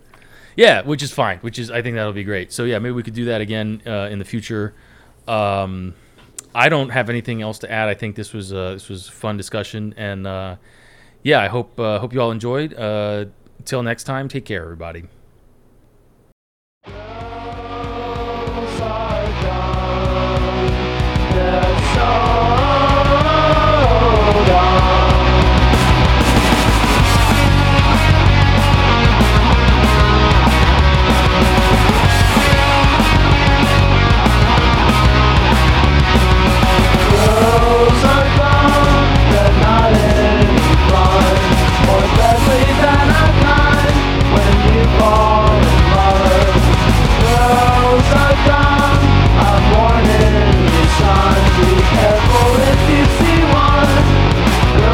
Yeah, 0.55 0.81
which 0.83 1.03
is 1.03 1.11
fine. 1.11 1.39
Which 1.39 1.59
is 1.59 1.69
I 1.69 1.81
think 1.81 1.95
that'll 1.97 2.13
be 2.13 2.23
great. 2.23 2.53
So 2.53 2.63
yeah, 2.63 2.79
maybe 2.79 2.93
we 2.93 3.03
could 3.03 3.13
do 3.13 3.25
that 3.25 3.41
again 3.41 3.81
uh, 3.85 4.07
in 4.09 4.19
the 4.19 4.25
future. 4.25 4.73
Um, 5.27 5.95
I 6.55 6.69
don't 6.69 6.89
have 6.89 7.09
anything 7.09 7.41
else 7.41 7.59
to 7.59 7.71
add. 7.71 7.89
I 7.89 7.93
think 7.93 8.15
this 8.15 8.31
was 8.33 8.53
uh, 8.53 8.73
this 8.73 8.87
was 8.89 9.09
a 9.09 9.11
fun 9.11 9.35
discussion, 9.37 9.93
and 9.97 10.25
uh, 10.25 10.55
yeah, 11.23 11.41
I 11.41 11.47
hope 11.47 11.77
uh, 11.79 11.99
hope 11.99 12.13
you 12.13 12.21
all 12.21 12.31
enjoyed. 12.31 12.73
Uh, 12.73 13.25
till 13.65 13.83
next 13.83 14.03
time, 14.05 14.27
take 14.29 14.45
care, 14.45 14.63
everybody. 14.63 15.03
Those 16.83 17.30